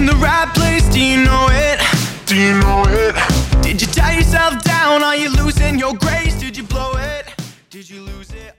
The 0.10 0.16
right 0.18 0.50
place. 0.56 0.88
Do 0.90 1.00
you 1.00 1.24
know 1.24 1.48
it? 1.52 1.80
Do 2.26 2.36
you 2.36 2.54
know 2.60 2.84
it? 2.88 3.16
Did 3.62 3.82
you 3.82 3.88
tie 3.88 4.18
yourself 4.18 4.64
down? 4.64 5.04
Are 5.04 5.16
you 5.16 5.30
losing 5.30 5.78
your 5.78 5.94
grace? 5.94 6.40
Did 6.40 6.58
you 6.58 6.64
blow 6.64 6.94
it? 6.96 7.26
Did 7.70 7.90
you 7.90 8.02
lose 8.02 8.32
it? 8.32 8.59